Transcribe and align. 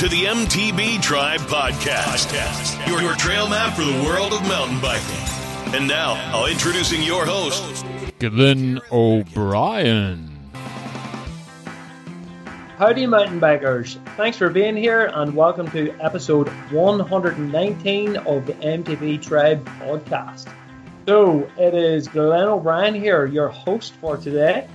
Welcome 0.00 0.18
to 0.18 0.24
the 0.24 0.46
MTB 0.46 1.02
Tribe 1.02 1.40
Podcast, 1.40 2.86
your, 2.88 3.02
your 3.02 3.14
trail 3.16 3.50
map 3.50 3.74
for 3.74 3.82
the 3.82 4.02
world 4.02 4.32
of 4.32 4.40
mountain 4.48 4.80
biking. 4.80 5.74
And 5.74 5.86
now, 5.86 6.12
I'll 6.32 6.46
introducing 6.46 7.02
your 7.02 7.26
host, 7.26 7.84
Glenn 8.18 8.80
O'Brien. 8.90 10.30
Howdy, 12.78 13.06
mountain 13.08 13.40
bikers. 13.42 13.98
Thanks 14.16 14.38
for 14.38 14.48
being 14.48 14.74
here 14.74 15.10
and 15.12 15.36
welcome 15.36 15.70
to 15.72 15.90
episode 16.00 16.48
119 16.70 18.16
of 18.16 18.46
the 18.46 18.54
MTB 18.54 19.20
Tribe 19.20 19.62
podcast. 19.80 20.50
So, 21.06 21.46
it 21.58 21.74
is 21.74 22.08
Glenn 22.08 22.48
O'Brien 22.48 22.94
here, 22.94 23.26
your 23.26 23.48
host 23.48 23.92
for 24.00 24.16
today 24.16 24.66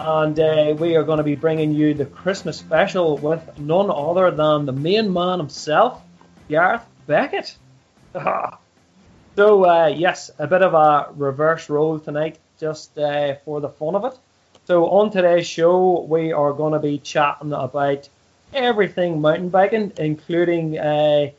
and 0.00 0.40
uh, 0.40 0.74
we 0.78 0.96
are 0.96 1.02
going 1.02 1.18
to 1.18 1.24
be 1.24 1.36
bringing 1.36 1.74
you 1.74 1.92
the 1.92 2.06
Christmas 2.06 2.56
special 2.56 3.18
with 3.18 3.58
none 3.58 3.90
other 3.90 4.30
than 4.30 4.64
the 4.64 4.72
main 4.72 5.12
man 5.12 5.38
himself, 5.38 6.00
Gareth 6.48 6.86
Beckett. 7.06 7.54
so, 8.14 9.64
uh, 9.66 9.92
yes, 9.94 10.30
a 10.38 10.46
bit 10.46 10.62
of 10.62 10.72
a 10.72 11.12
reverse 11.14 11.68
role 11.68 11.98
tonight, 11.98 12.38
just 12.58 12.96
uh, 12.96 13.34
for 13.44 13.60
the 13.60 13.68
fun 13.68 13.94
of 13.94 14.06
it. 14.06 14.18
So, 14.64 14.88
on 14.88 15.10
today's 15.10 15.46
show, 15.46 16.00
we 16.00 16.32
are 16.32 16.54
going 16.54 16.72
to 16.72 16.78
be 16.78 16.96
chatting 16.96 17.52
about 17.52 18.08
everything 18.54 19.20
mountain 19.20 19.50
biking, 19.50 19.92
including 19.98 20.78
uh, 20.78 21.30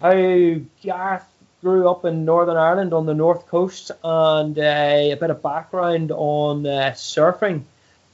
how 0.00 0.54
Gareth 0.82 1.26
grew 1.62 1.90
up 1.90 2.04
in 2.04 2.24
Northern 2.24 2.58
Ireland 2.58 2.94
on 2.94 3.06
the 3.06 3.14
north 3.14 3.48
coast, 3.48 3.90
and 4.04 4.56
uh, 4.56 4.62
a 4.62 5.16
bit 5.16 5.30
of 5.30 5.42
background 5.42 6.12
on 6.12 6.64
uh, 6.64 6.92
surfing 6.94 7.64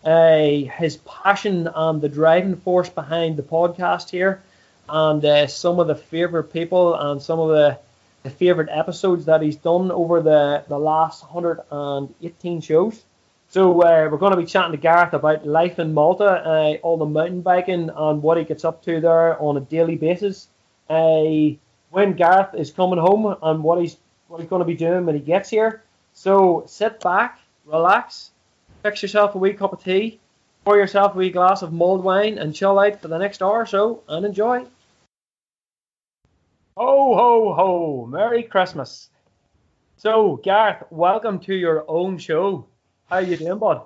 uh, 0.04 0.38
his 0.78 0.98
passion 0.98 1.68
and 1.74 2.00
the 2.00 2.08
driving 2.08 2.56
force 2.56 2.88
behind 2.88 3.36
the 3.36 3.42
podcast 3.42 4.10
here, 4.10 4.42
and 4.88 5.24
uh, 5.24 5.46
some 5.46 5.78
of 5.78 5.86
the 5.86 5.94
favourite 5.94 6.52
people 6.52 6.94
and 6.94 7.22
some 7.22 7.38
of 7.38 7.48
the, 7.48 7.78
the 8.22 8.30
favourite 8.30 8.70
episodes 8.70 9.26
that 9.26 9.42
he's 9.42 9.56
done 9.56 9.90
over 9.90 10.20
the, 10.20 10.64
the 10.68 10.78
last 10.78 11.22
118 11.22 12.60
shows. 12.60 13.02
So 13.50 13.82
uh, 13.82 14.08
we're 14.10 14.18
going 14.18 14.30
to 14.30 14.36
be 14.36 14.46
chatting 14.46 14.72
to 14.72 14.78
Gareth 14.78 15.12
about 15.12 15.46
life 15.46 15.78
in 15.78 15.92
Malta, 15.92 16.24
uh, 16.24 16.76
all 16.82 16.96
the 16.96 17.06
mountain 17.06 17.42
biking 17.42 17.90
and 17.94 18.22
what 18.22 18.38
he 18.38 18.44
gets 18.44 18.64
up 18.64 18.84
to 18.84 19.00
there 19.00 19.40
on 19.42 19.56
a 19.56 19.60
daily 19.60 19.96
basis. 19.96 20.46
Uh, 20.88 21.56
when 21.90 22.12
Gareth 22.12 22.54
is 22.54 22.70
coming 22.70 22.98
home 22.98 23.36
and 23.42 23.62
what 23.62 23.80
he's 23.80 23.96
what 24.28 24.40
he's 24.40 24.48
going 24.48 24.60
to 24.60 24.66
be 24.66 24.76
doing 24.76 25.04
when 25.06 25.16
he 25.16 25.20
gets 25.20 25.50
here. 25.50 25.82
So 26.12 26.62
sit 26.66 27.00
back, 27.00 27.40
relax, 27.66 28.29
fix 28.82 29.02
yourself 29.02 29.34
a 29.34 29.38
wee 29.38 29.52
cup 29.52 29.72
of 29.72 29.82
tea, 29.82 30.20
pour 30.64 30.76
yourself 30.76 31.14
a 31.14 31.18
wee 31.18 31.30
glass 31.30 31.62
of 31.62 31.72
mulled 31.72 32.02
wine, 32.02 32.38
and 32.38 32.54
chill 32.54 32.78
out 32.78 33.00
for 33.00 33.08
the 33.08 33.18
next 33.18 33.42
hour 33.42 33.60
or 33.60 33.66
so 33.66 34.02
and 34.08 34.24
enjoy. 34.24 34.64
Ho, 36.76 37.14
ho, 37.14 37.54
ho! 37.54 38.06
Merry 38.06 38.42
Christmas! 38.42 39.10
So, 39.96 40.36
Gareth, 40.36 40.84
welcome 40.90 41.40
to 41.40 41.54
your 41.54 41.84
own 41.86 42.16
show. 42.18 42.66
How 43.08 43.16
are 43.16 43.22
you 43.22 43.36
doing, 43.36 43.58
bud? 43.58 43.82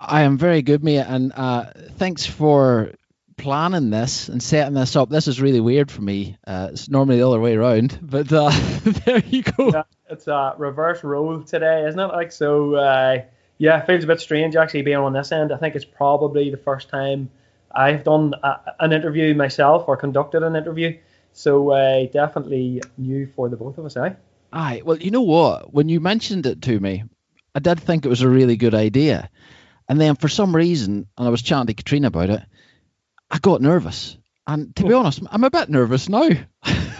I 0.00 0.22
am 0.22 0.36
very 0.36 0.62
good, 0.62 0.82
mate, 0.82 1.04
and 1.06 1.32
uh, 1.32 1.66
thanks 1.98 2.26
for 2.26 2.94
planning 3.36 3.90
this 3.90 4.28
and 4.28 4.42
setting 4.42 4.74
this 4.74 4.96
up. 4.96 5.08
This 5.08 5.28
is 5.28 5.40
really 5.40 5.60
weird 5.60 5.90
for 5.90 6.02
me. 6.02 6.36
Uh, 6.44 6.70
it's 6.72 6.88
normally 6.88 7.18
the 7.18 7.28
other 7.28 7.38
way 7.38 7.54
around, 7.54 7.96
but 8.02 8.32
uh, 8.32 8.50
there 9.06 9.18
you 9.18 9.44
go. 9.44 9.70
Yeah, 9.72 9.82
it's 10.10 10.26
a 10.26 10.54
reverse 10.58 11.04
role 11.04 11.42
today, 11.42 11.86
isn't 11.86 12.00
it? 12.00 12.08
Like 12.08 12.32
so. 12.32 12.74
Uh, 12.74 13.22
yeah, 13.62 13.78
it 13.78 13.86
feels 13.86 14.02
a 14.02 14.08
bit 14.08 14.20
strange 14.20 14.56
actually 14.56 14.82
being 14.82 14.96
on 14.96 15.12
this 15.12 15.30
end. 15.30 15.52
I 15.52 15.56
think 15.56 15.76
it's 15.76 15.84
probably 15.84 16.50
the 16.50 16.56
first 16.56 16.88
time 16.88 17.30
I've 17.70 18.02
done 18.02 18.34
a, 18.42 18.58
an 18.80 18.92
interview 18.92 19.36
myself 19.36 19.84
or 19.86 19.96
conducted 19.96 20.42
an 20.42 20.56
interview. 20.56 20.98
So 21.32 21.70
uh, 21.70 22.06
definitely 22.06 22.82
new 22.98 23.28
for 23.36 23.48
the 23.48 23.56
both 23.56 23.78
of 23.78 23.84
us, 23.84 23.96
eh? 23.96 24.14
Aye, 24.52 24.82
well, 24.84 24.98
you 24.98 25.12
know 25.12 25.22
what? 25.22 25.72
When 25.72 25.88
you 25.88 26.00
mentioned 26.00 26.44
it 26.46 26.60
to 26.62 26.80
me, 26.80 27.04
I 27.54 27.60
did 27.60 27.78
think 27.78 28.04
it 28.04 28.08
was 28.08 28.22
a 28.22 28.28
really 28.28 28.56
good 28.56 28.74
idea. 28.74 29.30
And 29.88 30.00
then 30.00 30.16
for 30.16 30.28
some 30.28 30.56
reason, 30.56 31.06
and 31.16 31.28
I 31.28 31.30
was 31.30 31.42
chatting 31.42 31.68
to 31.68 31.74
Katrina 31.74 32.08
about 32.08 32.30
it, 32.30 32.42
I 33.30 33.38
got 33.38 33.62
nervous. 33.62 34.16
And 34.44 34.74
to 34.74 34.84
be 34.84 34.92
honest, 34.92 35.22
I'm 35.30 35.44
a 35.44 35.50
bit 35.50 35.68
nervous 35.68 36.08
now. 36.08 36.30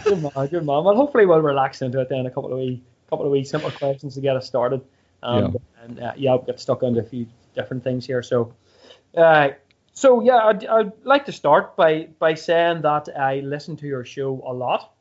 good 0.05 0.23
man, 0.23 0.47
good 0.47 0.65
man. 0.65 0.85
Well, 0.85 0.95
hopefully 0.95 1.27
we'll 1.27 1.41
relax 1.41 1.83
into 1.83 2.01
it 2.01 2.09
then. 2.09 2.27
A 2.27 2.31
couple 2.31 2.53
of 2.53 2.59
wee, 2.59 2.85
couple 3.11 3.27
of 3.27 3.33
wee 3.33 3.43
simple 3.43 3.73
questions 3.73 4.15
to 4.15 4.21
get 4.21 4.37
us 4.37 4.47
started. 4.47 4.81
Um, 5.23 5.43
yeah. 5.43 5.85
And 5.85 6.01
uh, 6.01 6.13
yeah, 6.17 6.35
I've 6.35 6.47
got 6.47 6.61
stuck 6.61 6.83
into 6.83 7.01
a 7.01 7.05
few 7.05 7.27
different 7.55 7.85
things 7.85 8.07
here. 8.07 8.23
So, 8.23 8.55
uh, 9.17 9.51
so 9.93 10.23
yeah, 10.23 10.39
I'd, 10.39 10.65
I'd 10.65 10.93
like 11.05 11.27
to 11.27 11.33
start 11.33 11.77
by 11.77 12.09
by 12.19 12.35
saying 12.35 12.83
that 12.83 13.09
I 13.17 13.41
listen 13.41 13.77
to 13.79 13.87
your 13.87 14.05
show 14.05 14.43
a 14.47 14.53
lot. 14.53 14.93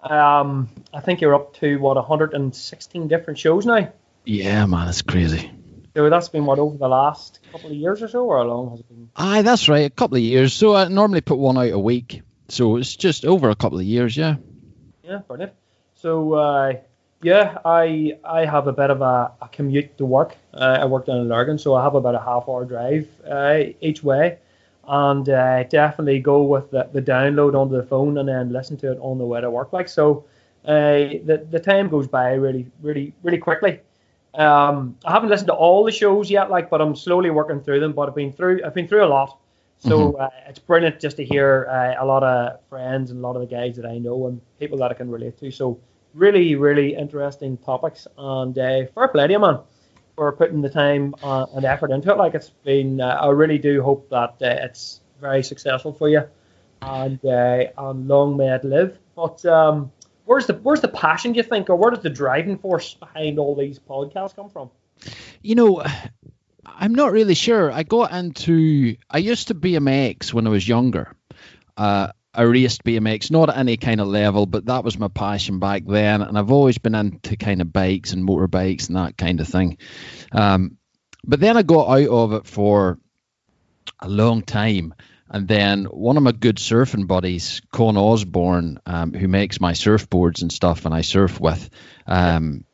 Um, 0.00 0.68
I 0.92 1.00
think 1.00 1.20
you're 1.20 1.34
up 1.34 1.54
to 1.58 1.76
what 1.78 1.96
116 1.96 3.08
different 3.08 3.38
shows 3.38 3.66
now. 3.66 3.92
Yeah, 4.24 4.66
man, 4.66 4.88
it's 4.88 5.02
crazy. 5.02 5.50
So 5.94 6.08
that's 6.08 6.28
been 6.28 6.46
what 6.46 6.58
over 6.58 6.76
the 6.76 6.88
last 6.88 7.40
couple 7.52 7.70
of 7.70 7.76
years 7.76 8.02
or 8.02 8.08
so, 8.08 8.24
or 8.24 8.38
how 8.38 8.44
long 8.44 8.70
has 8.70 8.80
it 8.80 8.88
been? 8.88 9.10
Aye, 9.14 9.42
that's 9.42 9.68
right, 9.68 9.86
a 9.86 9.90
couple 9.90 10.16
of 10.16 10.22
years. 10.22 10.54
So 10.54 10.74
I 10.74 10.88
normally 10.88 11.20
put 11.20 11.38
one 11.38 11.58
out 11.58 11.70
a 11.70 11.78
week, 11.78 12.22
so 12.48 12.76
it's 12.76 12.96
just 12.96 13.24
over 13.24 13.50
a 13.50 13.54
couple 13.54 13.78
of 13.78 13.84
years, 13.84 14.16
yeah. 14.16 14.36
Yeah, 15.04 15.18
brilliant. 15.18 15.52
So 15.96 16.32
uh, 16.32 16.72
yeah, 17.22 17.58
I 17.64 18.18
I 18.24 18.44
have 18.44 18.66
a 18.66 18.72
bit 18.72 18.90
of 18.90 19.00
a, 19.00 19.32
a 19.40 19.48
commute 19.48 19.96
to 19.98 20.04
work. 20.04 20.36
Uh, 20.52 20.78
I 20.80 20.84
work 20.84 21.06
down 21.06 21.18
in 21.18 21.28
Lurgan, 21.28 21.58
so 21.58 21.74
I 21.74 21.82
have 21.82 21.94
about 21.94 22.14
a 22.14 22.20
half 22.20 22.48
hour 22.48 22.64
drive 22.64 23.08
uh, 23.28 23.60
each 23.80 24.02
way, 24.02 24.38
and 24.86 25.28
uh, 25.28 25.62
definitely 25.64 26.18
go 26.18 26.42
with 26.42 26.70
the, 26.72 26.88
the 26.92 27.00
download 27.00 27.54
onto 27.54 27.76
the 27.76 27.84
phone 27.84 28.18
and 28.18 28.28
then 28.28 28.52
listen 28.52 28.76
to 28.78 28.92
it 28.92 28.98
on 29.00 29.18
the 29.18 29.24
way 29.24 29.40
to 29.40 29.50
work. 29.50 29.72
Like 29.72 29.88
so, 29.88 30.24
uh, 30.64 31.22
the 31.24 31.46
the 31.50 31.60
time 31.60 31.88
goes 31.88 32.08
by 32.08 32.32
really 32.32 32.66
really 32.82 33.14
really 33.22 33.38
quickly. 33.38 33.80
Um, 34.34 34.96
I 35.04 35.12
haven't 35.12 35.28
listened 35.28 35.48
to 35.48 35.54
all 35.54 35.84
the 35.84 35.92
shows 35.92 36.30
yet, 36.30 36.50
like, 36.50 36.70
but 36.70 36.80
I'm 36.80 36.96
slowly 36.96 37.30
working 37.30 37.60
through 37.60 37.80
them. 37.80 37.92
But 37.92 38.08
I've 38.08 38.14
been 38.14 38.32
through 38.32 38.62
I've 38.64 38.74
been 38.74 38.88
through 38.88 39.04
a 39.04 39.06
lot, 39.06 39.38
so 39.78 40.12
mm-hmm. 40.12 40.22
uh, 40.22 40.28
it's 40.48 40.58
brilliant 40.58 40.98
just 40.98 41.18
to 41.18 41.24
hear 41.24 41.68
uh, 41.70 42.02
a 42.02 42.04
lot 42.04 42.24
of 42.24 42.58
friends 42.68 43.12
and 43.12 43.20
a 43.20 43.22
lot 43.22 43.36
of 43.36 43.48
the 43.48 43.54
guys 43.54 43.76
that 43.76 43.86
I 43.86 43.98
know 43.98 44.26
and 44.26 44.40
people 44.58 44.78
that 44.78 44.90
I 44.90 44.94
can 44.94 45.08
relate 45.08 45.38
to. 45.38 45.50
So 45.52 45.78
really, 46.14 46.54
really 46.54 46.94
interesting 46.94 47.56
topics. 47.56 48.06
And 48.16 48.56
uh, 48.58 48.86
fair 48.94 49.08
play 49.08 49.26
to 49.26 49.32
you, 49.32 49.38
man, 49.38 49.60
for 50.16 50.32
putting 50.32 50.62
the 50.62 50.70
time 50.70 51.14
uh, 51.22 51.46
and 51.54 51.64
effort 51.64 51.90
into 51.90 52.10
it. 52.10 52.16
Like 52.16 52.34
it's 52.34 52.50
been, 52.50 53.00
uh, 53.00 53.18
I 53.20 53.28
really 53.30 53.58
do 53.58 53.82
hope 53.82 54.10
that 54.10 54.36
uh, 54.42 54.64
it's 54.64 55.00
very 55.20 55.42
successful 55.42 55.92
for 55.92 56.08
you, 56.08 56.22
and 56.80 57.24
uh, 57.24 57.64
and 57.76 58.08
long 58.08 58.36
may 58.36 58.54
it 58.54 58.64
live. 58.64 58.98
But 59.14 59.44
um, 59.46 59.92
where's 60.24 60.46
the 60.46 60.54
where's 60.54 60.80
the 60.80 60.88
passion? 60.88 61.32
Do 61.32 61.38
you 61.38 61.42
think, 61.42 61.70
or 61.70 61.76
where 61.76 61.90
does 61.90 62.02
the 62.02 62.10
driving 62.10 62.58
force 62.58 62.94
behind 62.94 63.38
all 63.38 63.54
these 63.54 63.78
podcasts 63.78 64.34
come 64.34 64.50
from? 64.50 64.70
You 65.42 65.54
know. 65.54 65.84
I'm 66.64 66.94
not 66.94 67.10
really 67.10 67.34
sure. 67.34 67.72
I 67.72 67.82
got 67.82 68.12
into. 68.12 68.96
I 69.10 69.18
used 69.18 69.48
to 69.48 69.54
BMX 69.54 70.32
when 70.32 70.46
I 70.46 70.50
was 70.50 70.66
younger. 70.66 71.14
Uh, 71.76 72.08
I 72.34 72.42
raced 72.42 72.84
BMX, 72.84 73.30
not 73.30 73.50
at 73.50 73.58
any 73.58 73.76
kind 73.76 74.00
of 74.00 74.08
level, 74.08 74.46
but 74.46 74.66
that 74.66 74.84
was 74.84 74.98
my 74.98 75.08
passion 75.08 75.58
back 75.58 75.82
then. 75.86 76.22
And 76.22 76.38
I've 76.38 76.50
always 76.50 76.78
been 76.78 76.94
into 76.94 77.36
kind 77.36 77.60
of 77.60 77.72
bikes 77.72 78.12
and 78.12 78.26
motorbikes 78.26 78.88
and 78.88 78.96
that 78.96 79.18
kind 79.18 79.40
of 79.40 79.48
thing. 79.48 79.76
Um, 80.32 80.78
but 81.24 81.40
then 81.40 81.56
I 81.56 81.62
got 81.62 81.88
out 81.88 82.08
of 82.08 82.32
it 82.32 82.46
for 82.46 82.98
a 84.00 84.08
long 84.08 84.42
time. 84.42 84.94
And 85.28 85.46
then 85.46 85.84
one 85.84 86.16
of 86.16 86.22
my 86.22 86.32
good 86.32 86.56
surfing 86.56 87.06
buddies, 87.06 87.60
Con 87.70 87.96
Osborne, 87.96 88.78
um, 88.86 89.12
who 89.12 89.28
makes 89.28 89.60
my 89.60 89.72
surfboards 89.72 90.42
and 90.42 90.52
stuff 90.52 90.84
and 90.84 90.94
I 90.94 91.02
surf 91.02 91.40
with, 91.40 91.70
um, 92.06 92.64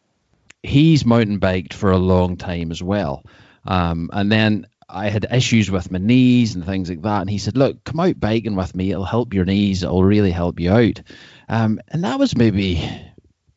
he's 0.62 1.04
mountain 1.04 1.38
biked 1.38 1.74
for 1.74 1.90
a 1.90 1.98
long 1.98 2.36
time 2.36 2.70
as 2.70 2.82
well. 2.82 3.24
Um, 3.64 4.10
and 4.12 4.30
then 4.30 4.66
I 4.88 5.10
had 5.10 5.26
issues 5.30 5.70
with 5.70 5.90
my 5.90 5.98
knees 5.98 6.54
and 6.54 6.64
things 6.64 6.88
like 6.88 7.02
that. 7.02 7.20
And 7.20 7.28
he 7.28 7.38
said, 7.38 7.56
Look, 7.56 7.84
come 7.84 8.00
out 8.00 8.18
biking 8.18 8.56
with 8.56 8.74
me. 8.74 8.90
It'll 8.90 9.04
help 9.04 9.34
your 9.34 9.44
knees. 9.44 9.82
It'll 9.82 10.04
really 10.04 10.30
help 10.30 10.60
you 10.60 10.72
out. 10.72 11.02
Um, 11.48 11.80
and 11.88 12.04
that 12.04 12.18
was 12.18 12.36
maybe, 12.36 12.78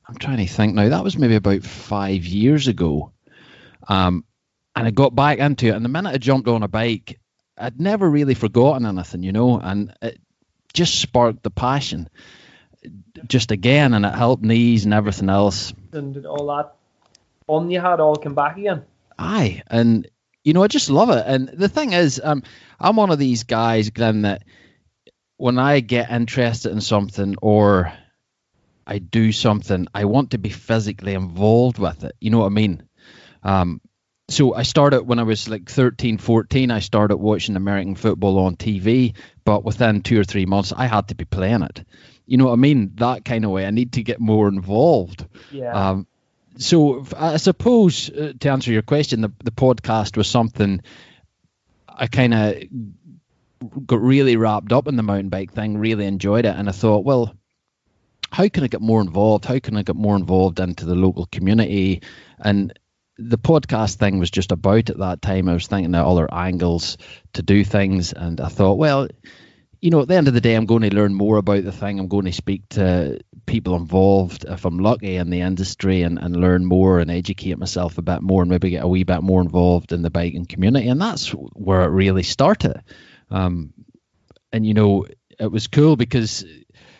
I'm 0.07 0.15
trying 0.15 0.37
to 0.37 0.47
think 0.47 0.75
now, 0.75 0.89
that 0.89 1.03
was 1.03 1.17
maybe 1.17 1.35
about 1.35 1.63
five 1.63 2.25
years 2.25 2.67
ago. 2.67 3.13
Um, 3.87 4.25
and 4.75 4.87
I 4.87 4.91
got 4.91 5.15
back 5.15 5.39
into 5.39 5.67
it. 5.67 5.75
And 5.75 5.85
the 5.85 5.89
minute 5.89 6.13
I 6.13 6.17
jumped 6.17 6.49
on 6.49 6.63
a 6.63 6.67
bike, 6.67 7.19
I'd 7.57 7.79
never 7.79 8.09
really 8.09 8.33
forgotten 8.33 8.85
anything, 8.85 9.23
you 9.23 9.31
know, 9.31 9.59
and 9.59 9.93
it 10.01 10.19
just 10.73 10.99
sparked 10.99 11.43
the 11.43 11.49
passion 11.49 12.09
just 13.27 13.51
again. 13.51 13.93
And 13.93 14.05
it 14.05 14.15
helped 14.15 14.43
knees 14.43 14.83
and 14.83 14.93
everything 14.93 15.29
else. 15.29 15.73
And 15.93 16.25
all 16.25 16.47
that 16.47 16.73
fun 17.47 17.69
you 17.69 17.79
had 17.79 17.99
all 17.99 18.15
come 18.15 18.35
back 18.35 18.57
again. 18.57 18.83
Aye. 19.17 19.63
And 19.67 20.07
you 20.43 20.53
know, 20.53 20.63
I 20.63 20.67
just 20.67 20.89
love 20.89 21.09
it. 21.09 21.23
And 21.25 21.49
the 21.49 21.69
thing 21.69 21.93
is, 21.93 22.19
um, 22.23 22.43
I'm 22.79 22.95
one 22.95 23.11
of 23.11 23.19
these 23.19 23.43
guys, 23.43 23.89
Glenn, 23.89 24.23
that 24.23 24.43
when 25.37 25.57
I 25.57 25.79
get 25.79 26.11
interested 26.11 26.71
in 26.71 26.81
something 26.81 27.35
or 27.41 27.91
I 28.85 28.99
do 28.99 29.31
something, 29.31 29.87
I 29.93 30.05
want 30.05 30.31
to 30.31 30.37
be 30.37 30.49
physically 30.49 31.13
involved 31.13 31.79
with 31.79 32.03
it. 32.03 32.15
You 32.19 32.31
know 32.31 32.39
what 32.39 32.47
I 32.47 32.49
mean? 32.49 32.83
Um, 33.43 33.81
so 34.29 34.55
I 34.55 34.63
started 34.63 35.03
when 35.03 35.19
I 35.19 35.23
was 35.23 35.49
like 35.49 35.69
13, 35.69 36.17
14. 36.17 36.71
I 36.71 36.79
started 36.79 37.17
watching 37.17 37.55
American 37.55 37.95
football 37.95 38.39
on 38.39 38.55
TV, 38.55 39.15
but 39.43 39.63
within 39.65 40.01
two 40.01 40.19
or 40.19 40.23
three 40.23 40.45
months, 40.45 40.73
I 40.75 40.87
had 40.87 41.09
to 41.09 41.15
be 41.15 41.25
playing 41.25 41.63
it. 41.63 41.83
You 42.25 42.37
know 42.37 42.45
what 42.45 42.53
I 42.53 42.57
mean? 42.57 42.91
That 42.95 43.25
kind 43.25 43.43
of 43.43 43.51
way. 43.51 43.65
I 43.65 43.71
need 43.71 43.93
to 43.93 44.03
get 44.03 44.19
more 44.19 44.47
involved. 44.47 45.25
Yeah. 45.51 45.71
Um, 45.73 46.07
so 46.57 47.05
I 47.17 47.37
suppose 47.37 48.09
uh, 48.09 48.33
to 48.39 48.49
answer 48.49 48.71
your 48.71 48.81
question, 48.81 49.21
the 49.21 49.31
the 49.43 49.51
podcast 49.51 50.17
was 50.17 50.27
something 50.27 50.81
I 51.87 52.07
kind 52.07 52.33
of 52.33 52.63
got 53.85 54.01
really 54.01 54.37
wrapped 54.37 54.71
up 54.71 54.87
in 54.87 54.95
the 54.95 55.03
mountain 55.03 55.29
bike 55.29 55.53
thing. 55.53 55.77
Really 55.77 56.05
enjoyed 56.05 56.45
it, 56.45 56.55
and 56.55 56.67
I 56.67 56.71
thought, 56.71 57.05
well, 57.05 57.35
how 58.31 58.47
can 58.47 58.63
I 58.63 58.67
get 58.67 58.81
more 58.81 59.01
involved? 59.01 59.45
How 59.45 59.59
can 59.59 59.77
I 59.77 59.83
get 59.83 59.95
more 59.95 60.15
involved 60.15 60.59
into 60.59 60.85
the 60.85 60.95
local 60.95 61.25
community? 61.25 62.01
And 62.39 62.73
the 63.17 63.37
podcast 63.37 63.95
thing 63.95 64.19
was 64.19 64.31
just 64.31 64.51
about 64.51 64.89
at 64.89 64.97
that 64.99 65.21
time. 65.21 65.47
I 65.47 65.53
was 65.53 65.67
thinking 65.67 65.93
of 65.93 66.07
other 66.07 66.33
angles 66.33 66.97
to 67.33 67.43
do 67.43 67.63
things, 67.63 68.13
and 68.13 68.41
I 68.41 68.47
thought, 68.47 68.77
well, 68.77 69.07
you 69.81 69.89
know, 69.89 70.01
at 70.01 70.07
the 70.07 70.15
end 70.15 70.27
of 70.27 70.35
the 70.35 70.41
day, 70.41 70.53
I'm 70.53 70.67
going 70.67 70.83
to 70.83 70.95
learn 70.95 71.13
more 71.15 71.37
about 71.37 71.63
the 71.63 71.71
thing. 71.71 71.99
I'm 71.99 72.07
going 72.07 72.25
to 72.25 72.31
speak 72.31 72.69
to 72.69 73.19
people 73.47 73.75
involved, 73.75 74.45
if 74.47 74.63
I'm 74.63 74.77
lucky, 74.77 75.15
in 75.15 75.31
the 75.31 75.41
industry 75.41 76.03
and, 76.03 76.19
and 76.19 76.35
learn 76.35 76.65
more 76.65 76.99
and 76.99 77.09
educate 77.09 77.57
myself 77.57 77.97
a 77.97 78.03
bit 78.03 78.21
more 78.21 78.43
and 78.43 78.51
maybe 78.51 78.69
get 78.69 78.83
a 78.83 78.87
wee 78.87 79.03
bit 79.03 79.23
more 79.23 79.41
involved 79.41 79.91
in 79.91 80.03
the 80.03 80.11
biking 80.11 80.45
community. 80.45 80.87
And 80.87 81.01
that's 81.01 81.29
where 81.29 81.81
it 81.81 81.89
really 81.89 82.21
started. 82.21 82.83
Um, 83.31 83.73
and, 84.53 84.65
you 84.65 84.75
know, 84.75 85.07
it 85.39 85.51
was 85.51 85.67
cool 85.67 85.95
because 85.95 86.45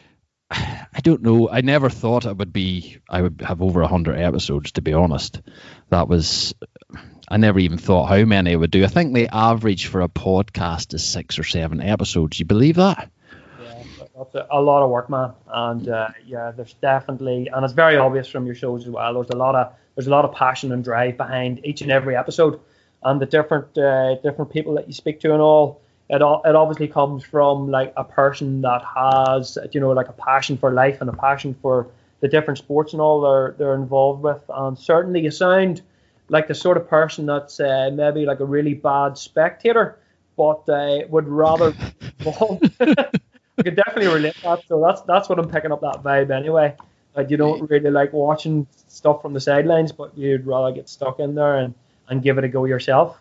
I 0.50 1.00
don't 1.04 1.22
know. 1.22 1.50
I 1.50 1.62
never 1.62 1.90
thought 1.90 2.26
I 2.26 2.32
would 2.32 2.52
be. 2.52 2.98
I 3.08 3.22
would 3.22 3.42
have 3.46 3.62
over 3.62 3.84
hundred 3.84 4.18
episodes. 4.20 4.74
To 4.74 4.82
be 4.82 4.94
honest, 4.94 5.42
that 5.90 6.08
was. 6.08 6.54
I 7.32 7.38
never 7.38 7.60
even 7.60 7.78
thought 7.78 8.08
how 8.08 8.26
many 8.26 8.52
I 8.52 8.56
would 8.58 8.72
do. 8.72 8.84
I 8.84 8.88
think 8.88 9.14
the 9.14 9.30
average 9.34 9.86
for 9.86 10.02
a 10.02 10.10
podcast 10.10 10.94
is 10.94 11.06
six 11.06 11.40
or 11.40 11.46
seven 11.46 11.80
episodes. 11.80 12.38
You 12.38 12.46
believe 12.46 12.76
that? 12.76 13.10
Yeah, 13.64 13.84
that's 14.18 14.36
a, 14.36 14.48
a 14.52 14.62
lot 14.62 14.84
of 14.84 14.90
work, 14.90 15.10
man. 15.10 15.32
And 15.48 15.88
uh, 15.88 16.10
yeah, 16.26 16.52
there's 16.52 16.74
definitely, 16.74 17.48
and 17.48 17.64
it's 17.64 17.74
very 17.74 17.96
obvious 17.96 18.28
from 18.28 18.46
your 18.46 18.56
shows 18.56 18.84
as 18.86 18.90
well. 18.90 19.14
There's 19.14 19.30
a 19.30 19.38
lot 19.38 19.56
of 19.56 19.72
there's 19.96 20.08
a 20.08 20.10
lot 20.10 20.26
of 20.26 20.34
passion 20.34 20.74
and 20.74 20.84
drive 20.84 21.16
behind 21.16 21.66
each 21.66 21.82
and 21.82 21.90
every 21.90 22.18
episode, 22.18 22.60
and 23.02 23.22
the 23.22 23.26
different 23.26 23.78
uh, 23.78 24.16
different 24.16 24.52
people 24.52 24.74
that 24.74 24.88
you 24.88 24.94
speak 24.94 25.22
to 25.22 25.32
and 25.32 25.42
all 25.42 25.80
it 26.10 26.22
all 26.22 26.42
it 26.44 26.54
obviously 26.54 26.90
comes 26.90 27.24
from 27.24 27.72
like 27.72 27.94
a 27.96 28.04
person 28.04 28.60
that 28.64 28.84
has 28.84 29.58
you 29.72 29.80
know 29.80 29.92
like 29.92 30.10
a 30.10 30.14
passion 30.14 30.58
for 30.58 30.74
life 30.74 31.00
and 31.00 31.10
a 31.10 31.14
passion 31.14 31.56
for 31.62 31.88
the 32.20 32.28
different 32.28 32.58
sports 32.58 32.92
and 32.92 33.02
all 33.02 33.22
they're 33.22 33.56
they're 33.58 33.76
involved 33.76 34.22
with. 34.22 34.44
And 34.50 34.78
certainly 34.78 35.22
you 35.22 35.32
sound 35.32 35.82
like 36.32 36.48
the 36.48 36.56
sort 36.56 36.78
of 36.78 36.88
person 36.90 37.26
that's 37.26 37.60
uh, 37.60 37.92
maybe 37.94 38.26
like 38.26 38.40
a 38.40 38.46
really 38.46 38.74
bad 38.74 39.18
spectator, 39.18 40.00
but 40.38 40.68
uh, 40.70 41.00
would 41.10 41.28
rather. 41.28 41.76
I 43.58 43.64
could 43.64 43.76
definitely 43.76 44.08
relate 44.08 44.38
that. 44.44 44.62
So 44.68 44.82
that's 44.82 45.02
that's 45.02 45.30
what 45.30 45.38
I'm 45.38 45.50
picking 45.50 45.72
up 45.72 45.82
that 45.82 46.02
vibe 46.02 46.32
anyway. 46.32 46.76
Like 47.16 47.30
you 47.30 47.38
don't 47.38 47.70
really 47.70 47.92
like 47.92 48.14
watching 48.14 48.66
stuff 48.88 49.22
from 49.22 49.34
the 49.34 49.42
sidelines, 49.42 49.92
but 49.92 50.18
you'd 50.18 50.48
rather 50.48 50.74
get 50.74 50.88
stuck 50.88 51.20
in 51.20 51.36
there 51.36 51.58
and, 51.58 51.76
and 52.08 52.24
give 52.24 52.38
it 52.38 52.46
a 52.46 52.48
go 52.48 52.64
yourself. 52.64 53.20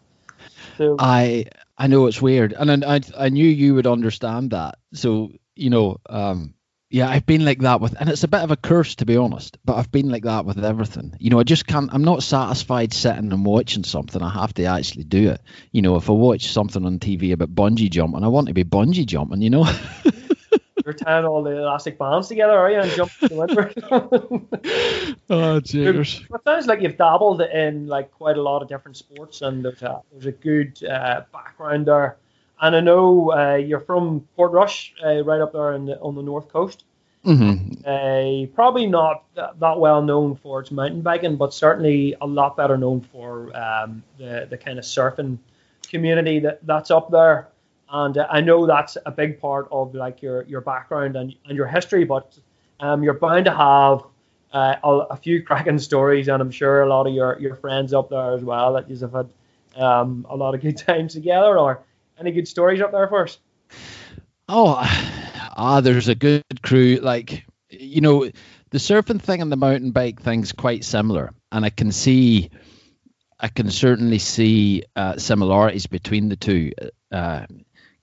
So 0.79 0.97
I 0.99 1.47
I 1.77 1.89
know 1.89 2.07
it's 2.07 2.23
weird, 2.23 2.53
and 2.53 2.85
I 2.85 3.01
I 3.19 3.29
knew 3.29 3.47
you 3.47 3.75
would 3.75 3.89
understand 3.89 4.53
that. 4.53 4.79
So 4.95 5.33
you 5.57 5.69
know, 5.69 5.99
um, 6.09 6.55
yeah, 6.91 7.09
I've 7.09 7.25
been 7.25 7.45
like 7.45 7.61
that 7.61 7.81
with, 7.81 7.95
and 7.99 8.09
it's 8.09 8.25
a 8.25 8.29
bit 8.29 8.41
of 8.41 8.51
a 8.51 8.57
curse 8.57 8.97
to 8.97 9.07
be 9.07 9.17
honest. 9.17 9.59
But 9.65 9.77
I've 9.77 9.93
been 9.93 10.09
like 10.09 10.25
that 10.25 10.45
with 10.45 10.63
everything. 10.65 11.15
You 11.21 11.31
know, 11.31 11.39
I 11.39 11.45
just 11.45 11.67
can't. 11.67 11.89
I'm 11.95 12.03
not 12.03 12.25
satisfied 12.25 12.93
sitting 12.93 13.33
and 13.33 13.47
watching 13.47 13.85
something. 13.85 14.21
I 14.21 14.29
have 14.31 14.53
to 14.55 14.65
actually 14.65 15.05
do 15.05 15.31
it. 15.31 15.41
You 15.71 15.83
know, 15.83 15.95
if 15.95 16.11
I 16.11 16.15
watch 16.15 16.49
something 16.53 16.85
on 16.85 16.99
TV 16.99 17.33
about 17.33 17.55
bungee 17.55 17.91
jumping, 17.91 18.25
I 18.25 18.29
want 18.29 18.49
to 18.49 18.55
be 18.55 18.65
bungee 18.65 19.07
jumping. 19.07 19.41
You 19.41 19.51
know. 19.51 19.73
You're 20.85 20.95
tying 20.95 21.27
all 21.27 21.43
the 21.45 21.51
elastic 21.51 21.99
bands 21.99 22.29
together, 22.29 22.59
are 22.59 22.71
you, 22.71 22.79
and 22.81 22.91
jumping 22.91 23.29
the 23.29 25.17
oh, 25.31 25.61
cheers. 25.61 26.23
It 26.33 26.41
sounds 26.45 26.67
like 26.67 26.81
you've 26.81 26.97
dabbled 26.97 27.43
in 27.43 27.87
like 27.87 28.11
quite 28.13 28.37
a 28.37 28.43
lot 28.43 28.63
of 28.63 28.69
different 28.69 28.97
sports, 28.97 29.43
and 29.43 29.65
there's 29.65 29.83
a 29.83 30.01
there's 30.11 30.27
a 30.27 30.33
good 30.33 30.83
uh, 30.83 31.23
background 31.33 31.87
there. 31.87 32.17
And 32.61 32.77
I 32.77 32.81
know 32.81 33.33
uh, 33.33 33.55
you're 33.57 33.81
from 33.81 34.27
Portrush, 34.37 34.93
uh, 35.05 35.25
right 35.25 35.41
up 35.41 35.53
there 35.53 35.79
the, 35.79 35.99
on 36.01 36.15
the 36.15 36.23
north 36.23 36.49
coast. 36.49 36.85
Mm-hmm. 37.25 37.83
Uh, 37.85 38.47
probably 38.55 38.87
not 38.87 39.25
that, 39.35 39.61
that, 39.61 39.79
well 39.79 40.03
known 40.03 40.37
for 40.37 40.61
its 40.61 40.71
mountain 40.71 41.03
biking, 41.03 41.37
but 41.37 41.53
certainly 41.53 42.17
a 42.21 42.27
lot 42.27 42.57
better 42.57 42.79
known 42.79 43.03
for 43.03 43.55
um, 43.55 44.03
the 44.17 44.47
the 44.49 44.57
kind 44.57 44.79
of 44.79 44.87
surfing 44.87 45.37
community 45.91 46.39
that 46.39 46.65
that's 46.67 46.91
up 46.91 47.11
there 47.11 47.51
and 47.91 48.17
uh, 48.17 48.27
I 48.31 48.41
know 48.41 48.67
that's 48.67 48.97
a 49.05 49.11
big 49.11 49.41
part 49.41 49.69
of 49.71 49.95
like 49.95 50.23
your 50.23 50.43
your 50.45 50.61
background 50.61 51.17
and, 51.17 51.35
and 51.47 51.57
your 51.57 51.67
history, 51.67 52.05
but 52.05 52.39
um, 52.79 53.03
you're 53.03 53.15
bound 53.15 53.47
to 53.47 53.51
have 53.51 54.05
uh, 54.53 54.77
a, 54.83 54.91
a, 55.11 55.17
few 55.17 55.43
cracking 55.47 55.79
stories, 55.79 56.29
and 56.29 56.41
I'm 56.41 56.51
sure 56.51 56.83
a 56.83 56.89
lot 56.89 57.07
of 57.07 57.15
your, 57.15 57.39
your 57.41 57.57
friends 57.57 57.93
up 57.93 58.11
there 58.11 58.33
as 58.33 58.43
well 58.43 58.75
that 58.75 58.89
you've 58.89 59.01
had 59.13 59.29
um, 59.77 60.27
a 60.29 60.37
lot 60.37 60.55
of 60.55 60.61
good 60.61 60.77
times 60.87 61.15
together. 61.15 61.59
Or 61.59 61.83
any 62.21 62.33
good 62.33 62.49
stories 62.49 62.81
up 62.81 62.93
there 62.93 63.09
for 63.09 63.25
us? 63.25 63.39
Oh, 64.49 64.77
ah, 64.79 65.81
there's 65.83 66.09
a 66.09 66.15
good 66.15 66.45
crew. 66.63 66.97
Like 66.97 67.45
you 67.71 68.01
know, 68.01 68.31
the 68.71 68.79
surfing 68.79 69.21
thing 69.21 69.41
and 69.43 69.51
the 69.51 69.57
mountain 69.57 69.93
bike 69.93 70.21
thing's 70.21 70.53
quite 70.53 70.85
similar, 70.85 71.33
and 71.51 71.65
I 71.65 71.71
can 71.71 71.93
see. 71.93 72.51
I 73.43 73.49
can 73.49 73.71
certainly 73.71 74.19
see 74.19 74.83
uh, 74.95 75.17
similarities 75.17 75.87
between 75.87 76.29
the 76.29 76.37
two. 76.37 76.73
Uh, 77.11 77.47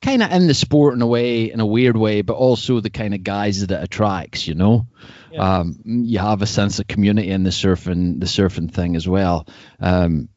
kind 0.01 0.23
of 0.23 0.31
in 0.31 0.47
the 0.47 0.53
sport 0.55 0.95
in 0.95 1.01
a 1.03 1.07
way, 1.07 1.51
in 1.51 1.59
a 1.59 1.65
weird 1.65 1.95
way, 1.95 2.23
but 2.23 2.33
also 2.33 2.79
the 2.79 2.89
kind 2.89 3.13
of 3.13 3.23
guys 3.23 3.61
that 3.61 3.71
it 3.71 3.83
attracts. 3.83 4.47
You 4.47 4.55
know, 4.55 4.87
yeah. 5.31 5.59
um, 5.59 5.79
you 5.85 6.17
have 6.17 6.41
a 6.41 6.47
sense 6.47 6.79
of 6.79 6.87
community 6.87 7.29
in 7.29 7.43
the 7.43 7.51
surfing, 7.51 8.19
the 8.19 8.25
surfing 8.25 8.71
thing 8.71 8.95
as 8.95 9.07
well. 9.07 9.47
Um, 9.79 10.29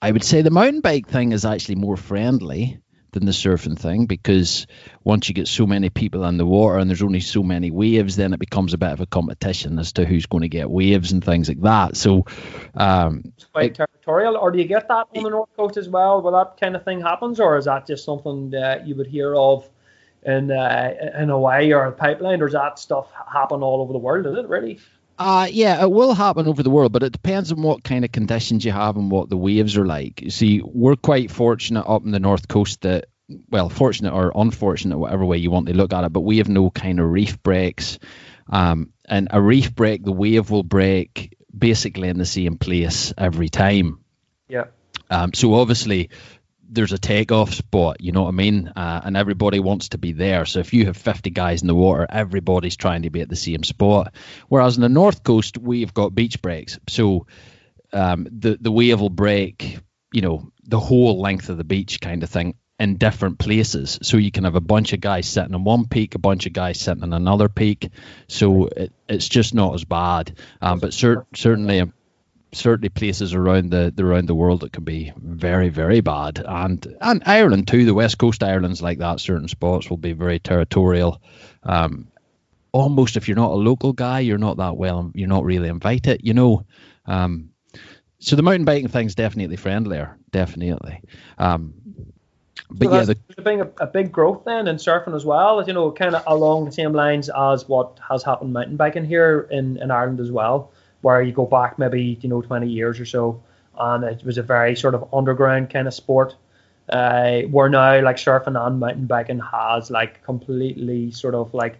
I 0.00 0.12
would 0.12 0.24
say 0.24 0.42
the 0.42 0.50
mountain 0.50 0.80
bike 0.80 1.08
thing 1.08 1.32
is 1.32 1.44
actually 1.44 1.74
more 1.76 1.96
friendly 1.96 2.80
than 3.12 3.24
the 3.24 3.32
surfing 3.32 3.78
thing 3.78 4.06
because 4.06 4.66
once 5.02 5.28
you 5.28 5.34
get 5.34 5.48
so 5.48 5.66
many 5.66 5.88
people 5.90 6.24
in 6.24 6.36
the 6.36 6.46
water 6.46 6.78
and 6.78 6.90
there's 6.90 7.02
only 7.02 7.20
so 7.20 7.42
many 7.42 7.70
waves, 7.70 8.16
then 8.16 8.32
it 8.32 8.38
becomes 8.38 8.74
a 8.74 8.78
bit 8.78 8.92
of 8.92 9.00
a 9.00 9.06
competition 9.06 9.78
as 9.78 9.92
to 9.92 10.04
who's 10.04 10.26
going 10.26 10.42
to 10.42 10.48
get 10.48 10.70
waves 10.70 11.12
and 11.12 11.24
things 11.24 11.48
like 11.48 11.60
that. 11.62 11.96
So, 11.96 12.26
um, 12.74 13.22
it's 13.36 13.46
quite 13.46 13.74
territorial. 13.74 14.36
Or 14.36 14.50
do 14.50 14.58
you 14.58 14.66
get 14.66 14.88
that 14.88 15.06
on 15.16 15.22
the 15.22 15.30
north 15.30 15.54
coast 15.56 15.76
as 15.76 15.88
well, 15.88 16.20
where 16.20 16.32
that 16.32 16.60
kind 16.60 16.76
of 16.76 16.84
thing 16.84 17.00
happens, 17.00 17.40
or 17.40 17.56
is 17.56 17.64
that 17.64 17.86
just 17.86 18.04
something 18.04 18.50
that 18.50 18.86
you 18.86 18.94
would 18.96 19.06
hear 19.06 19.34
of? 19.34 19.68
In 20.24 20.50
uh, 20.50 20.94
in 21.16 21.28
Hawaii 21.28 21.72
or 21.72 21.86
a 21.86 21.92
pipeline, 21.92 22.42
or 22.42 22.46
does 22.46 22.52
that 22.54 22.80
stuff 22.80 23.08
happen 23.32 23.62
all 23.62 23.80
over 23.80 23.92
the 23.92 24.00
world? 24.00 24.26
Is 24.26 24.36
it 24.36 24.48
really? 24.48 24.80
Uh, 25.18 25.48
yeah, 25.50 25.82
it 25.82 25.90
will 25.90 26.14
happen 26.14 26.46
over 26.46 26.62
the 26.62 26.70
world, 26.70 26.92
but 26.92 27.02
it 27.02 27.12
depends 27.12 27.50
on 27.50 27.60
what 27.60 27.82
kind 27.82 28.04
of 28.04 28.12
conditions 28.12 28.64
you 28.64 28.70
have 28.70 28.96
and 28.96 29.10
what 29.10 29.28
the 29.28 29.36
waves 29.36 29.76
are 29.76 29.86
like. 29.86 30.22
You 30.22 30.30
see, 30.30 30.62
we're 30.64 30.94
quite 30.94 31.30
fortunate 31.30 31.84
up 31.86 32.04
in 32.04 32.12
the 32.12 32.20
north 32.20 32.46
coast 32.46 32.82
that, 32.82 33.06
well, 33.50 33.68
fortunate 33.68 34.14
or 34.14 34.30
unfortunate, 34.34 34.96
whatever 34.96 35.24
way 35.24 35.38
you 35.38 35.50
want 35.50 35.66
to 35.66 35.76
look 35.76 35.92
at 35.92 36.04
it, 36.04 36.12
but 36.12 36.20
we 36.20 36.38
have 36.38 36.48
no 36.48 36.70
kind 36.70 37.00
of 37.00 37.10
reef 37.10 37.42
breaks. 37.42 37.98
Um, 38.48 38.92
and 39.04 39.28
a 39.32 39.42
reef 39.42 39.74
break, 39.74 40.04
the 40.04 40.12
wave 40.12 40.50
will 40.50 40.62
break 40.62 41.36
basically 41.56 42.08
in 42.08 42.18
the 42.18 42.24
same 42.24 42.56
place 42.56 43.12
every 43.18 43.48
time. 43.48 43.98
Yeah. 44.48 44.66
Um, 45.10 45.34
so 45.34 45.54
obviously, 45.54 46.10
there's 46.68 46.92
a 46.92 46.98
takeoff 46.98 47.54
spot, 47.54 48.00
you 48.00 48.12
know 48.12 48.22
what 48.22 48.28
I 48.28 48.32
mean? 48.32 48.68
Uh, 48.68 49.00
and 49.04 49.16
everybody 49.16 49.58
wants 49.58 49.90
to 49.90 49.98
be 49.98 50.12
there. 50.12 50.44
So 50.44 50.60
if 50.60 50.72
you 50.72 50.86
have 50.86 50.96
50 50.96 51.30
guys 51.30 51.62
in 51.62 51.68
the 51.68 51.74
water, 51.74 52.06
everybody's 52.08 52.76
trying 52.76 53.02
to 53.02 53.10
be 53.10 53.20
at 53.20 53.28
the 53.28 53.36
same 53.36 53.64
spot. 53.64 54.14
Whereas 54.48 54.76
on 54.76 54.82
the 54.82 54.88
north 54.88 55.22
coast, 55.22 55.58
we've 55.58 55.94
got 55.94 56.14
beach 56.14 56.42
breaks. 56.42 56.78
So 56.88 57.26
um, 57.92 58.28
the 58.30 58.58
the 58.60 58.72
wave 58.72 59.00
will 59.00 59.10
break, 59.10 59.78
you 60.12 60.20
know, 60.20 60.52
the 60.64 60.80
whole 60.80 61.20
length 61.20 61.48
of 61.48 61.56
the 61.56 61.64
beach 61.64 62.00
kind 62.00 62.22
of 62.22 62.30
thing 62.30 62.54
in 62.78 62.96
different 62.96 63.38
places. 63.38 63.98
So 64.02 64.18
you 64.18 64.30
can 64.30 64.44
have 64.44 64.54
a 64.54 64.60
bunch 64.60 64.92
of 64.92 65.00
guys 65.00 65.26
sitting 65.26 65.54
on 65.54 65.64
one 65.64 65.86
peak, 65.88 66.14
a 66.14 66.18
bunch 66.18 66.46
of 66.46 66.52
guys 66.52 66.78
sitting 66.78 67.02
on 67.02 67.12
another 67.12 67.48
peak. 67.48 67.90
So 68.28 68.66
it, 68.66 68.92
it's 69.08 69.28
just 69.28 69.54
not 69.54 69.74
as 69.74 69.84
bad. 69.84 70.36
Um, 70.60 70.78
but 70.78 70.94
cer- 70.94 71.26
certainly 71.34 71.90
certainly 72.52 72.88
places 72.88 73.34
around 73.34 73.70
the, 73.70 73.92
the 73.94 74.04
around 74.04 74.26
the 74.26 74.34
world 74.34 74.60
that 74.60 74.72
can 74.72 74.84
be 74.84 75.12
very 75.16 75.68
very 75.68 76.00
bad. 76.00 76.42
And 76.44 76.96
and 77.00 77.22
Ireland 77.26 77.68
too 77.68 77.84
the 77.84 77.94
west 77.94 78.18
coast 78.18 78.42
Ireland's 78.42 78.82
like 78.82 78.98
that 78.98 79.20
certain 79.20 79.48
spots 79.48 79.90
will 79.90 79.98
be 79.98 80.12
very 80.12 80.38
territorial. 80.38 81.20
Um, 81.62 82.08
almost 82.72 83.16
if 83.16 83.28
you're 83.28 83.36
not 83.36 83.50
a 83.50 83.54
local 83.54 83.94
guy 83.94 84.20
you're 84.20 84.36
not 84.36 84.58
that 84.58 84.76
well 84.76 85.10
you're 85.14 85.26
not 85.26 85.44
really 85.44 85.68
invited 85.68 86.20
you 86.22 86.34
know? 86.34 86.64
Um, 87.06 87.50
so 88.18 88.36
the 88.36 88.42
mountain 88.42 88.64
biking 88.64 88.88
thing's 88.88 89.14
definitely 89.14 89.56
friendlier 89.56 90.16
definitely. 90.30 91.00
Um, 91.38 91.74
but 92.70 92.88
so 92.88 92.94
yeah, 92.94 93.04
the, 93.04 93.42
being 93.42 93.60
a, 93.62 93.70
a, 93.80 93.86
big 93.86 94.12
growth 94.12 94.44
then 94.44 94.68
in 94.68 94.76
surfing 94.76 95.14
as 95.14 95.24
well. 95.24 95.66
You 95.66 95.72
know, 95.72 95.90
kind 95.90 96.14
of 96.14 96.22
along 96.26 96.66
the 96.66 96.72
same 96.72 96.92
lines 96.92 97.30
as 97.30 97.66
what 97.66 97.98
has 98.06 98.22
happened 98.22 98.52
mountain 98.52 98.76
biking 98.76 99.06
here 99.06 99.48
in, 99.50 99.78
in 99.78 99.90
Ireland 99.90 100.20
as 100.20 100.30
well 100.30 100.70
where 101.00 101.22
you 101.22 101.32
go 101.32 101.46
back 101.46 101.78
maybe 101.78 102.18
you 102.20 102.28
know 102.28 102.42
20 102.42 102.68
years 102.68 102.98
or 103.00 103.04
so 103.04 103.42
and 103.78 104.04
it 104.04 104.24
was 104.24 104.38
a 104.38 104.42
very 104.42 104.76
sort 104.76 104.94
of 104.94 105.08
underground 105.12 105.70
kind 105.70 105.86
of 105.86 105.94
sport. 105.94 106.34
Uh, 106.88 107.42
where 107.42 107.68
now 107.68 108.00
like 108.02 108.16
surfing 108.16 108.58
and 108.58 108.80
mountain 108.80 109.06
biking 109.06 109.40
has 109.40 109.90
like 109.90 110.24
completely 110.24 111.10
sort 111.10 111.34
of 111.34 111.52
like 111.52 111.76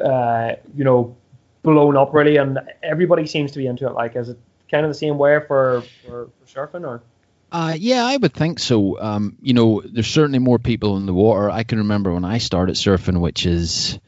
uh, 0.00 0.52
you 0.74 0.84
know 0.84 1.16
blown 1.62 1.96
up 1.96 2.14
really, 2.14 2.36
and 2.36 2.60
everybody 2.82 3.26
seems 3.26 3.52
to 3.52 3.58
be 3.58 3.66
into 3.66 3.86
it. 3.86 3.92
Like, 3.92 4.14
is 4.14 4.28
it 4.28 4.38
kind 4.70 4.86
of 4.86 4.90
the 4.90 4.94
same 4.94 5.18
way 5.18 5.40
for 5.46 5.82
for, 6.04 6.30
for 6.44 6.46
surfing 6.68 6.86
or? 6.86 7.02
Uh, 7.50 7.74
yeah, 7.78 8.04
I 8.04 8.16
would 8.16 8.34
think 8.34 8.58
so. 8.58 9.00
Um, 9.00 9.36
you 9.40 9.54
know, 9.54 9.82
there's 9.84 10.08
certainly 10.08 10.40
more 10.40 10.58
people 10.58 10.96
in 10.96 11.06
the 11.06 11.14
water. 11.14 11.48
I 11.48 11.62
can 11.62 11.78
remember 11.78 12.12
when 12.12 12.24
I 12.24 12.38
started 12.38 12.74
surfing, 12.74 13.20
which 13.20 13.46
is, 13.46 13.98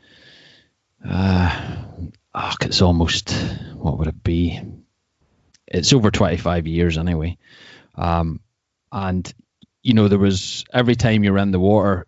uh, 1.09 1.77
oh, 2.39 2.55
it's 2.63 2.83
almost 2.83 3.31
what 3.75 3.99
would 3.99 4.09
it 4.09 4.23
be? 4.23 4.61
It's 5.67 5.93
over 5.93 6.11
25 6.11 6.67
years 6.67 6.97
anyway. 6.97 7.37
Um, 7.95 8.41
and 8.91 9.33
you 9.83 9.95
know, 9.95 10.09
there 10.09 10.19
was 10.19 10.65
every 10.73 10.97
time 10.97 11.25
you 11.25 11.33
were 11.33 11.39
in 11.39 11.51
the 11.51 11.61
water, 11.61 12.07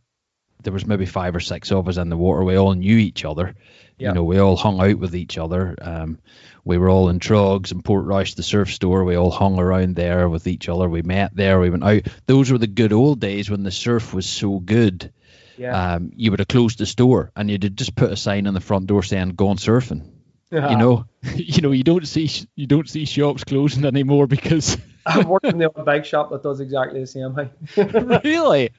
there 0.62 0.72
was 0.72 0.86
maybe 0.86 1.06
five 1.06 1.34
or 1.34 1.40
six 1.40 1.72
of 1.72 1.88
us 1.88 1.96
in 1.96 2.08
the 2.08 2.16
water. 2.16 2.44
We 2.44 2.56
all 2.56 2.74
knew 2.74 2.96
each 2.96 3.24
other. 3.24 3.54
Yeah. 3.98 4.08
You 4.08 4.14
know, 4.14 4.24
we 4.24 4.38
all 4.38 4.56
hung 4.56 4.80
out 4.80 4.98
with 4.98 5.14
each 5.14 5.36
other. 5.38 5.74
Um, 5.80 6.18
we 6.64 6.78
were 6.78 6.88
all 6.88 7.08
in 7.08 7.20
Troggs 7.20 7.72
and 7.72 7.84
Port 7.84 8.04
Portrush, 8.04 8.34
the 8.34 8.42
surf 8.42 8.72
store. 8.72 9.04
We 9.04 9.16
all 9.16 9.30
hung 9.30 9.58
around 9.58 9.96
there 9.96 10.28
with 10.28 10.46
each 10.46 10.68
other. 10.68 10.88
We 10.88 11.02
met 11.02 11.34
there. 11.34 11.60
We 11.60 11.70
went 11.70 11.84
out. 11.84 12.02
Those 12.26 12.50
were 12.50 12.58
the 12.58 12.66
good 12.66 12.92
old 12.92 13.20
days 13.20 13.50
when 13.50 13.62
the 13.62 13.70
surf 13.70 14.14
was 14.14 14.26
so 14.26 14.58
good. 14.58 15.12
Yeah. 15.58 15.94
Um, 15.94 16.12
you 16.16 16.30
would 16.30 16.40
have 16.40 16.48
closed 16.48 16.78
the 16.78 16.86
store 16.86 17.30
and 17.36 17.50
you'd 17.50 17.76
just 17.76 17.94
put 17.94 18.12
a 18.12 18.16
sign 18.16 18.46
on 18.46 18.54
the 18.54 18.60
front 18.60 18.86
door 18.86 19.02
saying 19.02 19.30
"Gone 19.30 19.56
surfing." 19.56 20.19
Yeah. 20.50 20.70
You 20.70 20.76
know, 20.76 21.04
you 21.34 21.62
know, 21.62 21.70
you 21.70 21.84
don't 21.84 22.06
see 22.06 22.30
you 22.56 22.66
don't 22.66 22.88
see 22.88 23.04
shops 23.04 23.44
closing 23.44 23.84
anymore 23.84 24.26
because 24.26 24.76
I'm 25.06 25.28
working 25.28 25.52
in 25.52 25.58
the 25.58 25.70
old 25.70 25.86
bike 25.86 26.04
shop 26.04 26.30
that 26.30 26.42
does 26.42 26.60
exactly 26.60 27.00
the 27.00 27.06
same 27.06 27.34
thing. 27.34 28.20
really? 28.24 28.70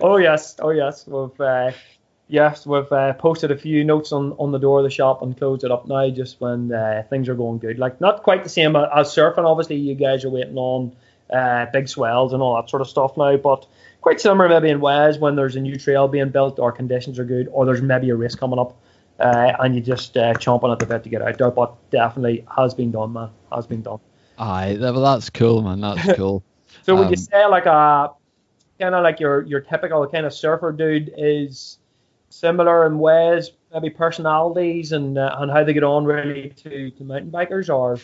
Oh 0.00 0.16
yes, 0.16 0.56
oh 0.60 0.70
yes. 0.70 1.06
We've 1.06 1.40
uh, 1.40 1.72
yes, 2.28 2.66
we've 2.66 2.90
uh, 2.92 3.14
posted 3.14 3.50
a 3.50 3.56
few 3.56 3.84
notes 3.84 4.12
on, 4.12 4.32
on 4.38 4.52
the 4.52 4.58
door 4.58 4.78
of 4.78 4.84
the 4.84 4.90
shop 4.90 5.22
and 5.22 5.36
closed 5.36 5.64
it 5.64 5.70
up 5.70 5.88
now 5.88 6.08
just 6.10 6.40
when 6.40 6.72
uh, 6.72 7.02
things 7.10 7.28
are 7.28 7.34
going 7.34 7.58
good. 7.58 7.78
Like 7.78 8.00
not 8.00 8.22
quite 8.22 8.44
the 8.44 8.50
same 8.50 8.76
as 8.76 9.08
surfing. 9.08 9.44
Obviously, 9.44 9.76
you 9.76 9.94
guys 9.94 10.24
are 10.24 10.30
waiting 10.30 10.56
on 10.56 10.94
uh, 11.32 11.66
big 11.72 11.88
swells 11.88 12.32
and 12.32 12.40
all 12.42 12.56
that 12.56 12.70
sort 12.70 12.80
of 12.80 12.88
stuff 12.88 13.16
now, 13.16 13.36
but 13.36 13.66
quite 14.00 14.20
similar 14.20 14.48
maybe 14.48 14.70
in 14.70 14.80
ways 14.80 15.18
when 15.18 15.36
there's 15.36 15.56
a 15.56 15.60
new 15.60 15.76
trail 15.76 16.08
being 16.08 16.30
built 16.30 16.58
or 16.58 16.72
conditions 16.72 17.18
are 17.18 17.24
good 17.24 17.48
or 17.50 17.66
there's 17.66 17.82
maybe 17.82 18.08
a 18.10 18.14
race 18.14 18.34
coming 18.34 18.58
up. 18.58 18.80
Uh, 19.18 19.52
and 19.58 19.74
you 19.74 19.80
just 19.80 20.16
uh, 20.16 20.32
chomping 20.34 20.72
at 20.72 20.78
the 20.78 20.86
bit 20.86 21.02
to 21.02 21.08
get 21.08 21.22
out 21.22 21.38
there, 21.38 21.50
but 21.50 21.74
definitely 21.90 22.46
has 22.56 22.74
been 22.74 22.92
done, 22.92 23.12
man. 23.12 23.30
Has 23.52 23.66
been 23.66 23.82
done. 23.82 23.98
Aye, 24.38 24.76
well, 24.80 25.00
that's 25.00 25.30
cool, 25.30 25.62
man. 25.62 25.80
That's 25.80 26.12
cool. 26.16 26.44
so 26.82 26.94
um, 26.94 27.00
would 27.00 27.10
you 27.10 27.16
say 27.16 27.44
like 27.46 27.66
a 27.66 28.12
kind 28.78 28.94
of 28.94 29.02
like 29.02 29.18
your 29.18 29.42
your 29.42 29.60
typical 29.60 30.06
kind 30.06 30.24
of 30.24 30.32
surfer 30.32 30.72
dude 30.72 31.12
is 31.16 31.78
similar 32.30 32.86
in 32.86 32.98
ways, 32.98 33.50
maybe 33.72 33.90
personalities 33.90 34.92
and 34.92 35.18
uh, 35.18 35.36
and 35.38 35.50
how 35.50 35.64
they 35.64 35.72
get 35.72 35.82
on 35.82 36.04
really 36.04 36.50
to, 36.50 36.90
to 36.90 37.04
mountain 37.04 37.30
bikers 37.30 37.74
or 37.74 37.98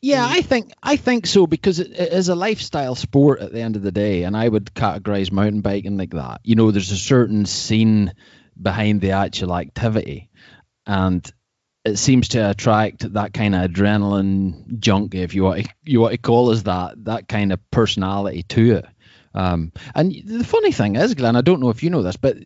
yeah, 0.00 0.24
I 0.28 0.42
think 0.42 0.72
I 0.82 0.96
think 0.96 1.26
so 1.26 1.46
because 1.46 1.80
it, 1.80 1.90
it 1.90 2.12
is 2.12 2.28
a 2.28 2.36
lifestyle 2.36 2.94
sport 2.94 3.40
at 3.40 3.52
the 3.52 3.60
end 3.60 3.74
of 3.74 3.82
the 3.82 3.90
day, 3.90 4.22
and 4.22 4.36
I 4.36 4.48
would 4.48 4.72
categorize 4.74 5.32
mountain 5.32 5.60
biking 5.60 5.96
like 5.96 6.10
that. 6.10 6.40
You 6.44 6.54
know, 6.54 6.70
there's 6.70 6.92
a 6.92 6.96
certain 6.96 7.46
scene 7.46 8.12
behind 8.60 9.00
the 9.00 9.12
actual 9.12 9.56
activity, 9.56 10.30
and 10.86 11.30
it 11.84 11.96
seems 11.96 12.28
to 12.28 12.50
attract 12.50 13.12
that 13.14 13.32
kind 13.32 13.54
of 13.54 13.70
adrenaline 13.70 14.78
junkie, 14.78 15.22
if 15.22 15.34
you 15.34 15.44
want 15.44 15.64
to, 15.64 15.70
you 15.84 16.00
want 16.00 16.12
to 16.12 16.18
call 16.18 16.50
us 16.50 16.62
that, 16.62 17.02
that 17.04 17.28
kind 17.28 17.52
of 17.52 17.70
personality 17.70 18.42
to 18.44 18.76
it. 18.76 18.86
Um, 19.34 19.72
and 19.94 20.12
the 20.24 20.44
funny 20.44 20.72
thing 20.72 20.96
is, 20.96 21.14
Glenn, 21.14 21.36
I 21.36 21.40
don't 21.40 21.60
know 21.60 21.70
if 21.70 21.82
you 21.82 21.90
know 21.90 22.02
this, 22.02 22.16
but 22.16 22.36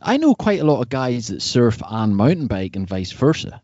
I 0.00 0.16
know 0.16 0.34
quite 0.34 0.60
a 0.60 0.64
lot 0.64 0.80
of 0.80 0.88
guys 0.88 1.28
that 1.28 1.42
surf 1.42 1.80
and 1.86 2.16
mountain 2.16 2.46
bike 2.46 2.76
and 2.76 2.88
vice 2.88 3.12
versa. 3.12 3.62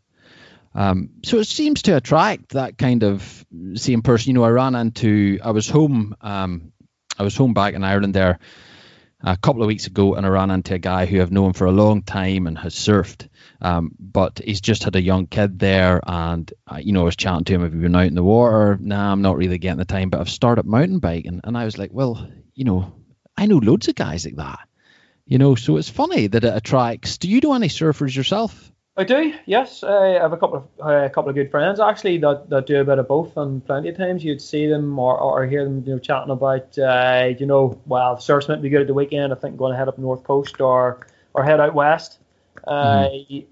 Um, 0.74 1.10
so 1.24 1.38
it 1.38 1.46
seems 1.46 1.82
to 1.82 1.96
attract 1.96 2.50
that 2.50 2.78
kind 2.78 3.02
of 3.02 3.46
same 3.74 4.02
person. 4.02 4.30
You 4.30 4.34
know, 4.34 4.44
I 4.44 4.50
ran 4.50 4.74
into, 4.74 5.38
I 5.42 5.50
was 5.50 5.68
home, 5.68 6.14
um, 6.20 6.72
I 7.18 7.24
was 7.24 7.36
home 7.36 7.54
back 7.54 7.74
in 7.74 7.82
Ireland 7.82 8.14
there 8.14 8.38
a 9.22 9.36
couple 9.36 9.62
of 9.62 9.66
weeks 9.66 9.86
ago, 9.86 10.14
and 10.14 10.24
I 10.24 10.28
ran 10.28 10.50
into 10.50 10.74
a 10.74 10.78
guy 10.78 11.06
who 11.06 11.20
I've 11.20 11.32
known 11.32 11.52
for 11.52 11.66
a 11.66 11.72
long 11.72 12.02
time 12.02 12.46
and 12.46 12.56
has 12.58 12.74
surfed. 12.74 13.28
Um, 13.60 13.92
but 13.98 14.40
he's 14.44 14.60
just 14.60 14.84
had 14.84 14.94
a 14.94 15.02
young 15.02 15.26
kid 15.26 15.58
there, 15.58 16.00
and 16.06 16.52
uh, 16.66 16.78
you 16.80 16.92
know, 16.92 17.02
I 17.02 17.04
was 17.04 17.16
chatting 17.16 17.44
to 17.44 17.54
him. 17.54 17.62
Have 17.62 17.74
you 17.74 17.80
been 17.80 17.96
out 17.96 18.06
in 18.06 18.14
the 18.14 18.22
water? 18.22 18.78
Nah, 18.80 19.12
I'm 19.12 19.22
not 19.22 19.36
really 19.36 19.58
getting 19.58 19.78
the 19.78 19.84
time, 19.84 20.10
but 20.10 20.20
I've 20.20 20.30
started 20.30 20.66
mountain 20.66 21.00
biking, 21.00 21.40
and 21.42 21.56
I 21.56 21.64
was 21.64 21.78
like, 21.78 21.90
well, 21.92 22.28
you 22.54 22.64
know, 22.64 22.92
I 23.36 23.46
know 23.46 23.58
loads 23.58 23.88
of 23.88 23.94
guys 23.94 24.24
like 24.24 24.36
that. 24.36 24.60
You 25.26 25.38
know, 25.38 25.56
so 25.56 25.76
it's 25.76 25.90
funny 25.90 26.28
that 26.28 26.44
it 26.44 26.56
attracts. 26.56 27.18
Do 27.18 27.28
you 27.28 27.40
do 27.40 27.52
any 27.52 27.68
surfers 27.68 28.16
yourself? 28.16 28.72
I 28.98 29.04
do, 29.04 29.32
yes. 29.46 29.84
I 29.84 30.14
have 30.14 30.32
a 30.32 30.36
couple 30.36 30.56
of 30.56 30.84
uh, 30.84 31.04
a 31.04 31.08
couple 31.08 31.30
of 31.30 31.36
good 31.36 31.52
friends 31.52 31.78
actually 31.78 32.18
that, 32.18 32.50
that 32.50 32.66
do 32.66 32.80
a 32.80 32.84
bit 32.84 32.98
of 32.98 33.06
both, 33.06 33.36
and 33.36 33.64
plenty 33.64 33.90
of 33.90 33.96
times 33.96 34.24
you'd 34.24 34.42
see 34.42 34.66
them 34.66 34.98
or, 34.98 35.16
or 35.16 35.46
hear 35.46 35.62
them 35.64 35.84
you 35.86 35.92
know 35.92 35.98
chatting 36.00 36.32
about 36.32 36.76
uh, 36.76 37.30
you 37.38 37.46
know 37.46 37.80
well 37.86 38.18
surf's 38.18 38.48
meant 38.48 38.58
to 38.58 38.62
be 38.64 38.68
good 38.68 38.80
at 38.80 38.88
the 38.88 38.94
weekend. 38.94 39.32
I 39.32 39.36
think 39.36 39.56
going 39.56 39.70
to 39.70 39.78
head 39.78 39.86
up 39.86 39.98
north 39.98 40.24
coast 40.24 40.60
or 40.60 41.06
or 41.32 41.44
head 41.44 41.60
out 41.60 41.74
west. 41.74 42.18
Uh, 42.66 43.08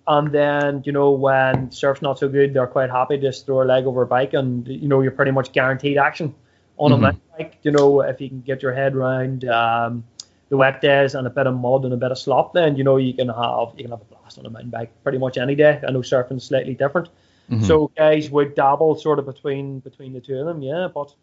and 0.08 0.32
then 0.32 0.82
you 0.84 0.90
know 0.90 1.12
when 1.12 1.70
surf's 1.70 2.02
not 2.02 2.18
so 2.18 2.28
good, 2.28 2.52
they're 2.52 2.66
quite 2.66 2.90
happy 2.90 3.16
to 3.16 3.22
just 3.22 3.46
throw 3.46 3.62
a 3.62 3.64
leg 3.64 3.86
over 3.86 4.02
a 4.02 4.06
bike, 4.06 4.34
and 4.34 4.66
you 4.66 4.88
know 4.88 5.00
you're 5.00 5.12
pretty 5.12 5.30
much 5.30 5.52
guaranteed 5.52 5.96
action 5.96 6.34
on 6.76 6.90
mm-hmm. 6.90 7.04
a 7.04 7.38
bike. 7.38 7.58
You 7.62 7.70
know 7.70 8.00
if 8.00 8.20
you 8.20 8.28
can 8.28 8.40
get 8.40 8.64
your 8.64 8.74
head 8.74 8.96
around. 8.96 9.44
Um, 9.44 10.02
the 10.48 10.56
wet 10.56 10.80
days 10.80 11.16
and 11.16 11.26
a 11.26 11.30
bit 11.30 11.48
of 11.48 11.58
mud 11.58 11.84
and 11.84 11.92
a 11.92 11.96
bit 11.96 12.12
of 12.12 12.18
slop, 12.18 12.52
then 12.52 12.76
you 12.76 12.84
know 12.84 12.96
you 12.98 13.12
can 13.12 13.28
have 13.28 13.68
you 13.76 13.82
can 13.82 13.90
have 13.90 14.00
a 14.00 14.15
on 14.38 14.46
a 14.46 14.50
mountain 14.50 14.70
bike 14.70 14.92
pretty 15.02 15.18
much 15.18 15.38
any 15.38 15.54
day. 15.54 15.80
I 15.86 15.90
know 15.90 16.00
surfing's 16.00 16.44
slightly 16.44 16.74
different, 16.74 17.08
mm-hmm. 17.50 17.64
so 17.64 17.90
guys 17.96 18.30
would 18.30 18.54
dabble 18.54 18.96
sort 18.96 19.18
of 19.18 19.26
between 19.26 19.80
between 19.80 20.12
the 20.12 20.20
two 20.20 20.38
of 20.38 20.46
them, 20.46 20.62
yeah. 20.62 20.88
But 20.92 21.14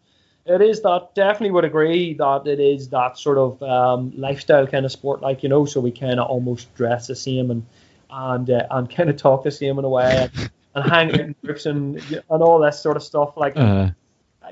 it 0.46 0.60
is 0.60 0.82
that 0.82 1.14
definitely 1.14 1.52
would 1.52 1.64
agree 1.64 2.14
that 2.14 2.46
it 2.46 2.60
is 2.60 2.88
that 2.90 3.18
sort 3.18 3.38
of 3.38 3.62
um, 3.62 4.12
lifestyle 4.16 4.66
kind 4.66 4.84
of 4.84 4.92
sport, 4.92 5.22
like 5.22 5.42
you 5.42 5.48
know. 5.48 5.64
So 5.64 5.80
we 5.80 5.90
kind 5.90 6.20
of 6.20 6.28
almost 6.28 6.74
dress 6.74 7.06
the 7.06 7.16
same 7.16 7.50
and 7.50 7.66
and 8.10 8.50
uh, 8.50 8.66
and 8.70 8.94
kind 8.94 9.10
of 9.10 9.16
talk 9.16 9.44
the 9.44 9.50
same 9.50 9.78
in 9.78 9.84
a 9.84 9.88
way 9.88 10.28
and, 10.34 10.50
and 10.74 10.90
hang 10.90 11.10
out 11.10 11.20
in 11.20 11.34
groups 11.44 11.66
and 11.66 11.96
and 11.96 12.42
all 12.42 12.58
this 12.58 12.80
sort 12.80 12.96
of 12.96 13.02
stuff. 13.02 13.36
Like 13.36 13.56
uh-huh 13.56 13.90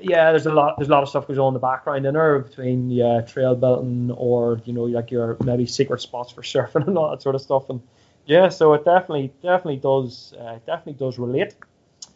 yeah, 0.01 0.31
there's 0.31 0.45
a 0.45 0.51
lot 0.51 0.77
there's 0.77 0.89
a 0.89 0.91
lot 0.91 1.03
of 1.03 1.09
stuff 1.09 1.27
goes 1.27 1.37
on 1.37 1.49
in 1.49 1.53
the 1.53 1.59
background 1.59 2.05
in 2.05 2.13
there 2.13 2.39
between 2.39 2.89
yeah 2.89 3.21
trail 3.21 3.55
building 3.55 4.11
or 4.11 4.61
you 4.65 4.73
know 4.73 4.83
like 4.83 5.11
your 5.11 5.37
maybe 5.43 5.65
secret 5.65 6.01
spots 6.01 6.31
for 6.31 6.41
surfing 6.41 6.87
and 6.87 6.97
all 6.97 7.11
that 7.11 7.21
sort 7.21 7.35
of 7.35 7.41
stuff 7.41 7.69
and 7.69 7.81
yeah, 8.25 8.49
so 8.49 8.73
it 8.73 8.85
definitely 8.85 9.33
definitely 9.41 9.77
does 9.77 10.33
uh, 10.39 10.59
definitely 10.65 10.93
does 10.93 11.19
relate. 11.19 11.55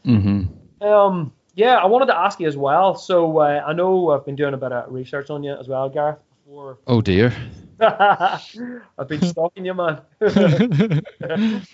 Mm-hmm. 0.06 0.86
Um, 0.86 1.34
yeah, 1.56 1.76
I 1.76 1.86
wanted 1.86 2.06
to 2.08 2.18
ask 2.18 2.40
you 2.40 2.48
as 2.48 2.56
well. 2.56 2.96
So 2.96 3.40
uh, 3.40 3.64
I 3.66 3.74
know 3.74 4.12
I've 4.12 4.26
been 4.26 4.36
doing 4.36 4.54
a 4.54 4.58
bit 4.58 4.72
of 4.72 4.92
research 4.92 5.30
on 5.30 5.44
you 5.44 5.56
as 5.56 5.68
well, 5.68 5.90
Gareth. 5.90 6.20
Before. 6.46 6.78
Oh 6.88 7.02
dear. 7.02 7.34
I've 7.80 9.08
been 9.08 9.22
stalking 9.22 9.66
you, 9.66 9.74
man. 9.74 10.02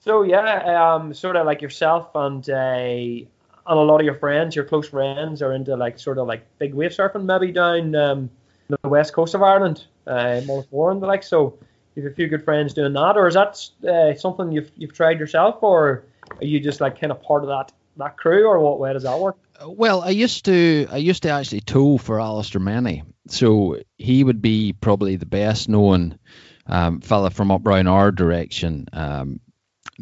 so 0.00 0.22
yeah, 0.22 0.94
um, 0.94 1.12
sort 1.12 1.36
of 1.36 1.46
like 1.46 1.60
yourself 1.60 2.10
and 2.14 2.48
uh, 2.48 3.26
and 3.66 3.78
a 3.78 3.82
lot 3.82 4.00
of 4.00 4.04
your 4.04 4.14
friends, 4.16 4.56
your 4.56 4.64
close 4.64 4.88
friends, 4.88 5.42
are 5.42 5.52
into 5.52 5.76
like 5.76 5.98
sort 5.98 6.18
of 6.18 6.26
like 6.26 6.46
big 6.58 6.74
wave 6.74 6.90
surfing, 6.90 7.24
maybe 7.24 7.52
down 7.52 7.94
um, 7.94 8.30
the 8.68 8.88
west 8.88 9.12
coast 9.12 9.34
of 9.34 9.42
Ireland, 9.42 9.86
uh, 10.06 10.40
Mullaghmore 10.44 10.92
and 10.92 11.02
the 11.02 11.06
like. 11.06 11.22
So 11.22 11.58
you 11.94 12.02
have 12.02 12.12
a 12.12 12.14
few 12.14 12.28
good 12.28 12.44
friends 12.44 12.74
doing 12.74 12.92
that, 12.92 13.16
or 13.16 13.26
is 13.26 13.34
that 13.34 13.58
uh, 13.88 14.14
something 14.14 14.52
you've 14.52 14.70
you've 14.76 14.92
tried 14.92 15.18
yourself, 15.18 15.62
or 15.62 16.04
are 16.40 16.44
you 16.44 16.60
just 16.60 16.80
like 16.80 17.00
kind 17.00 17.10
of 17.10 17.22
part 17.22 17.42
of 17.42 17.48
that 17.48 17.72
that 17.96 18.16
crew, 18.16 18.46
or 18.46 18.58
what 18.60 18.78
way 18.78 18.92
does 18.92 19.02
that 19.02 19.18
work? 19.18 19.36
Well, 19.64 20.02
I 20.02 20.10
used 20.10 20.44
to 20.46 20.86
I 20.90 20.96
used 20.96 21.22
to 21.24 21.30
actually 21.30 21.60
tool 21.60 21.98
for 21.98 22.20
Alistair 22.20 22.60
Mennie, 22.60 23.04
so 23.28 23.78
he 23.98 24.24
would 24.24 24.42
be 24.42 24.72
probably 24.72 25.16
the 25.16 25.26
best 25.26 25.68
known 25.68 26.18
um, 26.66 27.00
fella 27.00 27.30
from 27.30 27.50
up 27.50 27.66
around 27.66 27.88
our 27.88 28.10
direction. 28.10 28.86
Um, 28.92 29.40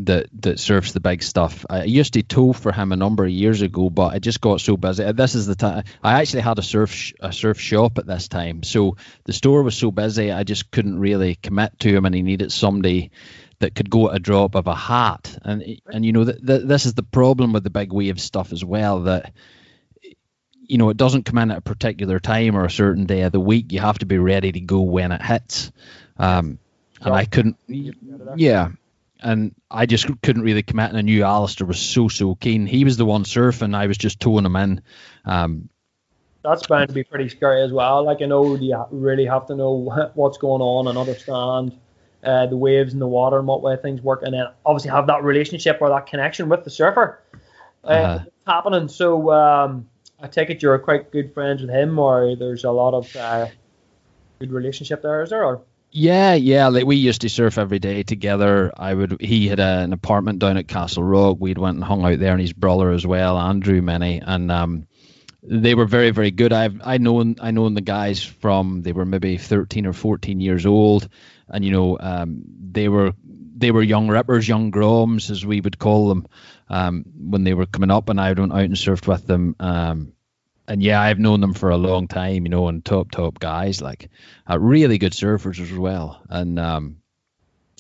that 0.07 0.27
that 0.43 0.59
surfs 0.59 0.93
the 0.93 1.01
big 1.01 1.23
stuff. 1.23 1.65
I 1.69 1.85
used 1.85 2.15
to 2.15 2.23
tow 2.23 2.53
for 2.53 2.73
him 2.73 2.93
a 2.93 2.97
number 2.97 3.25
of 3.25 3.31
years 3.31 3.63
ago, 3.63 3.91
but 3.91 4.15
I 4.15 4.19
just 4.19 4.41
got 4.41 4.61
so 4.61 4.77
busy. 4.77 5.11
This 5.13 5.35
is 5.35 5.47
the 5.47 5.55
time 5.55 5.85
I 6.03 6.21
actually 6.21 6.43
had 6.43 6.59
a 6.59 6.63
surf 6.63 6.93
sh- 6.93 7.13
a 7.21 7.33
surf 7.33 7.61
shop 7.61 7.99
at 7.99 8.07
this 8.07 8.29
time, 8.29 8.63
so 8.63 8.97
the 9.25 9.33
store 9.33 9.63
was 9.63 9.77
so 9.77 9.91
busy 9.91 10.33
I 10.33 10.45
just 10.45 10.71
couldn't 10.71 10.99
really 10.99 11.35
commit 11.37 11.79
to 11.81 11.95
him, 11.95 12.05
and 12.05 12.15
he 12.15 12.23
needed 12.23 12.53
somebody 12.53 13.11
that 13.61 13.75
could 13.75 13.91
go 13.91 14.09
at 14.09 14.17
a 14.17 14.19
drop 14.19 14.55
of 14.55 14.67
a 14.67 14.75
hat. 14.75 15.39
And 15.43 15.81
and 15.87 16.05
you 16.05 16.13
know 16.13 16.25
that 16.25 16.67
this 16.67 16.87
is 16.87 16.95
the 16.95 17.03
problem 17.03 17.53
with 17.53 17.65
the 17.65 17.71
big 17.71 17.93
wave 17.93 18.21
stuff 18.21 18.53
as 18.53 18.65
well 18.65 19.01
that 19.03 19.33
you 20.67 20.79
know 20.79 20.89
it 20.91 20.97
doesn't 20.97 21.25
come 21.25 21.39
in 21.39 21.51
at 21.51 21.59
a 21.59 21.63
particular 21.63 22.19
time 22.19 22.57
or 22.57 22.65
a 22.65 22.71
certain 22.71 23.07
day 23.07 23.23
of 23.23 23.33
the 23.33 23.41
week. 23.41 23.73
You 23.73 23.81
have 23.81 23.99
to 23.99 24.07
be 24.07 24.19
ready 24.19 24.53
to 24.53 24.61
go 24.61 24.81
when 24.81 25.13
it 25.13 25.23
hits. 25.23 25.73
Um, 26.19 26.59
and 27.03 27.15
I 27.15 27.25
couldn't. 27.25 27.57
Yeah, 27.67 28.71
and 29.23 29.55
I 29.71 29.87
just 29.87 30.07
couldn't 30.23 30.43
really 30.43 30.63
commit. 30.63 30.91
And 30.91 30.99
I 30.99 31.03
knew 31.03 31.25
Alistair 31.25 31.67
was 31.67 31.81
so 31.81 32.09
so 32.09 32.35
keen. 32.35 32.67
He 32.67 32.85
was 32.85 32.97
the 32.97 33.05
one 33.05 33.25
surfing. 33.25 33.75
I 33.75 33.87
was 33.87 33.99
just 33.99 34.21
towing 34.21 34.47
him 34.47 34.57
in. 34.57 34.83
Um, 35.25 35.69
that's 36.43 36.67
bound 36.67 36.89
to 36.89 36.95
be 36.95 37.05
pretty 37.05 37.29
scary 37.29 37.63
as 37.63 37.73
well. 37.73 38.05
Like 38.05 38.23
I 38.23 38.27
know 38.27 38.57
you 38.57 38.85
really 38.91 39.27
have 39.27 39.47
to 39.47 39.55
know 39.55 40.11
what's 40.15 40.39
going 40.39 40.63
on 40.63 40.89
and 40.89 40.97
understand 40.97 41.79
uh, 42.25 42.47
the 42.47 42.57
waves 42.57 42.93
and 42.93 43.01
the 43.01 43.07
water 43.07 43.39
and 43.39 43.47
what 43.47 43.63
way 43.63 43.77
things 43.77 44.01
work, 44.01 44.23
and 44.23 44.35
then 44.35 44.47
obviously 44.65 44.91
have 44.91 45.07
that 45.09 45.23
relationship 45.23 45.79
or 45.81 45.89
that 45.91 46.07
connection 46.07 46.49
with 46.49 46.65
the 46.65 46.71
surfer. 46.71 47.23
Uh, 47.85 47.89
Uh-huh. 47.89 48.19
happening. 48.47 48.89
So 48.89 49.33
um, 49.33 49.89
I 50.21 50.29
take 50.29 50.51
it 50.51 50.63
you're 50.63 50.79
quite 50.79 51.11
good 51.13 51.33
friends 51.33 51.63
with 51.63 51.71
him, 51.71 51.99
or 51.99 52.37
there's 52.37 52.65
a 52.65 52.71
lot 52.71 52.95
of 52.95 53.17
uh, 53.17 53.47
good 54.39 54.53
relationship 54.53 55.03
there, 55.03 55.23
is 55.23 55.31
there? 55.31 55.45
Or 55.45 55.63
Yeah, 55.93 56.35
yeah. 56.35 56.69
Like 56.69 56.87
we 56.87 56.97
used 56.97 57.23
to 57.23 57.29
surf 57.29 57.59
every 57.59 57.81
day 57.81 58.05
together. 58.05 58.73
I 58.77 58.95
would. 58.95 59.21
He 59.21 59.49
had 59.49 59.59
a, 59.59 59.81
an 59.81 59.93
apartment 59.93 60.39
down 60.39 60.57
at 60.57 60.69
Castlerock. 60.69 61.39
We'd 61.41 61.59
went 61.59 61.77
and 61.77 61.85
hung 61.85 62.05
out 62.05 62.21
there, 62.21 62.33
and 62.33 62.41
his 62.41 62.53
brother 62.53 62.91
as 62.91 63.05
well, 63.05 63.37
Andrew 63.37 63.83
Mennie, 63.83 64.23
and 64.25 64.53
um, 64.53 64.87
they 65.43 65.75
were 65.75 65.87
very, 65.87 66.11
very 66.11 66.31
good. 66.31 66.53
I've 66.53 66.81
I 66.85 66.99
known 66.99 67.37
I 67.41 67.51
known 67.51 67.75
the 67.75 67.81
guys 67.81 68.23
from 68.23 68.83
they 68.83 68.93
were 68.93 69.05
maybe 69.05 69.37
thirteen 69.37 69.85
or 69.87 69.93
fourteen 69.93 70.41
years 70.41 70.65
old, 70.65 71.09
and 71.49 71.65
you 71.65 71.73
know 71.73 71.99
um, 71.99 72.43
they 72.71 72.89
were 72.89 73.13
they 73.57 73.73
were 73.73 73.83
young 73.83 74.09
rippers, 74.09 74.47
young 74.47 74.71
groms 74.71 75.29
as 75.29 75.45
we 75.45 75.61
would 75.61 75.79
call 75.79 76.09
them, 76.09 76.27
um, 76.69 77.05
when 77.17 77.43
they 77.43 77.55
were 77.55 77.67
coming 77.67 77.91
up, 77.91 78.09
and 78.09 78.21
I 78.21 78.33
went 78.33 78.53
out 78.53 78.61
and 78.61 78.75
surfed 78.75 79.09
with 79.09 79.27
them. 79.27 79.57
Um, 79.59 80.13
and 80.71 80.81
yeah, 80.81 81.01
I've 81.01 81.19
known 81.19 81.41
them 81.41 81.53
for 81.53 81.71
a 81.71 81.77
long 81.77 82.07
time, 82.07 82.45
you 82.45 82.49
know, 82.49 82.69
and 82.69 82.85
top 82.85 83.11
top 83.11 83.41
guys, 83.41 83.83
like 83.83 84.09
uh, 84.49 84.57
really 84.57 84.99
good 84.99 85.13
surfers 85.13 85.61
as 85.61 85.73
well. 85.73 86.23
And 86.29 86.61
um, 86.61 86.99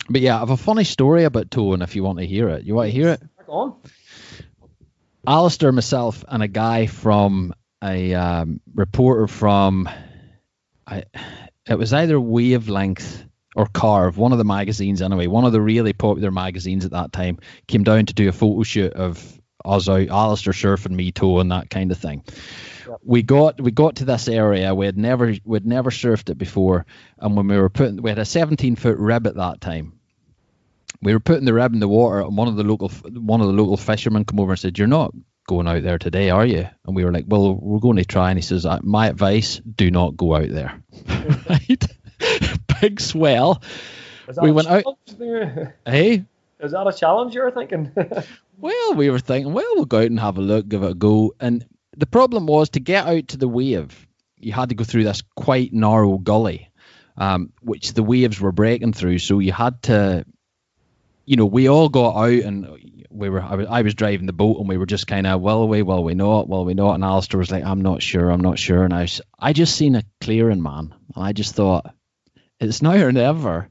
but 0.08 0.20
yeah, 0.20 0.34
I 0.34 0.40
have 0.40 0.50
a 0.50 0.56
funny 0.56 0.82
story 0.82 1.22
about 1.22 1.52
Tone 1.52 1.82
if 1.82 1.94
you 1.94 2.02
want 2.02 2.18
to 2.18 2.26
hear 2.26 2.48
it. 2.48 2.64
You 2.64 2.74
want 2.74 2.88
to 2.88 2.92
hear 2.92 3.10
it? 3.10 3.20
back 3.36 3.48
on. 3.48 3.76
Alistair, 5.24 5.70
myself, 5.70 6.24
and 6.26 6.42
a 6.42 6.48
guy 6.48 6.86
from 6.86 7.54
a 7.80 8.12
um, 8.14 8.60
reporter 8.74 9.28
from, 9.28 9.88
I, 10.84 11.04
it 11.68 11.78
was 11.78 11.92
either 11.92 12.18
Wavelength 12.18 13.24
or 13.54 13.66
Carve, 13.66 14.18
one 14.18 14.32
of 14.32 14.38
the 14.38 14.44
magazines 14.44 15.00
anyway, 15.00 15.28
one 15.28 15.44
of 15.44 15.52
the 15.52 15.60
really 15.60 15.92
popular 15.92 16.32
magazines 16.32 16.84
at 16.84 16.90
that 16.90 17.12
time, 17.12 17.38
came 17.68 17.84
down 17.84 18.06
to 18.06 18.14
do 18.14 18.28
a 18.28 18.32
photo 18.32 18.64
shoot 18.64 18.94
of 18.94 19.39
us 19.64 19.88
out, 19.88 20.08
Alistair 20.08 20.76
and 20.84 20.96
me 20.96 21.12
too, 21.12 21.38
and 21.38 21.50
that 21.52 21.70
kind 21.70 21.90
of 21.92 21.98
thing. 21.98 22.24
We 23.04 23.22
got 23.22 23.60
we 23.60 23.70
got 23.70 23.96
to 23.96 24.04
this 24.04 24.28
area. 24.28 24.74
We 24.74 24.86
had 24.86 24.98
never 24.98 25.34
we'd 25.44 25.66
never 25.66 25.90
surfed 25.90 26.30
it 26.30 26.38
before, 26.38 26.86
and 27.18 27.36
when 27.36 27.46
we 27.46 27.56
were 27.56 27.70
putting, 27.70 28.02
we 28.02 28.10
had 28.10 28.18
a 28.18 28.24
17 28.24 28.76
foot 28.76 28.98
rib 28.98 29.26
at 29.26 29.36
that 29.36 29.60
time 29.60 30.00
we 31.02 31.12
were 31.12 31.20
putting 31.20 31.44
the 31.44 31.54
rib 31.54 31.72
in 31.72 31.80
the 31.80 31.88
water, 31.88 32.20
and 32.20 32.36
one 32.36 32.48
of 32.48 32.56
the 32.56 32.64
local 32.64 32.88
one 32.88 33.40
of 33.40 33.46
the 33.46 33.52
local 33.52 33.76
fishermen 33.76 34.24
come 34.24 34.40
over 34.40 34.52
and 34.52 34.58
said, 34.58 34.78
"You're 34.78 34.86
not 34.86 35.14
going 35.46 35.66
out 35.66 35.82
there 35.82 35.98
today, 35.98 36.30
are 36.30 36.44
you?" 36.44 36.66
And 36.86 36.96
we 36.96 37.04
were 37.04 37.12
like, 37.12 37.24
"Well, 37.26 37.54
we're 37.54 37.78
going 37.78 37.96
to 37.96 38.04
try." 38.04 38.30
And 38.30 38.38
he 38.38 38.42
says, 38.42 38.66
"Uh, 38.66 38.80
"My 38.82 39.08
advice: 39.08 39.60
do 39.60 39.90
not 39.90 40.16
go 40.16 40.34
out 40.34 40.50
there." 40.50 40.82
right? 41.48 41.84
Big 42.80 43.00
swell. 43.00 43.62
We 44.40 44.52
went 44.52 44.68
out- 44.68 44.84
there? 45.18 45.76
Hey, 45.86 46.24
Is 46.62 46.72
that 46.72 46.86
a 46.86 46.92
challenge 46.92 47.34
you 47.34 47.42
were 47.42 47.50
thinking? 47.50 47.90
well, 48.58 48.94
we 48.94 49.10
were 49.10 49.18
thinking, 49.18 49.52
well, 49.52 49.72
we'll 49.74 49.84
go 49.86 49.98
out 49.98 50.06
and 50.06 50.20
have 50.20 50.38
a 50.38 50.42
look, 50.42 50.68
give 50.68 50.82
it 50.82 50.90
a 50.90 50.94
go. 50.94 51.34
And 51.40 51.64
the 51.96 52.06
problem 52.06 52.46
was 52.46 52.70
to 52.70 52.80
get 52.80 53.06
out 53.06 53.28
to 53.28 53.36
the 53.36 53.48
wave, 53.48 54.06
you 54.36 54.52
had 54.52 54.68
to 54.70 54.74
go 54.74 54.84
through 54.84 55.04
this 55.04 55.22
quite 55.36 55.72
narrow 55.72 56.18
gully, 56.18 56.70
um, 57.16 57.52
which 57.62 57.94
the 57.94 58.02
waves 58.02 58.40
were 58.40 58.52
breaking 58.52 58.92
through. 58.92 59.18
So 59.18 59.38
you 59.38 59.52
had 59.52 59.82
to, 59.84 60.24
you 61.24 61.36
know, 61.36 61.46
we 61.46 61.68
all 61.68 61.88
got 61.88 62.16
out 62.16 62.44
and 62.44 62.68
we 63.10 63.28
were, 63.28 63.42
I 63.42 63.54
was, 63.54 63.66
I 63.68 63.82
was 63.82 63.94
driving 63.94 64.26
the 64.26 64.32
boat 64.32 64.58
and 64.58 64.68
we 64.68 64.76
were 64.76 64.86
just 64.86 65.06
kind 65.06 65.26
of, 65.26 65.40
well, 65.40 65.66
we, 65.66 65.82
well, 65.82 66.04
we 66.04 66.14
not, 66.14 66.48
well, 66.48 66.64
we 66.64 66.74
not. 66.74 66.94
And 66.94 67.04
Alistair 67.04 67.38
was 67.38 67.50
like, 67.50 67.64
I'm 67.64 67.82
not 67.82 68.02
sure, 68.02 68.30
I'm 68.30 68.40
not 68.40 68.58
sure. 68.58 68.84
And 68.84 68.94
I, 68.94 69.02
was, 69.02 69.20
I 69.38 69.52
just 69.52 69.76
seen 69.76 69.96
a 69.96 70.04
clearing, 70.20 70.62
man. 70.62 70.94
And 71.14 71.24
I 71.24 71.32
just 71.32 71.54
thought, 71.54 71.94
it's 72.60 72.82
now 72.82 72.96
or 72.96 73.12
never. 73.12 73.68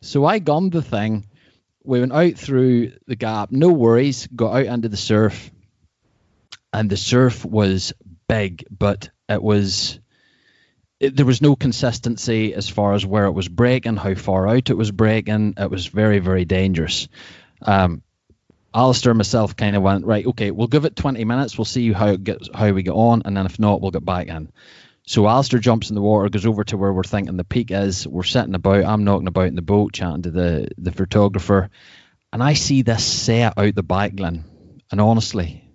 So 0.00 0.24
I 0.24 0.38
gummed 0.38 0.72
the 0.72 0.82
thing. 0.82 1.26
We 1.84 2.00
went 2.00 2.12
out 2.12 2.34
through 2.34 2.92
the 3.06 3.16
gap, 3.16 3.52
no 3.52 3.68
worries, 3.70 4.26
got 4.34 4.56
out 4.56 4.66
into 4.66 4.88
the 4.88 4.96
surf. 4.96 5.50
And 6.72 6.90
the 6.90 6.96
surf 6.96 7.44
was 7.44 7.92
big, 8.26 8.64
but 8.70 9.10
it 9.28 9.42
was 9.42 10.00
it, 11.00 11.16
there 11.16 11.26
was 11.26 11.42
no 11.42 11.56
consistency 11.56 12.54
as 12.54 12.68
far 12.68 12.94
as 12.94 13.04
where 13.04 13.26
it 13.26 13.32
was 13.32 13.48
breaking, 13.48 13.96
how 13.96 14.14
far 14.14 14.48
out 14.48 14.70
it 14.70 14.76
was 14.76 14.90
breaking. 14.90 15.54
It 15.58 15.70
was 15.70 15.86
very, 15.86 16.18
very 16.18 16.44
dangerous. 16.44 17.08
Um, 17.62 18.02
Alistair 18.74 19.12
and 19.12 19.18
myself 19.18 19.54
kind 19.54 19.76
of 19.76 19.82
went 19.82 20.06
right. 20.06 20.26
Okay, 20.26 20.50
we'll 20.50 20.66
give 20.66 20.84
it 20.84 20.96
20 20.96 21.24
minutes. 21.24 21.56
We'll 21.56 21.64
see 21.64 21.92
how 21.92 22.08
it 22.08 22.24
gets, 22.24 22.48
how 22.52 22.72
we 22.72 22.82
get 22.82 22.92
on, 22.92 23.22
and 23.24 23.36
then 23.36 23.46
if 23.46 23.58
not, 23.58 23.80
we'll 23.80 23.90
get 23.90 24.04
back 24.04 24.28
in. 24.28 24.50
So 25.06 25.28
Alistair 25.28 25.58
jumps 25.58 25.90
in 25.90 25.94
the 25.94 26.00
water, 26.00 26.28
goes 26.30 26.46
over 26.46 26.64
to 26.64 26.78
where 26.78 26.92
we're 26.92 27.02
thinking 27.02 27.36
the 27.36 27.44
peak 27.44 27.70
is. 27.70 28.08
We're 28.08 28.22
sitting 28.22 28.54
about. 28.54 28.84
I'm 28.84 29.04
knocking 29.04 29.28
about 29.28 29.48
in 29.48 29.54
the 29.54 29.62
boat, 29.62 29.92
chatting 29.92 30.22
to 30.22 30.30
the 30.30 30.68
the 30.78 30.92
photographer, 30.92 31.68
and 32.32 32.42
I 32.42 32.54
see 32.54 32.82
this 32.82 33.04
set 33.04 33.52
out 33.56 33.74
the 33.74 33.82
back, 33.82 34.14
Glenn. 34.14 34.44
And 34.90 35.00
honestly, 35.00 35.70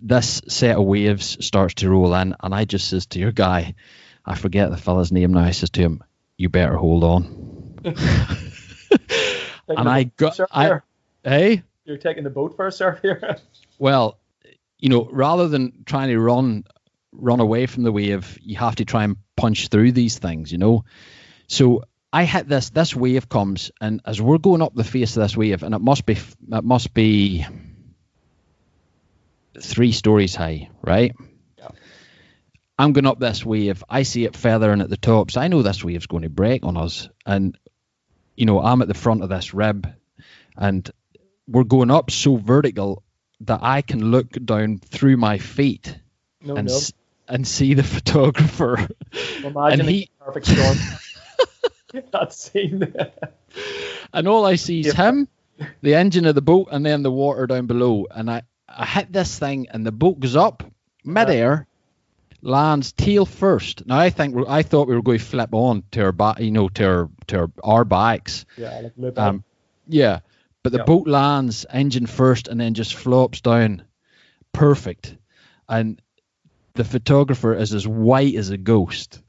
this 0.00 0.42
set 0.48 0.76
of 0.76 0.84
waves 0.84 1.44
starts 1.44 1.74
to 1.74 1.90
roll 1.90 2.14
in, 2.14 2.36
and 2.40 2.54
I 2.54 2.64
just 2.64 2.88
says 2.88 3.06
to 3.06 3.18
your 3.18 3.32
guy, 3.32 3.74
I 4.24 4.36
forget 4.36 4.70
the 4.70 4.76
fella's 4.76 5.10
name 5.10 5.34
now. 5.34 5.40
I 5.40 5.50
says 5.50 5.70
to 5.70 5.80
him, 5.80 6.04
"You 6.36 6.48
better 6.48 6.76
hold 6.76 7.02
on." 7.02 7.80
and 9.68 9.88
I 9.88 10.04
got, 10.04 10.38
I, 10.52 10.80
hey, 11.24 11.62
You're 11.84 11.98
taking 11.98 12.22
the 12.24 12.30
boat 12.30 12.54
for 12.54 12.68
a 12.68 12.72
surf 12.72 13.00
here. 13.02 13.38
well, 13.78 14.18
you 14.78 14.88
know, 14.88 15.08
rather 15.10 15.48
than 15.48 15.84
trying 15.84 16.08
to 16.08 16.18
run 16.20 16.64
run 17.16 17.40
away 17.40 17.66
from 17.66 17.82
the 17.82 17.92
wave, 17.92 18.38
you 18.42 18.56
have 18.56 18.76
to 18.76 18.84
try 18.84 19.04
and 19.04 19.16
punch 19.36 19.68
through 19.68 19.92
these 19.92 20.18
things, 20.18 20.52
you 20.52 20.58
know. 20.58 20.84
So 21.48 21.82
I 22.12 22.24
hit 22.24 22.48
this. 22.48 22.70
This 22.70 22.94
wave 22.94 23.28
comes, 23.28 23.70
and 23.80 24.00
as 24.04 24.20
we're 24.20 24.38
going 24.38 24.62
up 24.62 24.74
the 24.74 24.84
face 24.84 25.16
of 25.16 25.22
this 25.22 25.36
wave, 25.36 25.62
and 25.62 25.74
it 25.74 25.80
must 25.80 26.06
be 26.06 26.14
it 26.14 26.64
must 26.64 26.94
be 26.94 27.46
three 29.60 29.92
stories 29.92 30.34
high, 30.34 30.70
right? 30.82 31.12
Yeah. 31.58 31.68
I'm 32.78 32.92
going 32.92 33.06
up 33.06 33.18
this 33.18 33.44
wave. 33.44 33.82
I 33.88 34.02
see 34.02 34.24
it 34.24 34.36
feathering 34.36 34.80
at 34.80 34.90
the 34.90 34.96
top, 34.96 35.30
so 35.30 35.40
I 35.40 35.48
know 35.48 35.62
this 35.62 35.84
wave's 35.84 36.06
going 36.06 36.22
to 36.22 36.30
break 36.30 36.64
on 36.64 36.76
us. 36.76 37.08
And 37.24 37.56
you 38.36 38.46
know, 38.46 38.60
I'm 38.60 38.82
at 38.82 38.88
the 38.88 38.94
front 38.94 39.22
of 39.22 39.28
this 39.28 39.54
rib, 39.54 39.88
and 40.56 40.90
we're 41.48 41.64
going 41.64 41.90
up 41.90 42.10
so 42.10 42.36
vertical 42.36 43.02
that 43.40 43.60
I 43.62 43.82
can 43.82 44.10
look 44.10 44.30
down 44.32 44.78
through 44.78 45.16
my 45.16 45.38
feet 45.38 45.98
No, 46.40 46.56
and 46.56 46.68
no. 46.68 46.80
And 47.28 47.46
see 47.46 47.74
the 47.74 47.82
photographer. 47.96 48.88
Imagine 49.44 49.80
and 49.80 49.88
he- 49.88 50.10
a 50.20 50.24
perfect 50.24 50.46
storm. 50.46 50.76
that 52.12 52.32
scene. 52.32 52.94
and 54.12 54.28
all 54.28 54.44
I 54.44 54.56
see 54.56 54.80
is 54.80 54.86
Yeah. 54.96 55.08
him, 55.08 55.28
the 55.82 55.94
engine 55.94 56.26
of 56.26 56.34
the 56.34 56.42
boat, 56.42 56.68
and 56.70 56.84
then 56.84 57.02
the 57.02 57.10
water 57.12 57.46
down 57.46 57.66
below. 57.66 58.06
And 58.10 58.30
I, 58.30 58.42
I 58.68 58.84
hit 58.84 59.12
this 59.12 59.38
thing, 59.38 59.68
and 59.70 59.86
the 59.86 59.92
boat 59.92 60.20
goes 60.20 60.36
up 60.36 60.62
midair, 61.04 61.66
lands 62.42 62.92
tail 62.92 63.24
first. 63.24 63.86
Now 63.86 63.98
I 63.98 64.10
think 64.10 64.36
I 64.48 64.62
thought 64.62 64.88
we 64.88 64.94
were 64.94 65.02
going 65.02 65.18
to 65.18 65.24
flip 65.24 65.50
on 65.54 65.84
to 65.92 66.02
our 66.02 66.12
back, 66.12 66.40
you 66.40 66.50
know, 66.50 66.68
to 66.70 66.84
our 66.86 67.08
to 67.28 67.38
our, 67.38 67.50
our 67.64 67.84
bikes. 67.84 68.44
yeah, 68.56 68.80
like 68.98 69.18
Um, 69.18 69.44
yeah, 69.88 70.20
but 70.62 70.72
the 70.72 70.78
Yeah. 70.78 70.84
boat 70.84 71.06
lands 71.06 71.64
engine 71.70 72.06
first, 72.06 72.48
and 72.48 72.60
then 72.60 72.74
just 72.74 72.94
flops 72.94 73.40
down, 73.40 73.84
perfect. 74.52 75.16
And 75.68 76.00
the 76.76 76.84
photographer 76.84 77.54
is 77.54 77.74
as 77.74 77.86
white 77.86 78.34
as 78.34 78.50
a 78.50 78.56
ghost, 78.56 79.22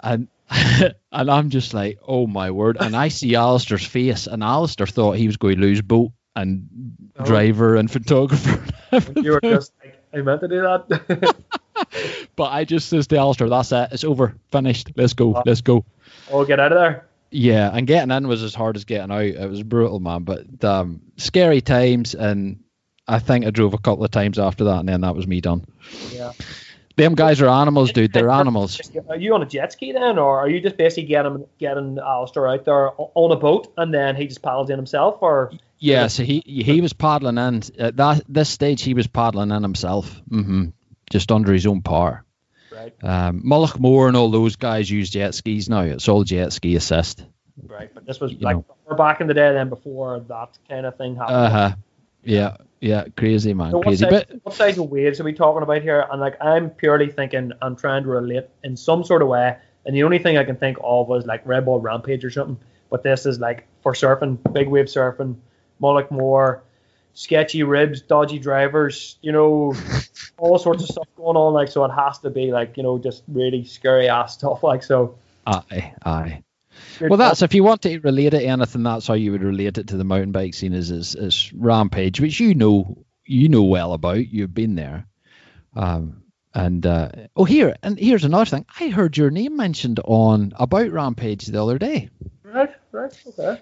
and 0.00 0.28
and 0.50 1.30
I'm 1.30 1.50
just 1.50 1.74
like, 1.74 1.98
oh 2.06 2.26
my 2.26 2.50
word! 2.50 2.76
And 2.78 2.94
I 2.96 3.08
see 3.08 3.34
Alistair's 3.34 3.86
face, 3.86 4.26
and 4.26 4.42
Alistair 4.42 4.86
thought 4.86 5.16
he 5.16 5.26
was 5.26 5.36
going 5.36 5.56
to 5.56 5.62
lose 5.62 5.82
boat 5.82 6.12
and 6.36 6.68
Oh. 7.18 7.24
driver 7.26 7.76
and 7.76 7.90
photographer. 7.90 8.64
and 8.90 9.22
you 9.22 9.32
were 9.32 9.40
just 9.42 9.70
like, 9.84 10.00
I 10.14 10.22
meant 10.22 10.40
to 10.40 10.48
do 10.48 10.62
that. 10.62 11.34
but 12.36 12.44
I 12.52 12.64
just 12.64 12.88
says 12.88 13.06
to 13.08 13.18
Alistair, 13.18 13.48
"That's 13.50 13.70
it. 13.72 13.88
It's 13.92 14.04
over. 14.04 14.34
Finished. 14.50 14.92
Let's 14.96 15.12
go. 15.12 15.36
Oh. 15.36 15.42
Let's 15.44 15.60
go." 15.60 15.84
oh, 16.30 16.44
get 16.44 16.58
out 16.58 16.72
of 16.72 16.78
there. 16.78 17.06
Yeah, 17.30 17.70
and 17.72 17.86
getting 17.86 18.10
in 18.10 18.28
was 18.28 18.42
as 18.42 18.54
hard 18.54 18.76
as 18.76 18.84
getting 18.84 19.10
out. 19.10 19.22
It 19.24 19.48
was 19.48 19.62
brutal, 19.62 20.00
man. 20.00 20.24
But 20.24 20.64
um, 20.64 21.00
scary 21.16 21.60
times, 21.60 22.14
and 22.14 22.62
I 23.08 23.18
think 23.18 23.46
I 23.46 23.50
drove 23.50 23.74
a 23.74 23.78
couple 23.78 24.04
of 24.04 24.10
times 24.10 24.38
after 24.38 24.64
that, 24.64 24.80
and 24.80 24.88
then 24.88 25.00
that 25.02 25.16
was 25.16 25.26
me 25.26 25.40
done. 25.40 25.64
Yeah. 26.12 26.32
Them 26.96 27.14
guys 27.14 27.40
are 27.40 27.48
animals, 27.48 27.92
dude. 27.92 28.12
They're 28.12 28.30
animals. 28.30 28.80
Are 29.08 29.16
you 29.16 29.34
on 29.34 29.42
a 29.42 29.46
jet 29.46 29.72
ski 29.72 29.92
then, 29.92 30.18
or 30.18 30.38
are 30.40 30.48
you 30.48 30.60
just 30.60 30.76
basically 30.76 31.04
getting 31.08 31.46
getting 31.58 31.98
Alistair 31.98 32.48
out 32.48 32.64
there 32.64 32.90
on 32.98 33.30
a 33.32 33.36
boat 33.36 33.72
and 33.76 33.92
then 33.94 34.16
he 34.16 34.26
just 34.26 34.42
paddles 34.42 34.68
in 34.70 34.76
himself, 34.76 35.18
or 35.20 35.52
Yeah, 35.78 36.08
so 36.08 36.22
he 36.22 36.42
he 36.44 36.80
was 36.80 36.92
paddling 36.92 37.38
in 37.38 37.62
at 37.78 37.96
that 37.96 38.22
this 38.28 38.48
stage. 38.50 38.82
He 38.82 38.94
was 38.94 39.06
paddling 39.06 39.50
in 39.50 39.62
himself, 39.62 40.20
hmm 40.28 40.66
just 41.10 41.30
under 41.30 41.52
his 41.52 41.66
own 41.66 41.82
power. 41.82 42.24
right, 42.70 42.94
Um, 43.02 43.42
Mullaghmore 43.44 44.08
and 44.08 44.16
all 44.16 44.30
those 44.30 44.56
guys 44.56 44.90
use 44.90 45.10
jet 45.10 45.34
skis 45.34 45.68
now. 45.68 45.82
It's 45.82 46.08
all 46.08 46.24
jet 46.24 46.52
ski 46.54 46.74
assist. 46.76 47.24
right? 47.66 47.90
But 47.94 48.06
this 48.06 48.18
was 48.20 48.32
You 48.32 48.38
like 48.40 48.56
know. 48.56 48.96
back 48.96 49.20
in 49.20 49.26
the 49.26 49.34
day 49.34 49.52
then 49.52 49.68
before 49.68 50.20
that 50.20 50.56
kind 50.68 50.86
of 50.86 50.96
thing 50.96 51.16
happened. 51.16 51.36
Uh 51.36 51.50
huh. 51.50 51.74
Yeah. 52.24 52.34
Yeah, 52.34 52.56
crazy 53.16 53.54
man, 53.54 53.70
So 53.70 53.78
what 53.78 53.86
crazy. 53.86 54.04
size, 54.04 54.24
But 54.28 54.40
what 54.42 54.54
size 54.54 54.78
of 54.78 54.90
waves 54.90 55.20
are 55.20 55.24
we 55.24 55.32
talking 55.32 55.62
about 55.62 55.82
here? 55.82 56.06
And 56.10 56.20
like, 56.20 56.36
I'm 56.40 56.70
purely 56.70 57.08
thinking, 57.10 57.52
I'm 57.62 57.76
trying 57.76 58.02
to 58.02 58.08
relate 58.08 58.48
in 58.64 58.76
some 58.76 59.04
sort 59.04 59.22
of 59.22 59.28
way. 59.28 59.56
And 59.86 59.94
the 59.94 60.02
only 60.02 60.18
thing 60.18 60.36
I 60.36 60.44
can 60.44 60.56
think 60.56 60.78
of 60.82 61.08
was 61.08 61.26
like 61.26 61.46
Red 61.46 61.64
Bull 61.64 61.80
Rampage 61.80 62.24
or 62.24 62.30
something. 62.30 62.58
But 62.90 63.02
this 63.02 63.24
is 63.24 63.38
like 63.38 63.66
for 63.82 63.92
surfing, 63.92 64.38
big 64.52 64.68
wave 64.68 64.86
surfing, 64.86 65.36
Mullaghmore, 65.80 66.60
sketchy 67.14 67.62
ribs, 67.62 68.02
dodgy 68.02 68.38
drivers, 68.38 69.16
you 69.22 69.32
know, 69.32 69.74
all 70.38 70.58
sorts 70.58 70.82
of 70.82 70.88
stuff 70.88 71.08
going 71.16 71.36
on. 71.36 71.52
Like, 71.52 71.68
so 71.68 71.84
it 71.84 71.90
has 71.90 72.18
to 72.20 72.30
be 72.30 72.52
like, 72.52 72.76
you 72.76 72.82
know, 72.82 72.98
just 72.98 73.22
really 73.28 73.64
scary 73.64 74.08
ass 74.08 74.34
stuff. 74.34 74.62
Like, 74.62 74.82
so. 74.82 75.16
aye, 75.46 75.94
aye. 76.04 76.42
Well, 77.00 77.16
that's 77.16 77.42
if 77.42 77.54
you 77.54 77.64
want 77.64 77.82
to 77.82 77.98
relate 78.00 78.34
it 78.34 78.40
to 78.40 78.44
anything, 78.44 78.82
that's 78.82 79.06
how 79.06 79.14
you 79.14 79.32
would 79.32 79.42
relate 79.42 79.78
it 79.78 79.88
to 79.88 79.96
the 79.96 80.04
mountain 80.04 80.32
bike 80.32 80.54
scene 80.54 80.72
is 80.72 80.90
is, 80.90 81.14
is 81.14 81.52
Rampage, 81.52 82.20
which 82.20 82.40
you 82.40 82.54
know 82.54 83.04
you 83.24 83.48
know 83.48 83.64
well 83.64 83.92
about. 83.92 84.26
You've 84.26 84.54
been 84.54 84.74
there. 84.74 85.06
Um, 85.74 86.22
and 86.54 86.84
uh, 86.84 87.08
oh, 87.34 87.44
here 87.44 87.76
and 87.82 87.98
here's 87.98 88.24
another 88.24 88.44
thing. 88.44 88.66
I 88.78 88.88
heard 88.88 89.16
your 89.16 89.30
name 89.30 89.56
mentioned 89.56 90.00
on 90.04 90.52
about 90.56 90.90
Rampage 90.90 91.46
the 91.46 91.62
other 91.62 91.78
day. 91.78 92.10
right, 92.42 92.74
right, 92.92 93.22
okay. 93.26 93.60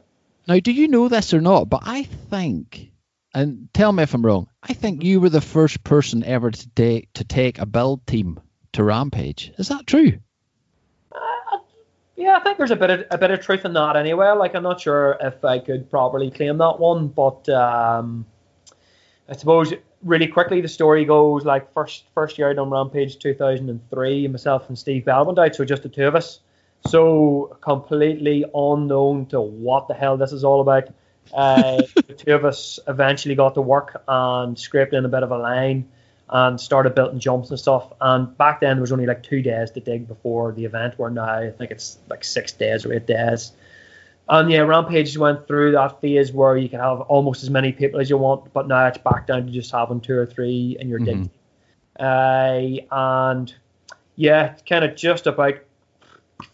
Now, 0.48 0.58
do 0.58 0.72
you 0.72 0.88
know 0.88 1.08
this 1.08 1.32
or 1.32 1.40
not? 1.40 1.68
But 1.68 1.82
I 1.84 2.02
think, 2.02 2.90
and 3.32 3.68
tell 3.72 3.92
me 3.92 4.02
if 4.02 4.14
I'm 4.14 4.26
wrong. 4.26 4.48
I 4.62 4.72
think 4.72 5.04
you 5.04 5.20
were 5.20 5.28
the 5.28 5.40
first 5.40 5.84
person 5.84 6.24
ever 6.24 6.50
to 6.50 6.68
take 6.70 7.12
to 7.14 7.24
take 7.24 7.58
a 7.58 7.66
build 7.66 8.06
team 8.06 8.40
to 8.72 8.82
Rampage. 8.82 9.52
Is 9.58 9.68
that 9.68 9.86
true? 9.86 10.18
Yeah, 12.20 12.36
I 12.36 12.40
think 12.40 12.58
there's 12.58 12.70
a 12.70 12.76
bit 12.76 12.90
of 12.90 13.06
a 13.10 13.16
bit 13.16 13.30
of 13.30 13.40
truth 13.40 13.64
in 13.64 13.72
that 13.72 13.96
anyway. 13.96 14.28
Like 14.32 14.54
I'm 14.54 14.62
not 14.62 14.78
sure 14.78 15.16
if 15.22 15.42
I 15.42 15.58
could 15.58 15.90
properly 15.90 16.30
claim 16.30 16.58
that 16.58 16.78
one, 16.78 17.08
but 17.08 17.48
um, 17.48 18.26
I 19.26 19.34
suppose 19.34 19.72
really 20.04 20.26
quickly 20.26 20.60
the 20.60 20.68
story 20.68 21.06
goes 21.06 21.46
like 21.46 21.72
first 21.72 22.04
first 22.14 22.36
year 22.36 22.50
out 22.50 22.58
on 22.58 22.68
Rampage 22.68 23.18
2003, 23.18 24.28
myself 24.28 24.68
and 24.68 24.78
Steve 24.78 25.06
Bell 25.06 25.24
went 25.24 25.38
out, 25.38 25.54
so 25.54 25.64
just 25.64 25.82
the 25.82 25.88
two 25.88 26.06
of 26.06 26.14
us. 26.14 26.40
So 26.86 27.56
completely 27.62 28.44
unknown 28.54 29.24
to 29.26 29.40
what 29.40 29.88
the 29.88 29.94
hell 29.94 30.18
this 30.18 30.32
is 30.32 30.44
all 30.44 30.60
about. 30.60 30.88
Uh, 31.32 31.76
the 32.06 32.14
two 32.14 32.34
of 32.34 32.44
us 32.44 32.78
eventually 32.86 33.34
got 33.34 33.54
to 33.54 33.62
work 33.62 34.02
and 34.06 34.58
scraped 34.58 34.92
in 34.92 35.06
a 35.06 35.08
bit 35.08 35.22
of 35.22 35.30
a 35.30 35.38
line 35.38 35.88
and 36.30 36.60
started 36.60 36.94
building 36.94 37.18
jumps 37.18 37.50
and 37.50 37.58
stuff. 37.58 37.92
And 38.00 38.36
back 38.38 38.60
then 38.60 38.76
there 38.76 38.80
was 38.80 38.92
only 38.92 39.06
like 39.06 39.22
two 39.22 39.42
days 39.42 39.70
to 39.72 39.80
dig 39.80 40.06
before 40.06 40.52
the 40.52 40.64
event, 40.64 40.98
where 40.98 41.10
now 41.10 41.24
I 41.24 41.50
think 41.50 41.70
it's 41.70 41.98
like 42.08 42.24
six 42.24 42.52
days 42.52 42.86
or 42.86 42.92
eight 42.92 43.06
days. 43.06 43.52
And 44.28 44.48
yeah, 44.48 44.60
Rampage 44.60 45.18
went 45.18 45.48
through 45.48 45.72
that 45.72 46.00
phase 46.00 46.32
where 46.32 46.56
you 46.56 46.68
can 46.68 46.78
have 46.78 47.00
almost 47.02 47.42
as 47.42 47.50
many 47.50 47.72
people 47.72 47.98
as 47.98 48.08
you 48.08 48.16
want, 48.16 48.52
but 48.52 48.68
now 48.68 48.86
it's 48.86 48.98
back 48.98 49.26
down 49.26 49.46
to 49.46 49.52
just 49.52 49.72
having 49.72 50.00
two 50.00 50.16
or 50.16 50.24
three 50.24 50.76
in 50.78 50.88
your 50.88 51.00
dig. 51.00 51.28
Mhm. 51.28 51.30
Uh, 51.98 52.80
and 52.92 53.52
yeah, 54.14 54.54
kind 54.68 54.84
of 54.84 54.94
just 54.94 55.26
about 55.26 55.54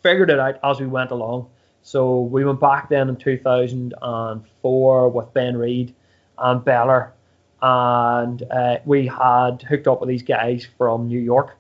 figured 0.03 0.31
it 0.31 0.39
out 0.39 0.59
as 0.65 0.81
we 0.81 0.87
went 0.87 1.11
along. 1.11 1.49
So 1.83 2.23
we 2.23 2.45
went 2.45 2.61
back 2.61 2.89
then 2.89 3.09
in 3.11 3.17
2004 3.17 5.09
with 5.11 5.35
Ben 5.35 5.57
Reid 5.57 5.95
and 6.39 6.65
Beller, 6.65 7.13
and 7.67 8.45
uh, 8.45 8.79
we 8.85 9.09
had 9.09 9.63
hooked 9.63 9.89
up 9.89 10.01
with 10.01 10.09
these 10.09 10.23
guys 10.23 10.69
from 10.79 11.09
New 11.09 11.19
York. 11.19 11.57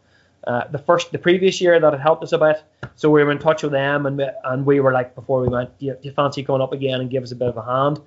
Uh, 0.46 0.62
the 0.68 0.78
first, 0.78 1.10
the 1.10 1.18
previous 1.18 1.60
year 1.60 1.80
that 1.80 1.92
had 1.92 2.00
helped 2.00 2.22
us 2.22 2.30
a 2.30 2.38
bit, 2.38 2.62
so 2.94 3.10
we 3.10 3.24
were 3.24 3.32
in 3.32 3.40
touch 3.40 3.64
with 3.64 3.72
them, 3.72 4.06
and 4.06 4.16
we, 4.16 4.28
and 4.44 4.64
we 4.64 4.78
were 4.78 4.92
like 4.92 5.16
before 5.16 5.40
we 5.40 5.48
went, 5.48 5.76
do 5.78 5.86
you, 5.86 5.92
do 5.94 6.08
you 6.08 6.12
fancy 6.12 6.44
coming 6.44 6.62
up 6.62 6.72
again 6.72 7.00
and 7.00 7.10
give 7.10 7.24
us 7.24 7.32
a 7.32 7.34
bit 7.34 7.48
of 7.48 7.56
a 7.56 7.62
hand? 7.62 8.00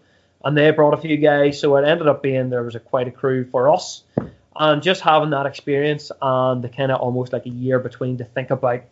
And 0.46 0.56
they 0.56 0.72
brought 0.72 0.94
a 0.94 1.02
few 1.02 1.18
guys, 1.18 1.60
so 1.60 1.76
it 1.76 1.86
ended 1.86 2.08
up 2.08 2.24
being 2.24 2.50
there 2.50 2.64
was 2.64 2.76
a 2.76 2.80
quite 2.80 3.10
a 3.10 3.12
crew 3.12 3.44
for 3.52 3.68
us, 3.68 4.04
and 4.56 4.82
just 4.82 5.02
having 5.02 5.32
that 5.32 5.46
experience 5.46 6.10
and 6.22 6.64
the 6.64 6.70
kind 6.70 6.94
of 6.94 7.02
almost 7.02 7.34
like 7.34 7.46
a 7.48 7.50
year 7.50 7.80
between 7.80 8.18
to 8.20 8.24
think 8.24 8.50
about, 8.50 8.84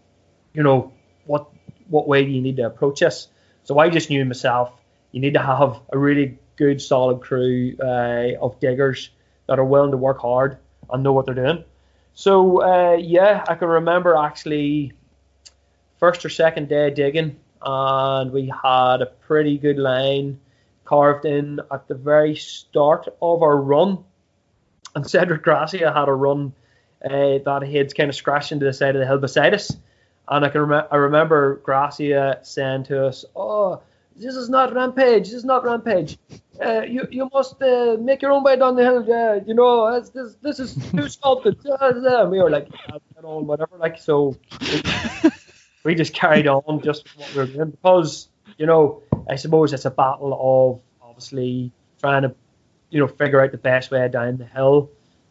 you 0.53 0.63
know, 0.63 0.91
what 1.25 1.47
what 1.87 2.09
way 2.09 2.25
do 2.25 2.31
you 2.31 2.41
need 2.41 2.57
to 2.57 2.65
approach 2.65 2.99
this? 2.99 3.29
So 3.63 3.79
I 3.79 3.89
just 3.89 4.09
knew 4.09 4.25
myself, 4.25 4.73
you 5.13 5.21
need 5.21 5.35
to 5.35 5.41
have 5.41 5.79
a 5.93 5.97
really 5.97 6.39
good, 6.57 6.81
solid 6.81 7.21
crew 7.21 7.75
uh, 7.79 8.33
of 8.41 8.59
diggers 8.59 9.09
that 9.47 9.59
are 9.59 9.65
willing 9.65 9.91
to 9.91 9.97
work 9.97 10.19
hard 10.19 10.57
and 10.91 11.03
know 11.03 11.13
what 11.13 11.25
they're 11.25 11.35
doing. 11.35 11.63
So 12.13 12.63
uh, 12.63 12.97
yeah, 12.97 13.45
I 13.47 13.55
can 13.55 13.67
remember 13.67 14.15
actually 14.17 14.93
first 15.99 16.25
or 16.25 16.29
second 16.29 16.67
day 16.67 16.89
digging, 16.89 17.37
and 17.61 18.31
we 18.31 18.51
had 18.63 19.01
a 19.01 19.05
pretty 19.05 19.57
good 19.57 19.77
line 19.77 20.39
carved 20.85 21.25
in 21.25 21.59
at 21.71 21.87
the 21.87 21.95
very 21.95 22.35
start 22.35 23.07
of 23.21 23.41
our 23.43 23.57
run. 23.57 24.03
And 24.95 25.07
Cedric 25.07 25.43
Gracia 25.43 25.93
had 25.93 26.07
a 26.07 26.13
run 26.13 26.53
uh, 27.03 27.39
that 27.45 27.63
he 27.65 27.77
had 27.77 27.93
kind 27.95 28.09
of 28.09 28.15
scratched 28.15 28.51
into 28.51 28.65
the 28.65 28.73
side 28.73 28.95
of 28.95 28.99
the 28.99 29.05
hill 29.05 29.19
beside 29.19 29.53
us. 29.53 29.75
And 30.27 30.43
I 30.43 30.49
can 30.49 30.61
rem- 30.61 30.87
I 30.91 30.95
remember 30.95 31.57
Gracia 31.57 32.39
saying 32.41 32.85
to 32.85 33.05
us, 33.05 33.25
"Oh, 33.35 33.81
this 34.17 34.35
is 34.35 34.49
not 34.49 34.73
rampage. 34.73 35.25
This 35.25 35.33
is 35.33 35.45
not 35.45 35.63
rampage. 35.63 36.17
Uh, 36.63 36.81
you 36.81 37.07
you 37.11 37.29
must 37.33 37.61
uh, 37.61 37.97
make 37.99 38.21
your 38.21 38.31
own 38.31 38.43
way 38.43 38.55
down 38.57 38.75
the 38.75 38.83
hill. 38.83 39.05
Yeah, 39.07 39.39
you 39.45 39.53
know 39.53 39.99
this 39.99 40.35
this 40.41 40.59
is 40.59 40.75
too 40.91 41.07
sculpted." 41.17 41.57
And 41.63 42.31
we 42.31 42.41
were 42.41 42.49
like, 42.49 42.67
yeah, 42.71 42.97
you 43.15 43.21
know, 43.21 43.39
whatever. 43.39 43.77
Like 43.77 43.99
so, 43.99 44.35
we, 44.61 44.81
we 45.83 45.95
just 45.95 46.13
carried 46.13 46.47
on 46.47 46.81
just 46.81 47.07
what 47.17 47.31
we 47.33 47.41
were 47.41 47.47
doing 47.47 47.69
because 47.71 48.29
you 48.57 48.65
know 48.65 49.03
I 49.29 49.35
suppose 49.35 49.73
it's 49.73 49.85
a 49.85 49.91
battle 49.91 50.33
of 50.33 51.07
obviously 51.07 51.71
trying 51.99 52.23
to 52.23 52.35
you 52.89 52.99
know 52.99 53.07
figure 53.07 53.41
out 53.41 53.51
the 53.51 53.57
best 53.57 53.91
way 53.91 54.07
down 54.07 54.37
the 54.37 54.45
hill 54.45 54.89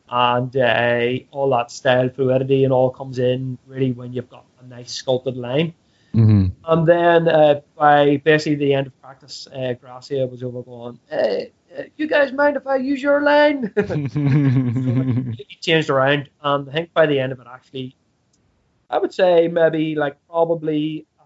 and 0.09 0.57
uh, 0.57 1.09
all 1.33 1.51
that 1.51 1.71
style 1.71 2.09
fluidity 2.09 2.63
and 2.65 2.73
all 2.73 2.91
comes 2.91 3.19
in 3.19 3.59
really 3.67 3.93
when 3.93 4.13
you've 4.13 4.31
got 4.31 4.45
a 4.61 4.67
nice 4.67 4.93
sculpted 4.93 5.37
line. 5.37 5.75
And 6.67 6.87
then 6.87 7.29
uh, 7.29 7.61
by 7.77 8.17
basically 8.25 8.57
the 8.57 8.75
end 8.75 8.89
of 8.89 9.01
practice, 9.01 9.47
uh, 9.55 9.75
Gracia 9.75 10.27
was 10.27 10.43
over 10.43 10.63
going, 10.63 10.99
hey, 11.09 11.53
uh, 11.79 11.83
you 11.97 12.09
guys 12.09 12.33
mind 12.33 12.57
if 12.57 12.67
I 12.67 12.77
use 12.77 13.01
your 13.01 13.23
line? 13.23 13.73
so 13.77 13.85
it 13.87 14.11
completely 14.13 15.59
changed 15.61 15.91
around. 15.91 16.29
And 16.43 16.69
I 16.69 16.73
think 16.73 16.93
by 16.93 17.07
the 17.07 17.21
end 17.21 17.31
of 17.31 17.39
it, 17.39 17.47
actually, 17.49 17.95
I 18.91 18.99
would 18.99 19.15
say 19.15 19.47
maybe 19.47 19.95
like 19.95 20.17
probably 20.29 21.07
a 21.21 21.25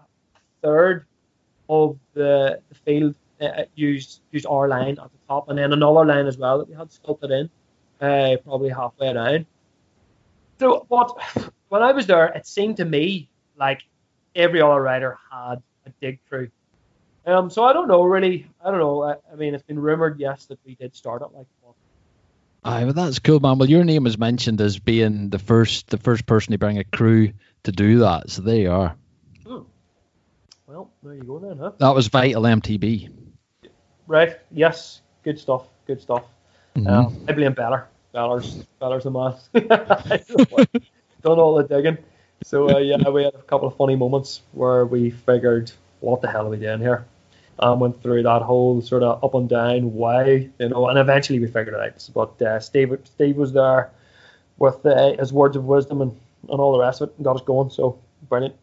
third 0.61 1.05
of 1.67 1.97
the, 2.13 2.59
the 2.69 2.75
field 2.75 3.15
uh, 3.41 3.63
used 3.73 4.21
used 4.31 4.45
our 4.45 4.67
line 4.67 4.99
at 4.99 5.11
the 5.11 5.17
top, 5.27 5.49
and 5.49 5.57
then 5.57 5.73
another 5.73 6.05
line 6.05 6.27
as 6.27 6.37
well 6.37 6.59
that 6.59 6.69
we 6.69 6.75
had 6.75 6.91
sculpted 6.91 7.31
in, 7.31 7.49
uh, 7.99 8.37
probably 8.43 8.69
halfway 8.69 9.11
down. 9.13 9.47
So, 10.59 10.85
but 10.87 11.19
when 11.69 11.81
I 11.81 11.93
was 11.93 12.05
there, 12.05 12.27
it 12.27 12.45
seemed 12.45 12.77
to 12.77 12.85
me 12.85 13.29
like 13.57 13.81
every 14.35 14.61
other 14.61 14.81
rider 14.81 15.17
had 15.31 15.61
a 15.85 15.89
dig 16.01 16.19
crew. 16.29 16.49
Um, 17.25 17.49
so 17.49 17.63
I 17.63 17.73
don't 17.73 17.87
know 17.87 18.03
really. 18.03 18.47
I 18.63 18.71
don't 18.71 18.79
know. 18.79 19.03
I, 19.03 19.15
I 19.31 19.35
mean, 19.35 19.53
it's 19.53 19.63
been 19.63 19.79
rumored, 19.79 20.19
yes, 20.19 20.45
that 20.45 20.59
we 20.65 20.75
did 20.75 20.95
start 20.95 21.21
it 21.21 21.29
like. 21.35 21.47
But 21.63 21.73
Aye, 22.63 22.83
well, 22.85 22.93
that's 22.93 23.19
cool, 23.19 23.39
man. 23.39 23.57
Well, 23.57 23.69
your 23.69 23.83
name 23.83 24.03
was 24.03 24.17
mentioned 24.17 24.61
as 24.61 24.79
being 24.79 25.29
the 25.29 25.39
first, 25.39 25.87
the 25.89 25.97
first 25.97 26.25
person 26.25 26.51
to 26.51 26.57
bring 26.57 26.77
a 26.77 26.83
crew 26.83 27.33
to 27.63 27.71
do 27.71 27.99
that. 27.99 28.29
So 28.29 28.41
there 28.41 28.55
you 28.55 28.71
are. 28.71 28.95
hmm. 29.45 29.59
Well, 30.67 30.91
there 31.03 31.13
you 31.13 31.23
go 31.23 31.39
then, 31.39 31.57
huh? 31.57 31.71
That 31.79 31.93
was 31.95 32.07
Vital 32.07 32.43
MTB. 32.43 33.09
Right. 34.07 34.39
Yes. 34.51 35.01
Good 35.23 35.39
stuff. 35.39 35.67
Good 35.85 36.01
stuff. 36.01 36.23
Mhm. 36.75 36.87
Um, 36.87 37.25
I 37.27 37.33
blame 37.33 37.53
Beller. 37.53 37.87
Beller's 38.13 38.63
Beller's 38.79 39.03
the 39.03 39.11
man. 39.11 39.33
Done 41.21 41.39
all 41.39 41.55
the 41.55 41.63
digging. 41.63 41.97
So 42.43 42.69
uh, 42.69 42.79
yeah, 42.79 43.09
we 43.09 43.23
had 43.23 43.35
a 43.35 43.41
couple 43.43 43.67
of 43.67 43.75
funny 43.75 43.95
moments 43.95 44.41
where 44.53 44.85
we 44.85 45.11
figured, 45.11 45.71
what 45.99 46.21
the 46.21 46.29
hell 46.29 46.47
are 46.47 46.49
we 46.49 46.57
doing 46.57 46.79
here? 46.79 47.05
And 47.59 47.79
went 47.79 48.01
through 48.01 48.23
that 48.23 48.41
whole 48.41 48.81
sort 48.81 49.03
of 49.03 49.23
up 49.23 49.35
and 49.35 49.47
down 49.47 49.93
why, 49.93 50.49
you 50.57 50.69
know, 50.69 50.87
and 50.87 50.97
eventually 50.97 51.39
we 51.39 51.45
figured 51.45 51.75
it 51.75 51.79
out. 51.79 52.09
But 52.13 52.41
uh, 52.41 52.59
Steve 52.59 52.97
Steve 53.03 53.37
was 53.37 53.53
there 53.53 53.91
with 54.57 54.85
uh, 54.85 55.15
his 55.17 55.31
words 55.31 55.55
of 55.55 55.65
wisdom 55.65 56.01
and, 56.01 56.11
and 56.49 56.59
all 56.59 56.73
the 56.73 56.79
rest 56.79 57.01
of 57.01 57.09
it 57.09 57.15
and 57.17 57.25
got 57.25 57.35
us 57.35 57.41
going. 57.43 57.69
So 57.69 57.99
brilliant. 58.27 58.55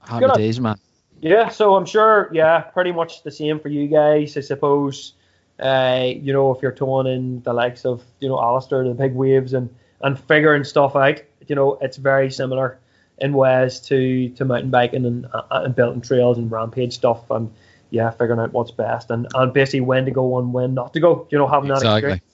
Happy 0.00 0.26
Good 0.26 0.34
days, 0.34 0.60
man. 0.60 0.76
Yeah, 1.20 1.50
so 1.50 1.76
I'm 1.76 1.86
sure, 1.86 2.28
yeah, 2.32 2.60
pretty 2.60 2.90
much 2.90 3.22
the 3.22 3.30
same 3.30 3.60
for 3.60 3.68
you 3.68 3.86
guys, 3.86 4.36
I 4.36 4.40
suppose. 4.40 5.12
Uh, 5.60 6.08
you 6.12 6.32
know, 6.32 6.52
if 6.52 6.60
you're 6.60 6.72
towing 6.72 7.06
in 7.06 7.42
the 7.42 7.52
likes 7.52 7.84
of, 7.84 8.02
you 8.18 8.28
know, 8.28 8.40
Alistair, 8.40 8.82
the 8.82 8.94
big 8.94 9.14
waves 9.14 9.52
and, 9.52 9.72
and 10.00 10.18
figuring 10.18 10.64
stuff 10.64 10.96
out, 10.96 11.20
you 11.46 11.54
know, 11.54 11.78
it's 11.80 11.96
very 11.96 12.28
similar 12.28 12.78
in 13.22 13.32
ways 13.32 13.80
to, 13.80 14.28
to 14.30 14.44
mountain 14.44 14.70
biking 14.70 15.06
and, 15.06 15.26
uh, 15.32 15.42
and 15.50 15.74
building 15.74 16.02
trails 16.02 16.36
and 16.36 16.50
rampage 16.50 16.92
stuff 16.92 17.30
and, 17.30 17.50
yeah, 17.88 18.10
figuring 18.10 18.40
out 18.40 18.52
what's 18.52 18.70
best 18.70 19.10
and, 19.10 19.26
and 19.34 19.52
basically 19.52 19.80
when 19.80 20.04
to 20.04 20.10
go 20.10 20.38
and 20.38 20.52
when 20.52 20.74
not 20.74 20.92
to 20.92 21.00
go, 21.00 21.26
you 21.30 21.38
know, 21.38 21.46
having 21.46 21.68
that 21.68 21.76
Exactly. 21.76 21.96
experience. 21.96 22.24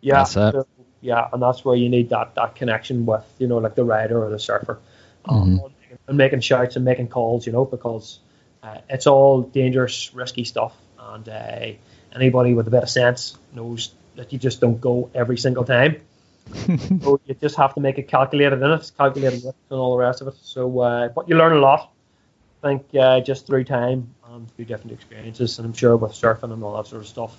Yeah, 0.00 0.14
That's 0.14 0.36
it. 0.36 0.52
so- 0.52 0.66
yeah, 1.00 1.28
and 1.32 1.40
that's 1.40 1.64
where 1.64 1.76
you 1.76 1.88
need 1.88 2.08
that, 2.10 2.34
that 2.34 2.56
connection 2.56 3.06
with, 3.06 3.24
you 3.38 3.46
know, 3.46 3.58
like 3.58 3.74
the 3.76 3.84
rider 3.84 4.22
or 4.22 4.30
the 4.30 4.38
surfer. 4.38 4.80
Um, 5.26 5.60
and 6.06 6.16
making 6.16 6.40
shouts 6.40 6.76
and 6.76 6.84
making 6.84 7.08
calls, 7.08 7.46
you 7.46 7.52
know, 7.52 7.64
because 7.64 8.18
uh, 8.62 8.78
it's 8.88 9.06
all 9.06 9.42
dangerous, 9.42 10.12
risky 10.14 10.44
stuff, 10.44 10.74
and 10.98 11.28
uh, 11.28 11.66
anybody 12.14 12.54
with 12.54 12.66
a 12.66 12.70
bit 12.70 12.82
of 12.82 12.90
sense 12.90 13.38
knows 13.54 13.92
that 14.16 14.32
you 14.32 14.38
just 14.38 14.60
don't 14.60 14.80
go 14.80 15.10
every 15.14 15.38
single 15.38 15.64
time. 15.64 16.00
so 17.02 17.20
you 17.26 17.34
just 17.34 17.56
have 17.56 17.74
to 17.74 17.80
make 17.80 17.98
it 17.98 18.08
calculated 18.08 18.62
in 18.62 18.70
it, 18.70 18.90
calculated 18.96 19.44
and 19.44 19.54
all 19.70 19.96
the 19.96 20.02
rest 20.02 20.20
of 20.20 20.28
it. 20.28 20.34
So, 20.42 20.80
uh, 20.80 21.08
but 21.08 21.28
you 21.28 21.36
learn 21.36 21.52
a 21.52 21.60
lot. 21.60 21.92
I 22.62 22.68
think 22.68 22.86
uh, 22.94 23.20
just 23.20 23.46
through 23.46 23.64
time 23.64 24.14
and 24.28 24.50
through 24.54 24.64
different 24.64 24.92
experiences, 24.92 25.58
and 25.58 25.66
I'm 25.66 25.72
sure 25.72 25.96
with 25.96 26.12
surfing 26.12 26.52
and 26.52 26.62
all 26.62 26.76
that 26.76 26.88
sort 26.88 27.02
of 27.02 27.08
stuff, 27.08 27.36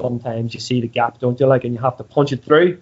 sometimes 0.00 0.54
you 0.54 0.60
see 0.60 0.80
the 0.80 0.88
gap, 0.88 1.18
don't 1.18 1.38
you? 1.38 1.46
Like, 1.46 1.64
and 1.64 1.74
you 1.74 1.80
have 1.80 1.96
to 1.98 2.04
punch 2.04 2.32
it 2.32 2.44
through. 2.44 2.80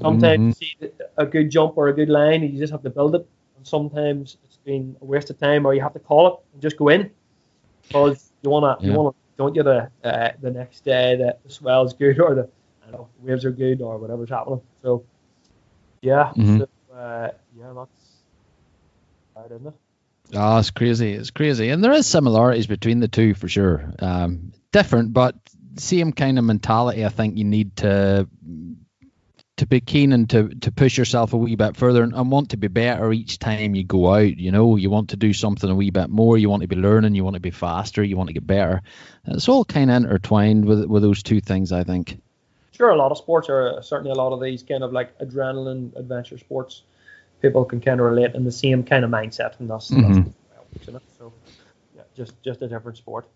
Sometimes 0.00 0.56
mm-hmm. 0.56 0.84
you 0.84 0.90
see 0.90 1.06
a 1.16 1.26
good 1.26 1.50
jump 1.50 1.76
or 1.76 1.88
a 1.88 1.92
good 1.92 2.08
line, 2.08 2.42
and 2.42 2.52
you 2.52 2.58
just 2.58 2.72
have 2.72 2.82
to 2.82 2.90
build 2.90 3.14
it. 3.14 3.26
And 3.56 3.66
sometimes 3.66 4.38
it's 4.44 4.56
been 4.58 4.96
a 5.00 5.04
waste 5.04 5.30
of 5.30 5.38
time, 5.38 5.66
or 5.66 5.74
you 5.74 5.82
have 5.82 5.94
to 5.94 5.98
call 5.98 6.26
it 6.28 6.34
and 6.52 6.62
just 6.62 6.76
go 6.76 6.88
in 6.88 7.10
because 7.82 8.30
you 8.42 8.50
wanna 8.50 8.76
yeah. 8.80 8.90
you 8.90 8.96
wanna 8.96 9.14
don't 9.36 9.54
you 9.54 9.62
the 9.62 9.90
uh, 10.04 10.32
the 10.40 10.50
next 10.50 10.84
day 10.84 11.16
that 11.16 11.42
the 11.44 11.50
swell's 11.50 11.94
good 11.94 12.20
or 12.20 12.34
the 12.34 12.48
I 12.88 12.92
know, 12.92 13.08
waves 13.20 13.44
are 13.44 13.50
good 13.50 13.82
or 13.82 13.98
whatever's 13.98 14.30
happening. 14.30 14.62
So 14.82 15.04
yeah, 16.00 16.32
mm-hmm. 16.36 16.58
so, 16.58 16.68
uh, 16.94 17.30
yeah, 17.56 17.72
that's 17.74 18.22
hard, 19.34 19.52
isn't 19.52 19.66
it? 19.66 19.74
Oh, 20.34 20.58
it's 20.58 20.70
crazy. 20.70 21.12
It's 21.12 21.30
crazy. 21.30 21.70
And 21.70 21.82
there 21.82 21.92
is 21.92 22.06
similarities 22.06 22.66
between 22.66 23.00
the 23.00 23.08
two 23.08 23.34
for 23.34 23.48
sure. 23.48 23.92
Um, 23.98 24.52
different, 24.72 25.12
but 25.12 25.34
same 25.76 26.12
kind 26.12 26.38
of 26.38 26.44
mentality 26.44 27.04
I 27.04 27.08
think 27.08 27.36
you 27.36 27.44
need 27.44 27.76
to 27.76 28.28
to 29.58 29.66
be 29.66 29.80
keen 29.80 30.12
and 30.12 30.30
to, 30.30 30.48
to 30.48 30.70
push 30.70 30.96
yourself 30.96 31.32
a 31.32 31.36
wee 31.36 31.56
bit 31.56 31.76
further 31.76 32.04
and, 32.04 32.14
and, 32.14 32.30
want 32.30 32.50
to 32.50 32.56
be 32.56 32.68
better 32.68 33.12
each 33.12 33.40
time 33.40 33.74
you 33.74 33.82
go 33.82 34.14
out. 34.14 34.36
You 34.36 34.52
know, 34.52 34.76
you 34.76 34.88
want 34.88 35.10
to 35.10 35.16
do 35.16 35.32
something 35.32 35.68
a 35.68 35.74
wee 35.74 35.90
bit 35.90 36.08
more. 36.10 36.38
You 36.38 36.48
want 36.48 36.62
to 36.62 36.68
be 36.68 36.76
learning. 36.76 37.16
You 37.16 37.24
want 37.24 37.34
to 37.34 37.40
be 37.40 37.50
faster. 37.50 38.04
You 38.04 38.16
want 38.16 38.28
to 38.28 38.34
get 38.34 38.46
better. 38.46 38.82
And 39.24 39.34
it's 39.34 39.48
all 39.48 39.64
kind 39.64 39.90
of 39.90 39.96
intertwined 39.96 40.64
with 40.64 40.84
with 40.84 41.02
those 41.02 41.24
two 41.24 41.40
things, 41.40 41.72
I 41.72 41.84
think. 41.84 42.20
Sure, 42.78 42.90
a 42.90 42.96
lot 42.96 43.10
of 43.10 43.18
sports 43.18 43.48
are 43.48 43.82
certainly 43.82 44.12
a 44.12 44.14
lot 44.14 44.32
of 44.32 44.40
these 44.40 44.62
kind 44.62 44.84
of 44.84 44.92
like 44.92 45.18
adrenaline 45.18 45.94
adventure 45.96 46.38
sports. 46.38 46.84
People 47.42 47.64
can 47.64 47.80
kind 47.80 47.98
of 47.98 48.06
relate 48.06 48.36
in 48.36 48.44
the 48.44 48.52
same 48.52 48.84
kind 48.84 49.04
of 49.04 49.10
mindset, 49.10 49.58
and 49.58 49.68
that's, 49.68 49.90
mm-hmm. 49.90 50.30
that's 50.92 51.18
so 51.18 51.32
yeah, 51.96 52.02
just 52.14 52.40
just 52.44 52.62
a 52.62 52.68
different 52.68 52.96
sport. 52.96 53.26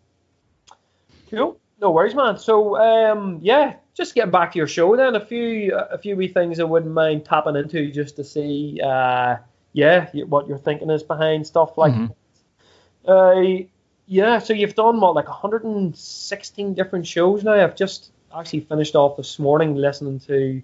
Cool. 1.29 1.59
No 1.81 1.91
worries, 1.91 2.15
man. 2.15 2.39
So, 2.39 2.77
um, 2.77 3.41
yeah, 3.43 3.75
just 3.95 4.15
getting 4.15 4.31
back 4.31 4.53
to 4.53 4.59
your 4.59 4.69
show 4.69 4.95
then. 4.95 5.17
A 5.17 5.27
few, 5.27 5.75
a 5.75 5.99
few 5.99 6.15
wee 6.15 6.29
things 6.29 6.61
I 6.61 6.63
wouldn't 6.63 6.95
mind 6.95 7.25
tapping 7.25 7.57
into 7.57 7.91
just 7.91 8.15
to 8.17 8.25
see, 8.25 8.81
uh, 8.81 9.39
yeah, 9.73 10.09
what 10.27 10.47
your 10.47 10.59
thinking 10.59 10.89
is 10.89 11.03
behind 11.03 11.45
stuff 11.45 11.77
like. 11.77 11.93
Mm-hmm. 11.93 13.11
Uh, 13.11 13.67
yeah, 14.07 14.39
so 14.39 14.53
you've 14.53 14.77
done 14.77 15.01
what, 15.01 15.17
like 15.17 15.27
116 15.27 16.75
different 16.75 17.09
shows 17.09 17.43
now. 17.43 17.55
I've 17.55 17.75
just 17.75 18.12
actually 18.37 18.61
finished 18.61 18.95
off 18.95 19.17
this 19.17 19.39
morning 19.39 19.75
listening 19.75 20.21
to 20.21 20.63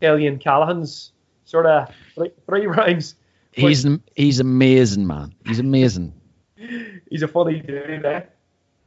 Killian 0.00 0.38
Callahan's 0.38 1.12
sort 1.44 1.66
of 1.66 1.88
three, 2.14 2.30
three 2.46 2.66
rounds. 2.78 3.14
He's 3.52 3.86
he's 4.16 4.40
amazing, 4.40 5.06
man. 5.06 5.34
He's 5.44 5.58
amazing. 5.58 6.14
he's 7.10 7.22
a 7.22 7.28
funny 7.28 7.60
dude, 7.60 8.04
eh? 8.04 8.22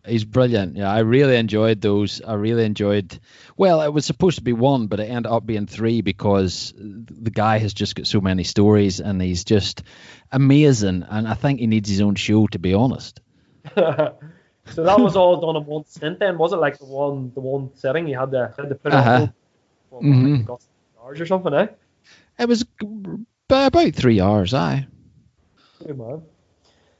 He's 0.07 0.23
brilliant. 0.23 0.75
Yeah, 0.75 0.91
I 0.91 0.99
really 0.99 1.35
enjoyed 1.35 1.81
those. 1.81 2.21
I 2.21 2.33
really 2.33 2.63
enjoyed. 2.63 3.19
Well, 3.57 3.81
it 3.81 3.91
was 3.91 4.05
supposed 4.05 4.37
to 4.37 4.43
be 4.43 4.53
one, 4.53 4.87
but 4.87 4.99
it 4.99 5.09
ended 5.09 5.31
up 5.31 5.45
being 5.45 5.65
three 5.65 6.01
because 6.01 6.73
the 6.77 7.31
guy 7.31 7.57
has 7.57 7.73
just 7.73 7.95
got 7.95 8.05
so 8.05 8.21
many 8.21 8.43
stories 8.43 8.99
and 8.99 9.19
he's 9.19 9.43
just 9.43 9.81
amazing. 10.31 11.05
And 11.09 11.27
I 11.27 11.33
think 11.33 11.59
he 11.59 11.67
needs 11.67 11.89
his 11.89 12.01
own 12.01 12.15
show, 12.15 12.45
to 12.47 12.59
be 12.59 12.75
honest. 12.75 13.19
so 14.71 14.83
that 14.83 14.99
was 14.99 15.15
all 15.15 15.39
done 15.39 15.55
in 15.55 15.65
one 15.65 15.85
stint. 15.85 16.19
Then 16.19 16.37
was 16.37 16.53
it 16.53 16.57
like 16.57 16.77
the 16.77 16.85
one, 16.85 17.31
the 17.33 17.41
one 17.41 17.69
setting 17.75 18.07
you 18.07 18.17
had 18.17 18.31
to 18.31 18.53
had 18.57 18.69
to 18.69 18.75
put 18.75 18.93
uh-huh. 18.93 19.27
on 19.91 20.03
mm-hmm. 20.03 20.51
hours 21.01 21.21
or 21.21 21.25
something? 21.25 21.53
Eh? 21.53 21.67
It 22.39 22.49
was 22.49 22.65
about 23.49 23.93
three 23.93 24.19
hours. 24.19 24.53
Aye. 24.53 24.87
Good 25.79 25.97
man. 25.97 26.21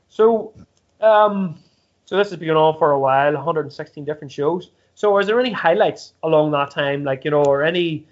So, 0.10 0.54
um 1.02 1.58
so 2.06 2.18
this 2.18 2.30
has 2.30 2.40
been 2.40 2.52
on 2.52 2.78
for 2.78 2.92
a 2.92 3.00
while, 3.00 3.34
116 3.34 4.06
different 4.06 4.32
shows. 4.32 4.72
So 4.94 5.18
is 5.18 5.28
there 5.28 5.40
any 5.40 5.52
highlights 5.52 6.14
along 6.24 6.52
that 6.52 6.72
time, 6.72 7.04
like 7.04 7.26
you 7.26 7.32
know, 7.32 7.44
or 7.44 7.64
any 7.64 8.06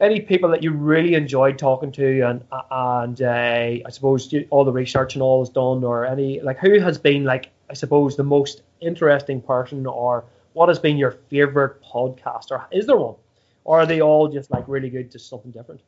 any 0.00 0.20
people 0.20 0.50
that 0.50 0.62
you 0.62 0.72
really 0.72 1.14
enjoyed 1.14 1.58
talking 1.58 1.92
to, 1.92 2.22
and 2.22 2.42
and 2.70 3.22
uh, 3.22 3.86
I 3.86 3.90
suppose 3.90 4.34
all 4.50 4.64
the 4.64 4.72
research 4.72 5.14
and 5.14 5.22
all 5.22 5.42
is 5.42 5.50
done, 5.50 5.84
or 5.84 6.06
any 6.06 6.40
like 6.40 6.58
who 6.58 6.80
has 6.80 6.98
been 6.98 7.24
like 7.24 7.50
I 7.70 7.74
suppose 7.74 8.16
the 8.16 8.24
most 8.24 8.62
interesting 8.80 9.40
person, 9.40 9.86
or 9.86 10.24
what 10.52 10.68
has 10.68 10.78
been 10.78 10.96
your 10.96 11.12
favorite 11.30 11.82
podcast, 11.82 12.50
or 12.50 12.66
is 12.72 12.86
there 12.86 12.96
one, 12.96 13.16
or 13.64 13.80
are 13.80 13.86
they 13.86 14.00
all 14.00 14.28
just 14.28 14.50
like 14.50 14.64
really 14.66 14.90
good, 14.90 15.10
just 15.10 15.28
something 15.28 15.50
different? 15.50 15.80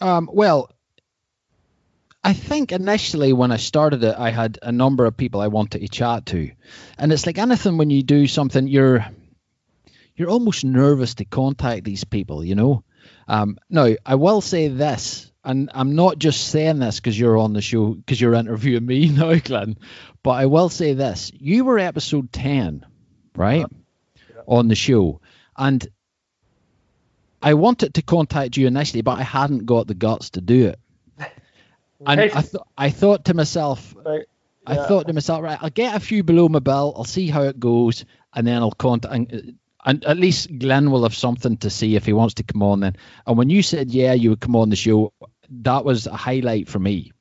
Um, 0.00 0.28
well, 0.32 0.70
I 2.22 2.32
think 2.32 2.72
initially 2.72 3.32
when 3.32 3.52
I 3.52 3.56
started 3.56 4.02
it, 4.04 4.14
I 4.18 4.30
had 4.30 4.58
a 4.62 4.72
number 4.72 5.06
of 5.06 5.16
people 5.16 5.40
I 5.40 5.48
wanted 5.48 5.80
to 5.80 5.88
chat 5.88 6.26
to, 6.26 6.50
and 6.98 7.12
it's 7.12 7.26
like 7.26 7.38
anything 7.38 7.78
when 7.78 7.90
you 7.90 8.02
do 8.02 8.26
something, 8.26 8.66
you're 8.66 9.06
you're 10.16 10.30
almost 10.30 10.64
nervous 10.64 11.14
to 11.14 11.24
contact 11.24 11.84
these 11.84 12.04
people, 12.04 12.44
you 12.44 12.56
know. 12.56 12.84
Um, 13.28 13.58
now 13.70 13.94
I 14.04 14.16
will 14.16 14.40
say 14.40 14.68
this, 14.68 15.27
and 15.48 15.70
I'm 15.72 15.94
not 15.94 16.18
just 16.18 16.48
saying 16.48 16.78
this 16.78 17.00
because 17.00 17.18
you're 17.18 17.38
on 17.38 17.54
the 17.54 17.62
show 17.62 17.94
because 17.94 18.20
you're 18.20 18.34
interviewing 18.34 18.84
me 18.84 19.08
now, 19.08 19.34
Glenn, 19.34 19.78
but 20.22 20.32
I 20.32 20.44
will 20.46 20.68
say 20.68 20.92
this: 20.92 21.32
you 21.34 21.64
were 21.64 21.78
episode 21.78 22.30
ten, 22.30 22.84
right, 23.34 23.64
uh-huh. 23.64 24.24
yeah. 24.36 24.42
on 24.46 24.68
the 24.68 24.74
show, 24.74 25.22
and 25.56 25.88
I 27.40 27.54
wanted 27.54 27.94
to 27.94 28.02
contact 28.02 28.58
you 28.58 28.66
initially, 28.66 29.00
but 29.00 29.18
I 29.18 29.22
hadn't 29.22 29.64
got 29.64 29.86
the 29.86 29.94
guts 29.94 30.30
to 30.30 30.40
do 30.40 30.68
it. 30.68 30.80
And 32.06 32.20
I, 32.20 32.28
th- 32.28 32.62
I 32.76 32.90
thought 32.90 33.24
to 33.24 33.34
myself, 33.34 33.92
right. 34.06 34.22
yeah. 34.68 34.84
I 34.84 34.86
thought 34.86 35.08
to 35.08 35.12
myself, 35.12 35.42
right, 35.42 35.58
I'll 35.60 35.68
get 35.68 35.96
a 35.96 35.98
few 36.00 36.22
below 36.22 36.48
my 36.48 36.60
belt, 36.60 36.94
I'll 36.96 37.02
see 37.02 37.26
how 37.26 37.42
it 37.42 37.58
goes, 37.58 38.04
and 38.32 38.46
then 38.46 38.62
I'll 38.62 38.70
contact. 38.70 39.12
And, 39.12 39.58
and 39.84 40.04
at 40.04 40.16
least 40.16 40.60
Glenn 40.60 40.92
will 40.92 41.02
have 41.02 41.16
something 41.16 41.56
to 41.56 41.70
see 41.70 41.96
if 41.96 42.06
he 42.06 42.12
wants 42.12 42.34
to 42.34 42.44
come 42.44 42.62
on 42.62 42.78
then. 42.78 42.96
And 43.26 43.36
when 43.36 43.50
you 43.50 43.64
said 43.64 43.90
yeah, 43.90 44.12
you 44.12 44.30
would 44.30 44.38
come 44.38 44.54
on 44.54 44.70
the 44.70 44.76
show, 44.76 45.12
that 45.50 45.84
was 45.84 46.06
a 46.06 46.16
highlight 46.16 46.68
for 46.68 46.78
me, 46.78 47.12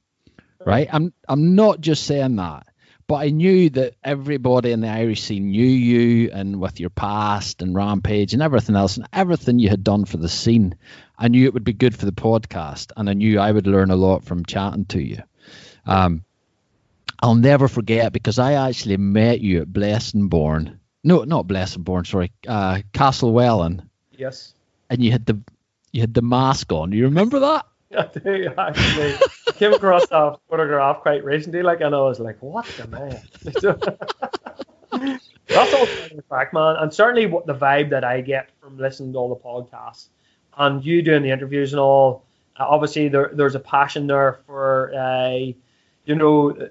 right? 0.66 0.88
I'm 0.92 1.14
I'm 1.28 1.56
not 1.56 1.82
just 1.82 2.06
saying 2.06 2.36
that. 2.38 2.68
But 3.08 3.16
I 3.16 3.30
knew 3.30 3.70
that 3.70 3.96
everybody 4.04 4.74
in 4.74 4.82
the 4.82 4.90
Irish 4.90 5.24
scene 5.24 5.52
knew 5.52 5.66
you 5.66 6.30
and 6.34 6.60
with 6.60 6.78
your 6.78 6.90
past 6.90 7.62
and 7.62 7.74
Rampage 7.74 8.34
and 8.34 8.44
everything 8.44 8.76
else 8.76 8.98
and 8.98 9.08
everything 9.14 9.60
you 9.60 9.70
had 9.70 9.82
done 9.82 10.04
for 10.04 10.18
the 10.18 10.28
scene. 10.28 10.76
I 11.18 11.30
knew 11.30 11.46
it 11.46 11.54
would 11.54 11.64
be 11.64 11.72
good 11.72 11.96
for 11.96 12.06
the 12.06 12.12
podcast 12.12 12.92
and 12.98 13.10
I 13.10 13.14
knew 13.14 13.40
I 13.40 13.54
would 13.54 13.66
learn 13.66 13.92
a 13.92 13.96
lot 13.96 14.26
from 14.26 14.44
chatting 14.44 14.84
to 14.88 15.02
you. 15.02 15.24
Um, 15.86 16.26
I'll 17.22 17.36
never 17.36 17.70
forget 17.70 18.12
because 18.12 18.40
I 18.40 18.68
actually 18.68 18.98
met 18.98 19.40
you 19.40 19.62
at 19.62 19.70
Blessingbourne. 19.70 20.78
No, 21.02 21.24
not 21.24 21.48
Blessingbourne, 21.48 22.06
sorry, 22.06 22.34
uh, 22.46 22.80
Castlewellan. 22.92 23.90
Yes. 24.12 24.54
And 24.90 25.02
you 25.02 25.12
had 25.12 25.26
the 25.26 25.40
you 25.94 26.02
had 26.02 26.14
the 26.14 26.22
mask 26.22 26.74
on. 26.74 26.90
Do 26.90 26.98
You 26.98 27.06
remember 27.06 27.40
that? 27.40 27.66
I 27.98 28.08
do 28.14 28.54
actually. 28.58 29.16
Came 29.54 29.74
across 29.74 30.08
that 30.08 30.40
photograph 30.50 31.02
quite 31.02 31.24
recently, 31.24 31.62
like, 31.64 31.82
and 31.82 31.96
I 31.96 32.00
was 32.00 32.20
like, 32.20 32.38
"What 32.42 32.66
the 32.78 32.88
man?" 32.88 33.22
That's 35.48 35.74
all 35.74 35.86
the 35.86 36.24
fact, 36.30 36.54
man, 36.54 36.76
and 36.80 36.94
certainly 36.94 37.26
what 37.26 37.46
the 37.46 37.56
vibe 37.56 37.90
that 37.92 38.04
I 38.04 38.22
get 38.22 38.50
from 38.60 38.78
listening 38.78 39.14
to 39.14 39.20
all 39.20 39.30
the 39.30 39.36
podcasts 39.36 40.10
and 40.58 40.84
you 40.84 41.02
doing 41.02 41.24
the 41.24 41.32
interviews 41.32 41.74
and 41.74 41.80
all. 41.80 42.26
Uh, 42.60 42.66
obviously, 42.68 43.08
there, 43.08 43.32
there's 43.34 43.56
a 43.56 43.60
passion 43.60 44.08
there 44.08 44.40
for, 44.46 44.94
uh, 44.96 45.52
you 46.06 46.16
know, 46.16 46.70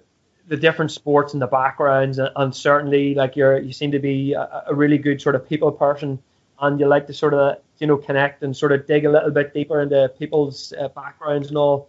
the 0.48 0.56
different 0.56 0.90
sports 0.90 1.32
and 1.32 1.40
the 1.40 1.46
backgrounds, 1.46 2.18
and, 2.18 2.30
and 2.36 2.54
certainly, 2.54 3.14
like 3.14 3.36
you're, 3.36 3.58
you 3.58 3.72
seem 3.72 3.92
to 3.92 3.98
be 3.98 4.32
a, 4.32 4.64
a 4.68 4.74
really 4.74 4.98
good 4.98 5.20
sort 5.20 5.34
of 5.34 5.48
people 5.48 5.72
person, 5.72 6.18
and 6.60 6.80
you 6.80 6.86
like 6.86 7.06
to 7.06 7.14
sort 7.14 7.34
of 7.34 7.58
you 7.78 7.86
know 7.86 7.96
connect 7.96 8.42
and 8.42 8.56
sort 8.56 8.72
of 8.72 8.86
dig 8.86 9.04
a 9.04 9.10
little 9.10 9.30
bit 9.30 9.52
deeper 9.52 9.80
into 9.80 10.08
people's 10.18 10.72
uh, 10.78 10.88
backgrounds 10.88 11.48
and 11.48 11.58
all. 11.58 11.88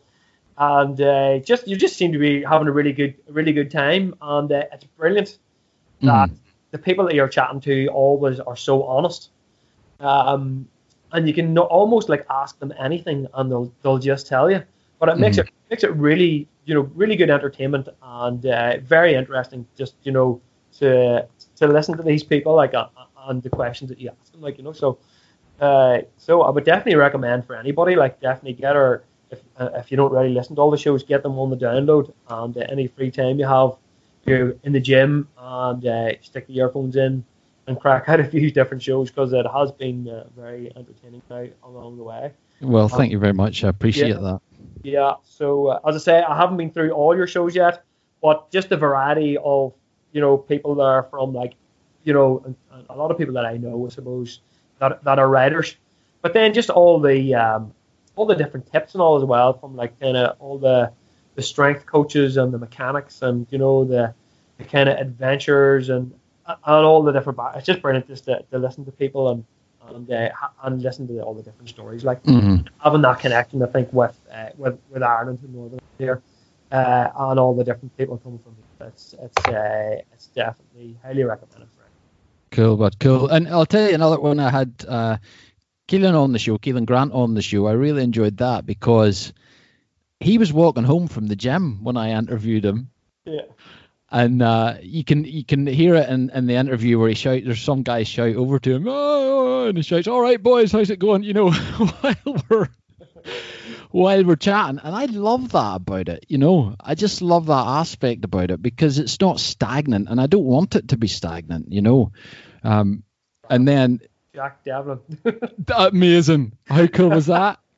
And 0.57 0.99
uh, 0.99 1.37
just 1.39 1.67
you 1.67 1.75
just 1.75 1.95
seem 1.97 2.11
to 2.13 2.19
be 2.19 2.43
having 2.43 2.67
a 2.67 2.71
really 2.71 2.93
good 2.93 3.15
really 3.29 3.53
good 3.53 3.69
time, 3.69 4.15
and 4.21 4.51
uh, 4.51 4.63
it's 4.71 4.85
brilliant 4.85 5.37
that 6.01 6.29
mm. 6.29 6.37
the 6.71 6.77
people 6.77 7.05
that 7.05 7.13
you're 7.15 7.27
chatting 7.27 7.61
to 7.61 7.87
always 7.87 8.39
are 8.39 8.55
so 8.55 8.83
honest. 8.83 9.29
Um, 9.99 10.67
and 11.11 11.27
you 11.27 11.33
can 11.33 11.53
no, 11.53 11.63
almost 11.63 12.09
like 12.09 12.25
ask 12.29 12.59
them 12.59 12.73
anything, 12.79 13.27
and 13.33 13.51
they'll 13.51 13.71
they'll 13.81 13.99
just 13.99 14.27
tell 14.27 14.49
you. 14.49 14.63
But 14.99 15.09
it 15.09 15.17
makes 15.17 15.37
mm. 15.37 15.41
it 15.41 15.51
makes 15.69 15.83
it 15.83 15.93
really 15.95 16.47
you 16.65 16.73
know 16.73 16.81
really 16.95 17.15
good 17.15 17.29
entertainment 17.29 17.87
and 18.01 18.45
uh, 18.45 18.77
very 18.79 19.13
interesting. 19.13 19.65
Just 19.77 19.95
you 20.03 20.11
know 20.11 20.41
to 20.79 21.27
to 21.57 21.67
listen 21.67 21.97
to 21.97 22.03
these 22.03 22.23
people 22.23 22.55
like 22.55 22.73
uh, 22.73 22.87
and 23.27 23.41
the 23.43 23.49
questions 23.49 23.89
that 23.89 23.99
you 23.99 24.09
ask 24.09 24.31
them, 24.31 24.41
like 24.41 24.57
you 24.57 24.63
know 24.63 24.73
so. 24.73 24.97
Uh, 25.59 25.99
so 26.17 26.43
I 26.43 26.49
would 26.49 26.65
definitely 26.65 26.95
recommend 26.95 27.45
for 27.45 27.55
anybody, 27.55 27.95
like 27.95 28.19
definitely 28.19 28.53
get 28.53 28.75
her 28.75 29.03
if 29.31 29.41
uh, 29.57 29.69
if 29.75 29.91
you 29.91 29.97
don't 29.97 30.11
really 30.11 30.29
listen 30.29 30.55
to 30.55 30.61
all 30.61 30.71
the 30.71 30.77
shows, 30.77 31.03
get 31.03 31.23
them 31.23 31.37
on 31.37 31.49
the 31.49 31.57
download 31.57 32.13
and 32.29 32.57
uh, 32.57 32.61
any 32.69 32.87
free 32.87 33.11
time 33.11 33.39
you 33.39 33.45
have, 33.45 33.71
you're 34.25 34.55
in 34.63 34.73
the 34.73 34.79
gym 34.79 35.27
and 35.37 35.85
uh, 35.85 36.11
stick 36.21 36.47
the 36.47 36.57
earphones 36.57 36.95
in, 36.95 37.23
and 37.67 37.79
crack 37.79 38.07
out 38.07 38.19
a 38.19 38.23
few 38.23 38.51
different 38.51 38.83
shows 38.83 39.09
because 39.09 39.33
it 39.33 39.45
has 39.47 39.71
been 39.71 40.07
uh, 40.07 40.25
very 40.35 40.71
entertaining 40.75 41.21
now 41.29 41.45
along 41.63 41.97
the 41.97 42.03
way. 42.03 42.31
Well, 42.61 42.87
thank 42.87 43.11
you 43.11 43.19
very 43.19 43.33
much. 43.33 43.63
I 43.63 43.69
appreciate 43.69 44.09
yeah. 44.09 44.19
that. 44.19 44.41
Yeah. 44.83 45.13
So 45.23 45.67
uh, 45.67 45.79
as 45.87 45.95
I 45.95 45.99
say, 45.99 46.21
I 46.21 46.35
haven't 46.35 46.57
been 46.57 46.71
through 46.71 46.91
all 46.91 47.15
your 47.15 47.27
shows 47.27 47.55
yet, 47.55 47.83
but 48.21 48.51
just 48.51 48.69
the 48.69 48.77
variety 48.77 49.37
of 49.37 49.73
you 50.11 50.21
know 50.21 50.37
people 50.37 50.75
that 50.75 50.83
are 50.83 51.03
from 51.03 51.33
like 51.33 51.53
you 52.03 52.13
know 52.13 52.55
a 52.89 52.95
lot 52.95 53.11
of 53.11 53.17
people 53.17 53.33
that 53.35 53.45
I 53.45 53.57
know, 53.57 53.85
I 53.85 53.89
suppose 53.89 54.39
that 54.79 55.03
that 55.03 55.19
are 55.19 55.27
writers, 55.27 55.75
but 56.21 56.33
then 56.33 56.53
just 56.53 56.69
all 56.69 56.99
the 56.99 57.35
um, 57.35 57.73
all 58.15 58.25
the 58.25 58.35
different 58.35 58.71
tips 58.71 58.93
and 58.93 59.01
all 59.01 59.17
as 59.17 59.23
well 59.23 59.53
from 59.53 59.75
like 59.75 59.99
kind 59.99 60.17
of 60.17 60.35
all 60.39 60.57
the 60.57 60.91
the 61.35 61.41
strength 61.41 61.85
coaches 61.85 62.37
and 62.37 62.53
the 62.53 62.57
mechanics 62.57 63.21
and 63.21 63.47
you 63.51 63.57
know 63.57 63.85
the, 63.85 64.13
the 64.57 64.63
kind 64.63 64.89
of 64.89 64.97
adventures 64.97 65.89
and 65.89 66.11
and 66.47 66.59
all 66.65 67.03
the 67.03 67.11
different. 67.11 67.39
It's 67.55 67.65
just 67.65 67.81
brilliant 67.81 68.07
just 68.07 68.25
to, 68.25 68.43
to 68.51 68.57
listen 68.57 68.85
to 68.85 68.91
people 68.91 69.29
and 69.29 69.45
and 69.87 70.11
uh, 70.11 70.29
and 70.63 70.81
listen 70.81 71.07
to 71.07 71.21
all 71.21 71.33
the 71.33 71.43
different 71.43 71.69
stories. 71.69 72.03
Like 72.03 72.23
mm-hmm. 72.23 72.67
having 72.79 73.01
that 73.01 73.19
connection, 73.19 73.61
I 73.61 73.67
think, 73.67 73.91
with 73.93 74.19
uh, 74.33 74.49
with 74.57 74.79
with 74.89 75.03
Ireland 75.03 75.39
and 75.43 75.53
Northern 75.53 75.79
here, 75.97 76.21
uh, 76.71 77.09
and 77.17 77.39
all 77.39 77.55
the 77.55 77.63
different 77.63 77.95
people 77.97 78.17
coming 78.17 78.39
from. 78.39 78.55
It's 78.79 79.15
it's 79.19 79.47
uh, 79.47 80.01
it's 80.13 80.27
definitely 80.27 80.97
highly 81.03 81.23
recommended. 81.23 81.67
Cool, 82.57 82.75
but 82.75 82.99
cool. 82.99 83.27
And 83.27 83.47
I'll 83.47 83.67
tell 83.67 83.87
you 83.87 83.93
another 83.93 84.19
one. 84.19 84.39
I 84.39 84.49
had 84.49 84.83
uh, 84.87 85.17
Keelan 85.87 86.19
on 86.19 86.33
the 86.33 86.39
show, 86.39 86.57
Keelan 86.57 86.87
Grant 86.87 87.13
on 87.13 87.35
the 87.35 87.41
show. 87.41 87.67
I 87.67 87.73
really 87.73 88.03
enjoyed 88.03 88.37
that 88.37 88.65
because 88.65 89.31
he 90.19 90.39
was 90.39 90.51
walking 90.51 90.83
home 90.83 91.07
from 91.07 91.27
the 91.27 91.35
gym 91.35 91.83
when 91.83 91.97
I 91.97 92.17
interviewed 92.17 92.65
him. 92.65 92.89
Yeah 93.25 93.43
and 94.09 94.41
uh, 94.41 94.75
you 94.81 95.03
can 95.03 95.25
you 95.25 95.43
can 95.43 95.67
hear 95.67 95.95
it 95.95 96.09
in, 96.09 96.29
in 96.29 96.47
the 96.47 96.55
interview 96.55 96.97
where 96.97 97.09
he 97.09 97.15
shouts. 97.15 97.43
There's 97.45 97.61
some 97.61 97.83
guy 97.83 98.03
shout 98.03 98.35
over 98.35 98.59
to 98.59 98.75
him, 98.75 98.85
oh, 98.87 99.67
and 99.67 99.77
he 99.77 99.83
shouts, 99.83 100.07
"All 100.07 100.21
right, 100.21 100.41
boys, 100.41 100.71
how's 100.71 100.89
it 100.89 100.99
going?" 100.99 101.23
You 101.23 101.33
know, 101.33 101.51
while 102.01 102.43
we're 102.49 102.69
while 103.91 104.23
we're 104.23 104.35
chatting, 104.35 104.79
and 104.81 104.95
I 104.95 105.05
love 105.05 105.51
that 105.51 105.75
about 105.75 106.09
it. 106.09 106.25
You 106.29 106.37
know, 106.37 106.75
I 106.79 106.95
just 106.95 107.21
love 107.21 107.47
that 107.47 107.67
aspect 107.67 108.23
about 108.23 108.51
it 108.51 108.61
because 108.61 108.97
it's 108.97 109.19
not 109.19 109.39
stagnant, 109.39 110.07
and 110.09 110.21
I 110.21 110.27
don't 110.27 110.45
want 110.45 110.75
it 110.75 110.89
to 110.89 110.97
be 110.97 111.07
stagnant. 111.07 111.71
You 111.71 111.81
know, 111.81 112.11
um, 112.67 113.03
and 113.49 113.67
then 113.67 113.99
Jack 114.35 114.63
Devlin, 114.63 114.99
amazing. 115.75 116.53
How 116.65 116.87
cool 116.87 117.09
was 117.09 117.27
that? 117.27 117.59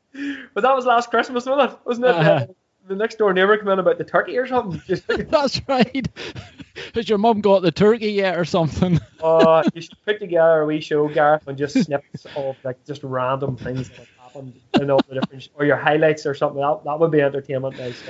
But 0.56 0.62
that 0.62 0.76
was 0.76 0.86
last 0.86 1.12
Christmas, 1.12 1.46
wasn't 1.46 1.72
it? 1.72 1.80
Wasn't 1.86 2.06
it? 2.06 2.16
Uh-huh 2.16 2.46
the 2.90 2.96
next 2.96 3.18
door 3.18 3.34
neighbor 3.34 3.58
come 3.58 3.70
in 3.70 3.80
about 3.80 3.98
the 3.98 4.04
turkey 4.04 4.38
or 4.38 4.48
something. 4.48 4.82
That's 5.30 5.62
right. 5.68 6.08
Has 6.96 7.08
your 7.08 7.18
mum 7.18 7.40
got 7.40 7.62
the 7.62 7.72
turkey 7.72 8.12
yet 8.12 8.38
or 8.38 8.44
something? 8.44 9.00
uh, 9.24 9.64
you 9.74 9.82
should 9.82 10.04
put 10.04 10.20
together 10.20 10.62
a 10.62 10.66
wee 10.66 10.82
show, 10.82 11.08
Gareth, 11.08 11.48
and 11.48 11.58
just 11.58 11.82
snippets 11.82 12.26
of 12.36 12.58
like 12.64 12.84
just 12.86 13.04
random 13.04 13.56
things 13.56 13.90
that 13.90 13.98
have 14.00 14.08
happened 14.18 14.60
in 14.82 14.90
all 14.90 15.00
the 15.08 15.16
different, 15.20 15.44
sh- 15.44 15.50
or 15.56 15.66
your 15.66 15.78
highlights 15.78 16.26
or 16.26 16.34
something. 16.34 16.60
That, 16.60 16.84
that 16.84 17.00
would 17.00 17.12
be 17.12 17.22
entertainment. 17.22 17.78
Nice. 17.78 18.04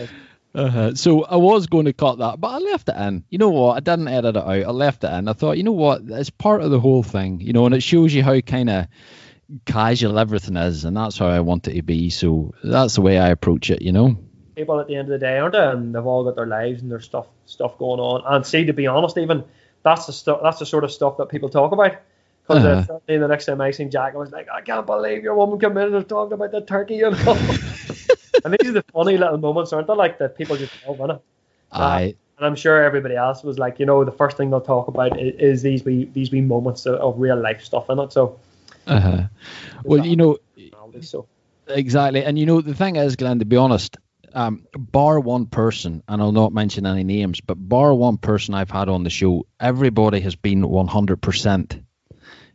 Uh-huh. 0.56 0.96
So 0.96 1.24
I 1.24 1.36
was 1.36 1.68
going 1.68 1.86
to 1.86 1.94
cut 1.94 2.18
that, 2.18 2.40
but 2.40 2.48
I 2.48 2.58
left 2.58 2.90
it 2.90 2.96
in. 2.96 3.24
You 3.30 3.38
know 3.38 3.50
what? 3.50 3.78
I 3.78 3.80
didn't 3.82 4.08
edit 4.08 4.36
it 4.36 4.40
out. 4.40 4.48
I 4.48 4.72
left 4.72 5.04
it 5.04 5.12
in. 5.12 5.28
I 5.28 5.34
thought, 5.34 5.58
you 5.58 5.64
know 5.64 5.72
what? 5.72 6.02
It's 6.08 6.32
part 6.32 6.62
of 6.62 6.72
the 6.72 6.80
whole 6.80 7.04
thing, 7.04 7.40
you 7.40 7.54
know, 7.54 7.66
and 7.66 7.76
it 7.76 7.84
shows 7.84 8.14
you 8.14 8.24
how 8.24 8.40
kind 8.42 8.70
of 8.70 8.88
casual 9.66 10.18
everything 10.18 10.58
is, 10.58 10.86
and 10.86 10.98
that's 10.98 11.18
how 11.18 11.28
I 11.28 11.40
want 11.42 11.68
it 11.68 11.76
to 11.76 11.82
be. 11.84 12.10
So 12.10 12.54
that's 12.64 12.96
the 12.96 13.02
way 13.02 13.20
I 13.20 13.30
approach 13.30 13.70
it, 13.70 13.82
you 13.82 13.92
know 13.92 14.18
people 14.60 14.80
at 14.80 14.88
the 14.88 14.96
end 14.96 15.08
of 15.08 15.20
the 15.20 15.26
day, 15.26 15.38
aren't 15.38 15.54
they? 15.54 15.66
And 15.66 15.96
they've 15.96 16.06
all 16.06 16.26
got 16.26 16.36
their 16.36 16.46
lives 16.46 16.82
and 16.82 16.92
their 16.92 17.00
stuff 17.00 17.28
stuff 17.46 17.78
going 17.78 18.00
on. 18.00 18.22
And 18.26 18.46
see, 18.46 18.66
to 18.66 18.74
be 18.74 18.88
honest, 18.88 19.18
even 19.18 19.46
that's 19.84 20.06
the 20.06 20.14
stuff 20.14 20.42
that's 20.44 20.60
the 20.60 20.66
sort 20.66 20.84
of 20.84 20.92
stuff 20.92 21.18
that 21.18 21.30
people 21.30 21.50
talk 21.50 21.72
about. 21.72 21.96
Because 22.46 22.66
uh, 22.66 22.70
uh-huh. 22.70 23.00
the 23.06 23.28
next 23.28 23.46
time 23.46 23.62
I 23.62 23.72
seen 23.72 23.92
Jack, 23.92 24.16
I 24.16 24.18
was 24.18 24.32
like, 24.32 24.48
I 24.52 24.62
can't 24.62 24.86
believe 24.86 25.24
your 25.24 25.36
woman 25.36 25.60
committed 25.60 25.92
in 25.92 25.98
and 25.98 26.10
talking 26.10 26.34
about 26.34 26.52
the 26.52 26.62
turkey. 26.62 26.96
You 26.96 27.12
know? 27.12 27.18
and 28.46 28.56
these 28.60 28.70
are 28.70 28.74
the 28.74 28.86
funny 28.94 29.18
little 29.18 29.38
moments, 29.38 29.74
aren't 29.74 29.88
they? 29.88 29.94
Like 29.94 30.18
that 30.20 30.38
people 30.38 30.58
just 30.58 30.74
love, 30.88 31.00
in 31.00 31.12
it. 31.12 31.22
I. 31.72 32.16
and 32.38 32.46
I'm 32.46 32.56
sure 32.56 32.84
everybody 32.84 33.16
else 33.16 33.44
was 33.44 33.60
like, 33.60 33.80
you 33.80 33.86
know, 33.86 34.04
the 34.04 34.12
first 34.12 34.38
thing 34.38 34.50
they'll 34.50 34.62
talk 34.62 34.88
about 34.88 35.20
is, 35.20 35.36
is 35.40 35.62
these 35.62 35.84
wee 35.84 36.10
these 36.14 36.32
wee 36.32 36.42
moments 36.42 36.86
of, 36.86 36.96
of, 36.96 37.20
real 37.20 37.40
life 37.40 37.64
stuff 37.64 37.90
in 37.90 38.00
it. 38.00 38.12
So. 38.12 38.40
Uh 38.88 39.00
huh. 39.00 39.24
Well, 39.84 40.06
you 40.06 40.16
know. 40.16 40.38
So. 41.02 41.28
Exactly, 41.68 42.24
and 42.24 42.38
you 42.40 42.46
know 42.46 42.62
the 42.62 42.74
thing 42.74 42.96
is, 42.96 43.16
Glenn. 43.16 43.40
To 43.40 43.46
be 43.46 43.56
honest, 43.56 43.98
um, 44.34 44.66
bar 44.76 45.20
one 45.20 45.46
person, 45.46 46.04
and 46.08 46.22
I'll 46.22 46.32
not 46.32 46.54
mention 46.54 46.86
any 46.86 47.04
names, 47.04 47.42
but 47.42 47.56
bar 47.56 47.94
one 47.94 48.18
person 48.18 48.54
I've 48.54 48.72
had 48.72 48.90
on 48.90 49.04
the 49.04 49.10
show, 49.10 49.46
everybody 49.60 50.20
has 50.22 50.36
been 50.36 50.62
100%. 50.62 51.84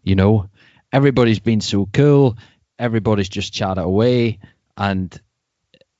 You 0.03 0.14
know, 0.14 0.49
everybody's 0.92 1.40
been 1.40 1.61
so 1.61 1.88
cool. 1.92 2.37
Everybody's 2.79 3.29
just 3.29 3.53
chatted 3.53 3.85
away, 3.85 4.40
and 4.77 5.20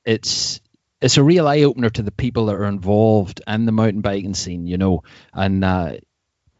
it's 0.05 0.61
it's 1.01 1.17
a 1.17 1.23
real 1.23 1.47
eye 1.47 1.63
opener 1.63 1.89
to 1.89 2.01
the 2.01 2.11
people 2.11 2.47
that 2.47 2.55
are 2.55 2.65
involved 2.65 3.41
in 3.47 3.65
the 3.65 3.71
mountain 3.71 4.01
biking 4.01 4.33
scene. 4.33 4.67
You 4.67 4.77
know, 4.77 5.03
and 5.33 5.63
uh, 5.63 5.93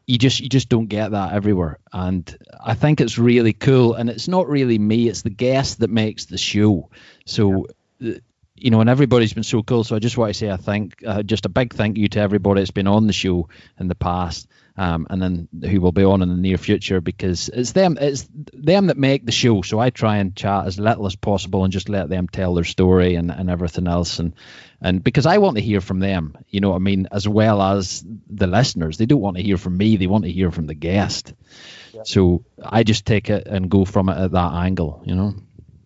you 0.07 0.17
just 0.17 0.39
you 0.39 0.49
just 0.49 0.69
don't 0.69 0.87
get 0.87 1.11
that 1.11 1.33
everywhere 1.33 1.79
and 1.91 2.37
i 2.63 2.75
think 2.75 3.01
it's 3.01 3.17
really 3.17 3.53
cool 3.53 3.95
and 3.95 4.07
it's 4.07 4.27
not 4.27 4.47
really 4.47 4.77
me 4.77 5.07
it's 5.07 5.23
the 5.23 5.31
guest 5.31 5.79
that 5.79 5.89
makes 5.89 6.25
the 6.25 6.37
show 6.37 6.91
so 7.25 7.65
yeah 7.99 8.13
you 8.55 8.71
know, 8.71 8.79
and 8.79 8.89
everybody's 8.89 9.33
been 9.33 9.43
so 9.43 9.61
cool. 9.63 9.83
So 9.83 9.95
I 9.95 9.99
just 9.99 10.17
want 10.17 10.33
to 10.33 10.33
say, 10.33 10.49
I 10.49 10.57
think 10.57 11.03
uh, 11.05 11.23
just 11.23 11.45
a 11.45 11.49
big 11.49 11.73
thank 11.73 11.97
you 11.97 12.07
to 12.09 12.19
everybody 12.19 12.61
that's 12.61 12.71
been 12.71 12.87
on 12.87 13.07
the 13.07 13.13
show 13.13 13.49
in 13.79 13.87
the 13.87 13.95
past, 13.95 14.47
um, 14.77 15.07
and 15.09 15.21
then 15.21 15.47
who 15.69 15.79
will 15.79 15.91
be 15.91 16.03
on 16.03 16.21
in 16.21 16.29
the 16.29 16.35
near 16.35 16.57
future 16.57 16.99
because 16.99 17.49
it's 17.49 17.71
them, 17.71 17.97
it's 17.99 18.27
them 18.53 18.87
that 18.87 18.97
make 18.97 19.25
the 19.25 19.31
show. 19.31 19.61
So 19.61 19.79
I 19.79 19.89
try 19.89 20.17
and 20.17 20.35
chat 20.35 20.67
as 20.67 20.79
little 20.79 21.05
as 21.05 21.15
possible 21.15 21.63
and 21.63 21.71
just 21.71 21.87
let 21.87 22.09
them 22.09 22.27
tell 22.27 22.53
their 22.53 22.65
story 22.65 23.15
and, 23.15 23.31
and 23.31 23.49
everything 23.49 23.87
else, 23.87 24.19
and 24.19 24.33
and 24.81 25.03
because 25.03 25.25
I 25.25 25.37
want 25.37 25.55
to 25.55 25.63
hear 25.63 25.81
from 25.81 25.99
them, 25.99 26.37
you 26.49 26.59
know, 26.59 26.71
what 26.71 26.75
I 26.75 26.79
mean, 26.79 27.07
as 27.11 27.27
well 27.27 27.61
as 27.61 28.05
the 28.29 28.47
listeners. 28.47 28.97
They 28.97 29.05
don't 29.05 29.21
want 29.21 29.37
to 29.37 29.43
hear 29.43 29.57
from 29.57 29.77
me; 29.77 29.95
they 29.95 30.07
want 30.07 30.25
to 30.25 30.31
hear 30.31 30.51
from 30.51 30.67
the 30.67 30.73
guest. 30.73 31.33
Yeah. 31.93 32.01
So 32.03 32.43
I 32.61 32.83
just 32.83 33.05
take 33.05 33.29
it 33.29 33.47
and 33.47 33.69
go 33.69 33.85
from 33.85 34.09
it 34.09 34.17
at 34.17 34.31
that 34.31 34.53
angle, 34.53 35.03
you 35.05 35.15
know. 35.15 35.35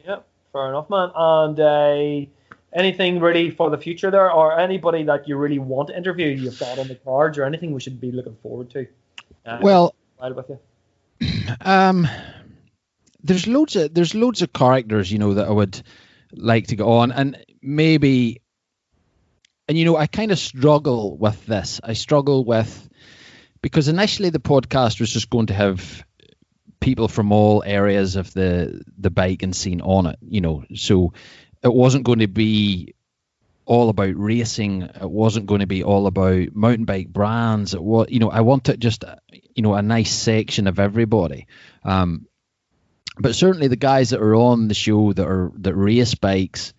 Yeah, 0.04 0.20
fair 0.52 0.70
enough, 0.70 0.90
man. 0.90 1.12
And. 1.16 1.60
Uh 1.60 2.30
anything 2.74 3.20
really 3.20 3.52
for 3.52 3.70
the 3.70 3.78
future 3.78 4.12
there, 4.12 4.32
or 4.32 4.60
anybody 4.60 5.04
that 5.04 5.28
you 5.28 5.38
really 5.38 5.60
want 5.60 5.90
to 5.90 5.98
interview 5.98 6.28
you've 6.28 6.60
got 6.60 6.80
on 6.80 6.88
the 6.88 6.96
cards, 6.96 7.38
or 7.38 7.44
anything 7.44 7.74
we 7.74 7.80
should 7.80 8.00
be 8.00 8.12
looking 8.12 8.36
forward 8.42 8.70
to? 8.72 8.88
Uh, 9.46 9.60
well, 9.62 9.96
with 10.20 10.50
you. 10.50 10.60
Um, 11.62 12.08
there's 13.24 13.48
loads 13.48 13.76
of 13.76 13.94
there's 13.94 14.14
loads 14.14 14.42
of 14.42 14.54
characters 14.54 15.12
you 15.12 15.18
know 15.18 15.34
that 15.34 15.48
I 15.48 15.52
would 15.52 15.82
like 16.32 16.68
to 16.68 16.76
go 16.76 17.00
on, 17.00 17.12
and 17.12 17.44
maybe, 17.62 18.42
and 19.68 19.78
you 19.78 19.86
know 19.86 19.98
I 19.98 20.08
kind 20.08 20.32
of 20.32 20.40
struggle 20.40 21.18
with 21.18 21.46
this. 21.46 21.82
I 21.84 21.94
struggle 21.94 22.46
with 22.46 22.90
because 23.62 23.88
initially 23.88 24.30
the 24.30 24.40
podcast 24.40 25.00
was 25.00 25.12
just 25.12 25.30
going 25.30 25.48
to 25.48 25.54
have 25.54 26.04
people 26.80 27.08
from 27.08 27.32
all 27.32 27.64
areas 27.66 28.16
of 28.16 28.34
the 28.34 28.82
the 28.98 29.10
biking 29.10 29.54
scene 29.54 29.82
on 29.82 30.06
it 30.06 30.18
you 30.22 30.40
know 30.40 30.64
so 30.76 31.14
it 31.64 31.74
wasn't 31.74 32.06
going 32.06 32.20
to 32.20 32.28
be 32.28 32.96
all 33.66 33.90
about 33.90 34.16
racing. 34.18 34.82
It 34.82 35.10
wasn't 35.10 35.46
going 35.46 35.60
to 35.60 35.68
be 35.68 35.84
all 35.84 36.08
about 36.08 36.56
mountain 36.56 36.86
bike 36.86 37.10
brands. 37.10 37.74
It 37.74 37.84
was, 37.84 38.08
you 38.10 38.20
know, 38.20 38.32
I 38.32 38.42
wanted 38.42 38.82
just, 38.82 39.04
you 39.32 39.62
know, 39.62 39.76
a 39.76 39.82
nice 39.82 40.12
section 40.12 40.68
of 40.68 40.80
everybody. 40.80 41.48
Um, 41.84 42.26
but 43.20 43.36
certainly 43.36 43.68
the 43.68 43.76
guys 43.76 44.10
that 44.10 44.22
are 44.22 44.36
on 44.36 44.70
the 44.70 44.74
show 44.74 45.14
that 45.14 45.26
are 45.26 45.52
that 45.58 45.76
race 45.76 46.16
bikes, 46.16 46.74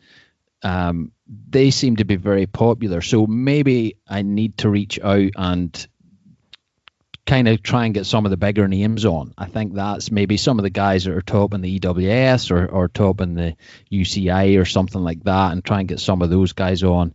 um, 0.63 1.13
they 1.29 1.71
seem 1.71 1.97
to 1.97 2.05
be 2.05 2.17
very 2.17 2.47
popular. 2.47 3.03
So 3.03 3.27
maybe 3.27 3.97
I 4.09 4.23
need 4.23 4.59
to 4.59 4.71
reach 4.71 4.99
out 4.99 5.31
and 5.37 5.89
kind 7.27 7.49
of 7.49 7.63
try 7.63 7.85
and 7.85 7.95
get 7.95 8.07
some 8.07 8.25
of 8.25 8.31
the 8.31 8.37
bigger 8.37 8.67
names 8.67 9.05
on. 9.05 9.35
I 9.37 9.47
think 9.47 9.75
that's 9.75 10.11
maybe 10.11 10.37
some 10.37 10.59
of 10.59 10.63
the 10.63 10.71
guys 10.71 11.05
that 11.05 11.15
are 11.15 11.23
top 11.23 11.55
in 11.55 11.61
the 11.61 11.79
EWS 11.79 12.51
or, 12.51 12.67
or 12.67 12.89
top 12.89 13.21
in 13.21 13.35
the 13.35 13.57
UCI 13.91 14.61
or 14.61 14.65
something 14.65 15.03
like 15.03 15.23
that, 15.25 15.53
and 15.53 15.65
try 15.65 15.81
and 15.81 15.89
get 15.89 16.01
some 16.01 16.23
of 16.23 16.31
those 16.31 16.53
guys 16.53 16.83
on 16.83 17.15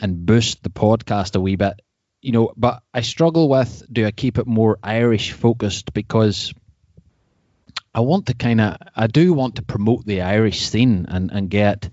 and 0.00 0.26
boost 0.26 0.62
the 0.62 0.70
podcast 0.70 1.36
a 1.36 1.40
wee 1.40 1.56
bit. 1.56 1.80
You 2.20 2.32
know, 2.32 2.52
but 2.56 2.82
I 2.94 3.00
struggle 3.00 3.48
with 3.48 3.82
do 3.92 4.06
I 4.06 4.10
keep 4.10 4.38
it 4.38 4.46
more 4.46 4.78
Irish 4.82 5.32
focused 5.32 5.92
because 5.92 6.54
I 7.94 8.00
want 8.00 8.26
to 8.26 8.34
kind 8.34 8.60
of 8.60 8.76
I 8.96 9.06
do 9.06 9.32
want 9.32 9.56
to 9.56 9.62
promote 9.62 10.06
the 10.06 10.22
Irish 10.22 10.60
scene 10.60 11.06
and 11.08 11.30
and 11.30 11.50
get 11.50 11.90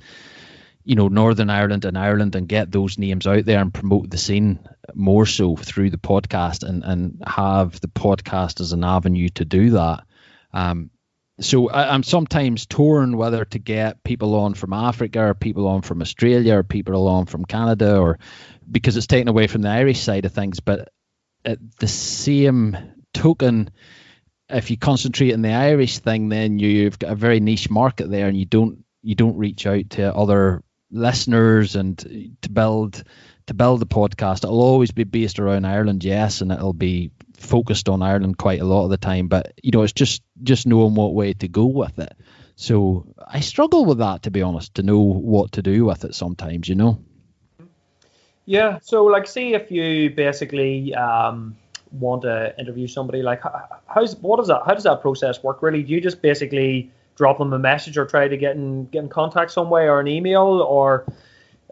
you 0.90 0.96
know 0.96 1.08
Northern 1.08 1.52
Ireland 1.52 1.86
and 1.86 1.96
Ireland 1.96 2.36
and 2.36 2.48
get 2.48 2.72
those 2.72 2.98
names 2.98 3.28
out 3.28 3.46
there 3.46 3.62
and 3.62 3.72
promote 3.72 4.10
the 4.10 4.18
scene 4.18 4.60
more 4.96 5.28
so 5.28 5.56
through 5.56 5.92
the 5.92 6.00
podcast 6.00 6.68
and 6.68 6.84
and 6.84 7.22
have 7.28 7.80
the 7.80 7.88
podcast 7.88 8.60
as 8.60 8.74
an 8.74 8.84
avenue 8.84 9.30
to 9.36 9.46
do 9.46 9.70
that. 9.72 10.04
Um, 10.52 10.90
so 11.40 11.70
I, 11.70 11.94
am 11.94 12.02
sometimes 12.02 12.66
torn 12.66 13.18
whether 13.18 13.46
to 13.46 13.60
get 13.60 14.04
people 14.04 14.34
on 14.34 14.56
from 14.56 14.74
Africa 14.74 15.28
or 15.28 15.36
people 15.36 15.68
on 15.68 15.84
from 15.84 16.02
Australia 16.02 16.56
or 16.56 16.64
people 16.64 17.08
on 17.08 17.28
from 17.28 17.46
Canada 17.46 18.00
or 18.00 18.18
because 18.70 18.98
it's 18.98 19.06
taken 19.06 19.28
away 19.28 19.46
from 19.46 19.62
the 19.62 19.70
Irish 19.70 20.02
side 20.02 20.26
of 20.26 20.34
things. 20.34 20.60
But 20.60 20.90
at 21.46 21.60
the 21.78 21.88
same 21.88 22.76
token, 23.14 23.70
if 24.50 24.72
you 24.72 24.78
concentrate 24.78 25.34
on 25.34 25.44
the 25.44 25.54
Irish 25.54 26.00
thing, 26.00 26.30
then 26.30 26.58
you've 26.58 26.98
got 26.98 27.12
a 27.12 27.16
very 27.16 27.40
niche 27.40 27.70
market 27.70 28.10
there, 28.10 28.28
and 28.28 28.36
you 28.36 28.46
don't 28.46 28.84
you 29.04 29.14
don't 29.14 29.38
reach 29.38 29.68
out 29.68 29.92
to 29.92 30.14
other 30.14 30.64
listeners 30.92 31.76
and 31.76 31.98
to 32.42 32.50
build 32.50 33.04
to 33.48 33.54
build 33.54 33.82
the 33.82 33.88
podcast. 33.88 34.44
It'll 34.44 34.62
always 34.62 34.92
be 34.92 35.04
based 35.04 35.40
around 35.40 35.66
Ireland, 35.66 36.04
yes, 36.04 36.42
and 36.42 36.52
it'll 36.52 36.74
be 36.74 37.12
focused 37.38 37.90
on 37.90 38.02
Ireland 38.02 38.38
quite 38.38 38.62
a 38.62 38.66
lot 38.66 38.84
of 38.84 38.90
the 38.92 38.98
time. 38.98 39.28
But 39.28 39.54
you 39.62 39.72
know, 39.72 39.84
it's 39.84 39.94
just 39.94 40.22
just 40.44 40.68
knowing 40.68 40.96
what 40.96 41.14
way 41.14 41.34
to 41.34 41.48
go 41.48 41.66
with 41.66 41.98
it. 42.00 42.14
So 42.56 43.14
I 43.26 43.40
struggle 43.40 43.86
with 43.86 44.00
that 44.00 44.24
to 44.24 44.32
be 44.32 44.42
honest, 44.42 44.76
to 44.76 44.84
know 44.84 45.00
what 45.00 45.54
to 45.54 45.62
do 45.62 45.86
with 45.86 46.06
it 46.06 46.16
sometimes. 46.16 46.68
You 46.68 46.76
know. 46.76 47.00
Yeah. 48.46 48.80
So 48.82 49.06
like, 49.06 49.28
see 49.28 49.54
if 49.54 49.72
you 49.72 50.10
basically. 50.12 50.94
Um 50.96 51.58
want 51.92 52.22
to 52.22 52.54
interview 52.60 52.88
somebody 52.88 53.24
like 53.24 53.42
how's 53.88 54.16
what 54.18 54.38
does 54.38 54.48
that 54.48 54.62
how 54.66 54.76
does 54.76 54.84
that 54.84 55.02
process 55.02 55.42
work 55.42 55.64
really 55.64 55.82
do 55.82 55.92
you 55.92 56.00
just 56.00 56.22
basically 56.22 56.92
drop 57.20 57.38
them 57.38 57.51
a 57.51 57.59
message 57.59 57.97
or 57.97 58.05
try 58.05 58.30
to 58.30 58.38
get 58.38 58.55
in 58.55 58.86
get 58.86 59.03
in 59.03 59.09
contact 59.09 59.51
some 59.51 59.70
way 59.70 59.89
or 59.89 59.99
an 59.99 60.07
email 60.07 60.61
or 60.61 61.05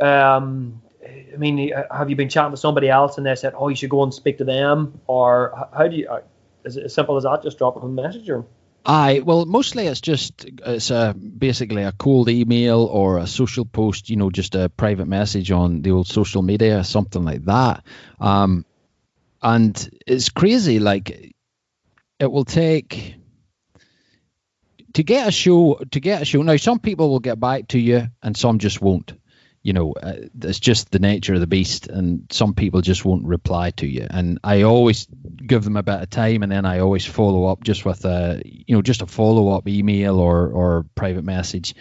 um, 0.02 0.82
I 1.02 1.38
mean 1.38 1.72
have 1.90 2.10
you 2.10 2.18
been 2.18 2.28
chatting 2.28 2.52
with 2.52 2.60
somebody 2.60 2.90
else 2.90 3.18
and 3.18 3.26
they 3.26 3.34
said 3.36 3.54
oh 3.56 3.70
you 3.70 3.76
should 3.78 3.90
go 3.90 4.04
and 4.04 4.14
speak 4.14 4.40
to 4.40 4.44
them 4.44 5.00
or 5.08 5.70
how 5.72 5.88
do 5.88 5.96
you 5.96 6.10
uh, 6.10 6.20
is 6.66 6.76
it 6.76 6.84
as 6.84 6.94
simple 6.94 7.16
as 7.16 7.24
that 7.24 7.44
just 7.44 7.58
drop 7.58 7.76
them 7.76 7.98
a 7.98 8.02
message 8.04 8.30
or 8.30 8.46
Aye, 8.90 9.20
well, 9.26 9.46
mostly 9.46 9.86
it's 9.88 10.00
just 10.00 10.46
it's 10.66 10.92
a 10.92 11.14
basically 11.14 11.84
a 11.84 11.92
cold 11.92 12.30
email 12.30 12.86
or 12.86 13.18
a 13.18 13.28
social 13.28 13.66
post, 13.66 14.10
you 14.10 14.16
know, 14.16 14.30
just 14.30 14.56
a 14.56 14.70
private 14.70 15.10
message 15.10 15.52
on 15.52 15.82
the 15.82 15.92
old 15.92 16.08
social 16.08 16.42
media, 16.42 16.86
something 16.86 17.26
like 17.26 17.44
that. 17.46 17.84
Um, 18.22 18.64
and 19.42 19.90
it's 20.08 20.30
crazy. 20.30 20.80
Like 20.80 21.34
it 22.18 22.32
will 22.32 22.46
take 22.46 23.16
to 24.98 25.04
get 25.04 25.28
a 25.28 25.32
show 25.32 25.80
to 25.92 26.00
get 26.00 26.24
a 26.24 26.26
show. 26.26 26.42
Now, 26.42 26.58
some 26.58 26.80
people 26.80 27.10
will 27.10 27.20
get 27.20 27.40
back 27.40 27.68
to 27.68 27.80
you, 27.80 28.08
and 28.24 28.36
some 28.36 28.58
just 28.58 28.82
won't. 28.82 29.14
You 29.62 29.74
know, 29.74 29.94
uh, 29.94 30.16
it's 30.42 30.60
just 30.60 30.90
the 30.90 30.98
nature 30.98 31.36
of 31.36 31.40
the 31.40 31.46
beast, 31.46 31.88
and 31.88 32.26
some 32.32 32.56
people 32.56 32.82
just 32.82 33.06
won't 33.06 33.26
reply 33.26 33.70
to 33.72 33.86
you. 33.86 34.08
And 34.10 34.40
I 34.44 34.64
always 34.64 35.06
give 35.06 35.64
them 35.64 35.78
a 35.78 35.84
bit 35.84 36.02
of 36.02 36.10
time, 36.10 36.42
and 36.42 36.52
then 36.52 36.66
I 36.66 36.80
always 36.80 37.06
follow 37.06 37.46
up 37.46 37.64
just 37.64 37.86
with 37.86 38.06
a, 38.06 38.42
you 38.44 38.76
know, 38.76 38.82
just 38.82 39.04
a 39.04 39.06
follow 39.06 39.50
up 39.50 39.68
email 39.68 40.20
or 40.20 40.48
or 40.48 40.86
private 40.96 41.24
message 41.24 41.76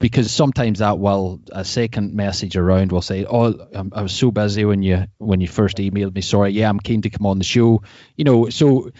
because 0.00 0.32
sometimes 0.32 0.80
that 0.80 0.98
will 0.98 1.40
a 1.52 1.64
second 1.64 2.14
message 2.14 2.56
around 2.56 2.90
will 2.90 3.02
say, 3.02 3.24
"Oh, 3.24 3.54
I 3.92 4.02
was 4.02 4.12
so 4.12 4.32
busy 4.32 4.64
when 4.64 4.82
you 4.82 5.06
when 5.18 5.40
you 5.40 5.46
first 5.46 5.76
emailed 5.76 6.16
me. 6.16 6.20
Sorry, 6.20 6.50
yeah, 6.50 6.68
I'm 6.68 6.80
keen 6.80 7.02
to 7.02 7.10
come 7.10 7.26
on 7.26 7.38
the 7.38 7.44
show." 7.44 7.84
You 8.16 8.24
know, 8.24 8.48
so 8.48 8.90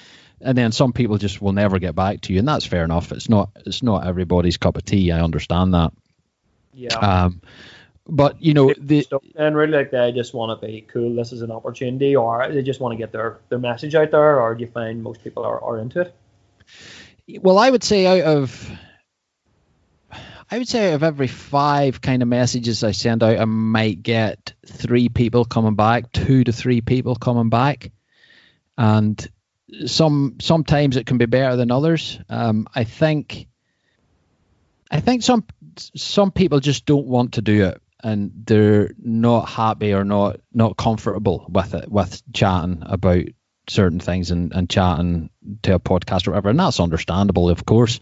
and 0.43 0.57
then 0.59 0.73
some 0.73 0.93
people 0.93 1.19
just 1.19 1.41
will 1.41 1.53
never 1.53 1.79
get 1.79 1.95
back 1.95 2.21
to 2.23 2.33
you, 2.33 2.39
and 2.39 2.49
that's 2.49 2.67
fair 2.67 2.85
enough. 2.85 3.13
It's 3.13 3.29
not 3.29 3.51
it's 3.67 3.83
not 3.83 4.07
everybody's 4.07 4.57
cup 4.57 4.77
of 4.77 4.85
tea. 4.85 5.13
I 5.13 5.21
understand 5.21 5.75
that. 5.75 5.93
Yeah. 6.75 6.95
Um, 6.97 7.43
but 8.07 8.43
you 8.43 8.55
know 8.55 8.75
the 8.77 9.07
and 9.37 9.57
really 9.57 9.73
like 9.73 9.91
they 9.91 10.13
just 10.13 10.35
want 10.35 10.61
to 10.61 10.67
be 10.67 10.83
cool. 10.83 11.15
This 11.15 11.33
is 11.33 11.43
an 11.43 11.51
opportunity, 11.51 12.17
or 12.17 12.49
they 12.53 12.63
just 12.63 12.81
want 12.81 12.93
to 12.93 12.99
get 12.99 13.13
their 13.13 13.39
their 13.49 13.59
message 13.59 13.95
out 13.95 14.11
there, 14.11 14.41
or 14.41 14.55
do 14.55 14.65
you 14.65 14.71
find 14.71 15.03
most 15.03 15.23
people 15.23 15.45
are, 15.45 15.63
are 15.63 15.79
into 15.79 16.01
it? 16.01 16.15
Well, 17.41 17.59
I 17.59 17.71
would 17.71 17.85
say 17.85 18.07
out 18.07 18.37
of 18.37 18.71
I 20.51 20.59
would 20.59 20.69
say 20.69 20.91
out 20.91 20.97
of 20.97 21.03
every 21.03 21.29
five 21.29 22.01
kind 22.01 22.23
of 22.23 22.29
messages 22.29 22.83
I 22.83 22.91
send 22.91 23.23
out, 23.23 23.39
I 23.39 23.45
might 23.45 24.03
get 24.03 24.53
three 24.67 25.09
people 25.09 25.45
coming 25.45 25.77
back, 25.77 26.13
two 26.13 26.45
to 26.45 26.53
three 26.53 26.81
people 26.81 27.15
coming 27.15 27.49
back, 27.49 27.93
and 28.77 29.31
some 29.87 30.37
sometimes 30.41 30.97
it 30.97 31.07
can 31.07 31.19
be 31.19 31.27
better 31.27 31.57
than 31.57 31.71
others. 31.71 32.19
Um, 32.29 32.69
I 32.75 32.85
think 32.85 33.47
I 34.91 35.01
think 35.01 35.23
some 35.23 35.45
some 35.79 36.31
people 36.31 36.61
just 36.61 36.87
don't 36.87 37.07
want 37.07 37.35
to 37.35 37.43
do 37.43 37.65
it 37.65 37.81
and 38.05 38.33
they're 38.47 38.91
not 38.99 39.49
happy 39.49 39.95
or 39.95 40.05
not 40.05 40.41
not 40.53 40.77
comfortable 40.77 41.47
with 41.49 41.75
it 41.75 41.91
with 41.91 42.23
chatting 42.33 42.83
about 42.85 43.25
certain 43.69 44.01
things 44.01 44.31
and, 44.31 44.53
and 44.53 44.69
chatting 44.69 45.31
to 45.63 45.75
a 45.75 45.81
podcast 45.81 46.27
or 46.27 46.33
whatever 46.33 46.51
and 46.51 46.59
that's 46.59 46.81
understandable 46.81 47.49
of 47.49 47.65
course 47.65 48.01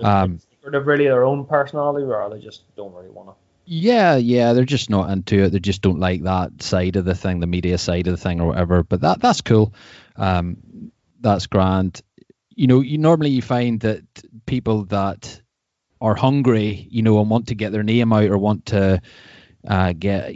um, 0.00 0.40
sort 0.66 0.74
of 0.74 0.88
really 0.88 1.04
their 1.04 1.24
own 1.24 1.44
personality, 1.44 2.04
or 2.04 2.28
they 2.28 2.40
just 2.40 2.64
don't 2.74 2.92
really 2.92 3.08
want 3.08 3.28
to? 3.28 3.34
Yeah, 3.66 4.16
yeah, 4.16 4.52
they're 4.52 4.64
just 4.64 4.90
not 4.90 5.10
into 5.10 5.44
it. 5.44 5.50
They 5.50 5.60
just 5.60 5.80
don't 5.80 6.00
like 6.00 6.24
that 6.24 6.60
side 6.60 6.96
of 6.96 7.04
the 7.04 7.14
thing, 7.14 7.38
the 7.38 7.46
media 7.46 7.78
side 7.78 8.08
of 8.08 8.12
the 8.12 8.16
thing, 8.16 8.40
or 8.40 8.48
whatever. 8.48 8.82
But 8.82 9.02
that 9.02 9.20
that's 9.20 9.42
cool. 9.42 9.72
Um, 10.16 10.90
that's 11.20 11.46
grand. 11.46 12.02
You 12.50 12.66
know, 12.66 12.80
you 12.80 12.98
normally 12.98 13.30
you 13.30 13.42
find 13.42 13.80
that 13.80 14.04
people 14.46 14.84
that 14.86 15.40
are 16.00 16.14
hungry, 16.14 16.86
you 16.90 17.02
know, 17.02 17.20
and 17.20 17.30
want 17.30 17.48
to 17.48 17.54
get 17.54 17.72
their 17.72 17.82
name 17.82 18.12
out 18.12 18.24
or 18.24 18.38
want 18.38 18.66
to 18.66 19.00
uh, 19.66 19.92
get 19.98 20.32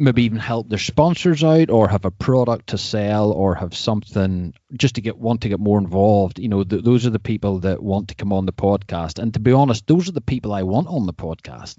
maybe 0.00 0.24
even 0.24 0.38
help 0.38 0.68
their 0.68 0.78
sponsors 0.78 1.44
out 1.44 1.70
or 1.70 1.88
have 1.88 2.04
a 2.04 2.10
product 2.10 2.68
to 2.68 2.78
sell 2.78 3.30
or 3.32 3.54
have 3.54 3.76
something 3.76 4.54
just 4.72 4.96
to 4.96 5.00
get 5.00 5.18
want 5.18 5.42
to 5.42 5.48
get 5.48 5.60
more 5.60 5.78
involved. 5.78 6.38
You 6.38 6.48
know 6.48 6.64
th- 6.64 6.82
those 6.82 7.06
are 7.06 7.10
the 7.10 7.18
people 7.18 7.60
that 7.60 7.82
want 7.82 8.08
to 8.08 8.14
come 8.14 8.32
on 8.32 8.46
the 8.46 8.52
podcast. 8.52 9.18
And 9.18 9.34
to 9.34 9.40
be 9.40 9.52
honest 9.52 9.86
those 9.86 10.08
are 10.08 10.12
the 10.12 10.20
people 10.20 10.52
i 10.52 10.62
want 10.62 10.88
on 10.88 11.06
the 11.06 11.12
podcast. 11.12 11.76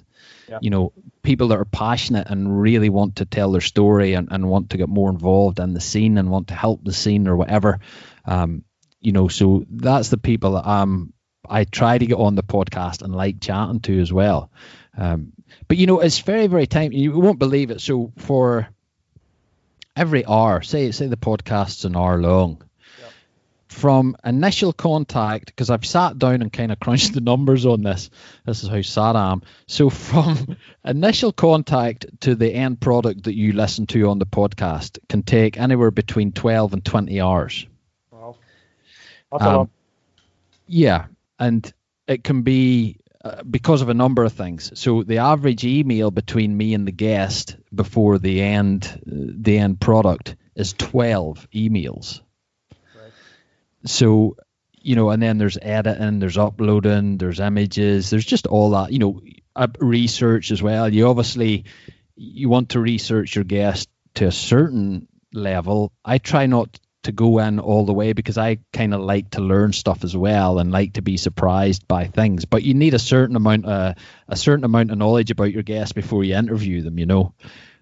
Yeah. 0.47 0.59
you 0.61 0.69
know 0.69 0.93
people 1.23 1.47
that 1.49 1.57
are 1.57 1.65
passionate 1.65 2.27
and 2.29 2.61
really 2.61 2.89
want 2.89 3.17
to 3.17 3.25
tell 3.25 3.51
their 3.51 3.61
story 3.61 4.13
and, 4.13 4.27
and 4.31 4.47
want 4.47 4.71
to 4.71 4.77
get 4.77 4.89
more 4.89 5.09
involved 5.09 5.59
in 5.59 5.73
the 5.73 5.81
scene 5.81 6.17
and 6.17 6.29
want 6.29 6.49
to 6.49 6.53
help 6.53 6.83
the 6.83 6.93
scene 6.93 7.27
or 7.27 7.35
whatever. 7.35 7.79
Um, 8.25 8.63
you 9.01 9.11
know 9.11 9.27
so 9.27 9.65
that's 9.69 10.09
the 10.09 10.17
people 10.17 10.53
that 10.53 10.65
i'm 10.65 11.11
i 11.49 11.63
try 11.65 11.97
to 11.97 12.05
get 12.05 12.17
on 12.17 12.35
the 12.35 12.43
podcast 12.43 13.01
and 13.01 13.13
like 13.13 13.41
chatting 13.41 13.79
to 13.81 13.99
as 13.99 14.13
well 14.13 14.51
um, 14.97 15.31
but 15.67 15.77
you 15.77 15.87
know, 15.87 15.99
it's 15.99 16.19
very, 16.19 16.47
very 16.47 16.67
time. 16.67 16.91
You 16.91 17.11
won't 17.19 17.39
believe 17.39 17.71
it. 17.71 17.81
So 17.81 18.11
for 18.17 18.67
every 19.95 20.25
hour, 20.25 20.61
say 20.61 20.91
say 20.91 21.07
the 21.07 21.17
podcast's 21.17 21.85
an 21.85 21.95
hour 21.95 22.21
long, 22.21 22.61
yep. 22.99 23.11
from 23.69 24.17
initial 24.25 24.73
contact, 24.73 25.47
because 25.47 25.69
I've 25.69 25.85
sat 25.85 26.19
down 26.19 26.41
and 26.41 26.51
kind 26.51 26.71
of 26.71 26.79
crunched 26.79 27.13
the 27.13 27.21
numbers 27.21 27.65
on 27.65 27.83
this. 27.83 28.09
This 28.45 28.63
is 28.63 28.69
how 28.69 28.81
sad 28.81 29.15
I 29.15 29.31
am. 29.31 29.43
So 29.67 29.89
from 29.89 30.57
initial 30.85 31.31
contact 31.31 32.05
to 32.21 32.35
the 32.35 32.53
end 32.53 32.81
product 32.81 33.23
that 33.23 33.35
you 33.35 33.53
listen 33.53 33.87
to 33.87 34.09
on 34.09 34.19
the 34.19 34.25
podcast 34.25 34.99
can 35.07 35.23
take 35.23 35.57
anywhere 35.57 35.91
between 35.91 36.33
twelve 36.33 36.73
and 36.73 36.83
twenty 36.83 37.21
hours. 37.21 37.65
Wow, 38.11 38.35
that's 39.31 39.43
um, 39.43 39.53
a 39.53 39.57
lot. 39.57 39.69
Yeah, 40.67 41.05
and 41.39 41.71
it 42.07 42.23
can 42.25 42.41
be 42.41 43.00
uh, 43.23 43.43
because 43.43 43.81
of 43.81 43.89
a 43.89 43.93
number 43.93 44.23
of 44.23 44.33
things. 44.33 44.71
So 44.79 45.03
the 45.03 45.19
average 45.19 45.63
email 45.63 46.11
between 46.11 46.55
me 46.55 46.73
and 46.73 46.87
the 46.87 46.91
guest 46.91 47.55
before 47.73 48.17
the 48.17 48.41
end 48.41 48.85
uh, 49.05 49.33
the 49.39 49.57
end 49.57 49.79
product 49.79 50.35
is 50.55 50.73
12 50.73 51.47
emails. 51.53 52.21
Right. 52.95 53.11
So 53.85 54.37
you 54.83 54.95
know, 54.95 55.11
and 55.11 55.21
then 55.21 55.37
there's 55.37 55.59
editing, 55.61 56.19
there's 56.19 56.37
uploading, 56.37 57.17
there's 57.17 57.39
images, 57.39 58.09
there's 58.09 58.25
just 58.25 58.47
all 58.47 58.71
that. 58.71 58.91
You 58.91 58.99
know, 58.99 59.21
research 59.79 60.51
as 60.51 60.61
well. 60.61 60.91
You 60.91 61.07
obviously 61.07 61.65
you 62.15 62.49
want 62.49 62.69
to 62.69 62.79
research 62.79 63.35
your 63.35 63.43
guest 63.43 63.89
to 64.15 64.25
a 64.25 64.31
certain 64.31 65.07
level. 65.33 65.91
I 66.03 66.17
try 66.17 66.45
not 66.47 66.79
to 67.03 67.11
go 67.11 67.39
in 67.39 67.59
all 67.59 67.85
the 67.85 67.93
way 67.93 68.13
because 68.13 68.37
I 68.37 68.59
kind 68.71 68.93
of 68.93 69.01
like 69.01 69.31
to 69.31 69.41
learn 69.41 69.73
stuff 69.73 70.03
as 70.03 70.15
well 70.15 70.59
and 70.59 70.71
like 70.71 70.93
to 70.93 71.01
be 71.01 71.17
surprised 71.17 71.87
by 71.87 72.05
things. 72.07 72.45
But 72.45 72.63
you 72.63 72.73
need 72.73 72.93
a 72.93 72.99
certain 72.99 73.35
amount 73.35 73.65
of 73.65 73.71
uh, 73.71 73.93
a 74.27 74.35
certain 74.35 74.65
amount 74.65 74.91
of 74.91 74.97
knowledge 74.97 75.31
about 75.31 75.51
your 75.51 75.63
guests 75.63 75.93
before 75.93 76.23
you 76.23 76.35
interview 76.35 76.81
them. 76.81 76.99
You 76.99 77.05
know. 77.05 77.33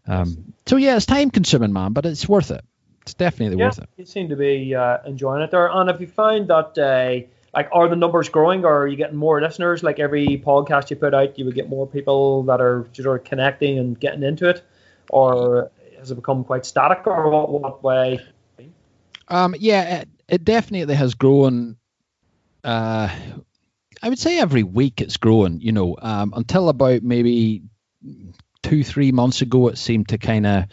Um, 0.07 0.53
so 0.65 0.77
yeah, 0.77 0.95
it's 0.95 1.05
time 1.05 1.29
consuming, 1.29 1.73
man, 1.73 1.93
but 1.93 2.05
it's 2.05 2.27
worth 2.27 2.51
it. 2.51 2.63
It's 3.03 3.13
definitely 3.13 3.57
yeah, 3.57 3.65
worth 3.65 3.79
it. 3.79 3.89
You 3.97 4.05
seem 4.05 4.29
to 4.29 4.35
be 4.35 4.73
uh, 4.73 4.99
enjoying 5.05 5.41
it 5.41 5.51
there. 5.51 5.67
And 5.67 5.89
have 5.89 6.01
you 6.01 6.07
found 6.07 6.47
that 6.47 6.77
uh, 6.77 7.27
like 7.53 7.69
are 7.71 7.87
the 7.87 7.95
numbers 7.95 8.29
growing 8.29 8.65
or 8.65 8.83
are 8.83 8.87
you 8.87 8.97
getting 8.97 9.17
more 9.17 9.41
listeners? 9.41 9.83
Like 9.83 9.99
every 9.99 10.41
podcast 10.45 10.89
you 10.89 10.95
put 10.95 11.13
out, 11.13 11.37
you 11.37 11.45
would 11.45 11.55
get 11.55 11.69
more 11.69 11.87
people 11.87 12.43
that 12.43 12.61
are 12.61 12.87
sort 12.93 13.21
of 13.21 13.25
connecting 13.25 13.77
and 13.77 13.99
getting 13.99 14.23
into 14.23 14.49
it, 14.49 14.63
or 15.09 15.71
has 15.97 16.11
it 16.11 16.15
become 16.15 16.43
quite 16.43 16.65
static, 16.65 17.05
or 17.05 17.29
what, 17.29 17.49
what 17.49 17.83
way? 17.83 18.19
Um, 19.29 19.55
yeah, 19.57 20.01
it, 20.01 20.09
it, 20.27 20.43
definitely 20.43 20.95
has 20.95 21.13
grown. 21.13 21.77
Uh, 22.63 23.09
I 24.01 24.09
would 24.09 24.19
say 24.19 24.39
every 24.39 24.63
week 24.63 25.01
it's 25.01 25.17
growing. 25.17 25.61
You 25.61 25.71
know, 25.71 25.95
um, 26.01 26.33
until 26.35 26.69
about 26.69 27.03
maybe 27.03 27.63
two, 28.63 28.83
three 28.83 29.11
months 29.11 29.41
ago, 29.41 29.67
it 29.67 29.77
seemed 29.77 30.09
to 30.09 30.17
kind 30.17 30.45
of 30.45 30.65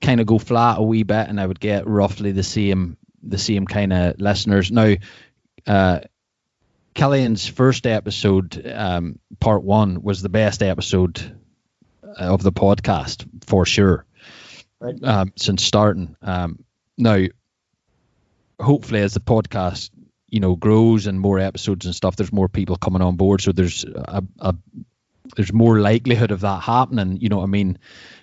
kind 0.00 0.20
of 0.20 0.26
go 0.26 0.38
flat 0.38 0.78
a 0.78 0.82
wee 0.82 1.02
bit, 1.02 1.28
and 1.28 1.40
I 1.40 1.46
would 1.46 1.60
get 1.60 1.86
roughly 1.86 2.32
the 2.32 2.42
same 2.42 2.96
the 3.22 3.38
same 3.38 3.66
kind 3.66 3.92
of 3.92 4.20
listeners. 4.20 4.70
Now, 4.70 4.94
uh, 5.66 6.00
Killian's 6.94 7.46
first 7.46 7.86
episode, 7.86 8.66
um, 8.72 9.18
part 9.40 9.62
one, 9.62 10.02
was 10.02 10.22
the 10.22 10.28
best 10.28 10.62
episode 10.62 11.36
of 12.02 12.42
the 12.42 12.52
podcast 12.52 13.26
for 13.46 13.66
sure, 13.66 14.06
right. 14.80 15.02
um, 15.02 15.32
since 15.36 15.62
starting. 15.64 16.16
Um, 16.22 16.64
now, 16.96 17.26
hopefully 18.60 19.00
as 19.00 19.14
the 19.14 19.20
podcast 19.20 19.90
you 20.28 20.40
know 20.40 20.56
grows 20.56 21.06
and 21.06 21.20
more 21.20 21.38
episodes 21.38 21.86
and 21.86 21.94
stuff, 21.94 22.16
there's 22.16 22.32
more 22.32 22.48
people 22.48 22.76
coming 22.76 23.02
on 23.02 23.16
board. 23.16 23.40
So 23.40 23.52
there's 23.52 23.84
a, 23.84 24.22
a 24.38 24.54
there's 25.34 25.52
more 25.52 25.80
likelihood 25.80 26.30
of 26.30 26.40
that 26.40 26.62
happening. 26.62 27.18
You 27.20 27.28
know 27.28 27.38
what 27.38 27.44
I 27.44 27.46
mean? 27.46 27.78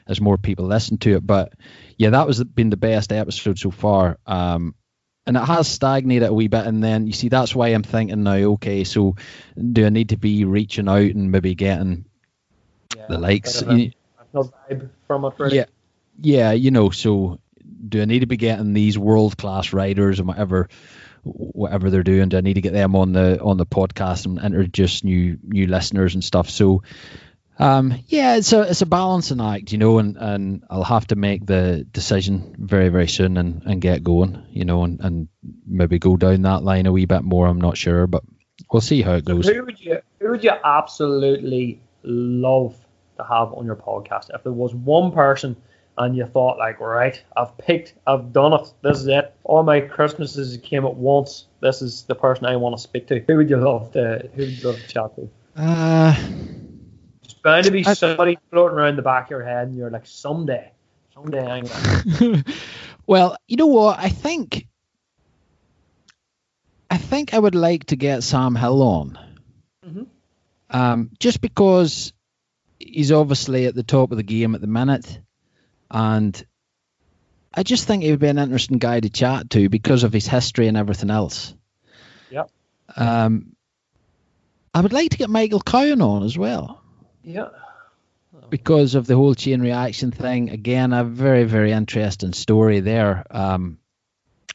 As 0.07 0.19
more 0.19 0.37
people 0.37 0.65
listen 0.65 0.97
to 0.99 1.15
it, 1.15 1.25
but 1.25 1.53
yeah, 1.97 2.09
that 2.09 2.27
was 2.27 2.43
been 2.43 2.69
the 2.69 2.77
best 2.77 3.13
episode 3.13 3.57
so 3.57 3.71
far. 3.71 4.19
Um, 4.25 4.75
and 5.25 5.37
it 5.37 5.43
has 5.45 5.67
stagnated 5.67 6.27
a 6.27 6.33
wee 6.33 6.49
bit. 6.49 6.65
And 6.65 6.83
then 6.83 7.07
you 7.07 7.13
see, 7.13 7.29
that's 7.29 7.55
why 7.55 7.69
I'm 7.69 7.83
thinking 7.83 8.23
now, 8.23 8.35
okay, 8.35 8.83
so 8.83 9.15
do 9.57 9.85
I 9.85 9.89
need 9.89 10.09
to 10.09 10.17
be 10.17 10.43
reaching 10.43 10.89
out 10.89 10.97
and 10.97 11.31
maybe 11.31 11.55
getting 11.55 12.05
yeah, 12.95 13.05
the 13.07 13.17
likes? 13.17 13.61
You, 13.61 13.91
vibe 14.33 14.89
from 15.07 15.25
it. 15.25 15.53
Yeah, 15.53 15.65
yeah, 16.19 16.51
you 16.51 16.71
know. 16.71 16.89
So 16.89 17.39
do 17.87 18.01
I 18.01 18.05
need 18.05 18.19
to 18.19 18.27
be 18.27 18.37
getting 18.37 18.73
these 18.73 18.97
world 18.97 19.37
class 19.37 19.73
writers 19.73 20.19
and 20.19 20.27
whatever? 20.27 20.69
whatever 21.25 21.89
they're 21.89 22.03
doing. 22.03 22.27
Do 22.27 22.37
I 22.37 22.41
need 22.41 22.55
to 22.55 22.61
get 22.61 22.73
them 22.73 22.97
on 22.97 23.13
the 23.13 23.41
on 23.41 23.55
the 23.55 23.65
podcast 23.65 24.25
and 24.25 24.37
introduce 24.39 25.05
new 25.05 25.39
new 25.41 25.67
listeners 25.67 26.15
and 26.15 26.23
stuff? 26.23 26.49
So 26.49 26.83
um, 27.59 27.93
yeah, 28.07 28.35
it's 28.35 28.51
a 28.51 28.61
it's 28.63 28.81
a 28.81 28.87
balancing 28.87 29.39
act, 29.39 29.71
you 29.71 29.77
know, 29.77 29.99
and, 29.99 30.17
and 30.17 30.63
I'll 30.69 30.83
have 30.83 31.07
to 31.07 31.15
make 31.15 31.45
the 31.45 31.85
decision 31.91 32.55
very 32.57 32.89
very 32.89 33.07
soon 33.07 33.37
and, 33.37 33.61
and 33.65 33.81
get 33.81 34.03
going, 34.03 34.43
you 34.49 34.65
know, 34.65 34.83
and, 34.83 34.99
and 35.01 35.27
maybe 35.67 35.99
go 35.99 36.17
down 36.17 36.41
that 36.41 36.63
line 36.63 36.87
a 36.87 36.91
wee 36.91 37.05
bit 37.05 37.23
more. 37.23 37.47
I'm 37.47 37.61
not 37.61 37.77
sure, 37.77 38.07
but 38.07 38.23
we'll 38.71 38.81
see 38.81 39.01
how 39.01 39.13
it 39.13 39.25
goes. 39.25 39.47
Who 39.47 39.65
would 39.65 39.79
you 39.79 39.99
who 40.19 40.31
would 40.31 40.43
you 40.43 40.53
absolutely 40.63 41.79
love 42.01 42.75
to 43.17 43.23
have 43.23 43.53
on 43.53 43.65
your 43.65 43.75
podcast? 43.75 44.33
If 44.33 44.43
there 44.43 44.51
was 44.51 44.73
one 44.73 45.11
person 45.11 45.55
and 45.97 46.15
you 46.15 46.25
thought 46.25 46.57
like, 46.57 46.79
right, 46.79 47.21
I've 47.37 47.57
picked, 47.57 47.93
I've 48.07 48.33
done 48.33 48.53
it, 48.53 48.73
this 48.81 48.99
is 48.99 49.07
it. 49.07 49.33
All 49.43 49.63
my 49.63 49.81
Christmases 49.81 50.57
came 50.63 50.85
at 50.85 50.95
once. 50.95 51.45
This 51.59 51.81
is 51.81 52.03
the 52.03 52.15
person 52.15 52.45
I 52.45 52.55
want 52.55 52.75
to 52.75 52.81
speak 52.81 53.07
to. 53.07 53.19
Who 53.19 53.37
would 53.37 53.49
you 53.49 53.57
love 53.57 53.91
to 53.93 54.29
who 54.33 54.41
would 54.41 54.51
you 54.51 54.67
love 54.67 54.79
to 54.79 54.87
chat 54.87 55.15
to? 55.15 55.29
Uh 55.55 56.15
bound 57.43 57.65
to 57.65 57.71
be 57.71 57.85
I, 57.85 57.93
somebody 57.93 58.39
floating 58.49 58.77
around 58.77 58.95
the 58.95 59.03
back 59.03 59.25
of 59.25 59.29
your 59.31 59.43
head, 59.43 59.67
and 59.67 59.77
you're 59.77 59.91
like, 59.91 60.07
someday, 60.07 60.71
someday 61.13 61.45
I'm 61.45 61.65
gonna. 61.65 62.43
well, 63.05 63.37
you 63.47 63.57
know 63.57 63.67
what? 63.67 63.99
I 63.99 64.09
think, 64.09 64.67
I 66.89 66.97
think 66.97 67.33
I 67.33 67.39
would 67.39 67.55
like 67.55 67.85
to 67.85 67.95
get 67.95 68.23
Sam 68.23 68.55
Hill 68.55 68.81
on, 68.81 69.19
mm-hmm. 69.85 70.03
um, 70.69 71.11
just 71.19 71.41
because 71.41 72.13
he's 72.79 73.11
obviously 73.11 73.67
at 73.67 73.75
the 73.75 73.83
top 73.83 74.11
of 74.11 74.17
the 74.17 74.23
game 74.23 74.55
at 74.55 74.61
the 74.61 74.67
minute, 74.67 75.19
and 75.93 76.45
I 77.53 77.63
just 77.63 77.85
think 77.85 78.03
he 78.03 78.09
would 78.11 78.19
be 78.19 78.27
an 78.27 78.39
interesting 78.39 78.79
guy 78.79 78.99
to 78.99 79.09
chat 79.09 79.51
to 79.51 79.69
because 79.69 80.03
of 80.03 80.11
his 80.11 80.27
history 80.27 80.67
and 80.67 80.75
everything 80.75 81.11
else. 81.11 81.53
Yeah. 82.31 82.45
Um, 82.95 83.55
I 84.73 84.81
would 84.81 84.91
like 84.91 85.11
to 85.11 85.17
get 85.17 85.29
Michael 85.29 85.61
Cowan 85.61 86.01
on 86.01 86.23
as 86.23 86.35
well. 86.35 86.81
Yeah. 87.23 87.49
Because 88.49 88.95
of 88.95 89.05
the 89.05 89.15
whole 89.15 89.35
chain 89.35 89.61
reaction 89.61 90.11
thing, 90.11 90.49
again, 90.49 90.93
a 90.93 91.03
very, 91.03 91.43
very 91.43 91.71
interesting 91.71 92.33
story 92.33 92.79
there. 92.79 93.25
Um, 93.29 93.77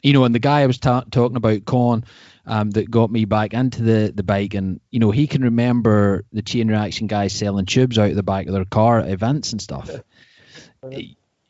you 0.03 0.13
know, 0.13 0.25
and 0.25 0.35
the 0.35 0.41
guy 0.41 0.63
I 0.63 0.67
was 0.67 0.79
ta- 0.79 1.05
talking 1.11 1.37
about, 1.37 1.65
Con, 1.65 2.05
um, 2.47 2.71
that 2.73 2.91
got 2.91 3.11
me 3.11 3.25
back 3.25 3.55
into 3.55 3.83
the, 3.83 4.13
the 4.15 4.23
bike, 4.23 4.55
and 4.55 4.81
you 4.91 5.01
know, 5.01 5.11
he 5.11 5.27
can 5.27 5.43
remember 5.43 6.25
the 6.33 6.43
chain 6.43 6.69
reaction 6.69 7.07
guys 7.07 7.33
selling 7.33 7.67
tubes 7.67 7.99
out 7.99 8.11
of 8.11 8.17
the 8.17 8.23
back 8.23 8.47
of 8.47 8.53
their 8.53 8.65
car 8.65 9.01
at 9.01 9.09
events 9.09 9.53
and 9.53 9.61
stuff. 9.61 9.91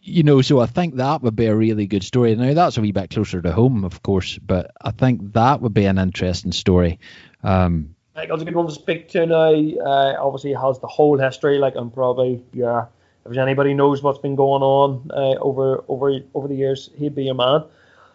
You 0.00 0.22
know, 0.22 0.40
so 0.42 0.60
I 0.60 0.66
think 0.66 0.96
that 0.96 1.22
would 1.22 1.36
be 1.36 1.46
a 1.46 1.54
really 1.54 1.86
good 1.86 2.02
story. 2.02 2.34
Now 2.34 2.54
that's 2.54 2.78
a 2.78 2.80
wee 2.80 2.92
bit 2.92 3.10
closer 3.10 3.42
to 3.42 3.52
home, 3.52 3.84
of 3.84 4.02
course, 4.02 4.38
but 4.38 4.70
I 4.80 4.90
think 4.90 5.34
that 5.34 5.60
would 5.60 5.74
be 5.74 5.84
an 5.84 5.98
interesting 5.98 6.52
story. 6.52 6.98
Um, 7.42 7.94
Michael's 8.14 8.42
a 8.42 8.44
good 8.44 8.54
one 8.54 8.66
to 8.66 8.72
speak 8.72 9.08
to 9.10 9.26
now. 9.26 9.52
Uh, 9.52 10.16
obviously, 10.18 10.52
has 10.52 10.80
the 10.80 10.88
whole 10.88 11.18
history. 11.18 11.58
Like, 11.58 11.74
I'm 11.76 11.90
probably 11.90 12.42
yeah. 12.52 12.86
If 13.24 13.36
anybody 13.36 13.74
knows 13.74 14.02
what's 14.02 14.18
been 14.18 14.36
going 14.36 14.62
on 14.62 15.10
uh, 15.12 15.38
over 15.40 15.84
over 15.88 16.18
over 16.34 16.48
the 16.48 16.56
years, 16.56 16.90
he'd 16.96 17.14
be 17.14 17.24
your 17.24 17.34
man. 17.34 17.64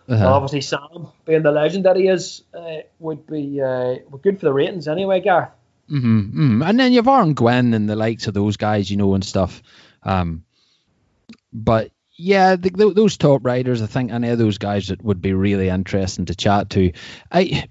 Uh-huh. 0.09 0.27
Obviously, 0.27 0.61
Sam, 0.61 1.07
being 1.25 1.43
the 1.43 1.51
legend 1.51 1.85
that 1.85 1.95
he 1.95 2.07
is, 2.07 2.43
uh, 2.53 2.79
would 2.99 3.25
be 3.25 3.61
uh, 3.61 3.95
good 4.21 4.39
for 4.39 4.45
the 4.45 4.53
ratings 4.53 4.87
anyway, 4.87 5.21
Gareth. 5.21 5.49
Mm-hmm, 5.89 6.19
mm-hmm. 6.19 6.61
And 6.63 6.79
then 6.79 6.91
you've 6.91 7.07
Aaron 7.07 7.33
Gwin 7.33 7.73
and 7.73 7.89
the 7.89 7.95
likes 7.95 8.27
of 8.27 8.33
those 8.33 8.57
guys, 8.57 8.91
you 8.91 8.97
know, 8.97 9.13
and 9.13 9.23
stuff. 9.23 9.61
Um, 10.03 10.43
but 11.53 11.91
yeah, 12.15 12.55
the, 12.55 12.69
the, 12.69 12.93
those 12.93 13.17
top 13.17 13.45
riders, 13.45 13.81
I 13.81 13.87
think 13.87 14.11
any 14.11 14.29
of 14.29 14.37
those 14.37 14.57
guys 14.57 14.87
that 14.87 15.03
would 15.03 15.21
be 15.21 15.33
really 15.33 15.69
interesting 15.69 16.25
to 16.25 16.35
chat 16.35 16.71
to. 16.71 16.91
I 17.31 17.67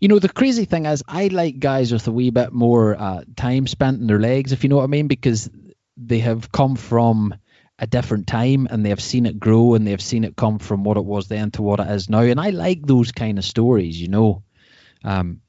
you 0.00 0.08
know, 0.08 0.18
the 0.18 0.28
crazy 0.28 0.64
thing 0.64 0.86
is, 0.86 1.02
I 1.08 1.28
like 1.28 1.58
guys 1.58 1.92
with 1.92 2.06
a 2.06 2.12
wee 2.12 2.30
bit 2.30 2.52
more 2.52 2.94
uh, 2.98 3.24
time 3.36 3.66
spent 3.66 4.00
in 4.00 4.06
their 4.06 4.20
legs, 4.20 4.52
if 4.52 4.62
you 4.62 4.68
know 4.68 4.76
what 4.76 4.84
I 4.84 4.88
mean, 4.88 5.08
because 5.08 5.50
they 5.96 6.20
have 6.20 6.52
come 6.52 6.76
from 6.76 7.34
a 7.78 7.86
different 7.86 8.26
time 8.26 8.68
and 8.70 8.84
they 8.84 8.90
have 8.90 9.02
seen 9.02 9.26
it 9.26 9.40
grow 9.40 9.74
and 9.74 9.86
they 9.86 9.92
have 9.92 10.02
seen 10.02 10.24
it 10.24 10.36
come 10.36 10.58
from 10.58 10.84
what 10.84 10.96
it 10.96 11.04
was 11.04 11.28
then 11.28 11.50
to 11.52 11.62
what 11.62 11.80
it 11.80 11.88
is 11.88 12.08
now. 12.08 12.20
And 12.20 12.40
I 12.40 12.50
like 12.50 12.86
those 12.86 13.12
kind 13.12 13.38
of 13.38 13.44
stories, 13.44 14.00
you 14.00 14.08
know. 14.08 14.42
Um, 15.04 15.40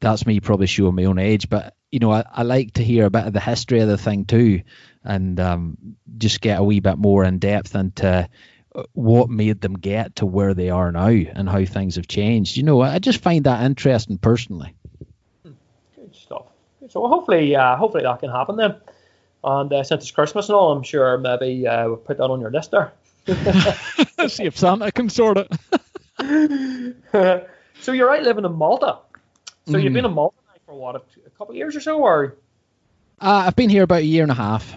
that's 0.00 0.26
me 0.26 0.40
probably 0.40 0.66
showing 0.66 0.94
my 0.94 1.04
own 1.04 1.18
age, 1.18 1.48
but 1.48 1.74
you 1.90 1.98
know, 1.98 2.12
I, 2.12 2.24
I 2.30 2.42
like 2.42 2.74
to 2.74 2.84
hear 2.84 3.06
a 3.06 3.10
bit 3.10 3.26
of 3.26 3.32
the 3.32 3.40
history 3.40 3.80
of 3.80 3.88
the 3.88 3.98
thing 3.98 4.26
too, 4.26 4.62
and 5.04 5.38
um, 5.40 5.76
just 6.18 6.40
get 6.40 6.58
a 6.58 6.62
wee 6.62 6.80
bit 6.80 6.98
more 6.98 7.24
in 7.24 7.38
depth 7.38 7.74
into 7.74 8.28
what 8.92 9.30
made 9.30 9.60
them 9.60 9.74
get 9.74 10.16
to 10.16 10.26
where 10.26 10.54
they 10.54 10.70
are 10.70 10.92
now 10.92 11.08
and 11.08 11.48
how 11.48 11.64
things 11.64 11.96
have 11.96 12.06
changed. 12.06 12.56
You 12.56 12.62
know, 12.62 12.80
I 12.80 12.98
just 12.98 13.20
find 13.20 13.44
that 13.44 13.62
interesting 13.64 14.18
personally. 14.18 14.74
Good 15.42 16.14
stuff. 16.14 16.46
So 16.88 17.06
hopefully, 17.06 17.56
uh, 17.56 17.76
hopefully 17.76 18.04
that 18.04 18.20
can 18.20 18.30
happen 18.30 18.56
then. 18.56 18.76
And 19.44 19.72
uh, 19.72 19.84
since 19.84 20.04
it's 20.04 20.10
Christmas 20.10 20.48
and 20.48 20.56
all, 20.56 20.72
I'm 20.72 20.82
sure 20.82 21.18
maybe 21.18 21.66
uh, 21.66 21.86
we'll 21.86 21.96
put 21.96 22.18
that 22.18 22.24
on 22.24 22.40
your 22.40 22.50
list 22.50 22.72
there. 22.72 22.92
See 24.28 24.44
if 24.44 24.56
Santa 24.56 24.90
can 24.90 25.08
sort 25.08 25.38
it. 25.38 25.52
so 27.80 27.92
you're 27.92 28.08
right 28.08 28.22
living 28.22 28.44
in 28.44 28.52
Malta. 28.52 28.98
So 29.66 29.74
mm. 29.74 29.82
you've 29.82 29.92
been 29.92 30.04
in 30.04 30.12
Malta 30.12 30.36
for 30.66 30.74
what 30.74 30.96
a, 30.96 31.02
couple 31.36 31.50
of 31.50 31.56
years 31.56 31.76
or 31.76 31.80
so, 31.80 31.98
or? 32.00 32.36
Uh, 33.20 33.44
I've 33.46 33.56
been 33.56 33.70
here 33.70 33.84
about 33.84 34.00
a 34.00 34.04
year 34.04 34.22
and 34.22 34.32
a 34.32 34.36
half 34.36 34.76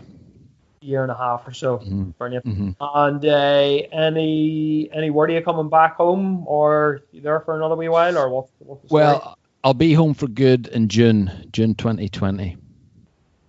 year 0.82 1.04
and 1.04 1.12
a 1.12 1.16
half 1.16 1.48
or 1.48 1.54
so. 1.54 1.78
Mm-hmm. 1.78 2.10
Brilliant. 2.12 2.46
Mm-hmm. 2.46 2.70
And 2.80 3.26
uh, 3.26 3.88
any 3.96 4.90
any 4.92 5.10
word 5.10 5.30
are 5.30 5.34
you 5.34 5.42
coming 5.42 5.70
back 5.70 5.96
home, 5.96 6.46
or 6.48 7.02
you 7.12 7.22
there 7.22 7.40
for 7.40 7.56
another 7.56 7.76
wee 7.76 7.90
while, 7.90 8.18
or 8.18 8.30
what? 8.30 8.50
well, 8.90 9.38
I'll 9.64 9.74
be 9.74 9.94
home 9.94 10.14
for 10.14 10.28
good 10.28 10.68
in 10.68 10.88
June, 10.90 11.50
June 11.52 11.76
2020. 11.76 12.58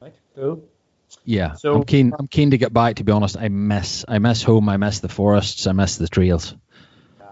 Right. 0.00 0.12
Cool. 0.36 0.62
Yeah, 1.24 1.54
so, 1.54 1.76
I'm 1.76 1.84
keen. 1.84 2.12
I'm 2.18 2.26
keen 2.26 2.50
to 2.50 2.58
get 2.58 2.72
back. 2.72 2.96
To 2.96 3.04
be 3.04 3.12
honest, 3.12 3.36
I 3.36 3.48
miss. 3.48 4.04
I 4.08 4.18
miss 4.18 4.42
home. 4.42 4.68
I 4.68 4.76
miss 4.76 5.00
the 5.00 5.08
forests. 5.08 5.66
I 5.66 5.72
miss 5.72 5.96
the 5.96 6.08
trails. 6.08 6.54
Yeah, 7.20 7.26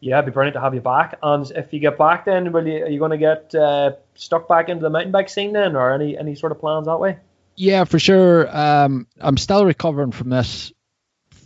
yeah, 0.00 0.18
it'd 0.18 0.26
be 0.26 0.32
brilliant 0.32 0.54
to 0.54 0.60
have 0.60 0.74
you 0.74 0.80
back. 0.80 1.18
And 1.22 1.50
if 1.50 1.72
you 1.72 1.78
get 1.78 1.98
back, 1.98 2.24
then 2.24 2.52
will 2.52 2.66
you? 2.66 2.84
Are 2.84 2.88
you 2.88 2.98
going 2.98 3.10
to 3.10 3.18
get 3.18 3.54
uh, 3.54 3.92
stuck 4.14 4.48
back 4.48 4.68
into 4.68 4.82
the 4.82 4.90
mountain 4.90 5.12
bike 5.12 5.28
scene 5.28 5.52
then, 5.52 5.76
or 5.76 5.92
any 5.92 6.16
any 6.16 6.34
sort 6.36 6.52
of 6.52 6.58
plans 6.58 6.86
that 6.86 6.98
way? 6.98 7.18
Yeah, 7.56 7.84
for 7.84 7.98
sure. 7.98 8.54
Um, 8.54 9.06
I'm 9.18 9.36
still 9.36 9.64
recovering 9.64 10.12
from 10.12 10.28
this 10.28 10.72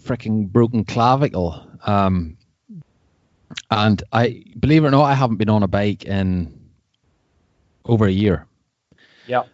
freaking 0.04 0.48
broken 0.48 0.84
clavicle. 0.84 1.66
Um, 1.84 2.36
and 3.70 4.02
I 4.12 4.44
believe 4.58 4.84
it 4.84 4.88
or 4.88 4.90
not, 4.90 5.04
I 5.04 5.14
haven't 5.14 5.36
been 5.36 5.48
on 5.48 5.62
a 5.62 5.68
bike 5.68 6.04
in 6.04 6.70
over 7.84 8.06
a 8.06 8.10
year. 8.10 8.46
Yeah. 9.26 9.44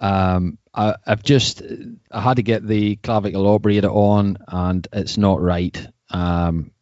Um, 0.00 0.58
I, 0.74 0.96
have 1.06 1.22
just 1.22 1.62
I 2.10 2.20
had 2.20 2.36
to 2.36 2.42
get 2.42 2.66
the 2.66 2.96
clavicle 2.96 3.46
operated 3.46 3.84
on, 3.84 4.38
and 4.48 4.86
it's 4.92 5.18
not 5.18 5.40
right. 5.40 5.86
Um, 6.10 6.72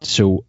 so 0.00 0.44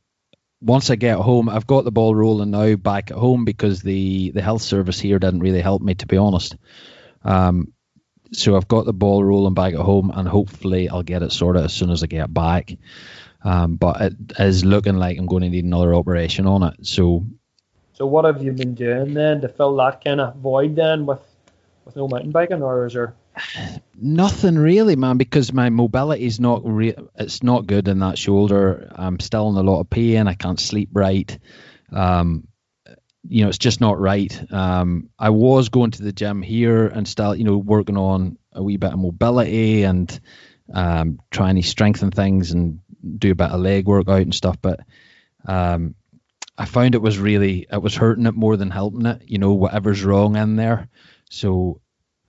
once 0.62 0.90
I 0.90 0.96
get 0.96 1.18
home, 1.18 1.50
I've 1.50 1.68
got 1.68 1.86
the 1.86 1.92
ball 1.92 2.14
rolling 2.14 2.52
now 2.52 2.76
back 2.76 3.12
at 3.12 3.18
home 3.18 3.46
because 3.46 3.82
the 3.82 4.32
the 4.32 4.42
health 4.42 4.62
service 4.62 5.00
here 5.00 5.20
didn't 5.20 5.40
really 5.40 5.62
help 5.62 5.82
me, 5.82 5.96
to 5.96 6.08
be 6.08 6.18
honest. 6.18 6.56
Um, 7.24 7.74
so 8.32 8.56
I've 8.56 8.68
got 8.68 8.86
the 8.86 8.94
ball 8.94 9.24
rolling 9.24 9.54
back 9.54 9.74
at 9.74 9.80
home, 9.80 10.12
and 10.14 10.28
hopefully 10.28 10.90
I'll 10.90 11.04
get 11.04 11.24
it 11.24 11.32
sorted 11.32 11.64
as 11.64 11.74
soon 11.74 11.90
as 11.90 12.04
I 12.04 12.08
get 12.08 12.34
back. 12.34 12.76
Um, 13.44 13.76
but 13.78 14.02
it 14.02 14.14
is 14.38 14.66
looking 14.66 14.98
like 14.98 15.18
I'm 15.18 15.26
going 15.26 15.44
to 15.44 15.50
need 15.50 15.64
another 15.64 15.96
operation 15.96 16.46
on 16.46 16.64
it. 16.64 16.86
So, 16.86 17.26
so 17.94 18.06
what 18.06 18.26
have 18.26 18.44
you 18.44 18.52
been 18.52 18.76
doing 18.76 19.14
then 19.14 19.42
to 19.42 19.48
fill 19.48 19.76
that 19.78 20.04
kind 20.04 20.20
of 20.20 20.36
void 20.36 20.76
then 20.76 21.06
with 21.06 21.22
with 21.86 21.96
no 21.96 22.08
mountain 22.08 22.32
biking, 22.32 22.62
or 22.62 22.86
is 22.86 22.94
there? 22.94 23.16
Nothing 23.96 24.58
really, 24.58 24.96
man, 24.96 25.18
because 25.18 25.54
my 25.54 25.70
mobility 25.70 26.26
is 26.26 26.40
not 26.40 26.62
re- 26.66 26.96
it's 27.16 27.42
not 27.42 27.68
good 27.68 27.88
in 27.88 28.00
that 28.00 28.18
shoulder. 28.18 28.92
I'm 28.96 29.20
still 29.20 29.50
in 29.50 29.56
a 29.56 29.64
lot 29.64 29.80
of 29.80 29.90
pain. 29.90 30.28
I 30.28 30.34
can't 30.34 30.60
sleep 30.60 30.90
right. 30.94 31.40
Um, 31.92 32.49
you 33.28 33.44
know, 33.44 33.50
it's 33.50 33.58
just 33.58 33.82
not 33.82 34.00
right. 34.00 34.52
Um, 34.52 35.10
I 35.18 35.30
was 35.30 35.70
going 35.70 35.92
to 35.92 36.04
the 36.04 36.14
gym 36.14 36.42
here 36.42 36.88
and 36.88 37.08
still, 37.08 37.36
you 37.36 37.44
know, 37.44 37.58
working 37.58 37.98
on 37.98 38.38
a 38.54 38.64
wee 38.64 38.78
bit 38.78 38.94
of 38.94 39.00
mobility 39.00 39.84
and 39.84 40.20
um, 40.74 41.20
trying 41.30 41.56
to 41.56 41.64
strengthen 41.64 42.12
things 42.12 42.52
and 42.52 42.80
do 43.18 43.32
a 43.32 43.36
bit 43.36 43.50
of 43.50 43.60
leg 43.60 43.86
workout 43.86 44.22
and 44.22 44.34
stuff. 44.36 44.58
But 44.62 44.80
um, 45.46 45.96
I 46.58 46.66
found 46.66 46.96
it 46.96 47.02
was 47.02 47.18
really 47.18 47.68
it 47.72 47.82
was 47.82 47.96
hurting 47.96 48.26
it 48.26 48.36
more 48.36 48.58
than 48.58 48.72
helping 48.72 49.06
it. 49.06 49.24
You 49.26 49.38
know, 49.38 49.54
whatever's 49.54 50.04
wrong 50.04 50.36
in 50.36 50.56
there. 50.56 50.88
So 51.30 51.82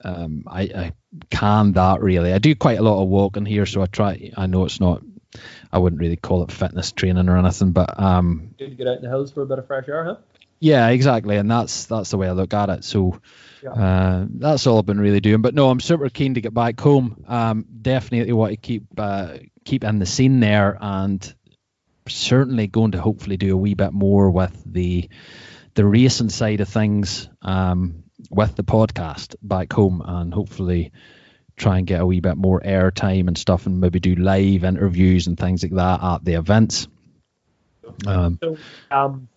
um, 0.03 0.43
I, 0.47 0.61
I 0.61 0.93
can 1.29 1.73
that 1.73 2.01
really. 2.01 2.33
I 2.33 2.39
do 2.39 2.55
quite 2.55 2.79
a 2.79 2.83
lot 2.83 3.01
of 3.01 3.09
walking 3.09 3.45
here, 3.45 3.65
so 3.65 3.81
I 3.81 3.85
try. 3.85 4.31
I 4.35 4.47
know 4.47 4.65
it's 4.65 4.79
not. 4.79 5.01
I 5.71 5.77
wouldn't 5.77 6.01
really 6.01 6.17
call 6.17 6.43
it 6.43 6.51
fitness 6.51 6.91
training 6.91 7.29
or 7.29 7.37
anything, 7.37 7.71
but 7.71 7.97
um, 7.97 8.53
Good 8.57 8.71
to 8.71 8.75
get 8.75 8.87
out 8.87 8.97
in 8.97 9.03
the 9.03 9.09
hills 9.09 9.31
for 9.31 9.41
a 9.41 9.45
bit 9.45 9.59
of 9.59 9.67
fresh 9.67 9.87
air, 9.87 10.03
huh? 10.03 10.15
Yeah, 10.61 10.87
exactly, 10.89 11.35
and 11.37 11.49
that's 11.51 11.85
that's 11.85 12.11
the 12.11 12.17
way 12.17 12.27
I 12.29 12.31
look 12.31 12.53
at 12.53 12.69
it. 12.69 12.83
So 12.85 13.19
Yeah. 13.63 13.71
uh, 13.71 14.25
that's 14.29 14.65
all 14.67 14.77
I've 14.79 14.85
been 14.85 14.99
really 15.01 15.19
doing. 15.19 15.41
But 15.41 15.55
no, 15.55 15.69
I'm 15.69 15.79
super 15.79 16.07
keen 16.09 16.35
to 16.35 16.41
get 16.41 16.53
back 16.53 16.79
home. 16.79 17.25
Um, 17.27 17.65
definitely 17.81 18.31
want 18.31 18.51
to 18.51 18.57
keep 18.57 18.83
uh, 18.97 19.37
keep 19.65 19.83
in 19.83 19.99
the 19.99 20.05
scene 20.05 20.39
there, 20.39 20.77
and 20.79 21.35
certainly 22.07 22.67
going 22.67 22.91
to 22.91 23.01
hopefully 23.01 23.37
do 23.37 23.53
a 23.53 23.57
wee 23.57 23.73
bit 23.73 23.91
more 23.91 24.29
with 24.31 24.63
the 24.65 25.09
the 25.73 25.85
racing 25.85 26.29
side 26.29 26.61
of 26.61 26.69
things 26.69 27.27
um, 27.41 28.03
with 28.29 28.55
the 28.55 28.63
podcast 28.63 29.35
back 29.41 29.73
home, 29.73 30.01
and 30.05 30.33
hopefully 30.33 30.91
try 31.57 31.77
and 31.77 31.87
get 31.87 32.01
a 32.01 32.05
wee 32.05 32.19
bit 32.19 32.37
more 32.37 32.59
airtime 32.61 33.27
and 33.27 33.37
stuff, 33.37 33.65
and 33.65 33.79
maybe 33.81 33.99
do 33.99 34.15
live 34.15 34.63
interviews 34.63 35.27
and 35.27 35.39
things 35.39 35.63
like 35.63 35.73
that 35.73 36.03
at 36.03 36.23
the 36.25 36.33
events. 36.33 36.87
Um, 38.05 38.37
So, 38.41 38.57
um, 38.89 39.27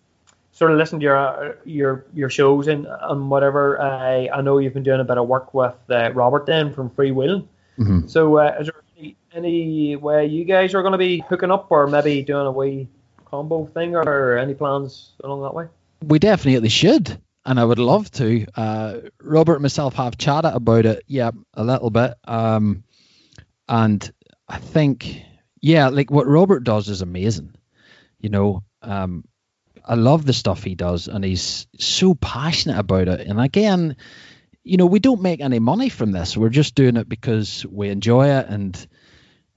sort 0.55 0.71
of 0.71 0.77
listen 0.77 0.99
to 0.99 1.03
your 1.03 1.17
uh, 1.17 1.53
your 1.65 2.05
your 2.13 2.29
shows 2.29 2.67
and 2.67 2.87
and 2.89 3.29
whatever. 3.29 3.79
I 3.79 4.29
I 4.33 4.41
know 4.41 4.57
you've 4.57 4.73
been 4.73 4.83
doing 4.83 5.01
a 5.01 5.03
bit 5.03 5.17
of 5.17 5.27
work 5.27 5.53
with 5.53 5.75
uh, 5.89 6.11
Robert 6.13 6.45
then 6.45 6.73
from 6.73 6.89
Freewheeling. 6.89 7.45
mhm. 7.77 8.09
So, 8.09 8.37
uh, 8.37 8.55
is 8.59 8.67
there 8.67 8.83
any, 8.97 9.17
any 9.33 9.95
way 9.97 10.25
you 10.25 10.45
guys 10.45 10.73
are 10.73 10.81
going 10.81 10.93
to 10.93 10.97
be 10.97 11.23
hooking 11.29 11.51
up, 11.51 11.67
or 11.69 11.87
maybe 11.87 12.23
doing 12.23 12.47
a 12.47 12.51
wee 12.51 12.87
combo 13.25 13.65
thing, 13.65 13.95
or 13.95 14.37
any 14.37 14.53
plans 14.53 15.11
along 15.23 15.43
that 15.43 15.53
way? 15.53 15.67
We 16.01 16.19
definitely 16.19 16.69
should, 16.69 17.19
and 17.45 17.59
I 17.59 17.65
would 17.65 17.79
love 17.79 18.09
to. 18.11 18.45
Uh, 18.55 18.97
Robert 19.21 19.55
and 19.55 19.63
myself 19.63 19.95
have 19.95 20.17
chatted 20.17 20.53
about 20.53 20.85
it, 20.85 21.03
yeah, 21.07 21.31
a 21.53 21.63
little 21.63 21.89
bit. 21.89 22.13
Um, 22.23 22.83
and 23.67 24.09
I 24.47 24.57
think, 24.59 25.21
yeah, 25.59 25.89
like 25.89 26.09
what 26.11 26.27
Robert 26.27 26.63
does 26.63 26.87
is 26.87 27.01
amazing. 27.01 27.55
You 28.21 28.29
know, 28.29 28.63
um, 28.81 29.25
I 29.85 29.95
love 29.95 30.25
the 30.25 30.33
stuff 30.33 30.63
he 30.63 30.75
does, 30.75 31.07
and 31.07 31.23
he's 31.23 31.67
so 31.77 32.15
passionate 32.15 32.79
about 32.79 33.07
it. 33.07 33.21
And 33.27 33.39
again, 33.39 33.97
you 34.63 34.77
know, 34.77 34.87
we 34.87 34.99
don't 34.99 35.21
make 35.21 35.41
any 35.41 35.59
money 35.59 35.89
from 35.89 36.11
this. 36.11 36.35
We're 36.35 36.49
just 36.49 36.75
doing 36.75 36.97
it 36.97 37.07
because 37.07 37.65
we 37.65 37.89
enjoy 37.89 38.29
it 38.29 38.47
and 38.47 38.87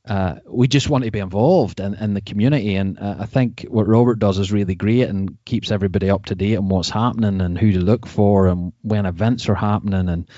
uh, 0.09 0.37
we 0.47 0.69
just 0.69 0.89
want 0.89 1.05
to 1.05 1.11
be 1.11 1.19
involved 1.19 1.81
in, 1.81 1.95
in 1.95 2.15
the 2.15 2.21
community. 2.21 2.75
And 2.77 2.99
uh, 2.99 3.17
I 3.21 3.27
think 3.27 3.67
what 3.69 3.89
Robert 3.89 4.19
does 4.19 4.39
is 4.39 4.53
really 4.53 4.75
great 4.75 5.09
and 5.09 5.37
keeps 5.45 5.71
everybody 5.71 6.11
up 6.11 6.27
to 6.27 6.35
date 6.35 6.57
on 6.57 6.69
what's 6.69 6.91
happening 6.91 7.41
and 7.41 7.59
who 7.59 7.73
to 7.73 7.81
look 7.81 8.07
for 8.07 8.49
and 8.49 8.73
when 8.83 9.07
events 9.07 9.49
are 9.49 9.55
happening. 9.55 10.09
And 10.09 10.29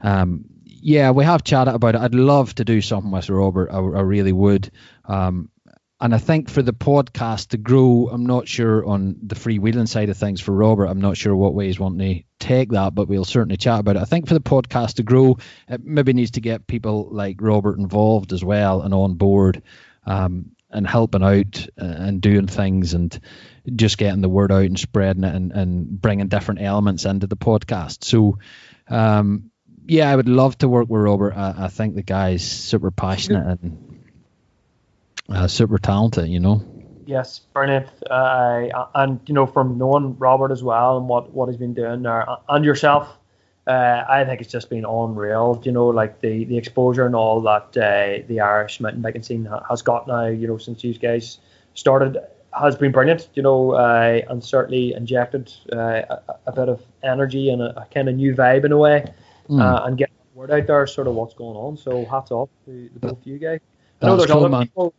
um, 0.00 0.44
yeah, 0.64 1.10
we 1.10 1.24
have 1.24 1.44
chatted 1.44 1.74
about 1.74 1.94
it. 1.94 2.00
I'd 2.00 2.14
love 2.14 2.54
to 2.56 2.64
do 2.64 2.80
something 2.80 3.10
with 3.10 3.30
Robert. 3.30 3.70
I, 3.70 3.78
I 3.78 4.00
really 4.00 4.32
would. 4.32 4.70
Um, 5.04 5.50
and 6.00 6.14
I 6.14 6.18
think 6.18 6.48
for 6.48 6.62
the 6.62 6.72
podcast 6.72 7.48
to 7.48 7.58
grow, 7.58 8.08
I'm 8.10 8.24
not 8.24 8.48
sure 8.48 8.84
on 8.86 9.16
the 9.22 9.34
freewheeling 9.34 9.86
side 9.86 10.08
of 10.08 10.16
things 10.16 10.40
for 10.40 10.52
Robert. 10.52 10.86
I'm 10.86 11.00
not 11.00 11.18
sure 11.18 11.36
what 11.36 11.52
way 11.52 11.66
he's 11.66 11.78
wanting 11.78 12.16
to 12.16 12.24
take 12.38 12.70
that, 12.70 12.94
but 12.94 13.06
we'll 13.06 13.26
certainly 13.26 13.58
chat 13.58 13.80
about 13.80 13.96
it. 13.96 14.02
I 14.02 14.06
think 14.06 14.26
for 14.26 14.32
the 14.32 14.40
podcast 14.40 14.94
to 14.94 15.02
grow, 15.02 15.36
it 15.68 15.84
maybe 15.84 16.14
needs 16.14 16.32
to 16.32 16.40
get 16.40 16.66
people 16.66 17.08
like 17.12 17.36
Robert 17.42 17.78
involved 17.78 18.32
as 18.32 18.42
well 18.42 18.80
and 18.80 18.94
on 18.94 19.14
board 19.14 19.62
um, 20.06 20.52
and 20.70 20.86
helping 20.86 21.22
out 21.22 21.66
uh, 21.78 21.84
and 21.84 22.22
doing 22.22 22.46
things 22.46 22.94
and 22.94 23.20
just 23.76 23.98
getting 23.98 24.22
the 24.22 24.28
word 24.30 24.50
out 24.50 24.64
and 24.64 24.78
spreading 24.78 25.24
it 25.24 25.34
and, 25.34 25.52
and 25.52 26.00
bringing 26.00 26.28
different 26.28 26.62
elements 26.62 27.04
into 27.04 27.26
the 27.26 27.36
podcast. 27.36 28.04
So, 28.04 28.38
um, 28.88 29.50
yeah, 29.84 30.10
I 30.10 30.16
would 30.16 30.28
love 30.28 30.56
to 30.58 30.68
work 30.68 30.88
with 30.88 31.02
Robert. 31.02 31.34
I, 31.34 31.64
I 31.64 31.68
think 31.68 31.94
the 31.94 32.02
guy's 32.02 32.42
super 32.42 32.90
passionate 32.90 33.60
and 33.62 33.89
uh, 35.30 35.46
super 35.46 35.78
talented, 35.78 36.28
you 36.28 36.40
know. 36.40 36.62
Yes, 37.06 37.40
brilliant. 37.52 37.88
Uh, 38.08 38.86
and 38.94 39.20
you 39.26 39.34
know, 39.34 39.46
from 39.46 39.78
knowing 39.78 40.16
Robert 40.18 40.52
as 40.52 40.62
well 40.62 40.96
and 40.98 41.08
what, 41.08 41.32
what 41.32 41.48
he's 41.48 41.56
been 41.56 41.74
doing 41.74 42.02
there, 42.02 42.26
and 42.48 42.64
yourself, 42.64 43.08
uh, 43.66 44.04
I 44.08 44.24
think 44.24 44.40
it's 44.40 44.52
just 44.52 44.70
been 44.70 44.84
unreal. 44.84 45.60
You 45.64 45.72
know, 45.72 45.86
like 45.88 46.20
the, 46.20 46.44
the 46.44 46.56
exposure 46.56 47.06
and 47.06 47.16
all 47.16 47.40
that 47.42 47.76
uh, 47.76 48.26
the 48.28 48.40
Irish 48.40 48.80
mountain 48.80 49.02
biking 49.02 49.22
scene 49.22 49.48
has 49.68 49.82
got 49.82 50.06
now. 50.06 50.26
You 50.26 50.46
know, 50.46 50.58
since 50.58 50.82
these 50.82 50.98
guys 50.98 51.38
started, 51.74 52.18
has 52.58 52.76
been 52.76 52.92
brilliant. 52.92 53.28
You 53.34 53.42
know, 53.42 53.72
uh, 53.72 54.20
and 54.28 54.44
certainly 54.44 54.92
injected 54.94 55.52
uh, 55.72 56.02
a, 56.08 56.22
a 56.46 56.52
bit 56.52 56.68
of 56.68 56.80
energy 57.02 57.50
and 57.50 57.60
a, 57.60 57.82
a 57.82 57.86
kind 57.92 58.08
of 58.08 58.14
new 58.14 58.34
vibe 58.34 58.64
in 58.64 58.72
a 58.72 58.78
way, 58.78 59.12
Mm. 59.48 59.60
uh, 59.60 59.84
and 59.84 59.98
get 59.98 60.10
word 60.34 60.52
out 60.52 60.66
there, 60.68 60.86
sort 60.86 61.08
of 61.08 61.14
what's 61.16 61.34
going 61.34 61.56
on. 61.56 61.76
So 61.76 62.04
hats 62.04 62.30
off 62.30 62.50
to 62.66 62.88
the 62.94 63.00
both 63.00 63.20
of 63.20 63.26
you 63.26 63.36
guys. 63.38 63.58
I 64.00 64.06
know 64.06 64.16
there's 64.16 64.30
cool, 64.30 64.40
other 64.40 64.48
man. 64.48 64.62
people. 64.62 64.94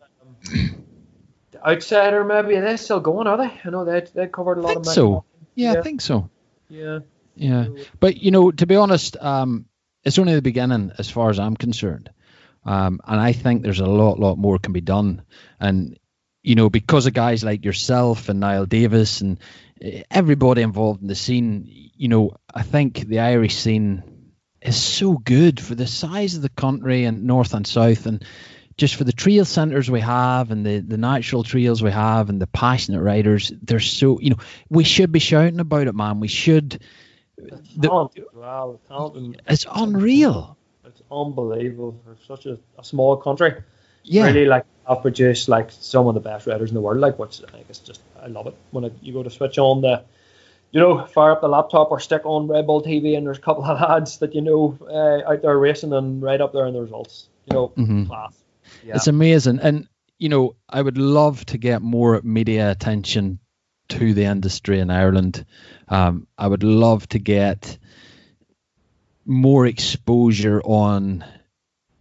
Outsider 1.66 2.24
maybe 2.24 2.56
they're 2.56 2.72
they 2.72 2.78
still 2.78 3.00
going 3.00 3.28
are 3.28 3.38
they 3.38 3.62
I 3.64 3.70
know 3.70 3.86
they 3.86 4.02
they 4.14 4.28
covered 4.28 4.58
a 4.58 4.62
lot 4.62 4.78
of 4.78 4.86
so. 4.86 5.26
Yeah, 5.56 5.74
Yeah. 5.74 5.80
I 5.80 5.84
think 5.84 6.02
so. 6.02 6.30
yeah 6.70 7.00
Yeah. 7.36 7.68
But 8.00 8.18
you 8.18 8.32
know, 8.32 8.52
to 8.52 8.66
be 8.66 8.76
honest, 8.76 9.18
um, 9.18 9.66
it's 10.04 10.20
only 10.20 10.36
the 10.36 10.42
beginning 10.42 10.92
as 10.98 11.10
far 11.10 11.30
as 11.30 11.40
I'm 11.40 11.56
concerned. 11.56 12.10
Um, 12.64 13.00
and 13.06 13.20
I 13.20 13.34
think 13.34 13.64
there's 13.64 13.80
a 13.80 13.86
lot, 13.86 14.20
lot 14.20 14.38
more 14.38 14.60
can 14.60 14.74
be 14.74 14.82
done. 14.82 15.24
And 15.60 15.98
you 16.44 16.56
know, 16.56 16.70
because 16.70 17.06
of 17.06 17.14
guys 17.14 17.44
like 17.44 17.66
yourself 17.66 18.30
and 18.30 18.40
Niall 18.40 18.66
Davis 18.66 19.22
and 19.22 19.40
eh, 19.82 20.04
everybody 20.10 20.62
involved 20.62 21.02
in 21.02 21.08
the 21.08 21.16
scene, 21.16 21.66
you 21.68 22.08
know, 22.08 22.36
I 22.54 22.64
think 22.64 23.00
the 23.00 23.20
Irish 23.20 23.56
scene 23.56 24.04
is 24.62 24.82
so 24.82 25.14
good 25.18 25.60
for 25.60 25.76
the 25.76 25.88
size 25.88 26.36
of 26.36 26.42
the 26.42 26.50
country 26.50 27.06
and 27.06 27.24
north 27.24 27.54
and 27.54 27.66
south 27.66 28.06
and 28.06 28.24
just 28.82 28.96
for 28.96 29.06
the 29.06 29.14
trail 29.24 29.46
centres 29.46 29.90
we 29.92 30.02
have 30.02 30.52
and 30.52 30.66
the, 30.66 30.80
the 30.80 30.98
natural 30.98 31.44
trails 31.44 31.82
we 31.84 31.92
have 31.92 32.30
and 32.30 32.42
the 32.42 32.48
passionate 32.48 33.02
riders, 33.02 33.52
they're 33.62 33.80
so 33.80 34.20
you 34.20 34.32
know, 34.32 34.38
we 34.70 34.84
should 34.84 35.12
be 35.12 35.20
shouting 35.20 35.60
about 35.60 35.88
it, 35.88 35.96
man. 35.96 36.20
We 36.20 36.28
should 36.28 36.80
the- 37.78 37.88
talent 37.88 38.12
as 38.18 38.26
well 38.34 38.80
the 38.90 39.20
and 39.20 39.42
it's 39.48 39.66
unreal. 39.84 40.58
it's 40.86 41.02
unbelievable 41.12 41.96
for 42.04 42.16
such 42.28 42.46
a, 42.46 42.58
a 42.78 42.84
small 42.84 43.18
country 43.18 43.54
Yeah. 44.04 44.26
really 44.28 44.46
like 44.46 44.66
I've 44.88 45.02
produced 45.02 45.48
like 45.48 45.70
some 45.72 46.08
of 46.08 46.14
the 46.16 46.20
best 46.30 46.48
riders 46.48 46.70
in 46.72 46.76
the 46.76 46.82
world 46.82 47.00
like 47.00 47.18
which 47.20 47.42
I 47.48 47.52
think 47.52 47.70
is 47.70 47.80
just 47.80 48.02
I 48.22 48.28
love 48.28 48.48
it 48.48 48.56
when 48.72 48.84
it, 48.86 48.94
you 49.02 49.14
go 49.14 49.24
to 49.24 49.30
switch 49.30 49.58
on 49.58 49.82
the 49.82 50.04
you 50.72 50.80
know 50.80 51.06
fire 51.06 51.32
up 51.32 51.42
the 51.42 51.48
laptop 51.48 51.92
or 51.92 52.00
stick 52.00 52.22
on 52.26 52.48
Red 52.48 52.66
Bull 52.68 52.82
TV 52.82 53.16
and 53.18 53.26
there's 53.26 53.38
a 53.38 53.42
couple 53.50 53.64
of 53.64 53.80
lads 53.90 54.18
that 54.20 54.34
you 54.36 54.42
know 54.42 54.78
uh, 54.98 55.32
out 55.32 55.42
there 55.42 55.58
racing 55.58 55.94
and 55.94 56.22
right 56.22 56.42
up 56.42 56.52
there 56.54 56.66
in 56.68 56.74
the 56.74 56.82
results 56.82 57.28
you 57.48 57.54
know 57.56 57.70
Mhm. 57.78 58.08
class 58.08 58.34
yeah 58.84 58.96
It's 58.96 59.08
amazing. 59.08 59.60
And, 59.60 59.88
you 60.18 60.30
know, 60.30 60.56
I 60.70 60.82
would 60.82 60.98
love 60.98 61.46
to 61.48 61.58
get 61.58 61.82
more 61.82 62.22
media 62.24 62.72
attention 62.72 63.40
to 63.90 64.14
the 64.14 64.26
industry 64.26 64.80
in 64.80 64.90
Ireland. 64.90 65.46
Um, 65.88 66.28
I 66.38 66.48
would 66.48 66.64
love 66.64 67.08
to 67.10 67.20
get 67.20 67.78
more 69.26 69.66
exposure 69.66 70.62
on 70.62 71.24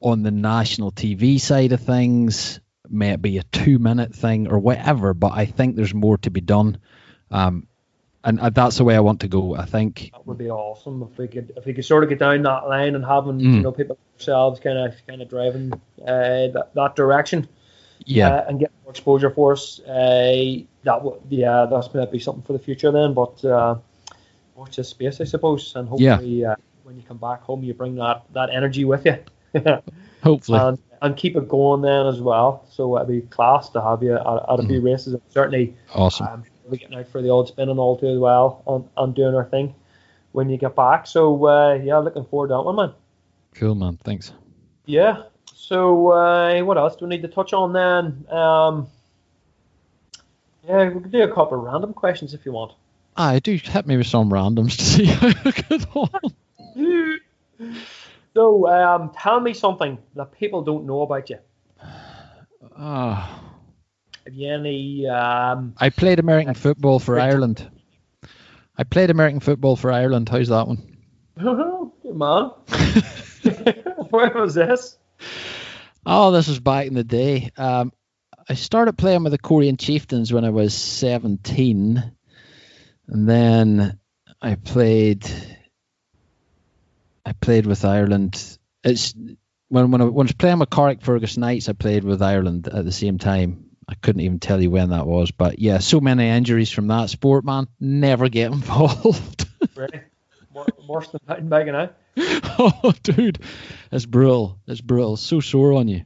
on 0.02 0.22
the 0.22 0.30
national 0.30 0.92
TV 0.92 1.38
side 1.38 1.72
of 1.72 1.80
things, 1.80 2.60
may 2.88 3.10
it 3.10 3.22
be 3.22 3.38
a 3.38 3.42
two 3.42 3.78
minute 3.78 4.14
thing 4.14 4.48
or 4.48 4.58
whatever, 4.58 5.12
but 5.12 5.32
I 5.32 5.44
think 5.44 5.76
there's 5.76 5.94
more 5.94 6.16
to 6.18 6.30
be 6.30 6.40
done. 6.40 6.78
Um, 7.30 7.66
and 8.24 8.38
uh, 8.40 8.50
that's 8.50 8.76
the 8.78 8.84
way 8.84 8.94
I 8.96 9.00
want 9.00 9.20
to 9.20 9.28
go. 9.28 9.56
I 9.56 9.64
think 9.64 10.10
That 10.12 10.26
would 10.26 10.38
be 10.38 10.50
awesome 10.50 11.08
if 11.10 11.18
we 11.18 11.26
could 11.28 11.52
if 11.56 11.64
we 11.66 11.72
could 11.74 11.84
sort 11.84 12.02
of 12.02 12.08
get 12.10 12.18
down 12.18 12.42
that 12.42 12.68
line 12.68 12.94
and 12.94 13.04
having 13.04 13.38
Mm. 13.40 13.54
you 13.56 13.60
know 13.62 13.72
people 13.72 13.98
themselves 14.16 14.60
kind 14.60 14.78
of 14.78 14.94
kind 15.06 15.22
of 15.22 15.28
driving 15.28 15.72
uh, 16.02 16.48
that, 16.54 16.70
that 16.74 16.96
direction 16.96 17.48
yeah, 18.06 18.28
uh, 18.28 18.44
and 18.48 18.58
get 18.60 18.70
more 18.82 18.90
exposure 18.90 19.30
for 19.30 19.52
us. 19.52 19.80
Uh, 19.80 20.62
that 20.84 21.02
would 21.04 21.20
yeah 21.28 21.66
that's 21.70 21.92
maybe 21.94 22.18
something 22.18 22.42
for 22.42 22.52
the 22.54 22.58
future 22.58 22.90
then. 22.90 23.14
But 23.14 23.44
uh, 23.44 23.76
watch 24.54 24.76
this 24.76 24.88
space 24.88 25.20
I 25.20 25.24
suppose 25.24 25.74
and 25.76 25.88
hopefully 25.88 26.44
uh, 26.44 26.56
when 26.84 26.96
you 26.96 27.02
come 27.02 27.18
back 27.18 27.42
home 27.42 27.62
you 27.62 27.72
bring 27.74 27.94
that 27.96 28.24
that 28.32 28.50
energy 28.50 28.84
with 28.84 29.04
you. 29.06 29.16
hopefully. 30.22 30.58
and, 30.58 30.78
and 31.02 31.16
keep 31.16 31.34
it 31.36 31.48
going 31.48 31.80
then 31.82 32.06
as 32.06 32.20
well. 32.20 32.64
So 32.70 32.96
it'd 32.96 33.08
be 33.08 33.22
class 33.22 33.68
to 33.70 33.80
have 33.80 34.02
you 34.02 34.14
at, 34.14 34.20
at 34.20 34.60
a 34.60 34.62
Mm. 34.62 34.66
few 34.68 34.80
races. 34.80 35.14
And 35.14 35.22
certainly 35.30 35.74
awesome. 35.94 36.26
Sure 36.26 36.49
we're 36.70 36.76
getting 36.76 36.96
out 36.96 37.08
for 37.08 37.22
the 37.22 37.30
odd 37.30 37.48
spin 37.48 37.68
and 37.68 37.78
all 37.78 37.98
too 37.98 38.08
as 38.08 38.18
well 38.18 38.62
on, 38.66 38.88
on 38.96 39.12
doing 39.12 39.34
our 39.34 39.44
thing 39.44 39.74
when 40.32 40.48
you 40.48 40.56
get 40.56 40.76
back. 40.76 41.06
So 41.06 41.46
uh, 41.46 41.74
yeah, 41.74 41.98
looking 41.98 42.24
forward 42.24 42.48
to 42.48 42.54
that 42.54 42.62
one, 42.62 42.76
man. 42.76 42.92
cool, 43.54 43.74
man. 43.74 43.98
Thanks. 44.04 44.32
Yeah. 44.86 45.24
So 45.54 46.12
uh, 46.12 46.60
what 46.60 46.78
else 46.78 46.96
do 46.96 47.04
we 47.06 47.10
need 47.10 47.22
to 47.22 47.28
touch 47.28 47.52
on 47.52 47.72
then? 47.72 48.26
Um, 48.34 48.88
yeah, 50.66 50.88
we 50.88 51.00
can 51.00 51.10
do 51.10 51.22
a 51.22 51.34
couple 51.34 51.58
of 51.58 51.64
random 51.64 51.92
questions 51.92 52.34
if 52.34 52.44
you 52.44 52.52
want. 52.52 52.72
I 53.16 53.38
do 53.38 53.56
hit 53.56 53.86
me 53.86 53.96
with 53.96 54.06
some 54.06 54.30
randoms 54.30 54.76
to 54.78 54.84
see 54.84 55.04
how 55.06 55.28
on. 55.94 57.20
So 58.34 58.68
um, 58.68 59.10
tell 59.18 59.40
me 59.40 59.52
something 59.54 59.98
that 60.14 60.32
people 60.32 60.62
don't 60.62 60.86
know 60.86 61.02
about 61.02 61.28
you. 61.30 61.38
Ah. 62.76 63.40
you 63.42 63.49
any? 64.38 65.06
Um, 65.06 65.74
I 65.76 65.90
played 65.90 66.18
American 66.18 66.54
football 66.54 66.98
for 66.98 67.18
Ireland. 67.18 67.68
I 68.76 68.84
played 68.84 69.10
American 69.10 69.40
football 69.40 69.76
for 69.76 69.92
Ireland. 69.92 70.28
How's 70.28 70.48
that 70.48 70.66
one? 70.66 70.96
good 72.02 72.16
man. 72.16 72.50
Where 74.10 74.32
was 74.32 74.54
this? 74.54 74.96
Oh, 76.04 76.30
this 76.30 76.48
was 76.48 76.60
back 76.60 76.86
in 76.86 76.94
the 76.94 77.04
day. 77.04 77.50
Um, 77.56 77.92
I 78.48 78.54
started 78.54 78.96
playing 78.96 79.22
with 79.22 79.32
the 79.32 79.38
Coleraine 79.38 79.76
Chieftains 79.76 80.32
when 80.32 80.44
I 80.44 80.50
was 80.50 80.74
17, 80.74 82.12
and 83.08 83.28
then 83.28 83.98
I 84.40 84.54
played. 84.56 85.30
I 87.24 87.32
played 87.32 87.66
with 87.66 87.84
Ireland. 87.84 88.58
It's 88.82 89.14
when 89.68 89.90
when 89.90 90.00
I, 90.00 90.04
when 90.04 90.26
I 90.26 90.28
was 90.28 90.32
playing 90.32 90.58
with 90.58 90.70
Carrickfergus 90.70 91.38
Knights, 91.38 91.68
I 91.68 91.74
played 91.74 92.02
with 92.02 92.22
Ireland 92.22 92.66
at 92.66 92.84
the 92.84 92.92
same 92.92 93.18
time. 93.18 93.69
I 93.90 93.94
couldn't 93.94 94.20
even 94.20 94.38
tell 94.38 94.62
you 94.62 94.70
when 94.70 94.90
that 94.90 95.06
was, 95.06 95.32
but 95.32 95.58
yeah, 95.58 95.78
so 95.78 96.00
many 96.00 96.28
injuries 96.28 96.70
from 96.70 96.86
that 96.88 97.10
sport, 97.10 97.44
man. 97.44 97.66
Never 97.80 98.28
get 98.28 98.52
involved. 98.52 99.48
Really? 99.74 100.00
Worse 100.88 101.08
than 101.08 101.20
mountain 101.26 101.48
biking, 101.48 101.74
eh? 101.74 101.88
oh, 102.16 102.94
dude, 103.02 103.40
it's 103.90 104.06
brutal. 104.06 104.58
It's 104.68 104.80
brutal. 104.80 105.16
So 105.16 105.40
sore 105.40 105.72
on 105.72 105.88
you. 105.88 106.02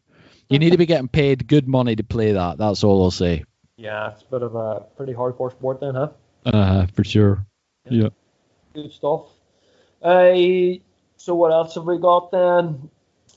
You 0.49 0.59
need 0.59 0.71
to 0.71 0.79
be 0.79 0.87
getting 0.87 1.09
paid 1.09 1.47
good 1.47 1.69
money 1.69 1.97
to 1.97 2.05
play 2.05 2.33
that. 2.33 2.59
That's 2.59 2.85
all 2.85 3.03
I'll 3.05 3.11
say. 3.11 3.45
Yeah, 3.77 4.13
it's 4.13 4.23
a 4.23 4.27
bit 4.27 4.43
of 4.43 4.55
a 4.55 4.81
pretty 4.97 5.13
hardcore 5.13 5.51
sport 5.51 5.81
then, 5.81 5.95
huh? 5.95 6.09
Uh, 6.47 6.87
for 6.95 7.05
sure. 7.05 7.45
Yeah. 7.89 8.11
Good 8.75 8.93
stuff. 8.93 9.27
Uh, 10.03 10.33
so 11.17 11.35
what 11.35 11.53
else 11.53 11.75
have 11.75 11.85
we 11.85 11.99
got 11.99 12.31
then? 12.31 12.89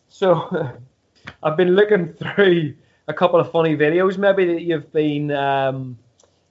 So 0.09 0.71
I've 1.43 1.57
been 1.57 1.75
looking 1.75 2.13
through 2.13 2.75
a 3.07 3.13
couple 3.13 3.39
of 3.39 3.51
funny 3.51 3.75
videos 3.75 4.17
maybe 4.17 4.45
that 4.53 4.61
you've 4.61 4.91
been 4.91 5.31
um, 5.31 5.97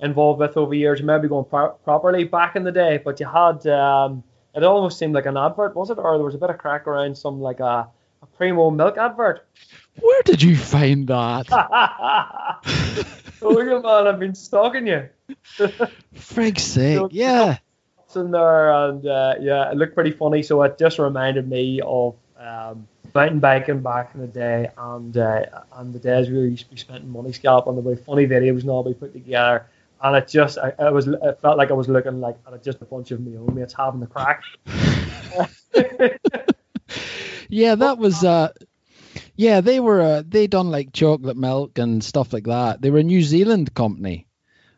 involved 0.01 0.41
with 0.41 0.57
over 0.57 0.75
years, 0.75 1.03
maybe 1.03 1.29
going 1.29 1.45
pro- 1.45 1.73
properly 1.73 2.25
back 2.25 2.57
in 2.57 2.65
the 2.65 2.73
day, 2.73 2.99
but 3.03 3.21
you 3.21 3.27
had 3.27 3.67
um, 3.67 4.23
it 4.55 4.65
almost 4.65 4.99
seemed 4.99 5.15
like 5.15 5.27
an 5.27 5.37
advert, 5.37 5.77
was 5.77 5.91
it? 5.91 5.99
Or 5.99 6.17
there 6.17 6.25
was 6.25 6.35
a 6.35 6.39
bit 6.39 6.51
of 6.51 6.59
crack 6.59 6.87
around 6.87 7.17
some 7.17 7.41
like 7.41 7.61
a, 7.61 7.89
a 8.23 8.27
Primo 8.37 8.71
milk 8.71 8.97
advert. 8.97 9.47
Where 10.01 10.23
did 10.23 10.43
you 10.43 10.57
find 10.57 11.07
that? 11.09 11.47
oh, 13.43 13.61
you 13.61 13.83
man, 13.83 14.07
I've 14.07 14.19
been 14.19 14.35
stalking 14.35 14.87
you. 14.87 15.09
Frig's 16.15 16.63
sake, 16.63 17.09
yeah. 17.11 17.59
In 18.15 18.31
there, 18.31 18.73
and 18.73 19.07
uh, 19.07 19.35
yeah, 19.39 19.71
it 19.71 19.77
looked 19.77 19.95
pretty 19.95 20.13
funny. 20.13 20.43
So 20.43 20.63
it 20.63 20.79
just 20.79 20.99
reminded 20.99 21.47
me 21.51 21.83
of 21.85 22.15
um, 22.39 22.89
mountain 23.17 23.41
biking 23.41 23.81
back 23.81 24.15
in 24.15 24.21
the 24.21 24.27
day, 24.27 24.71
and 24.77 25.17
uh, 25.17 25.45
and 25.73 25.93
the 25.93 25.99
days 25.99 26.29
we 26.29 26.39
used 26.39 26.67
to 26.67 26.71
be 26.71 26.77
spending 26.77 27.11
money 27.11 27.33
scalping. 27.33 27.75
The 27.75 27.81
way 27.81 27.97
funny 27.97 28.27
videos 28.27 28.61
and 28.61 28.71
all 28.71 28.85
we 28.85 28.95
put 28.95 29.13
together, 29.13 29.67
and 30.03 30.17
it 30.17 30.29
just, 30.29 30.59
I, 30.59 30.73
it 30.79 30.93
was, 30.93 31.09
it 31.09 31.39
felt 31.41 31.59
like 31.59 31.71
I 31.71 31.75
was 31.75 31.89
looking 31.89 32.21
like 32.21 32.37
at 32.47 32.63
just 32.63 32.81
a 32.83 32.85
bunch 32.85 33.11
of 33.11 33.21
my 33.21 33.37
own 33.37 33.55
mates 33.55 33.75
having 33.75 34.01
the 34.01 34.07
crack. 34.07 34.43
yeah, 37.49 37.75
that 37.75 37.99
was. 37.99 38.23
Uh, 38.23 38.53
yeah, 39.37 39.61
they 39.61 39.81
were 39.81 40.01
uh, 40.01 40.23
they 40.27 40.47
done 40.47 40.71
like 40.71 40.93
chocolate 40.93 41.37
milk 41.37 41.79
and 41.79 42.03
stuff 42.03 42.33
like 42.33 42.45
that. 42.45 42.81
They 42.81 42.91
were 42.91 43.01
a 43.01 43.05
New 43.05 43.23
Zealand 43.23 43.75
company, 43.75 44.27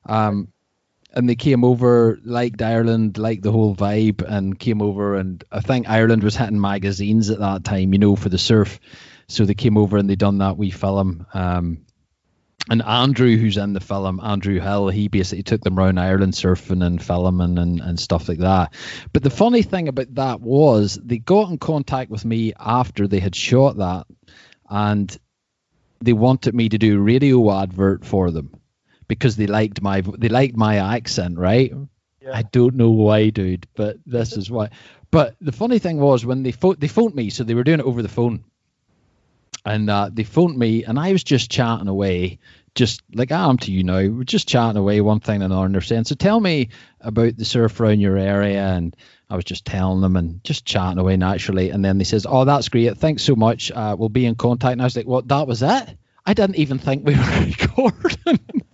um, 0.06 0.48
and 1.14 1.28
they 1.28 1.34
came 1.34 1.64
over, 1.64 2.18
liked 2.24 2.60
Ireland, 2.60 3.18
liked 3.18 3.42
the 3.42 3.52
whole 3.52 3.74
vibe, 3.74 4.22
and 4.22 4.58
came 4.58 4.82
over. 4.82 5.16
And 5.16 5.42
I 5.50 5.60
think 5.60 5.88
Ireland 5.88 6.22
was 6.22 6.36
hitting 6.36 6.60
magazines 6.60 7.30
at 7.30 7.38
that 7.38 7.64
time, 7.64 7.92
you 7.92 7.98
know, 7.98 8.14
for 8.16 8.28
the 8.28 8.38
surf. 8.38 8.78
So 9.28 9.44
they 9.44 9.54
came 9.54 9.76
over 9.76 9.96
and 9.96 10.08
they 10.08 10.16
done 10.16 10.38
that 10.38 10.58
wee 10.58 10.70
film. 10.70 11.26
Um, 11.32 11.84
and 12.70 12.82
Andrew, 12.82 13.36
who's 13.36 13.56
in 13.56 13.72
the 13.72 13.80
film, 13.80 14.20
Andrew 14.20 14.60
Hill, 14.60 14.88
he 14.88 15.08
basically 15.08 15.42
took 15.42 15.62
them 15.62 15.78
around 15.78 15.98
Ireland 15.98 16.34
surfing 16.34 16.84
and 16.84 17.02
filming 17.02 17.56
and, 17.56 17.80
and 17.80 17.98
stuff 17.98 18.28
like 18.28 18.38
that. 18.38 18.74
But 19.12 19.22
the 19.22 19.30
funny 19.30 19.62
thing 19.62 19.88
about 19.88 20.14
that 20.16 20.40
was 20.42 20.98
they 21.02 21.18
got 21.18 21.50
in 21.50 21.56
contact 21.56 22.10
with 22.10 22.26
me 22.26 22.52
after 22.58 23.08
they 23.08 23.20
had 23.20 23.34
shot 23.34 23.78
that 23.78 24.06
and 24.68 25.16
they 26.00 26.12
wanted 26.12 26.54
me 26.54 26.68
to 26.68 26.78
do 26.78 26.98
a 26.98 27.02
radio 27.02 27.50
advert 27.58 28.04
for 28.04 28.30
them 28.30 28.52
because 29.08 29.36
they 29.36 29.46
liked 29.46 29.82
my 29.82 30.02
they 30.02 30.28
liked 30.28 30.56
my 30.56 30.94
accent, 30.94 31.38
right? 31.38 31.72
Yeah. 32.20 32.30
I 32.36 32.42
don't 32.42 32.74
know 32.76 32.90
why, 32.90 33.30
dude, 33.30 33.66
but 33.74 33.96
this 34.06 34.36
is 34.36 34.50
why. 34.50 34.70
But 35.10 35.36
the 35.40 35.52
funny 35.52 35.78
thing 35.78 35.98
was 35.98 36.26
when 36.26 36.42
they 36.42 36.52
phoned, 36.52 36.78
they 36.78 36.88
phoned 36.88 37.14
me, 37.14 37.30
so 37.30 37.42
they 37.42 37.54
were 37.54 37.64
doing 37.64 37.80
it 37.80 37.86
over 37.86 38.02
the 38.02 38.08
phone, 38.08 38.44
and 39.64 39.88
uh, 39.88 40.10
they 40.12 40.24
phoned 40.24 40.58
me, 40.58 40.84
and 40.84 40.98
I 40.98 41.12
was 41.12 41.24
just 41.24 41.50
chatting 41.50 41.88
away, 41.88 42.38
just 42.74 43.02
like 43.14 43.32
I 43.32 43.48
am 43.48 43.56
to 43.58 43.72
you 43.72 43.82
now. 43.82 44.06
We're 44.06 44.24
just 44.24 44.48
chatting 44.48 44.76
away, 44.76 45.00
one 45.00 45.20
thing 45.20 45.36
and 45.36 45.52
another. 45.52 45.66
And 45.66 45.74
they're 45.74 45.80
saying, 45.80 46.04
"So 46.04 46.14
tell 46.14 46.38
me 46.38 46.68
about 47.00 47.36
the 47.36 47.46
surf 47.46 47.80
around 47.80 48.00
your 48.00 48.18
area," 48.18 48.62
and 48.62 48.94
I 49.30 49.36
was 49.36 49.44
just 49.44 49.64
telling 49.64 50.02
them 50.02 50.16
and 50.16 50.44
just 50.44 50.66
chatting 50.66 50.98
away 50.98 51.16
naturally. 51.16 51.70
And 51.70 51.84
then 51.84 51.96
they 51.98 52.04
says, 52.04 52.26
"Oh, 52.28 52.44
that's 52.44 52.68
great. 52.68 52.98
Thanks 52.98 53.22
so 53.22 53.36
much. 53.36 53.70
Uh, 53.70 53.96
we'll 53.98 54.10
be 54.10 54.26
in 54.26 54.34
contact." 54.34 54.72
And 54.72 54.82
I 54.82 54.84
was 54.84 54.96
like, 54.96 55.06
"What? 55.06 55.28
That 55.28 55.46
was 55.46 55.62
it? 55.62 55.96
I 56.26 56.34
didn't 56.34 56.56
even 56.56 56.78
think 56.78 57.06
we 57.06 57.14
were 57.14 57.40
recording." 57.46 58.64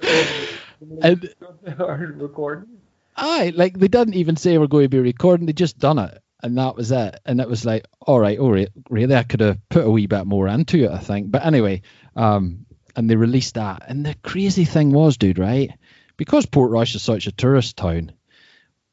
and 1.02 1.34
are 1.78 1.96
recording. 2.16 2.78
Aye, 3.16 3.52
like 3.54 3.78
they 3.78 3.88
didn't 3.88 4.14
even 4.14 4.36
say 4.36 4.56
we're 4.56 4.66
going 4.66 4.84
to 4.84 4.88
be 4.88 4.98
recording. 4.98 5.46
They 5.46 5.52
just 5.52 5.78
done 5.78 5.98
it, 5.98 6.22
and 6.42 6.56
that 6.58 6.76
was 6.76 6.90
it. 6.90 7.20
And 7.26 7.40
it 7.40 7.48
was 7.48 7.64
like, 7.64 7.86
all 8.00 8.20
right, 8.20 8.38
all 8.38 8.52
right, 8.52 8.68
really, 8.88 9.14
I 9.14 9.24
could 9.24 9.40
have 9.40 9.58
put 9.68 9.84
a 9.84 9.90
wee 9.90 10.06
bit 10.06 10.26
more 10.26 10.48
into 10.48 10.84
it, 10.84 10.90
I 10.90 10.98
think. 10.98 11.30
But 11.30 11.44
anyway, 11.44 11.82
um, 12.16 12.66
and 12.96 13.10
they 13.10 13.16
released 13.16 13.54
that. 13.54 13.84
And 13.86 14.06
the 14.06 14.14
crazy 14.22 14.64
thing 14.64 14.92
was, 14.92 15.16
dude, 15.16 15.38
right? 15.38 15.70
Because 16.16 16.46
Portrush 16.46 16.94
is 16.94 17.02
such 17.02 17.26
a 17.26 17.32
tourist 17.32 17.76
town, 17.76 18.12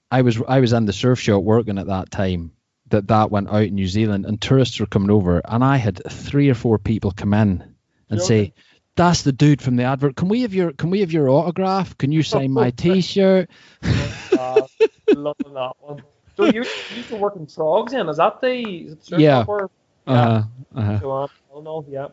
I 0.09 0.21
was 0.21 0.41
I 0.47 0.59
was 0.59 0.73
in 0.73 0.85
the 0.85 0.93
surf 0.93 1.19
shop 1.19 1.43
working 1.43 1.77
at 1.77 1.87
that 1.87 2.11
time 2.11 2.51
that 2.89 3.07
that 3.07 3.31
went 3.31 3.49
out 3.49 3.63
in 3.63 3.75
New 3.75 3.87
Zealand, 3.87 4.25
and 4.25 4.39
tourists 4.39 4.79
were 4.79 4.85
coming 4.85 5.11
over, 5.11 5.41
and 5.43 5.63
I 5.63 5.77
had 5.77 6.01
three 6.09 6.49
or 6.49 6.53
four 6.53 6.77
people 6.77 7.11
come 7.11 7.33
in 7.33 7.75
and 8.09 8.21
say, 8.21 8.53
"That's 8.97 9.21
the 9.21 9.31
dude 9.31 9.61
from 9.61 9.77
the 9.77 9.83
advert. 9.83 10.17
Can 10.17 10.27
we 10.27 10.41
have 10.41 10.53
your 10.53 10.73
Can 10.73 10.89
we 10.89 10.99
have 10.99 11.11
your 11.11 11.29
autograph? 11.29 11.97
Can 11.97 12.11
you 12.11 12.23
sign 12.23 12.51
my 12.51 12.71
T-shirt?" 12.83 13.49
uh, 14.37 14.61
loving 15.15 15.53
that 15.53 15.73
one. 15.79 16.03
So 16.35 16.45
you 16.45 16.65
used 16.95 17.09
to 17.09 17.15
work 17.15 17.35
in 17.35 17.47
Troggs, 17.47 17.91
then? 17.91 18.09
Is 18.09 18.17
that 18.17 18.41
the 18.41 18.53
is 18.53 19.11
it 19.11 19.19
yeah? 19.19 19.45
Or, 19.47 19.69
yeah. 20.05 20.13
Uh, 20.13 20.43
uh-huh. 20.75 21.09
On. 21.09 21.29
Oh 21.53 21.61
no, 21.61 21.85
yeah. 21.89 22.09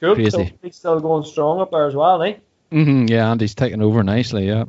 Good. 0.00 0.16
Crazy. 0.16 0.30
So 0.30 0.46
he's 0.62 0.76
still 0.76 1.00
going 1.00 1.24
strong 1.24 1.60
up 1.60 1.70
there 1.70 1.86
as 1.86 1.94
well, 1.94 2.22
eh? 2.22 2.36
Mm-hmm, 2.72 3.06
yeah, 3.06 3.30
Andy's 3.30 3.54
taking 3.54 3.82
over 3.82 4.02
nicely. 4.02 4.46
Yeah. 4.46 4.64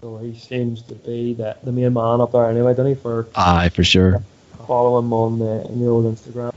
So 0.00 0.16
he 0.18 0.38
seems 0.38 0.82
to 0.84 0.94
be 0.94 1.34
the, 1.34 1.56
the 1.62 1.72
main 1.72 1.92
man 1.92 2.20
up 2.20 2.32
there 2.32 2.48
anyway, 2.48 2.72
doesn't 2.72 2.86
he? 2.86 2.94
For 2.94 3.26
aye, 3.34 3.68
for 3.68 3.84
sure. 3.84 4.22
Follow 4.66 4.98
him 4.98 5.12
on 5.12 5.38
the, 5.40 5.64
on 5.64 5.80
the 5.80 5.88
old 5.88 6.04
Instagram. 6.06 6.54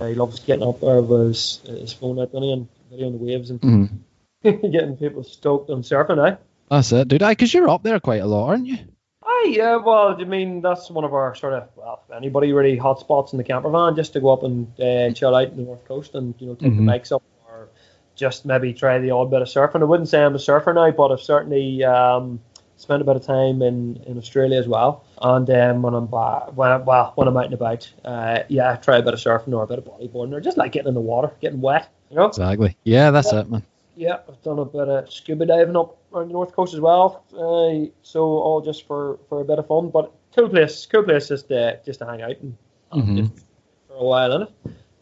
Uh, 0.00 0.06
he 0.06 0.14
loves 0.14 0.40
getting 0.40 0.66
up 0.66 0.80
there 0.80 1.00
with 1.00 1.28
his, 1.28 1.60
his 1.64 1.92
phone 1.92 2.18
out, 2.18 2.32
doesn't 2.32 2.42
he? 2.42 2.52
And 2.52 2.68
video 2.92 3.06
on 3.06 3.12
the 3.12 3.18
waves 3.18 3.50
and 3.50 3.60
mm-hmm. 3.60 4.66
getting 4.70 4.96
people 4.96 5.24
stoked 5.24 5.70
on 5.70 5.82
surfing, 5.82 6.30
eh? 6.30 6.36
That's 6.70 6.92
it, 6.92 7.08
dude. 7.08 7.20
Because 7.20 7.52
you're 7.52 7.68
up 7.68 7.82
there 7.82 8.00
quite 8.00 8.22
a 8.22 8.26
lot, 8.26 8.48
aren't 8.48 8.66
you? 8.66 8.78
Aye, 9.24 9.54
yeah. 9.56 9.76
Well, 9.76 10.16
I 10.20 10.24
mean, 10.24 10.60
that's 10.60 10.90
one 10.90 11.04
of 11.04 11.14
our 11.14 11.34
sort 11.34 11.54
of 11.54 11.68
well, 11.76 12.02
anybody 12.14 12.52
really 12.52 12.76
hot 12.76 13.00
spots 13.00 13.32
in 13.32 13.38
the 13.38 13.44
camper 13.44 13.70
van, 13.70 13.96
just 13.96 14.12
to 14.14 14.20
go 14.20 14.30
up 14.30 14.42
and 14.42 14.68
uh, 14.80 15.12
chill 15.12 15.34
out 15.34 15.48
in 15.48 15.56
the 15.56 15.62
north 15.62 15.84
coast 15.84 16.14
and 16.14 16.34
you 16.38 16.46
know 16.46 16.54
take 16.54 16.72
Mm-hmm. 16.72 16.86
the 16.86 16.92
bikes 16.92 17.12
up 17.12 17.22
or 17.46 17.68
just 18.14 18.44
maybe 18.44 18.72
try 18.72 18.98
the 18.98 19.10
odd 19.10 19.30
bit 19.30 19.42
of 19.42 19.48
surfing. 19.48 19.80
I 19.80 19.84
wouldn't 19.84 20.08
say 20.08 20.22
I'm 20.22 20.34
a 20.34 20.38
surfer 20.38 20.72
now, 20.72 20.90
but 20.90 21.12
I've 21.12 21.20
certainly 21.20 21.84
um, 21.84 22.40
spent 22.76 23.00
a 23.00 23.04
bit 23.04 23.16
of 23.16 23.24
time 23.24 23.62
in, 23.62 24.02
in 24.06 24.18
Australia 24.18 24.58
as 24.58 24.66
well. 24.66 25.04
And 25.20 25.48
um, 25.50 25.82
when 25.82 25.94
I'm 25.94 26.06
back, 26.06 26.56
when 26.56 26.84
well 26.84 27.12
when 27.14 27.28
I'm 27.28 27.36
out 27.36 27.44
and 27.44 27.54
about, 27.54 27.92
uh, 28.04 28.40
yeah, 28.48 28.76
try 28.76 28.98
a 28.98 29.02
bit 29.02 29.14
of 29.14 29.20
surfing 29.20 29.54
or 29.54 29.62
a 29.62 29.66
bit 29.66 29.78
of 29.78 29.84
bodyboarding 29.84 30.32
or 30.32 30.40
just 30.40 30.56
like 30.56 30.72
getting 30.72 30.88
in 30.88 30.94
the 30.94 31.00
water, 31.00 31.32
getting 31.40 31.60
wet. 31.60 31.88
You 32.12 32.18
know. 32.18 32.26
Exactly. 32.26 32.76
Yeah, 32.84 33.10
that's 33.10 33.32
it, 33.32 33.50
man. 33.50 33.62
Yeah, 33.96 34.18
I've 34.28 34.42
done 34.42 34.58
a 34.58 34.64
bit 34.66 34.88
of 34.88 35.10
scuba 35.10 35.46
diving 35.46 35.76
up 35.76 35.96
around 36.12 36.28
the 36.28 36.34
north 36.34 36.52
coast 36.52 36.74
as 36.74 36.80
well. 36.80 37.24
Uh, 37.32 37.90
so 38.02 38.22
all 38.22 38.60
just 38.60 38.86
for, 38.86 39.18
for 39.28 39.40
a 39.40 39.44
bit 39.44 39.58
of 39.58 39.66
fun, 39.66 39.88
but 39.88 40.12
cool 40.34 40.48
place, 40.50 40.86
cool 40.86 41.02
place 41.02 41.28
just 41.28 41.48
to 41.48 41.80
just 41.84 42.00
to 42.00 42.06
hang 42.06 42.20
out 42.22 42.36
and, 42.40 42.56
and 42.90 43.02
Mhm. 43.02 43.16
just 43.16 43.46
for 43.88 43.94
a 43.94 44.04
while 44.04 44.32
in 44.32 44.42
it. 44.42 44.52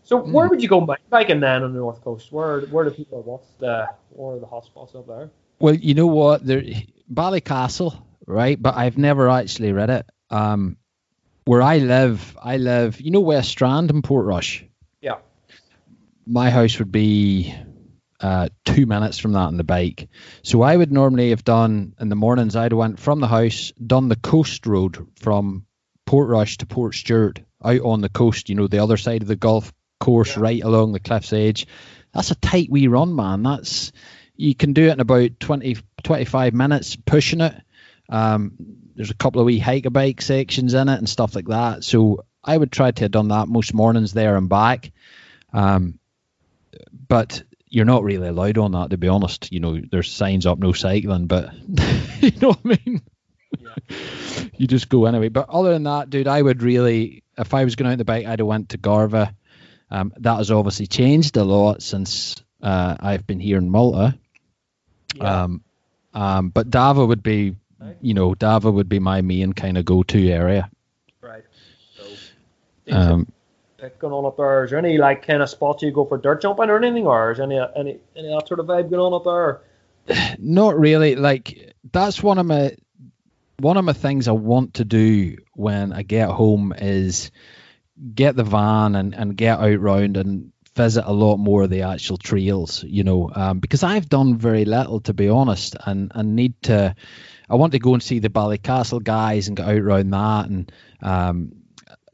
So 0.05 0.19
where 0.19 0.49
would 0.49 0.63
you 0.63 0.69
go 0.69 0.81
mountain 0.81 1.07
biking 1.09 1.41
then 1.41 1.63
on 1.63 1.73
the 1.73 1.79
north 1.79 2.03
coast? 2.03 2.33
Where 2.33 2.61
where 2.63 2.85
do 2.85 2.91
people 2.93 3.23
what's 3.23 3.49
the 3.59 3.89
where 4.11 4.37
are 4.37 4.41
the 4.41 4.47
hotspots 4.47 4.95
up 4.97 5.07
there? 5.07 5.31
Well, 5.61 5.75
you 5.75 5.95
know 5.95 6.07
what? 6.07 6.45
There, 6.45 6.63
Ballycastle, 7.13 8.01
right? 8.27 8.61
But 8.61 8.77
I've 8.77 8.99
never 8.99 9.29
actually 9.29 9.73
read 9.73 9.91
it. 9.91 10.07
Um, 10.31 10.77
where 11.45 11.63
I 11.63 11.79
live, 11.79 12.37
I 12.41 12.57
live, 12.57 13.01
you 13.01 13.11
know, 13.11 13.21
West 13.21 13.51
Strand 13.51 13.91
in 13.91 14.03
Portrush. 14.03 14.65
My 16.27 16.51
house 16.51 16.79
would 16.79 16.93
be 16.93 17.55
uh, 18.21 18.49
two 18.65 18.87
minutes 18.87 19.19
from 19.19 19.33
that 19.33 19.39
on 19.41 19.57
the 19.57 19.65
bike. 19.65 20.09
So 20.43 20.63
I 20.63 20.77
would 20.77 20.93
normally 20.93 21.31
have 21.31 21.45
done 21.45 21.95
in 21.99 22.09
the 22.09 22.17
mornings. 22.17 22.57
I'd 22.57 22.73
went 22.73 22.99
from 23.01 23.21
the 23.21 23.27
house, 23.29 23.73
done 23.85 24.09
the 24.09 24.17
coast 24.17 24.67
road 24.67 25.07
from 25.17 25.65
Portrush 26.07 26.59
to 26.59 26.67
Port 26.67 26.95
Stewart, 26.95 27.41
out 27.65 27.81
on 27.81 28.01
the 28.01 28.09
coast. 28.09 28.49
You 28.49 28.55
know, 28.57 28.67
the 28.67 28.83
other 28.83 28.97
side 28.97 29.23
of 29.23 29.29
the 29.29 29.37
golf 29.37 29.73
course, 29.99 30.37
Yeah. 30.37 30.43
right 30.43 30.63
along 30.63 30.93
the 30.93 31.01
cliff's 31.01 31.33
edge. 31.33 31.67
that's 32.13 32.31
a 32.33 32.35
tight 32.37 32.69
wee 32.71 32.89
run, 32.89 33.15
man. 33.15 33.43
That's 33.45 33.93
you 34.35 34.55
can 34.55 34.73
do 34.73 34.89
it 34.89 34.93
in 34.93 35.01
about 35.01 35.39
20, 35.39 35.77
25 36.03 36.55
minutes 36.55 36.97
pushing 36.97 37.41
it. 37.41 37.55
Um, 38.09 38.53
there's 38.97 39.11
a 39.11 39.15
couple 39.15 39.41
of 39.41 39.47
wee 39.47 39.59
hike 39.61 39.87
a 39.87 39.91
bike 39.91 40.21
sections 40.21 40.75
in 40.75 40.89
it 40.89 40.99
and 40.99 41.09
stuff 41.09 41.37
like 41.37 41.47
that. 41.49 41.85
So 41.85 42.25
I 42.43 42.57
would 42.57 42.73
try 42.73 42.91
to 42.91 43.05
have 43.05 43.13
done 43.13 43.29
that 43.29 43.49
most 43.49 43.73
mornings 43.75 44.13
there 44.13 44.37
and 44.37 44.49
back. 44.49 44.91
Um, 45.53 46.00
but 47.09 47.43
you're 47.69 47.85
not 47.85 48.03
really 48.03 48.29
allowed 48.29 48.59
on 48.59 48.73
that, 48.73 48.91
to 48.91 48.99
be 48.99 49.09
honest. 49.09 49.53
You 49.53 49.61
know, 49.61 49.81
there's 49.91 50.11
signs 50.11 50.47
up 50.47 50.59
no 50.59 50.73
cycling, 50.73 51.27
but 51.27 51.55
you 52.21 52.33
know 52.41 52.49
what 52.49 52.61
I 52.65 52.69
mean. 52.69 53.03
Yeah. 53.59 54.47
you 54.57 54.67
just 54.67 54.89
go 54.89 55.07
anyway. 55.07 55.29
But 55.29 55.49
other 55.49 55.73
than 55.73 55.85
that, 55.85 56.11
dude, 56.11 56.29
I 56.29 56.41
would 56.41 56.63
really, 56.63 57.23
if 57.39 57.55
I 57.55 57.65
was 57.65 57.77
going 57.77 57.91
out 57.91 57.99
the 57.99 58.05
bike, 58.05 58.27
I'd 58.27 58.41
have 58.41 58.47
went 58.47 58.71
to 58.71 58.79
Garva. 58.79 59.35
Um, 59.91 60.13
that 60.19 60.37
has 60.37 60.51
obviously 60.51 60.87
changed 60.87 61.37
a 61.37 61.45
lot 61.45 61.83
since 61.83 62.43
uh, 62.63 62.97
I've 63.01 63.27
been 63.27 63.41
here 63.41 63.59
in 63.59 63.71
Malta. 63.71 64.17
Yeah. 65.15 65.43
Um, 65.43 65.65
um, 66.13 66.51
but 66.51 66.71
Davagh 66.71 67.09
would 67.09 67.23
be, 67.23 67.57
you 68.01 68.15
know, 68.15 68.35
Davagh 68.35 68.73
would 68.73 68.89
be 68.89 68.99
my 68.99 69.23
main 69.23 69.53
kind 69.53 69.79
of 69.79 69.85
go-to 69.85 70.29
area. 70.29 70.71
Right. 71.21 71.45
So, 71.97 72.95
um, 72.95 73.33
going 73.99 74.13
on 74.13 74.27
up 74.27 74.37
there? 74.37 74.65
Is 74.65 74.71
there 74.71 74.79
any 74.79 74.99
like 74.99 75.27
kind 75.27 75.43
of 75.43 75.51
spots 75.51 75.83
you 75.83 75.91
go 75.91 76.05
for 76.05 76.19
dirt 76.19 76.43
jumping 76.43 76.71
or 76.71 76.77
anything, 76.77 77.07
or 77.07 77.33
is 77.33 77.41
any 77.41 77.59
any 77.59 77.99
any 78.17 78.29
that 78.29 78.49
sort 78.49 78.61
of 78.61 78.67
vibe 78.67 78.91
going 78.91 79.01
on 79.01 79.15
up 79.15 79.25
there? 80.07 80.37
Not 80.39 80.79
really. 80.79 81.17
Like 81.17 81.75
that's 81.91 82.23
one 82.23 82.39
of 82.39 82.47
my 82.47 82.77
one 83.59 83.77
of 83.77 83.85
my 83.85 83.93
things 83.93 84.29
I 84.29 84.33
want 84.33 84.75
to 84.75 84.85
do 84.85 85.37
when 85.55 85.93
I 85.93 86.03
get 86.03 86.31
home 86.31 86.73
is 86.77 87.31
get 88.15 88.35
the 88.35 88.45
van 88.45 88.97
and, 88.97 89.15
and 89.15 89.37
get 89.37 89.59
out 89.59 89.81
round 89.81 90.17
and 90.17 90.53
visit 90.75 91.05
a 91.07 91.13
lot 91.13 91.37
more 91.37 91.65
of 91.65 91.71
the 91.71 91.83
actual 91.83 92.17
trails, 92.17 92.83
you 92.85 93.05
know, 93.05 93.31
um, 93.35 93.59
because 93.59 93.83
I've 93.83 94.09
done 94.09 94.39
very 94.39 94.65
little 94.65 95.01
to 95.01 95.13
be 95.13 95.29
honest, 95.29 95.77
and 95.85 96.13
and 96.15 96.37
need 96.37 96.61
to. 96.63 96.95
I 97.49 97.57
want 97.57 97.73
to 97.73 97.81
go 97.81 97.95
and 97.95 98.03
see 98.03 98.21
the 98.21 98.29
Ballycastle 98.29 99.03
guys 99.03 99.49
and 99.49 99.57
get 99.57 99.69
out 99.69 99.79
around 99.79 100.11
that, 100.11 100.49
and 100.49 100.73
um, 101.03 101.53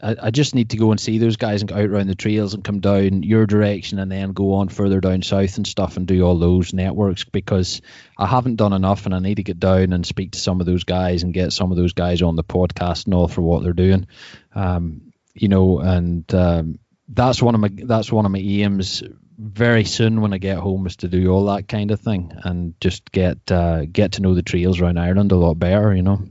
I, 0.03 0.16
I, 0.24 0.30
just 0.30 0.55
need 0.55 0.70
to 0.70 0.76
go 0.76 0.90
and 0.90 1.01
see 1.01 1.18
those 1.18 1.36
guys 1.36 1.62
and 1.62 1.70
go 1.70 1.76
out 1.76 1.88
around 1.88 2.09
the 2.09 2.14
trails 2.14 2.53
and 2.53 2.62
come 2.62 2.80
down 2.80 3.22
your 3.22 3.47
direction 3.47 3.99
and 3.99 4.12
then 4.12 4.32
go 4.32 4.55
on 4.55 4.68
further 4.68 5.01
down 5.01 5.22
south 5.22 5.57
and 5.57 5.66
stuff 5.66 5.97
and 5.97 6.07
do 6.07 6.22
all 6.22 6.38
those 6.38 6.74
networks 6.74 7.24
because 7.24 7.80
I 8.18 8.26
haven't 8.26 8.57
done 8.57 8.74
enough 8.74 9.07
and 9.07 9.14
I 9.14 9.20
need 9.20 9.36
to 9.36 9.42
get 9.42 9.59
down 9.59 9.92
and 9.92 10.05
speak 10.05 10.32
to 10.32 10.38
some 10.38 10.61
of 10.61 10.66
those 10.66 10.84
guys 10.84 11.22
and 11.22 11.32
get 11.32 11.53
some 11.53 11.70
of 11.70 11.78
those 11.78 11.94
guys 11.94 12.20
on 12.20 12.36
the 12.36 12.44
podcast 12.44 13.07
and 13.07 13.14
all 13.14 13.28
for 13.28 13.40
what 13.40 13.62
they're 13.62 13.72
doing. 13.72 14.07
Um, 14.55 15.12
you 15.34 15.49
know, 15.49 15.78
and 15.78 16.32
um, 16.34 16.78
that's 17.09 17.42
one 17.42 17.55
of 17.55 17.61
my 17.61 17.70
that's 17.72 18.12
one 18.12 18.26
of 18.26 18.32
my 18.32 18.38
aims 18.38 19.03
very 19.38 19.84
soon 19.84 20.20
when 20.20 20.32
I 20.32 20.38
get 20.38 20.59
home 20.59 20.86
is 20.86 20.97
to 20.97 21.09
do 21.09 21.30
all 21.30 21.47
that 21.47 21.68
kind 21.68 21.90
of 21.90 22.01
thing 22.01 22.32
and 22.42 22.78
just 22.80 23.11
get 23.12 23.51
uh, 23.51 23.86
get 23.86 24.12
to 24.12 24.22
know 24.22 24.34
the 24.34 24.42
trails 24.42 24.80
around 24.80 24.99
Ireland 24.99 25.32
a 25.32 25.36
lot 25.36 25.59
better, 25.59 25.94
you 25.94 26.03
know 26.03 26.22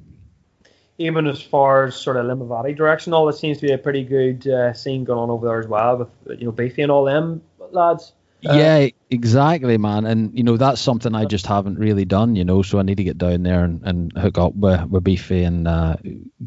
even 0.97 1.27
as 1.27 1.41
far 1.41 1.85
as 1.85 1.95
sort 1.95 2.17
of 2.17 2.25
Limavady 2.25 2.75
direction, 2.75 3.13
all 3.13 3.27
it 3.29 3.33
seems 3.33 3.59
to 3.59 3.67
be 3.67 3.73
a 3.73 3.77
pretty 3.77 4.03
good 4.03 4.47
uh, 4.47 4.73
scene 4.73 5.03
going 5.03 5.19
on 5.19 5.29
over 5.29 5.47
there 5.47 5.59
as 5.59 5.67
well 5.67 5.97
with 5.97 6.39
you 6.39 6.45
know 6.45 6.51
Beefy 6.51 6.81
and 6.81 6.91
all 6.91 7.05
them 7.05 7.41
lads. 7.71 8.13
Uh, 8.47 8.53
yeah, 8.53 8.87
exactly, 9.09 9.77
man. 9.77 10.05
And 10.05 10.37
you 10.37 10.43
know 10.43 10.57
that's 10.57 10.79
something 10.79 11.15
I 11.15 11.25
just 11.25 11.47
haven't 11.47 11.79
really 11.79 12.05
done. 12.05 12.35
You 12.35 12.45
know, 12.45 12.61
so 12.61 12.79
I 12.79 12.83
need 12.83 12.97
to 12.97 13.03
get 13.03 13.17
down 13.17 13.43
there 13.43 13.63
and, 13.63 13.81
and 13.83 14.11
hook 14.13 14.37
up 14.37 14.55
with, 14.55 14.83
with 14.85 15.03
Beefy 15.03 15.43
and 15.43 15.67
uh, 15.67 15.95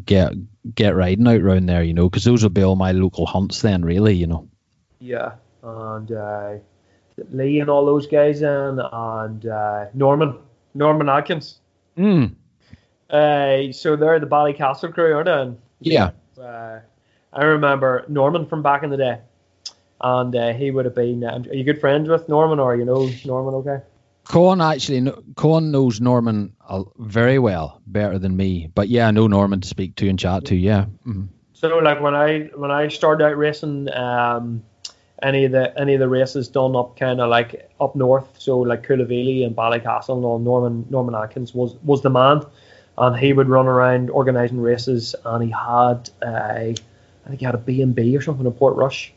get 0.05 0.35
get 0.75 0.95
riding 0.95 1.27
out 1.27 1.41
around 1.41 1.67
there. 1.67 1.83
You 1.83 1.95
know, 1.95 2.09
because 2.09 2.25
those 2.25 2.43
will 2.43 2.51
be 2.51 2.63
all 2.63 2.77
my 2.77 2.93
local 2.93 3.27
hunts 3.27 3.63
then, 3.63 3.85
really. 3.85 4.15
You 4.15 4.29
know. 4.29 4.49
Yeah, 5.01 5.33
and 5.63 6.13
uh, 6.13 6.55
Lee 7.31 7.61
and 7.61 7.69
all 7.69 7.85
those 7.85 8.07
guys 8.07 8.43
and 8.43 8.81
and 8.93 9.47
uh, 9.47 9.87
Norman 9.93 10.39
Norman 10.75 11.09
Atkins. 11.09 11.61
Mm. 11.97 12.35
Uh, 13.11 13.73
so 13.73 13.97
they're 13.97 14.21
the 14.21 14.27
Ballycastle 14.27 14.93
crew, 14.93 15.15
aren't 15.15 15.61
they? 15.81 15.93
Yeah. 15.93 16.11
Uh, 16.41 16.81
I 17.33 17.45
remember 17.45 18.05
Norman 18.09 18.47
from 18.47 18.63
back 18.63 18.83
in 18.83 18.91
the 18.91 18.97
day, 18.97 19.19
and 20.01 20.35
uh, 20.35 20.53
he 20.53 20.71
would 20.71 20.85
have 20.85 20.95
been. 20.95 21.25
Uh, 21.25 21.43
are 21.49 21.55
you 21.55 21.65
good 21.65 21.81
friends 21.81 22.09
with 22.09 22.29
Norman, 22.29 22.59
or 22.59 22.77
you 22.77 22.85
know 22.85 23.11
Norman? 23.25 23.55
Okay. 23.55 23.83
Con 24.25 24.61
actually, 24.61 25.11
Con 25.37 25.71
knows 25.71 26.03
Norman 26.03 26.53
very 26.99 27.39
well, 27.39 27.81
better 27.87 28.19
than 28.19 28.37
me. 28.37 28.71
But 28.75 28.89
yeah, 28.89 29.09
I 29.09 29.11
know 29.11 29.27
Norman 29.27 29.63
to 29.63 29.69
speak 29.69 29.97
to 29.97 30.09
and 30.09 30.19
chat 30.19 30.45
to. 30.47 30.57
Yeah. 30.57 30.85
Mm-hmm. 31.07 31.25
So 31.55 31.79
like 31.79 32.01
when 32.01 32.15
I 32.15 32.51
when 32.55 32.71
I 32.71 32.89
started 32.89 33.25
out 33.25 33.39
racing, 33.39 33.93
um, 33.95 34.63
any 35.23 35.47
of 35.47 35.53
the 35.53 35.77
any 35.81 35.95
of 35.95 36.01
the 36.01 36.09
races 36.09 36.47
done 36.49 36.77
up 36.77 36.99
kind 36.99 37.23
of 37.23 37.31
like 37.31 37.71
up 37.81 37.97
north, 37.97 38.29
so 38.39 38.59
like 38.59 38.87
Coolavely 38.87 39.47
and 39.47 39.57
Ballycastle 39.57 40.17
and 40.17 40.25
all. 40.25 40.39
Norman 40.39 40.87
Norman 40.91 41.15
Atkins 41.15 41.55
was 41.55 41.75
was 41.83 42.03
the 42.03 42.11
man 42.11 42.43
and 42.99 43.17
he 43.17 43.33
would 43.33 43.49
run 43.49 43.67
around 43.67 44.11
organising 44.11 44.61
races. 44.61 45.15
And 45.25 45.45
he 45.45 45.51
had 45.51 46.11
a, 46.23 46.75
I 46.75 47.29
think 47.29 47.41
he 47.41 47.47
had 47.47 47.55
a 47.55 47.59
B 47.59 47.81
and 47.83 47.95
B 47.95 48.17
or 48.17 48.21
something 48.21 48.47
in 48.47 48.53
Portrush, 48.53 49.11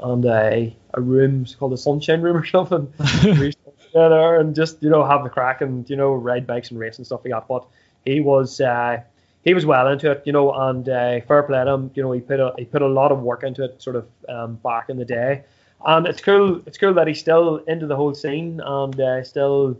and 0.00 0.24
a 0.24 0.76
a 0.94 1.00
room 1.00 1.46
called 1.58 1.72
the 1.72 1.78
Sunshine 1.78 2.20
Room 2.20 2.36
or 2.36 2.44
something. 2.44 2.92
there 3.92 4.40
and 4.40 4.54
just 4.54 4.82
you 4.82 4.90
know 4.90 5.04
have 5.04 5.24
the 5.24 5.30
crack 5.30 5.60
and 5.60 5.88
you 5.88 5.96
know 5.96 6.12
ride 6.12 6.46
bikes 6.46 6.70
and 6.70 6.78
race 6.78 6.98
and 6.98 7.06
stuff 7.06 7.20
like 7.24 7.32
that. 7.32 7.48
But 7.48 7.66
he 8.04 8.20
was 8.20 8.60
uh, 8.60 9.02
he 9.44 9.54
was 9.54 9.64
well 9.64 9.88
into 9.88 10.10
it, 10.10 10.22
you 10.24 10.32
know, 10.32 10.52
and 10.52 10.88
uh, 10.88 11.20
fair 11.22 11.42
play 11.42 11.64
to 11.64 11.70
him. 11.70 11.90
You 11.94 12.02
know, 12.02 12.12
he 12.12 12.20
put 12.20 12.40
a 12.40 12.52
he 12.58 12.64
put 12.64 12.82
a 12.82 12.86
lot 12.86 13.12
of 13.12 13.20
work 13.20 13.44
into 13.44 13.64
it, 13.64 13.82
sort 13.82 13.96
of 13.96 14.06
um, 14.28 14.56
back 14.56 14.90
in 14.90 14.98
the 14.98 15.04
day. 15.04 15.44
And 15.86 16.06
it's 16.06 16.20
cool. 16.20 16.60
It's 16.66 16.76
cool 16.76 16.94
that 16.94 17.06
he's 17.06 17.20
still 17.20 17.58
into 17.58 17.86
the 17.86 17.96
whole 17.96 18.14
scene 18.14 18.60
and 18.64 19.00
uh, 19.00 19.22
still 19.22 19.78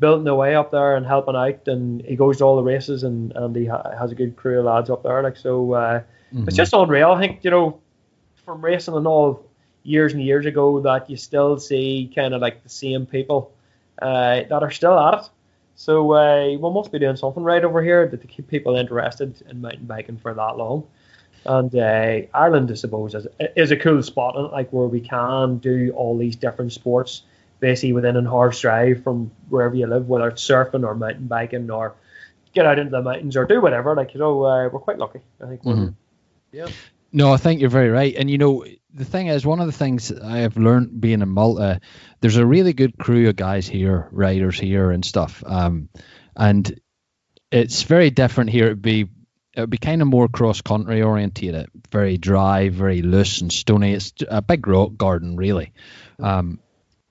building 0.00 0.24
the 0.24 0.34
way 0.34 0.56
up 0.56 0.70
there 0.70 0.96
and 0.96 1.06
helping 1.06 1.36
out, 1.36 1.68
and 1.68 2.02
he 2.02 2.16
goes 2.16 2.38
to 2.38 2.44
all 2.44 2.56
the 2.56 2.62
races, 2.62 3.04
and 3.04 3.32
and 3.36 3.54
he 3.54 3.66
ha- 3.66 3.96
has 3.96 4.10
a 4.10 4.14
good 4.14 4.34
crew 4.34 4.58
of 4.58 4.64
lads 4.64 4.90
up 4.90 5.02
there. 5.02 5.22
Like 5.22 5.36
so, 5.36 5.72
uh, 5.74 6.02
mm-hmm. 6.34 6.48
it's 6.48 6.56
just 6.56 6.72
unreal. 6.72 7.12
I 7.12 7.20
think 7.20 7.44
you 7.44 7.50
know, 7.50 7.80
from 8.44 8.64
racing 8.64 8.94
and 8.94 9.06
all 9.06 9.46
years 9.82 10.12
and 10.12 10.22
years 10.22 10.46
ago, 10.46 10.80
that 10.80 11.08
you 11.08 11.16
still 11.16 11.58
see 11.58 12.10
kind 12.14 12.34
of 12.34 12.40
like 12.40 12.62
the 12.62 12.68
same 12.68 13.06
people 13.06 13.52
uh, 14.02 14.42
that 14.48 14.62
are 14.62 14.70
still 14.70 14.98
at 14.98 15.20
it. 15.20 15.30
So 15.76 16.12
uh, 16.12 16.48
we 16.48 16.58
must 16.58 16.92
be 16.92 16.98
doing 16.98 17.16
something 17.16 17.42
right 17.42 17.64
over 17.64 17.82
here 17.82 18.06
to 18.08 18.16
keep 18.16 18.48
people 18.48 18.76
interested 18.76 19.40
in 19.48 19.62
mountain 19.62 19.86
biking 19.86 20.18
for 20.18 20.34
that 20.34 20.58
long. 20.58 20.86
And 21.46 21.74
uh, 21.74 22.26
Ireland, 22.34 22.70
I 22.70 22.74
suppose, 22.74 23.14
is, 23.14 23.26
is 23.56 23.70
a 23.70 23.76
cool 23.76 24.02
spot, 24.02 24.52
like 24.52 24.70
where 24.74 24.88
we 24.88 25.00
can 25.00 25.56
do 25.56 25.90
all 25.96 26.18
these 26.18 26.36
different 26.36 26.72
sports 26.72 27.22
basically 27.60 27.92
within 27.92 28.16
an 28.16 28.26
hour's 28.26 28.60
drive 28.60 29.04
from 29.04 29.30
wherever 29.48 29.74
you 29.74 29.86
live, 29.86 30.08
whether 30.08 30.28
it's 30.28 30.46
surfing 30.46 30.84
or 30.84 30.94
mountain 30.94 31.26
biking 31.26 31.70
or 31.70 31.94
get 32.54 32.66
out 32.66 32.78
into 32.78 32.90
the 32.90 33.02
mountains 33.02 33.36
or 33.36 33.44
do 33.44 33.60
whatever. 33.60 33.94
Like 33.94 34.14
you 34.14 34.20
know, 34.20 34.44
uh, 34.44 34.68
we're 34.68 34.80
quite 34.80 34.98
lucky. 34.98 35.20
I 35.42 35.46
think. 35.46 35.62
Mm-hmm. 35.62 35.88
Yeah. 36.52 36.68
No, 37.12 37.32
I 37.32 37.36
think 37.36 37.60
you're 37.60 37.70
very 37.70 37.90
right. 37.90 38.14
And 38.14 38.30
you 38.30 38.38
know, 38.38 38.64
the 38.94 39.04
thing 39.04 39.28
is, 39.28 39.44
one 39.44 39.60
of 39.60 39.66
the 39.66 39.72
things 39.72 40.12
I 40.12 40.38
have 40.38 40.56
learned 40.56 41.00
being 41.00 41.22
in 41.22 41.28
Malta, 41.28 41.80
there's 42.20 42.36
a 42.36 42.46
really 42.46 42.72
good 42.72 42.98
crew 42.98 43.28
of 43.28 43.36
guys 43.36 43.66
here, 43.66 44.08
riders 44.12 44.58
here 44.58 44.90
and 44.90 45.04
stuff. 45.04 45.42
Um, 45.46 45.88
and 46.36 46.80
it's 47.50 47.82
very 47.82 48.10
different 48.10 48.50
here. 48.50 48.66
It'd 48.66 48.82
be 48.82 49.08
it 49.54 49.60
would 49.60 49.70
be 49.70 49.78
kind 49.78 50.00
of 50.00 50.08
more 50.08 50.28
cross 50.28 50.60
country 50.60 51.02
orientated, 51.02 51.68
very 51.90 52.16
dry, 52.16 52.68
very 52.68 53.02
loose 53.02 53.40
and 53.40 53.52
stony. 53.52 53.94
It's 53.94 54.12
a 54.28 54.40
big 54.40 54.66
rock 54.66 54.96
garden, 54.96 55.36
really. 55.36 55.72
Um, 56.20 56.60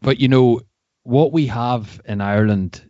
but 0.01 0.19
you 0.19 0.27
know 0.27 0.61
what 1.03 1.31
we 1.31 1.47
have 1.47 2.01
in 2.05 2.21
Ireland, 2.21 2.89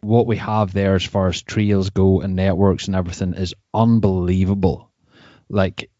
what 0.00 0.26
we 0.26 0.36
have 0.36 0.72
there 0.72 0.94
as 0.94 1.04
far 1.04 1.28
as 1.28 1.42
trails 1.42 1.90
go 1.90 2.20
and 2.20 2.36
networks 2.36 2.86
and 2.86 2.96
everything 2.96 3.34
is 3.34 3.54
unbelievable. 3.74 4.90
Like, 5.48 5.90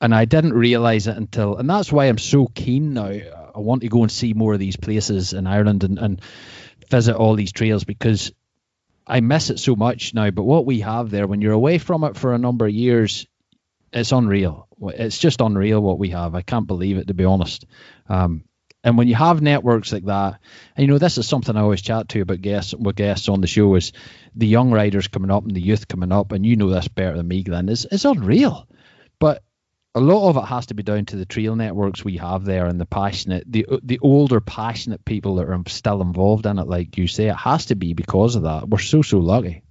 and 0.00 0.14
I 0.14 0.24
didn't 0.24 0.52
realize 0.52 1.06
it 1.06 1.16
until, 1.16 1.56
and 1.56 1.68
that's 1.68 1.92
why 1.92 2.06
I'm 2.06 2.18
so 2.18 2.46
keen 2.46 2.94
now. 2.94 3.06
I 3.08 3.58
want 3.58 3.82
to 3.82 3.88
go 3.88 4.02
and 4.02 4.12
see 4.12 4.34
more 4.34 4.54
of 4.54 4.60
these 4.60 4.76
places 4.76 5.32
in 5.32 5.46
Ireland 5.46 5.84
and, 5.84 5.98
and 5.98 6.20
visit 6.90 7.16
all 7.16 7.34
these 7.34 7.52
trails 7.52 7.84
because 7.84 8.32
I 9.06 9.20
miss 9.20 9.50
it 9.50 9.58
so 9.58 9.76
much 9.76 10.14
now. 10.14 10.30
But 10.30 10.44
what 10.44 10.66
we 10.66 10.80
have 10.80 11.10
there, 11.10 11.26
when 11.26 11.40
you're 11.40 11.52
away 11.52 11.78
from 11.78 12.04
it 12.04 12.16
for 12.16 12.34
a 12.34 12.38
number 12.38 12.66
of 12.66 12.72
years, 12.72 13.26
it's 13.92 14.12
unreal. 14.12 14.68
It's 14.80 15.18
just 15.18 15.40
unreal 15.40 15.80
what 15.80 15.98
we 15.98 16.10
have. 16.10 16.34
I 16.34 16.42
can't 16.42 16.66
believe 16.66 16.98
it 16.98 17.08
to 17.08 17.14
be 17.14 17.24
honest. 17.24 17.64
Um, 18.08 18.44
and 18.86 18.96
when 18.96 19.08
you 19.08 19.16
have 19.16 19.42
networks 19.42 19.92
like 19.92 20.04
that, 20.04 20.38
and 20.76 20.86
you 20.86 20.86
know, 20.86 20.98
this 20.98 21.18
is 21.18 21.26
something 21.26 21.56
I 21.56 21.60
always 21.62 21.82
chat 21.82 22.08
to 22.10 22.20
about 22.20 22.40
guests 22.40 22.72
with 22.72 22.94
guests 22.94 23.28
on 23.28 23.40
the 23.40 23.48
show 23.48 23.74
is 23.74 23.92
the 24.36 24.46
young 24.46 24.70
riders 24.70 25.08
coming 25.08 25.32
up 25.32 25.42
and 25.42 25.56
the 25.56 25.60
youth 25.60 25.88
coming 25.88 26.12
up, 26.12 26.30
and 26.30 26.46
you 26.46 26.54
know 26.54 26.70
this 26.70 26.86
better 26.86 27.16
than 27.16 27.26
me, 27.26 27.42
Glenn, 27.42 27.68
is 27.68 27.84
it's 27.90 28.04
unreal. 28.04 28.68
But 29.18 29.42
a 29.96 30.00
lot 30.00 30.28
of 30.28 30.36
it 30.36 30.46
has 30.46 30.66
to 30.66 30.74
be 30.74 30.84
down 30.84 31.04
to 31.06 31.16
the 31.16 31.26
trail 31.26 31.56
networks 31.56 32.04
we 32.04 32.18
have 32.18 32.44
there 32.44 32.66
and 32.66 32.80
the 32.80 32.86
passionate, 32.86 33.42
the 33.50 33.66
the 33.82 33.98
older 33.98 34.40
passionate 34.40 35.04
people 35.04 35.34
that 35.36 35.48
are 35.48 35.62
still 35.66 36.00
involved 36.00 36.46
in 36.46 36.60
it, 36.60 36.68
like 36.68 36.96
you 36.96 37.08
say, 37.08 37.26
it 37.26 37.34
has 37.34 37.66
to 37.66 37.74
be 37.74 37.92
because 37.92 38.36
of 38.36 38.44
that. 38.44 38.68
We're 38.68 38.78
so 38.78 39.02
so 39.02 39.18
lucky. 39.18 39.64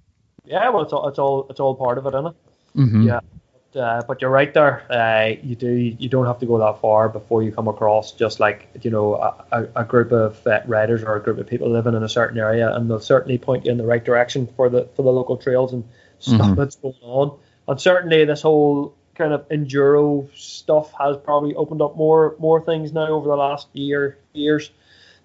Yeah, 0.44 0.68
well, 0.68 0.82
it's 0.82 0.92
all 0.92 1.08
it's 1.08 1.18
all 1.18 1.46
it's 1.48 1.60
all 1.60 1.74
part 1.74 1.96
of 1.96 2.04
it, 2.04 2.10
isn't 2.10 2.26
it? 2.26 2.36
Mm-hmm. 2.76 3.02
Yeah. 3.08 3.20
Uh, 3.76 4.02
but 4.08 4.20
you're 4.20 4.30
right 4.30 4.52
there. 4.54 4.82
Uh, 4.90 5.34
you 5.42 5.54
do 5.54 5.68
you 5.68 6.08
don't 6.08 6.26
have 6.26 6.38
to 6.40 6.46
go 6.46 6.58
that 6.58 6.80
far 6.80 7.08
before 7.08 7.42
you 7.42 7.52
come 7.52 7.68
across 7.68 8.12
just 8.12 8.40
like 8.40 8.68
you 8.82 8.90
know 8.90 9.14
a, 9.52 9.68
a 9.76 9.84
group 9.84 10.12
of 10.12 10.44
uh, 10.46 10.60
riders 10.66 11.02
or 11.02 11.16
a 11.16 11.22
group 11.22 11.38
of 11.38 11.46
people 11.46 11.68
living 11.70 11.94
in 11.94 12.02
a 12.02 12.08
certain 12.08 12.38
area, 12.38 12.74
and 12.74 12.90
they'll 12.90 13.00
certainly 13.00 13.38
point 13.38 13.64
you 13.64 13.70
in 13.72 13.78
the 13.78 13.86
right 13.86 14.04
direction 14.04 14.48
for 14.56 14.68
the 14.68 14.88
for 14.96 15.02
the 15.02 15.10
local 15.12 15.36
trails 15.36 15.72
and 15.72 15.84
stuff 16.18 16.40
Mhm. 16.52 16.56
that's 16.56 16.76
going 16.76 16.94
on. 17.02 17.38
And 17.68 17.80
certainly 17.80 18.24
this 18.24 18.42
whole 18.42 18.94
kind 19.14 19.32
of 19.32 19.48
enduro 19.48 20.28
stuff 20.36 20.92
has 20.98 21.16
probably 21.16 21.54
opened 21.54 21.82
up 21.82 21.96
more 21.96 22.34
more 22.38 22.60
things 22.60 22.92
now 22.92 23.08
over 23.08 23.28
the 23.28 23.36
last 23.36 23.68
year 23.74 24.18
years. 24.32 24.70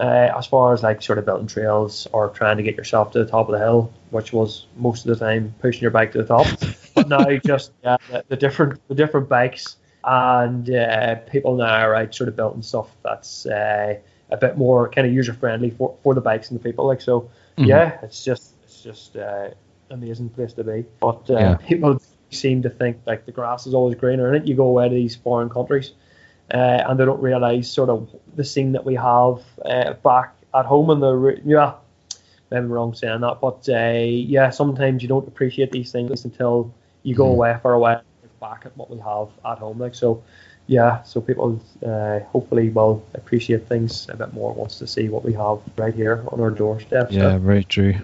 Uh, 0.00 0.32
as 0.38 0.46
far 0.46 0.72
as 0.72 0.82
like 0.82 1.02
sort 1.02 1.18
of 1.18 1.26
building 1.26 1.46
trails 1.46 2.08
or 2.12 2.30
trying 2.30 2.56
to 2.56 2.62
get 2.62 2.76
yourself 2.76 3.12
to 3.12 3.18
the 3.18 3.30
top 3.30 3.48
of 3.48 3.52
the 3.52 3.58
hill, 3.58 3.92
which 4.10 4.32
was 4.32 4.66
most 4.76 5.06
of 5.06 5.18
the 5.18 5.24
time 5.24 5.54
pushing 5.60 5.82
your 5.82 5.90
bike 5.90 6.12
to 6.12 6.18
the 6.18 6.24
top. 6.24 6.46
but 6.94 7.08
now 7.08 7.36
just 7.44 7.72
yeah, 7.84 7.96
the, 8.08 8.24
the 8.28 8.36
different 8.36 8.80
the 8.88 8.94
different 8.94 9.28
bikes 9.28 9.76
and 10.04 10.70
uh, 10.70 11.16
people 11.30 11.56
now 11.56 11.74
are 11.74 11.94
out 11.94 12.14
sort 12.14 12.28
of 12.28 12.36
building 12.36 12.62
stuff 12.62 12.88
that's 13.02 13.44
uh, 13.46 13.94
a 14.30 14.36
bit 14.36 14.56
more 14.56 14.88
kind 14.88 15.06
of 15.06 15.12
user 15.12 15.34
friendly 15.34 15.70
for, 15.70 15.94
for 16.02 16.14
the 16.14 16.20
bikes 16.22 16.50
and 16.50 16.58
the 16.58 16.64
people. 16.64 16.86
Like 16.86 17.02
so, 17.02 17.30
Mhm. 17.58 17.66
yeah, 17.68 17.98
it's 18.02 18.24
just 18.24 18.54
it's 18.64 18.82
just 18.82 19.16
uh, 19.16 19.50
amazing 19.90 20.30
place 20.30 20.54
to 20.54 20.64
be. 20.64 20.86
But 21.00 21.28
uh, 21.30 21.38
Yeah. 21.38 21.54
people 21.56 22.00
seem 22.30 22.62
to 22.62 22.70
think 22.70 22.96
like 23.06 23.26
the 23.26 23.32
grass 23.32 23.66
is 23.66 23.74
always 23.74 23.94
greener 23.94 24.34
in 24.34 24.42
it. 24.42 24.48
You 24.48 24.54
go 24.54 24.66
away 24.68 24.88
to 24.88 24.94
these 24.94 25.16
foreign 25.16 25.50
countries, 25.50 25.92
uh, 26.52 26.84
and 26.88 26.98
they 27.00 27.04
don't 27.04 27.20
realise 27.22 27.68
sort 27.70 27.88
of 27.88 28.08
the 28.36 28.44
scene 28.44 28.72
that 28.72 28.84
we 28.84 28.94
have 28.94 29.40
uh, 29.64 29.94
back 30.04 30.34
at 30.54 30.66
home 30.66 30.90
in 30.90 31.00
the 31.00 31.40
yeah. 31.44 31.74
Maybe 32.50 32.64
I'm 32.64 32.70
wrong 32.72 32.92
saying 32.94 33.22
that, 33.22 33.40
but 33.40 33.66
uh, 33.70 33.98
yeah, 34.04 34.50
sometimes 34.50 35.02
you 35.02 35.08
don't 35.08 35.26
appreciate 35.26 35.72
these 35.72 35.90
things 35.90 36.24
until 36.26 36.70
you 37.02 37.14
go 37.14 37.24
Mhm. 37.26 37.32
away 37.32 37.56
for 37.62 37.72
a 37.72 37.78
while, 37.78 38.02
back 38.40 38.66
at 38.66 38.76
what 38.76 38.90
we 38.90 38.98
have 38.98 39.28
at 39.46 39.58
home. 39.58 39.78
Like 39.78 39.94
so, 39.94 40.22
yeah. 40.66 41.02
So 41.04 41.20
people 41.22 41.58
uh, 41.86 42.20
hopefully 42.30 42.68
will 42.68 43.02
appreciate 43.14 43.66
things 43.68 44.06
a 44.10 44.16
bit 44.16 44.34
more 44.34 44.52
once 44.52 44.78
to 44.80 44.86
see 44.86 45.08
what 45.08 45.24
we 45.24 45.32
have 45.32 45.60
right 45.78 45.94
here 45.94 46.22
on 46.28 46.40
our 46.42 46.50
doorstep. 46.50 47.10
So- 47.10 47.16
Yeah, 47.16 47.38
very 47.38 47.64
true. 47.64 47.94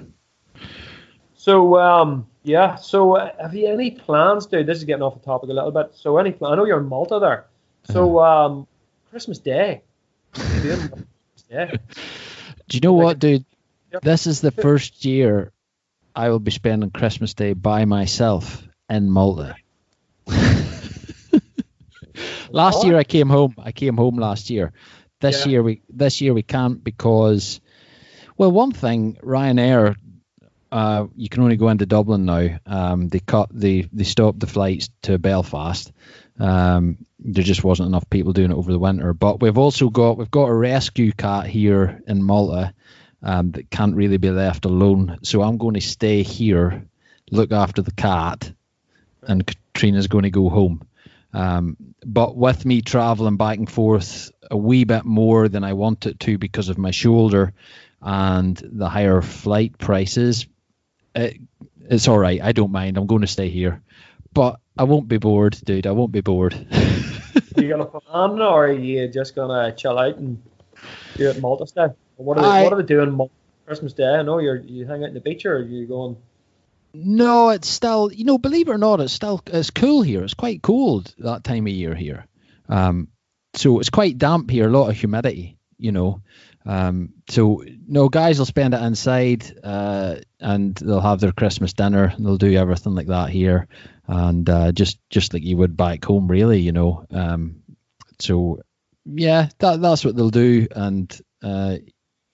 so 1.34 1.78
um, 1.78 2.26
yeah. 2.42 2.76
So 2.76 3.16
uh, 3.16 3.30
have 3.42 3.54
you 3.54 3.68
any 3.68 3.90
plans, 3.90 4.46
dude? 4.46 4.66
This 4.66 4.78
is 4.78 4.84
getting 4.84 5.02
off 5.02 5.14
the 5.14 5.24
topic 5.24 5.50
a 5.50 5.52
little 5.52 5.70
bit. 5.72 5.90
So 5.94 6.16
any 6.16 6.32
plan? 6.32 6.52
I 6.52 6.56
know 6.56 6.64
you're 6.64 6.80
in 6.80 6.88
Malta 6.88 7.18
there. 7.20 7.44
So 7.90 8.20
um, 8.20 8.66
Christmas 9.10 9.38
Day. 9.38 9.82
What 10.34 10.46
are 10.46 10.54
you 10.56 10.62
doing 10.62 10.80
on 10.80 10.88
Christmas 10.88 11.42
Day? 11.48 11.78
Do 12.68 12.76
you 12.76 12.80
know 12.82 12.92
what, 12.92 13.18
dude? 13.18 13.44
Yep. 13.92 14.02
This 14.02 14.26
is 14.26 14.40
the 14.42 14.50
first 14.50 15.04
year 15.06 15.52
I 16.14 16.28
will 16.28 16.38
be 16.38 16.50
spending 16.50 16.90
Christmas 16.90 17.32
Day 17.32 17.54
by 17.54 17.86
myself 17.86 18.62
in 18.90 19.10
Malta. 19.10 19.56
last 22.50 22.84
year 22.84 22.96
I 22.98 23.04
came 23.04 23.28
home. 23.30 23.54
I 23.58 23.72
came 23.72 23.96
home 23.96 24.16
last 24.16 24.50
year. 24.50 24.72
This 25.20 25.46
Yeah. 25.46 25.52
year 25.52 25.62
we 25.62 25.82
this 25.88 26.20
year 26.20 26.34
we 26.34 26.42
can't 26.42 26.84
because 26.84 27.60
well 28.36 28.52
one 28.52 28.72
thing 28.72 29.16
Ryanair 29.22 29.96
uh, 30.70 31.06
you 31.16 31.28
can 31.28 31.42
only 31.42 31.56
go 31.56 31.68
into 31.68 31.86
Dublin 31.86 32.26
now. 32.26 32.58
Um, 32.66 33.08
they 33.08 33.20
cut 33.20 33.48
the 33.52 33.86
they 33.92 34.04
stopped 34.04 34.40
the 34.40 34.46
flights 34.46 34.90
to 35.02 35.18
Belfast. 35.18 35.90
Um, 36.38 36.98
there 37.18 37.44
just 37.44 37.64
wasn't 37.64 37.88
enough 37.88 38.08
people 38.10 38.32
doing 38.32 38.50
it 38.50 38.56
over 38.56 38.70
the 38.70 38.78
winter. 38.78 39.12
But 39.12 39.40
we've 39.40 39.58
also 39.58 39.88
got 39.88 40.18
we've 40.18 40.30
got 40.30 40.48
a 40.48 40.54
rescue 40.54 41.12
cat 41.12 41.46
here 41.46 42.00
in 42.06 42.22
Malta 42.22 42.74
um, 43.22 43.50
that 43.52 43.70
can't 43.70 43.96
really 43.96 44.18
be 44.18 44.30
left 44.30 44.64
alone. 44.64 45.18
So 45.22 45.42
I'm 45.42 45.58
going 45.58 45.74
to 45.74 45.80
stay 45.80 46.22
here, 46.22 46.86
look 47.30 47.52
after 47.52 47.82
the 47.82 47.92
cat, 47.92 48.52
and 49.22 49.46
Katrina's 49.46 50.06
going 50.06 50.24
to 50.24 50.30
go 50.30 50.48
home. 50.48 50.86
Um, 51.32 51.76
but 52.04 52.36
with 52.36 52.64
me 52.64 52.80
traveling 52.80 53.36
back 53.36 53.58
and 53.58 53.70
forth 53.70 54.30
a 54.50 54.56
wee 54.56 54.84
bit 54.84 55.04
more 55.04 55.48
than 55.48 55.64
I 55.64 55.74
want 55.74 56.06
it 56.06 56.20
to 56.20 56.38
because 56.38 56.68
of 56.68 56.78
my 56.78 56.90
shoulder 56.90 57.52
and 58.00 58.56
the 58.56 58.88
higher 58.88 59.20
flight 59.20 59.76
prices, 59.76 60.46
it, 61.14 61.38
it's 61.80 62.08
all 62.08 62.18
right. 62.18 62.40
I 62.40 62.52
don't 62.52 62.72
mind. 62.72 62.96
I'm 62.96 63.06
going 63.06 63.22
to 63.22 63.26
stay 63.26 63.48
here, 63.50 63.82
but 64.32 64.60
I 64.76 64.84
won't 64.84 65.08
be 65.08 65.18
bored, 65.18 65.58
dude. 65.64 65.86
I 65.86 65.90
won't 65.92 66.12
be 66.12 66.20
bored. 66.20 66.54
Are 66.54 67.62
you 67.62 67.68
gonna 67.68 67.86
plan, 67.86 68.40
or 68.40 68.66
are 68.66 68.72
you 68.72 69.08
just 69.08 69.34
gonna 69.34 69.74
chill 69.74 69.98
out 69.98 70.16
and 70.16 70.40
do 71.16 71.28
it 71.30 71.40
Malta 71.40 71.66
style? 71.66 71.96
What 72.16 72.38
are 72.38 72.42
they, 72.42 72.46
I- 72.48 72.62
what 72.62 72.72
are 72.72 72.76
they 72.82 72.86
doing 72.86 73.28
Christmas 73.66 73.92
Day? 73.92 74.06
I 74.06 74.22
know 74.22 74.38
you're 74.38 74.56
you 74.56 74.86
hang 74.86 75.02
out 75.02 75.08
in 75.08 75.14
the 75.14 75.20
beach, 75.20 75.44
or 75.46 75.56
are 75.56 75.62
you 75.62 75.86
going? 75.86 76.16
No, 76.94 77.50
it's 77.50 77.68
still, 77.68 78.10
you 78.12 78.24
know, 78.24 78.38
believe 78.38 78.68
it 78.68 78.72
or 78.72 78.78
not, 78.78 79.00
it's 79.00 79.12
still 79.12 79.42
it's 79.46 79.70
cool 79.70 80.02
here. 80.02 80.24
It's 80.24 80.34
quite 80.34 80.62
cold 80.62 81.14
that 81.18 81.44
time 81.44 81.66
of 81.66 81.72
year 81.72 81.94
here. 81.94 82.26
Um, 82.68 83.08
so 83.54 83.78
it's 83.80 83.90
quite 83.90 84.18
damp 84.18 84.50
here, 84.50 84.68
a 84.68 84.70
lot 84.70 84.88
of 84.88 84.96
humidity, 84.96 85.58
you 85.78 85.92
know. 85.92 86.22
Um, 86.68 87.14
so 87.30 87.64
no, 87.88 88.10
guys 88.10 88.38
will 88.38 88.44
spend 88.44 88.74
it 88.74 88.82
inside, 88.82 89.58
uh, 89.64 90.16
and 90.38 90.74
they'll 90.74 91.00
have 91.00 91.18
their 91.18 91.32
Christmas 91.32 91.72
dinner. 91.72 92.12
And 92.14 92.26
they'll 92.26 92.36
do 92.36 92.52
everything 92.54 92.94
like 92.94 93.06
that 93.06 93.30
here, 93.30 93.66
and 94.06 94.48
uh, 94.48 94.72
just 94.72 94.98
just 95.08 95.32
like 95.32 95.42
you 95.42 95.56
would 95.56 95.78
back 95.78 96.04
home, 96.04 96.28
really, 96.28 96.60
you 96.60 96.72
know. 96.72 97.06
Um, 97.10 97.62
so 98.18 98.60
yeah, 99.06 99.48
that 99.60 99.80
that's 99.80 100.04
what 100.04 100.14
they'll 100.14 100.28
do, 100.28 100.68
and 100.70 101.10
uh, 101.42 101.76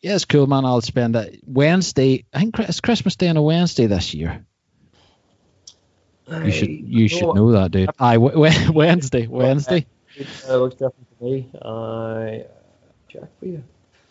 yeah, 0.02 0.16
it's 0.16 0.24
cool, 0.24 0.48
man. 0.48 0.64
I'll 0.64 0.80
spend 0.80 1.14
it 1.14 1.40
Wednesday. 1.46 2.24
I 2.32 2.40
think 2.40 2.58
it's 2.58 2.80
Christmas 2.80 3.14
Day 3.14 3.28
on 3.28 3.36
a 3.36 3.42
Wednesday 3.42 3.86
this 3.86 4.14
year. 4.14 4.44
You 6.28 6.50
should 6.50 6.70
you 6.70 7.06
should 7.08 7.34
know 7.34 7.52
that, 7.52 7.70
dude. 7.70 7.90
W- 7.98 8.72
Wednesday, 8.72 9.28
Wednesday. 9.28 9.86
It 10.16 10.26
looks 10.48 10.74
different 10.74 11.06
to 11.18 11.24
me. 11.24 11.48
I 11.62 12.46
check 13.08 13.28
for 13.38 13.46
you. 13.46 13.62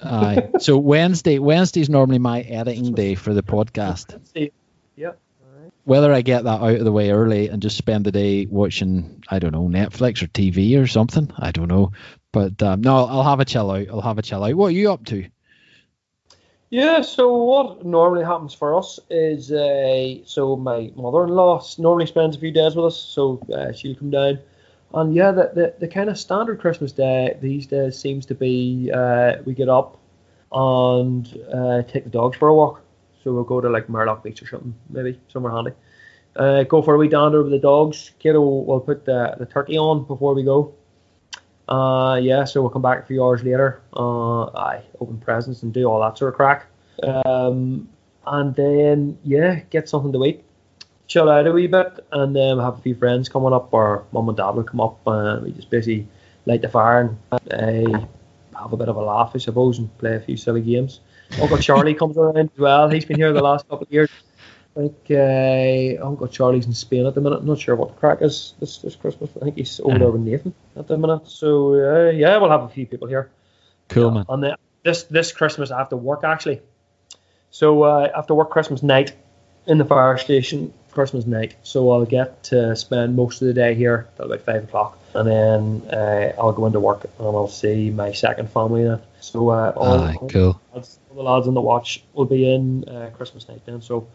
Aye. 0.04 0.50
So 0.60 0.78
Wednesday, 0.78 1.40
Wednesday's 1.40 1.90
normally 1.90 2.20
my 2.20 2.42
editing 2.42 2.94
day 2.94 3.16
for 3.16 3.34
the 3.34 3.44
podcast. 3.44 4.20
Yep. 4.96 5.20
Whether 5.86 6.14
I 6.14 6.22
get 6.22 6.44
that 6.44 6.62
out 6.62 6.76
of 6.76 6.84
the 6.86 6.92
way 6.92 7.12
early 7.12 7.50
and 7.50 7.62
just 7.62 7.78
spend 7.78 8.06
the 8.06 8.12
day 8.12 8.46
watching, 8.46 9.24
I 9.28 9.40
don't 9.40 9.52
know, 9.52 9.68
Netflix 9.68 10.22
or 10.22 10.28
TV 10.28 10.82
or 10.82 10.88
something. 10.88 11.32
I 11.38 11.52
don't 11.52 11.68
know. 11.68 11.92
But 12.32 12.62
um, 12.64 12.82
no, 12.82 13.06
I'll 13.06 13.24
have 13.24 13.40
a 13.40 13.46
chill 13.46 13.70
out. 13.70 13.90
I'll 13.90 14.02
have 14.02 14.18
a 14.18 14.22
chill 14.22 14.44
out. 14.44 14.54
What 14.56 14.68
are 14.68 14.72
you 14.72 14.92
up 14.92 15.06
to? 15.06 15.26
Yeah, 16.70 17.02
so 17.02 17.38
what 17.38 17.86
normally 17.86 18.26
happens 18.26 18.54
for 18.56 18.76
us 18.76 19.00
is 19.12 19.52
uh, 19.52 20.26
so 20.26 20.56
my 20.56 20.92
mother-in-law 20.96 21.64
normally 21.78 22.08
spends 22.08 22.36
a 22.36 22.40
few 22.40 22.52
days 22.52 22.76
with 22.76 22.86
us, 22.86 22.98
so 22.98 23.40
uh, 23.54 23.72
she'll 23.74 23.96
come 23.96 24.10
down. 24.10 24.40
And 24.94 25.16
yeah, 25.16 25.32
the, 25.32 25.52
the, 25.54 25.74
the 25.80 25.88
kind 25.88 26.10
of 26.10 26.20
standard 26.20 26.60
Christmas 26.60 26.92
day 26.92 27.38
these 27.42 27.66
days 27.66 27.98
seems 27.98 28.26
to 28.28 28.36
be 28.36 28.92
uh, 28.94 29.38
we 29.46 29.54
get 29.54 29.70
up 29.70 29.98
and 30.52 31.28
uh, 31.52 31.82
take 31.84 32.04
the 32.04 32.10
dogs 32.10 32.38
for 32.38 32.48
a 32.48 32.54
walk. 32.54 32.82
So 33.24 33.34
we'll 33.34 33.44
go 33.44 33.60
to 33.62 33.70
like 33.70 33.88
Murlough 33.88 34.22
Beach 34.22 34.42
or 34.42 34.48
something, 34.48 34.76
maybe 34.90 35.20
somewhere 35.30 35.52
handy. 35.52 35.72
Uh, 36.36 36.64
go 36.64 36.82
for 36.82 36.96
a 36.96 36.98
wee 36.98 37.08
dander 37.08 37.42
with 37.42 37.52
the 37.52 37.60
dogs. 37.60 38.12
Kiddo 38.20 38.40
will 38.40 38.66
will 38.66 38.80
put 38.80 39.06
the, 39.06 39.36
the 39.40 39.46
turkey 39.46 39.78
on 39.78 40.04
before 40.06 40.34
we 40.34 40.44
go. 40.44 40.74
Uh, 41.68 42.20
yeah, 42.22 42.44
so 42.44 42.62
we'll 42.62 42.70
come 42.70 42.82
back 42.82 43.04
a 43.04 43.06
few 43.06 43.24
hours 43.24 43.44
later. 43.44 43.82
Uh, 43.96 44.44
I 44.46 44.84
open 45.00 45.18
presents 45.20 45.64
and 45.64 45.74
do 45.74 45.86
all 45.86 46.02
that 46.02 46.18
sort 46.18 46.34
of 46.34 46.36
crack. 46.36 46.68
Um, 47.02 47.88
and 48.28 48.56
then 48.56 49.18
yeah, 49.24 49.62
get 49.70 49.88
something 49.90 50.12
to 50.12 50.26
eat, 50.26 50.44
chill 51.08 51.30
out 51.30 51.48
a 51.48 51.52
wee 51.52 51.68
bit, 51.68 52.06
and 52.12 52.36
then 52.36 52.60
have 52.60 52.80
a 52.80 52.82
few 52.82 52.96
friends 52.96 53.30
coming 53.30 53.54
up, 53.54 53.74
or 53.74 54.06
mum 54.12 54.30
and 54.30 54.38
dad 54.38 54.52
will 54.52 54.64
come 54.64 54.82
up, 54.82 55.00
and 55.06 55.44
we 55.44 55.52
just 55.52 55.70
basically 55.70 56.08
light 56.46 56.62
the 56.62 56.70
fire 56.70 57.18
and 57.32 57.52
uh, 57.52 58.00
have 58.58 58.74
a 58.74 58.78
bit 58.78 58.90
of 58.90 58.96
a 58.96 59.02
laugh, 59.02 59.32
I 59.34 59.38
suppose, 59.38 59.80
and 59.80 59.96
play 59.98 60.16
a 60.16 60.20
few 60.20 60.38
silly 60.38 60.62
games. 60.62 61.00
Uncle 61.42 61.58
Charlie 61.58 61.94
comes 61.94 62.18
around 62.18 62.38
as 62.38 62.58
well. 62.58 62.90
He's 62.90 63.06
been 63.06 63.18
here 63.18 63.34
the 63.34 63.42
last 63.42 63.68
couple 63.68 63.86
of 63.86 63.92
years. 63.92 64.10
I 64.76 64.88
think 64.88 64.96
uh, 65.12 66.06
Uncle 66.06 66.28
Charlie's 66.28 66.66
in 66.66 66.74
Spain 66.74 67.06
at 67.06 67.14
the 67.14 67.22
minute. 67.22 67.40
I'm 67.40 67.46
not 67.46 67.60
sure 67.60 67.76
what 67.76 67.90
the 67.90 67.96
crack 67.96 68.22
is 68.22 68.56
this, 68.60 68.80
this 68.80 68.96
Christmas. 68.96 69.30
I 69.40 69.46
think 69.46 69.58
he's 69.58 69.80
over 69.80 70.00
there 70.00 70.10
with 70.10 70.22
Nathan 70.22 70.54
at 70.76 70.88
the 70.88 70.98
minute. 70.98 71.28
So 71.28 71.74
uh, 71.74 72.10
yeah, 72.10 72.38
we'll 72.38 72.50
have 72.50 72.64
a 72.64 72.70
few 72.70 72.88
people 72.88 73.08
here. 73.08 73.30
Cool, 73.90 74.12
man. 74.12 74.26
And 74.30 74.44
then 74.44 74.56
this 74.84 75.04
this 75.04 75.32
Christmas 75.32 75.70
I 75.70 75.78
have 75.78 75.90
to 75.90 75.98
work 75.98 76.24
actually. 76.24 76.62
So 77.52 77.84
uh, 77.84 78.10
after 78.16 78.34
work 78.34 78.50
Christmas 78.50 78.82
night 78.82 79.14
in 79.68 79.78
the 79.78 79.86
fire 79.86 80.18
station 80.18 80.74
Christmas 80.94 81.26
night. 81.26 81.56
So 81.64 81.92
I'll 81.92 82.06
get 82.06 82.44
to 82.46 82.76
spend 82.76 83.16
most 83.16 83.42
of 83.42 83.48
the 83.48 83.54
day 83.54 83.74
here 83.74 84.08
till 84.16 84.26
about 84.26 84.42
five 84.42 84.64
o'clock, 84.64 84.98
and 85.14 85.28
then 85.28 85.90
uh, 85.92 86.34
I'll 86.40 86.54
go 86.54 86.66
into 86.66 86.80
work 86.80 87.04
and 87.04 87.28
I'll 87.28 87.48
see 87.48 87.90
my 87.90 88.12
second 88.12 88.50
family 88.50 88.84
then. 88.84 89.02
So 89.20 89.50
uh, 89.50 89.74
all, 89.76 90.30
cool. 90.30 90.30
the 90.72 90.76
lads, 90.76 91.00
all 91.10 91.16
the 91.16 91.24
lads 91.24 91.48
on 91.48 91.54
the 91.54 91.62
watch 91.62 92.04
will 92.14 92.26
be 92.26 92.54
in 92.54 92.88
uh, 92.88 93.12
Christmas 93.16 93.48
night 93.48 93.62
then. 93.66 93.82
So 93.82 94.08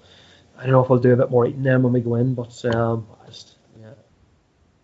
I 0.57 0.63
don't 0.63 0.73
know 0.73 0.85
if 0.85 0.91
I'll 0.91 0.99
do 0.99 1.13
a 1.13 1.17
bit 1.17 1.31
more 1.31 1.47
eating 1.47 1.63
then 1.63 1.83
when 1.83 1.93
we 1.93 2.01
go 2.01 2.15
in, 2.15 2.35
but 2.35 2.65
um, 2.75 3.07
just 3.27 3.57
yeah. 3.81 3.91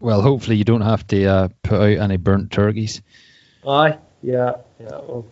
Well, 0.01 0.21
hopefully 0.21 0.57
you 0.57 0.65
don't 0.65 0.83
have 0.83 1.07
to 1.09 1.25
uh, 1.25 1.49
put 1.63 1.81
out 1.81 2.03
any 2.05 2.17
burnt 2.17 2.51
turkeys. 2.51 3.03
Aye, 3.67 3.99
yeah, 4.23 4.57
yeah. 4.79 4.91
Well, 4.91 5.27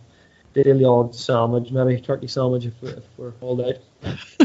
daily 0.53 0.85
odd 0.85 1.15
sandwich, 1.15 1.71
maybe 1.71 1.99
turkey 1.99 2.27
sandwich 2.27 2.65
if, 2.65 2.83
if 2.83 3.03
we're 3.17 3.33
all 3.41 3.63
out. 3.65 3.75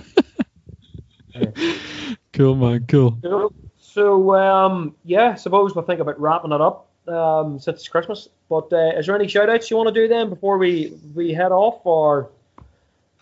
cool, 2.33 2.55
man. 2.55 2.85
Cool. 2.89 3.19
So, 3.23 3.53
so 3.79 4.35
um, 4.35 4.95
yeah, 5.05 5.35
suppose 5.35 5.75
we'll 5.75 5.85
think 5.85 6.01
about 6.01 6.21
wrapping 6.21 6.53
it 6.53 6.61
up 6.61 6.89
um, 7.09 7.59
since 7.59 7.81
it's 7.81 7.89
Christmas. 7.89 8.29
But 8.49 8.73
uh, 8.73 8.99
is 8.99 9.07
there 9.07 9.17
any 9.17 9.29
shout 9.29 9.51
outs 9.51 9.71
you 9.71 9.77
want 9.77 9.89
to 9.89 9.95
do 9.95 10.09
then 10.09 10.29
before 10.31 10.59
we, 10.59 10.93
we 11.15 11.33
head 11.33 11.53
off? 11.53 11.85
Or 11.85 12.31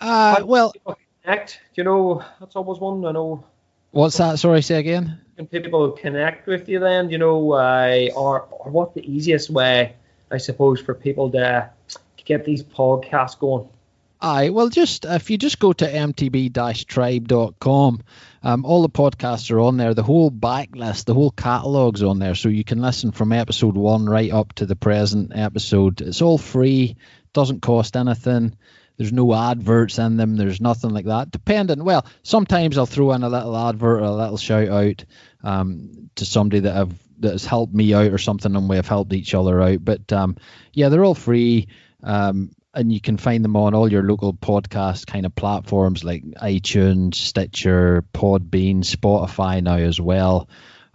Uh, 0.01 0.43
well, 0.45 0.73
connect? 1.23 1.61
You 1.75 1.85
know, 1.85 2.25
that's 2.41 2.57
always 2.57 2.81
one. 2.81 3.05
I 3.05 3.12
know. 3.12 3.45
what's 3.91 4.19
that? 4.19 4.39
Sorry, 4.39 4.62
say 4.62 4.79
again. 4.79 5.21
Can 5.37 5.47
people 5.47 5.91
connect 5.93 6.47
with 6.47 6.69
you 6.69 6.79
then? 6.79 7.11
You 7.11 7.19
know, 7.19 7.53
uh, 7.53 8.09
or, 8.14 8.43
or 8.43 8.71
what 8.71 8.95
the 8.95 9.05
easiest 9.11 9.51
way, 9.51 9.95
I 10.31 10.39
suppose, 10.39 10.81
for 10.81 10.95
people 10.95 11.31
to, 11.33 11.71
to 11.89 12.25
get 12.25 12.45
these 12.45 12.62
podcasts 12.62 13.39
going? 13.39 13.69
Aye, 14.21 14.49
well, 14.49 14.71
just 14.71 15.05
if 15.05 15.31
you 15.31 15.37
just 15.37 15.59
go 15.59 15.75
to 15.75 15.87
mtb-tribe.com, 15.87 18.03
um, 18.43 18.64
all 18.64 18.83
the 18.83 18.89
podcasts 18.89 19.51
are 19.51 19.61
on 19.61 19.77
there. 19.77 19.93
The 19.93 20.03
whole 20.03 20.31
backlist, 20.31 21.05
the 21.05 21.14
whole 21.14 21.31
catalogue's 21.31 22.03
on 22.03 22.19
there, 22.19 22.35
so 22.35 22.49
you 22.49 22.64
can 22.64 22.81
listen 22.81 23.12
from 23.12 23.33
episode 23.33 23.77
one 23.77 24.07
right 24.07 24.33
up 24.33 24.55
to 24.55 24.64
the 24.64 24.77
present 24.77 25.33
episode. 25.35 26.01
It's 26.01 26.23
all 26.23 26.39
free, 26.39 26.97
doesn't 27.35 27.61
cost 27.61 27.97
anything. 27.97 28.57
There's 28.97 29.12
no 29.12 29.35
adverts 29.35 29.99
in 29.99 30.17
them. 30.17 30.37
There's 30.37 30.61
nothing 30.61 30.91
like 30.91 31.05
that. 31.05 31.31
Dependent. 31.31 31.85
Well, 31.85 32.07
sometimes 32.23 32.79
I'll 32.79 32.87
throw 32.87 33.12
in 33.12 33.23
a 33.23 33.29
little 33.29 33.55
advert 33.55 34.01
or 34.01 34.05
a 34.05 34.11
little 34.11 34.39
shout 34.39 34.69
out 34.69 35.05
um, 35.45 36.09
to 36.14 36.25
somebody 36.25 36.61
that 36.61 36.75
have 36.75 36.95
that 37.19 37.33
has 37.33 37.45
helped 37.45 37.75
me 37.75 37.93
out 37.93 38.12
or 38.12 38.19
something, 38.19 38.57
and 38.57 38.69
we 38.69 38.77
have 38.77 38.89
helped 38.89 39.12
each 39.12 39.35
other 39.35 39.61
out. 39.61 39.85
But 39.85 40.11
um, 40.12 40.37
yeah, 40.73 40.89
they're 40.89 41.05
all 41.05 41.14
free. 41.14 41.69
Um, 42.03 42.53
and 42.77 42.93
you 42.93 43.01
can 43.01 43.16
find 43.16 43.43
them 43.43 43.57
on 43.57 43.74
all 43.74 43.91
your 43.91 44.03
local 44.03 44.35
podcast 44.35 45.07
kind 45.07 45.24
of 45.24 45.35
platforms 45.35 46.05
like 46.05 46.22
iTunes, 46.24 47.14
Stitcher, 47.14 48.05
Podbean, 48.12 48.81
Spotify 48.81 49.62
now 49.62 49.79
as 49.79 49.99
well. 49.99 50.49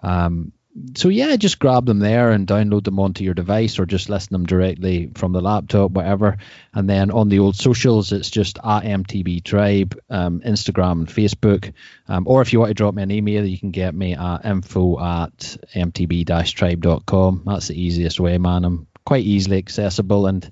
Um, 0.03 0.53
so 0.95 1.09
yeah, 1.09 1.35
just 1.35 1.59
grab 1.59 1.85
them 1.85 1.99
there 1.99 2.31
and 2.31 2.47
download 2.47 2.85
them 2.85 2.99
onto 2.99 3.23
your 3.23 3.33
device, 3.33 3.77
or 3.77 3.85
just 3.85 4.09
listen 4.09 4.31
them 4.31 4.45
directly 4.45 5.11
from 5.15 5.33
the 5.33 5.41
laptop, 5.41 5.91
whatever. 5.91 6.37
And 6.73 6.89
then 6.89 7.11
on 7.11 7.29
the 7.29 7.39
old 7.39 7.55
socials, 7.55 8.13
it's 8.13 8.29
just 8.29 8.57
at 8.59 8.83
MTB 8.83 9.43
Tribe, 9.43 9.99
um, 10.09 10.39
Instagram 10.41 10.91
and 10.91 11.07
Facebook. 11.07 11.73
Um, 12.07 12.25
or 12.27 12.41
if 12.41 12.53
you 12.53 12.59
want 12.59 12.69
to 12.69 12.75
drop 12.75 12.93
me 12.93 13.03
an 13.03 13.11
email, 13.11 13.45
you 13.45 13.59
can 13.59 13.71
get 13.71 13.93
me 13.93 14.15
at 14.15 14.45
info 14.45 14.99
at 14.99 15.57
mtb-tribe.com. 15.73 17.43
That's 17.45 17.67
the 17.67 17.81
easiest 17.81 18.19
way, 18.19 18.37
man. 18.37 18.63
I'm 18.63 18.87
quite 19.03 19.25
easily 19.25 19.57
accessible 19.57 20.27
and 20.27 20.49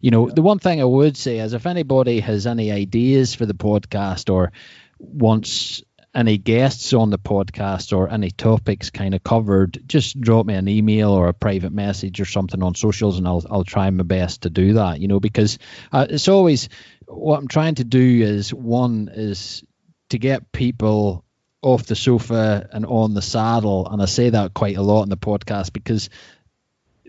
you 0.00 0.10
know, 0.10 0.30
the 0.30 0.42
one 0.42 0.58
thing 0.58 0.80
I 0.80 0.84
would 0.84 1.16
say 1.16 1.38
is 1.38 1.52
if 1.52 1.66
anybody 1.66 2.20
has 2.20 2.46
any 2.46 2.72
ideas 2.72 3.34
for 3.34 3.46
the 3.46 3.54
podcast 3.54 4.32
or 4.32 4.52
wants 4.98 5.82
any 6.14 6.38
guests 6.38 6.92
on 6.92 7.10
the 7.10 7.18
podcast 7.18 7.96
or 7.96 8.08
any 8.08 8.30
topics 8.30 8.90
kind 8.90 9.14
of 9.14 9.22
covered, 9.22 9.80
just 9.86 10.20
drop 10.20 10.46
me 10.46 10.54
an 10.54 10.68
email 10.68 11.10
or 11.10 11.28
a 11.28 11.34
private 11.34 11.72
message 11.72 12.20
or 12.20 12.24
something 12.24 12.62
on 12.62 12.74
socials, 12.74 13.18
and 13.18 13.28
I'll 13.28 13.44
I'll 13.48 13.64
try 13.64 13.88
my 13.90 14.02
best 14.02 14.42
to 14.42 14.50
do 14.50 14.74
that. 14.74 15.00
You 15.00 15.08
know, 15.08 15.20
because 15.20 15.58
uh, 15.92 16.06
it's 16.08 16.28
always 16.28 16.68
what 17.06 17.38
I'm 17.38 17.48
trying 17.48 17.76
to 17.76 17.84
do 17.84 18.22
is 18.22 18.52
one 18.52 19.10
is 19.12 19.62
to 20.08 20.18
get 20.18 20.50
people 20.50 21.24
off 21.62 21.84
the 21.84 21.94
sofa 21.94 22.68
and 22.72 22.86
on 22.86 23.14
the 23.14 23.22
saddle, 23.22 23.86
and 23.88 24.02
I 24.02 24.06
say 24.06 24.30
that 24.30 24.54
quite 24.54 24.76
a 24.76 24.82
lot 24.82 25.02
in 25.02 25.10
the 25.10 25.16
podcast 25.16 25.72
because 25.72 26.08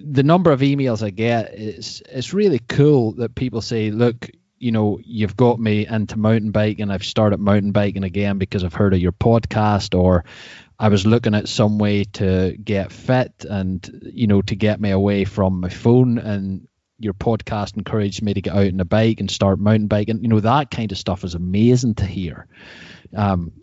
the 0.03 0.23
number 0.23 0.51
of 0.51 0.61
emails 0.61 1.03
I 1.03 1.09
get 1.09 1.53
is 1.53 2.01
it's 2.09 2.33
really 2.33 2.59
cool 2.59 3.13
that 3.13 3.35
people 3.35 3.61
say, 3.61 3.91
look, 3.91 4.29
you 4.57 4.71
know, 4.71 4.99
you've 5.03 5.35
got 5.35 5.59
me 5.59 5.87
into 5.87 6.19
mountain 6.19 6.51
biking. 6.51 6.91
I've 6.91 7.03
started 7.03 7.39
mountain 7.39 7.71
biking 7.71 8.03
again 8.03 8.37
because 8.37 8.63
I've 8.63 8.73
heard 8.73 8.93
of 8.93 8.99
your 8.99 9.11
podcast, 9.11 9.97
or 9.99 10.23
I 10.79 10.89
was 10.89 11.05
looking 11.05 11.33
at 11.33 11.49
some 11.49 11.79
way 11.79 12.03
to 12.03 12.55
get 12.63 12.91
fit 12.91 13.45
and 13.49 14.11
you 14.13 14.27
know 14.27 14.41
to 14.43 14.55
get 14.55 14.79
me 14.79 14.91
away 14.91 15.25
from 15.25 15.61
my 15.61 15.69
phone, 15.69 16.19
and 16.19 16.67
your 16.99 17.13
podcast 17.13 17.75
encouraged 17.75 18.21
me 18.21 18.35
to 18.35 18.41
get 18.41 18.53
out 18.53 18.67
on 18.67 18.79
a 18.79 18.85
bike 18.85 19.19
and 19.19 19.31
start 19.31 19.59
mountain 19.59 19.87
biking. 19.87 20.21
You 20.21 20.27
know, 20.27 20.39
that 20.41 20.69
kind 20.69 20.91
of 20.91 20.97
stuff 20.97 21.23
is 21.23 21.33
amazing 21.33 21.95
to 21.95 22.05
hear. 22.05 22.47
Um, 23.15 23.53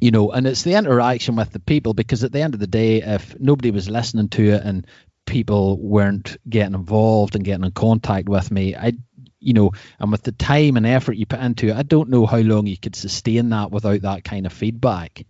you 0.00 0.12
know, 0.12 0.30
and 0.30 0.46
it's 0.46 0.62
the 0.62 0.74
interaction 0.74 1.36
with 1.36 1.50
the 1.50 1.60
people 1.60 1.92
because 1.92 2.24
at 2.24 2.32
the 2.32 2.40
end 2.40 2.54
of 2.54 2.60
the 2.60 2.66
day, 2.66 3.02
if 3.02 3.38
nobody 3.38 3.70
was 3.70 3.90
listening 3.90 4.28
to 4.30 4.50
it 4.50 4.62
and 4.62 4.86
people 5.26 5.78
weren't 5.78 6.36
getting 6.48 6.74
involved 6.74 7.34
and 7.34 7.44
getting 7.44 7.64
in 7.64 7.72
contact 7.72 8.28
with 8.28 8.50
me, 8.50 8.74
I, 8.76 8.92
you 9.40 9.52
know, 9.52 9.72
and 9.98 10.10
with 10.10 10.22
the 10.22 10.32
time 10.32 10.76
and 10.76 10.86
effort 10.86 11.16
you 11.16 11.26
put 11.26 11.40
into 11.40 11.68
it, 11.68 11.76
I 11.76 11.82
don't 11.82 12.10
know 12.10 12.26
how 12.26 12.38
long 12.38 12.66
you 12.66 12.78
could 12.78 12.96
sustain 12.96 13.50
that 13.50 13.70
without 13.70 14.02
that 14.02 14.24
kind 14.24 14.46
of 14.46 14.52
feedback. 14.52 15.26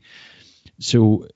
So 0.78 1.26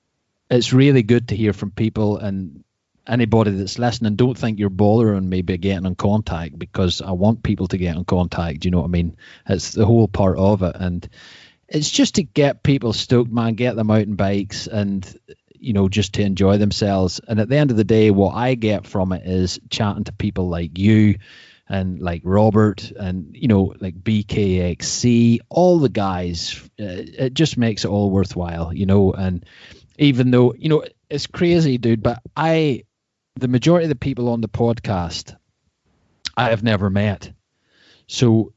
it's 0.49 0.73
really 0.73 1.03
good 1.03 1.29
to 1.29 1.35
hear 1.35 1.53
from 1.53 1.71
people 1.71 2.17
and 2.17 2.63
anybody 3.07 3.51
that's 3.51 3.79
listening. 3.79 4.15
Don't 4.15 4.37
think 4.37 4.59
you're 4.59 4.69
bothering 4.69 5.27
me 5.27 5.41
by 5.41 5.57
getting 5.57 5.85
in 5.85 5.95
contact 5.95 6.57
because 6.57 7.01
I 7.01 7.11
want 7.11 7.43
people 7.43 7.67
to 7.67 7.77
get 7.77 7.95
in 7.95 8.05
contact. 8.05 8.65
You 8.65 8.71
know 8.71 8.79
what 8.79 8.85
I 8.85 8.89
mean? 8.89 9.17
It's 9.47 9.71
the 9.73 9.85
whole 9.85 10.07
part 10.07 10.37
of 10.37 10.63
it, 10.63 10.75
and 10.75 11.07
it's 11.67 11.89
just 11.89 12.15
to 12.15 12.23
get 12.23 12.63
people 12.63 12.93
stoked, 12.93 13.31
man. 13.31 13.55
Get 13.55 13.75
them 13.75 13.91
out 13.91 14.07
on 14.07 14.15
bikes 14.15 14.67
and 14.67 15.05
you 15.59 15.73
know, 15.73 15.89
just 15.89 16.13
to 16.13 16.23
enjoy 16.23 16.57
themselves. 16.57 17.19
And 17.27 17.39
at 17.39 17.49
the 17.49 17.57
end 17.57 17.71
of 17.71 17.77
the 17.77 17.83
day, 17.83 18.11
what 18.11 18.35
I 18.35 18.55
get 18.55 18.87
from 18.87 19.11
it 19.11 19.25
is 19.25 19.59
chatting 19.69 20.05
to 20.05 20.13
people 20.13 20.49
like 20.49 20.77
you 20.77 21.15
and 21.67 21.99
like 21.99 22.21
Robert 22.23 22.91
and, 22.91 23.35
you 23.35 23.47
know, 23.47 23.73
like 23.79 23.95
BKXC, 23.95 25.39
all 25.49 25.79
the 25.79 25.89
guys. 25.89 26.59
Uh, 26.79 26.85
it 26.87 27.33
just 27.33 27.57
makes 27.57 27.85
it 27.85 27.89
all 27.89 28.09
worthwhile, 28.09 28.73
you 28.73 28.85
know. 28.85 29.13
And 29.13 29.45
even 29.97 30.31
though, 30.31 30.53
you 30.53 30.69
know, 30.69 30.83
it's 31.09 31.27
crazy, 31.27 31.77
dude, 31.77 32.01
but 32.03 32.21
I, 32.35 32.83
the 33.35 33.47
majority 33.47 33.85
of 33.85 33.89
the 33.89 33.95
people 33.95 34.29
on 34.29 34.41
the 34.41 34.49
podcast, 34.49 35.35
I 36.35 36.49
have 36.49 36.63
never 36.63 36.89
met. 36.89 37.31
So 38.07 38.53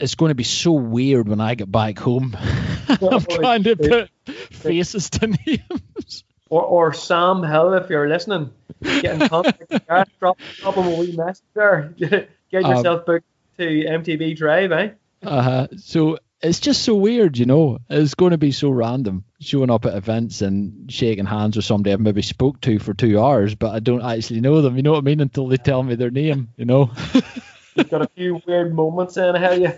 it's 0.00 0.14
going 0.14 0.30
to 0.30 0.34
be 0.34 0.44
so 0.44 0.72
weird 0.72 1.28
when 1.28 1.40
I 1.40 1.54
get 1.54 1.70
back 1.70 1.98
home. 1.98 2.36
I'm 2.88 3.24
trying 3.24 3.62
to 3.64 3.76
put 3.76 4.10
faces 4.50 5.10
to 5.10 5.26
names 5.46 6.24
or, 6.50 6.62
or 6.62 6.92
Sam 6.92 7.42
Hill, 7.42 7.72
if 7.74 7.88
you're 7.88 8.08
listening, 8.08 8.50
get 8.82 9.22
in 9.22 9.28
contact 9.28 10.18
drop, 10.18 10.38
drop 10.58 10.74
him 10.74 10.86
a 10.86 10.96
wee 10.96 11.12
message 11.12 11.44
there. 11.54 11.94
Get 11.98 12.64
Um, 12.64 12.70
yourself 12.76 13.06
booked 13.06 13.26
to 13.58 13.64
MTB 13.64 14.36
Tribe, 14.36 14.72
eh? 14.72 14.90
Uh, 15.22 15.42
huh. 15.42 15.66
so 15.76 16.18
it's 16.42 16.58
just 16.58 16.82
so 16.82 16.94
weird, 16.96 17.38
you 17.38 17.46
know. 17.46 17.78
It's 17.88 18.14
going 18.14 18.32
to 18.32 18.38
be 18.38 18.50
so 18.50 18.70
random 18.70 19.24
showing 19.40 19.70
up 19.70 19.84
at 19.86 19.94
events 19.94 20.42
and 20.42 20.90
shaking 20.90 21.26
hands 21.26 21.54
with 21.56 21.64
somebody 21.64 21.92
I've 21.92 22.00
maybe 22.00 22.22
spoke 22.22 22.60
to 22.62 22.78
for 22.78 22.92
two 22.94 23.20
hours, 23.20 23.54
but 23.54 23.74
I 23.74 23.78
don't 23.80 24.02
actually 24.02 24.40
know 24.40 24.62
them. 24.62 24.76
You 24.76 24.82
know 24.82 24.92
what 24.92 24.98
I 24.98 25.02
mean? 25.02 25.20
Until 25.20 25.46
they 25.46 25.58
tell 25.58 25.82
me 25.82 25.94
their 25.94 26.10
name, 26.10 26.48
you 26.56 26.64
know. 26.64 26.90
You've 27.76 27.90
got 27.90 28.02
a 28.02 28.08
few 28.16 28.40
weird 28.46 28.74
moments 28.74 29.16
in 29.16 29.34
how 29.36 29.52
you. 29.52 29.72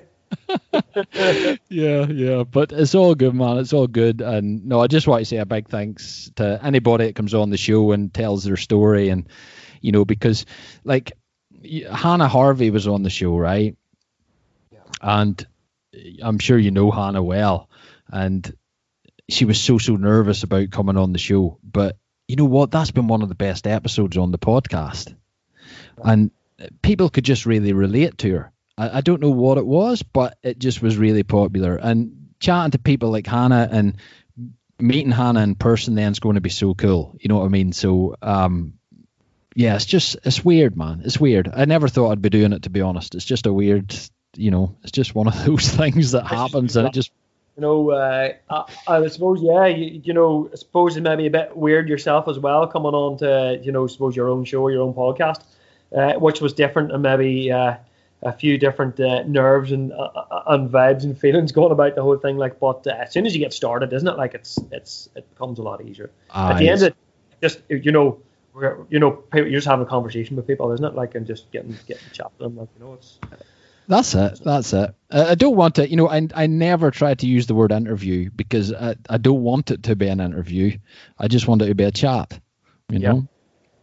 yeah, 1.68 2.06
yeah, 2.06 2.42
but 2.44 2.72
it's 2.72 2.94
all 2.94 3.14
good, 3.14 3.34
man. 3.34 3.58
It's 3.58 3.72
all 3.72 3.86
good. 3.86 4.20
And 4.20 4.66
no, 4.66 4.80
I 4.80 4.86
just 4.86 5.06
want 5.06 5.20
to 5.20 5.24
say 5.24 5.36
a 5.38 5.46
big 5.46 5.68
thanks 5.68 6.30
to 6.36 6.60
anybody 6.62 7.06
that 7.06 7.14
comes 7.16 7.34
on 7.34 7.50
the 7.50 7.56
show 7.56 7.92
and 7.92 8.12
tells 8.12 8.44
their 8.44 8.56
story, 8.56 9.08
and 9.08 9.28
you 9.80 9.92
know, 9.92 10.04
because 10.04 10.46
like 10.84 11.12
Hannah 11.90 12.28
Harvey 12.28 12.70
was 12.70 12.86
on 12.86 13.02
the 13.02 13.10
show, 13.10 13.36
right? 13.36 13.76
And 15.00 15.44
I'm 16.22 16.38
sure 16.38 16.58
you 16.58 16.70
know 16.70 16.90
Hannah 16.90 17.22
well, 17.22 17.68
and 18.08 18.50
she 19.28 19.44
was 19.44 19.60
so 19.60 19.78
so 19.78 19.96
nervous 19.96 20.42
about 20.42 20.70
coming 20.70 20.96
on 20.96 21.12
the 21.12 21.18
show, 21.18 21.58
but 21.62 21.96
you 22.28 22.36
know 22.36 22.44
what? 22.44 22.70
That's 22.70 22.90
been 22.90 23.08
one 23.08 23.22
of 23.22 23.28
the 23.28 23.34
best 23.34 23.66
episodes 23.66 24.16
on 24.16 24.30
the 24.30 24.38
podcast, 24.38 25.14
and 26.02 26.30
people 26.82 27.10
could 27.10 27.24
just 27.24 27.46
really 27.46 27.72
relate 27.72 28.18
to 28.18 28.32
her. 28.32 28.52
I, 28.76 28.98
I 28.98 29.00
don't 29.00 29.20
know 29.20 29.30
what 29.30 29.58
it 29.58 29.66
was, 29.66 30.02
but 30.02 30.38
it 30.42 30.58
just 30.58 30.82
was 30.82 30.96
really 30.96 31.22
popular. 31.22 31.76
And 31.76 32.30
chatting 32.40 32.72
to 32.72 32.78
people 32.78 33.10
like 33.10 33.26
Hannah 33.26 33.68
and 33.70 33.96
meeting 34.78 35.12
Hannah 35.12 35.42
in 35.42 35.54
person 35.54 35.94
then 35.94 36.12
is 36.12 36.18
going 36.18 36.34
to 36.34 36.40
be 36.40 36.50
so 36.50 36.74
cool. 36.74 37.16
You 37.20 37.28
know 37.28 37.38
what 37.38 37.46
I 37.46 37.48
mean? 37.48 37.72
So, 37.72 38.16
um, 38.20 38.74
yeah, 39.54 39.76
it's 39.76 39.84
just 39.84 40.16
it's 40.24 40.44
weird, 40.44 40.76
man. 40.76 41.02
It's 41.04 41.20
weird. 41.20 41.50
I 41.54 41.66
never 41.66 41.88
thought 41.88 42.10
I'd 42.10 42.22
be 42.22 42.30
doing 42.30 42.52
it 42.52 42.62
to 42.62 42.70
be 42.70 42.80
honest. 42.80 43.14
It's 43.14 43.24
just 43.24 43.46
a 43.46 43.52
weird, 43.52 43.94
you 44.36 44.50
know, 44.50 44.76
it's 44.82 44.92
just 44.92 45.14
one 45.14 45.28
of 45.28 45.44
those 45.46 45.68
things 45.68 46.12
that 46.12 46.26
happens, 46.26 46.76
and 46.76 46.88
it 46.88 46.94
just 46.94 47.12
You 47.56 47.60
know, 47.60 47.90
uh, 47.90 48.32
I, 48.48 48.64
I 48.88 49.06
suppose, 49.08 49.40
yeah, 49.42 49.66
you, 49.66 50.00
you 50.02 50.14
know, 50.14 50.48
I 50.50 50.56
suppose 50.56 50.96
it 50.96 51.02
may 51.02 51.16
be 51.16 51.26
a 51.26 51.30
bit 51.30 51.54
weird 51.54 51.86
yourself 51.88 52.26
as 52.28 52.38
well, 52.38 52.66
coming 52.66 52.94
on 52.94 53.18
to, 53.18 53.60
you 53.62 53.72
know, 53.72 53.86
suppose 53.86 54.16
your 54.16 54.30
own 54.30 54.44
show, 54.46 54.66
your 54.68 54.82
own 54.82 54.94
podcast, 54.94 55.42
uh, 55.94 56.14
which 56.14 56.40
was 56.40 56.54
different 56.54 56.92
and 56.92 57.02
maybe 57.02 57.52
uh, 57.52 57.74
a 58.22 58.32
few 58.32 58.56
different 58.56 58.98
uh, 59.00 59.24
nerves 59.24 59.72
and 59.72 59.92
uh, 59.92 60.42
and 60.46 60.70
vibes 60.70 61.04
and 61.04 61.18
feelings 61.18 61.52
going 61.60 61.72
about 61.72 61.94
the 61.94 62.02
whole 62.02 62.18
thing. 62.18 62.36
Like, 62.36 62.60
but 62.60 62.86
uh, 62.86 62.90
as 62.90 63.12
soon 63.12 63.26
as 63.26 63.34
you 63.34 63.40
get 63.40 63.52
started, 63.52 63.92
isn't 63.92 64.06
it? 64.08 64.16
Like, 64.16 64.34
it's 64.34 64.58
it's 64.70 65.08
it 65.16 65.28
becomes 65.30 65.58
a 65.58 65.62
lot 65.62 65.84
easier. 65.84 66.10
At 66.34 66.58
the 66.58 66.68
end 66.68 66.82
of 66.82 66.88
it, 66.88 66.96
just 67.42 67.60
you 67.68 67.92
know, 67.92 68.20
we're, 68.54 68.78
you 68.90 68.98
know, 68.98 69.24
you're 69.34 69.50
just 69.50 69.66
having 69.66 69.86
a 69.86 69.88
conversation 69.88 70.36
with 70.36 70.46
people, 70.46 70.70
isn't 70.72 70.84
it? 70.84 70.94
Like, 70.94 71.14
and 71.14 71.26
just 71.26 71.50
getting 71.50 71.76
getting 71.86 72.10
chat 72.12 72.30
to 72.38 72.44
them. 72.44 72.56
Like, 72.56 72.68
you 72.78 72.84
know, 72.84 72.94
it's 72.94 73.18
That's 73.88 74.14
it. 74.14 74.40
That's 74.44 74.72
it. 74.72 74.94
I, 75.10 75.34
don't 75.34 75.56
want 75.56 75.78
it. 75.78 75.90
You 75.90 75.96
know, 75.96 76.08
I 76.08 76.28
I 76.34 76.46
never 76.46 76.90
try 76.90 77.14
to 77.14 77.26
use 77.26 77.46
the 77.46 77.54
word 77.54 77.72
interview 77.72 78.30
because 78.34 78.72
I, 78.72 78.94
I 79.10 79.18
don't 79.18 79.42
want 79.42 79.70
it 79.70 79.82
to 79.84 79.96
be 79.96 80.08
an 80.08 80.20
interview. 80.20 80.78
I 81.18 81.28
just 81.28 81.48
want 81.48 81.62
it 81.62 81.66
to 81.66 81.74
be 81.74 81.84
a 81.84 81.90
chat. 81.90 82.38
You 82.88 82.98
Yeah. 82.98 83.12
know. 83.12 83.28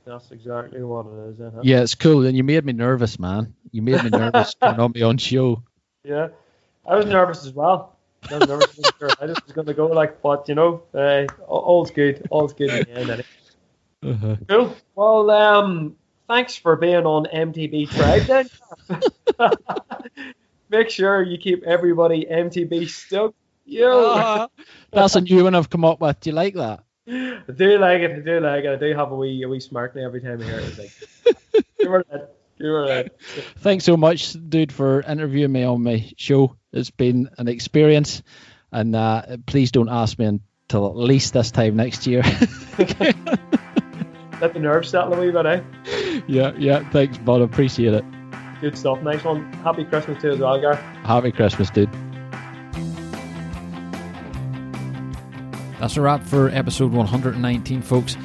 That's 0.10 0.32
exactly 0.32 0.82
what 0.84 1.06
it 1.06 1.30
is. 1.30 1.36
Isn't 1.36 1.60
it? 1.60 1.66
Yeah, 1.66 1.82
it's 1.82 1.94
cool. 1.94 2.26
And 2.26 2.36
you 2.36 2.44
made 2.44 2.66
me 2.66 2.74
nervous, 2.74 3.20
man. 3.20 3.54
You 3.72 3.84
made 3.84 4.04
me 4.04 4.10
nervous 4.10 4.56
coming 4.60 4.80
on 4.80 4.92
me 4.92 5.04
on 5.04 5.20
show. 5.20 5.62
Yeah. 6.04 6.30
I 6.84 6.96
was 6.96 7.06
nervous 7.06 7.46
as 7.46 7.54
well. 7.54 7.96
I 8.32 8.40
was 8.40 8.48
nervous. 8.48 8.80
sure 8.98 9.10
how 9.20 9.28
this 9.28 9.38
was 9.44 9.54
going 9.54 9.68
to 9.68 9.76
go 9.76 9.86
like, 9.86 10.20
but 10.24 10.50
you 10.50 10.56
know, 10.56 10.82
uh, 10.96 11.28
all's 11.48 11.92
good. 11.92 12.26
All's 12.32 12.54
good 12.54 12.72
in 12.72 12.84
the 12.86 12.90
end. 12.90 13.10
Anyway. 13.12 13.26
Uh-huh. 14.02 14.36
Cool. 14.48 14.76
Well, 14.96 15.30
um, 15.30 15.96
thanks 16.28 16.56
for 16.56 16.76
being 16.76 17.06
on 17.06 17.26
MTB 17.26 17.90
Tribe 17.92 18.24
then. 18.24 18.50
Make 20.70 20.90
sure 20.90 21.22
you 21.22 21.38
keep 21.38 21.64
everybody 21.64 22.26
MTB 22.26 22.90
stoked. 22.90 23.36
Yo, 23.66 24.48
That's 24.92 25.16
a 25.16 25.22
new 25.22 25.44
one 25.44 25.54
I've 25.54 25.70
come 25.70 25.86
up 25.86 26.02
with. 26.02 26.20
Do 26.22 26.32
you 26.32 26.36
like 26.36 26.56
that? 26.56 26.84
I 27.10 27.52
do 27.56 27.78
like 27.80 28.02
it. 28.02 28.12
I 28.12 28.20
do 28.20 28.40
like 28.40 28.64
it. 28.64 28.72
I 28.72 28.76
do 28.76 28.94
have 28.94 29.12
a 29.12 29.16
wee, 29.16 29.42
a 29.44 29.50
wee 29.50 29.62
now 29.72 29.88
every 29.96 30.22
time 30.22 30.42
I 30.42 30.46
hear 30.46 30.60
it. 30.60 30.66
It's 30.66 30.78
like, 30.78 30.92
give 31.80 31.92
her 31.92 32.06
that. 32.12 32.36
Give 32.60 32.68
her 32.68 32.88
that. 32.88 33.22
Thanks 33.60 33.86
so 33.86 33.98
much, 33.98 34.34
dude, 34.34 34.72
for 34.72 35.02
interviewing 35.02 35.52
me 35.52 35.64
on 35.64 35.82
my 35.84 36.12
show. 36.18 36.56
It's 36.72 36.92
been 36.92 37.30
an 37.38 37.48
experience, 37.48 38.22
and 38.72 38.96
uh, 38.96 39.38
please 39.46 39.72
don't 39.72 39.90
ask 39.90 40.20
me 40.20 40.26
until 40.26 40.88
at 40.88 40.98
least 40.98 41.34
this 41.34 41.52
time 41.52 41.78
next 41.78 42.06
year. 42.06 42.22
Let 44.42 44.54
the 44.54 44.60
nerves 44.60 44.90
settle 44.90 45.14
a 45.14 45.20
wee 45.20 45.32
bit, 45.32 45.46
eh? 45.46 46.22
yeah, 46.28 46.54
yeah. 46.58 46.90
Thanks, 46.92 47.18
bud. 47.18 47.42
Appreciate 47.42 47.94
it. 47.94 48.06
Good 48.62 48.78
stuff. 48.78 49.02
Nice 49.02 49.24
one. 49.24 49.52
Happy 49.64 49.84
Christmas 49.84 50.22
to 50.22 50.28
you 50.28 50.34
as 50.34 50.40
well, 50.40 50.62
Gar. 50.62 50.76
Happy 50.76 51.32
Christmas, 51.32 51.70
dude. 51.70 51.90
That's 55.80 55.96
a 55.96 56.02
wrap 56.02 56.26
for 56.26 56.50
episode 56.50 56.92
119, 56.92 57.82
folks. 57.82 58.18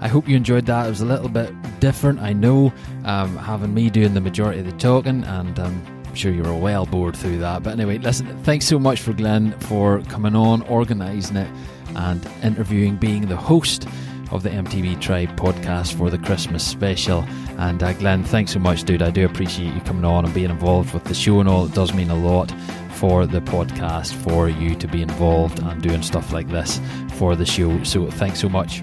I 0.00 0.06
hope 0.06 0.28
you 0.28 0.36
enjoyed 0.36 0.66
that. 0.66 0.86
It 0.86 0.90
was 0.90 1.00
a 1.00 1.06
little 1.06 1.28
bit 1.28 1.52
different, 1.80 2.20
I 2.20 2.32
know, 2.32 2.72
um, 3.04 3.36
having 3.36 3.74
me 3.74 3.90
doing 3.90 4.14
the 4.14 4.20
majority 4.20 4.60
of 4.60 4.66
the 4.66 4.72
talking, 4.72 5.24
and 5.24 5.58
um, 5.58 6.04
I'm 6.06 6.14
sure 6.14 6.32
you 6.32 6.44
were 6.44 6.54
well 6.54 6.86
bored 6.86 7.16
through 7.16 7.38
that. 7.38 7.64
But 7.64 7.72
anyway, 7.72 7.98
listen, 7.98 8.26
thanks 8.44 8.64
so 8.64 8.78
much 8.78 9.00
for 9.00 9.12
Glenn 9.12 9.52
for 9.58 10.02
coming 10.02 10.36
on, 10.36 10.62
organising 10.62 11.36
it, 11.36 11.50
and 11.96 12.24
interviewing, 12.44 12.96
being 12.96 13.26
the 13.26 13.36
host 13.36 13.88
of 14.30 14.42
the 14.42 14.50
MTB 14.50 15.00
Tribe 15.00 15.36
podcast 15.36 15.94
for 15.94 16.10
the 16.10 16.18
Christmas 16.18 16.66
special. 16.66 17.24
And 17.58 17.82
uh, 17.82 17.92
Glenn, 17.94 18.24
thanks 18.24 18.52
so 18.52 18.58
much, 18.58 18.84
dude. 18.84 19.02
I 19.02 19.10
do 19.10 19.24
appreciate 19.24 19.74
you 19.74 19.80
coming 19.82 20.04
on 20.04 20.24
and 20.24 20.32
being 20.32 20.50
involved 20.50 20.94
with 20.94 21.04
the 21.04 21.14
show 21.14 21.40
and 21.40 21.48
all. 21.48 21.66
It 21.66 21.74
does 21.74 21.92
mean 21.92 22.10
a 22.10 22.16
lot 22.16 22.52
for 22.92 23.26
the 23.26 23.40
podcast 23.40 24.12
for 24.12 24.48
you 24.48 24.74
to 24.74 24.86
be 24.86 25.02
involved 25.02 25.58
and 25.60 25.82
doing 25.82 26.02
stuff 26.02 26.32
like 26.32 26.48
this 26.48 26.80
for 27.14 27.34
the 27.36 27.46
show. 27.46 27.82
So 27.82 28.10
thanks 28.10 28.40
so 28.40 28.48
much. 28.48 28.82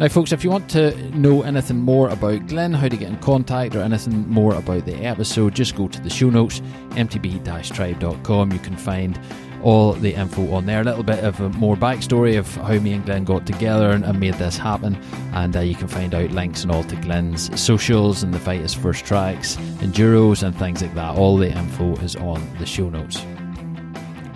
Now, 0.00 0.08
folks, 0.08 0.32
if 0.32 0.42
you 0.42 0.50
want 0.50 0.68
to 0.70 0.96
know 1.16 1.42
anything 1.42 1.78
more 1.78 2.08
about 2.08 2.48
Glenn, 2.48 2.72
how 2.72 2.88
to 2.88 2.96
get 2.96 3.08
in 3.08 3.18
contact, 3.18 3.76
or 3.76 3.82
anything 3.82 4.28
more 4.28 4.54
about 4.54 4.84
the 4.84 4.96
episode, 4.96 5.54
just 5.54 5.76
go 5.76 5.86
to 5.86 6.00
the 6.00 6.10
show 6.10 6.28
notes, 6.28 6.60
mtb-tribe.com. 6.90 8.52
You 8.52 8.58
can 8.58 8.76
find 8.76 9.16
all 9.62 9.92
the 9.92 10.14
info 10.14 10.52
on 10.52 10.66
there. 10.66 10.80
A 10.80 10.84
little 10.84 11.02
bit 11.02 11.24
of 11.24 11.40
more 11.56 11.76
backstory 11.76 12.38
of 12.38 12.52
how 12.56 12.78
me 12.78 12.92
and 12.92 13.04
Glenn 13.04 13.24
got 13.24 13.46
together 13.46 13.90
and, 13.90 14.04
and 14.04 14.18
made 14.18 14.34
this 14.34 14.58
happen. 14.58 14.96
And 15.32 15.56
uh, 15.56 15.60
you 15.60 15.74
can 15.74 15.88
find 15.88 16.14
out 16.14 16.30
links 16.30 16.62
and 16.62 16.72
all 16.72 16.84
to 16.84 16.96
Glenn's 16.96 17.60
socials 17.60 18.22
and 18.22 18.32
the 18.32 18.38
Vitus 18.38 18.74
First 18.74 19.04
Tracks, 19.04 19.56
Enduros, 19.80 20.42
and 20.42 20.56
things 20.56 20.82
like 20.82 20.94
that. 20.94 21.16
All 21.16 21.36
the 21.36 21.50
info 21.50 21.94
is 21.96 22.16
on 22.16 22.46
the 22.58 22.66
show 22.66 22.88
notes. 22.90 23.24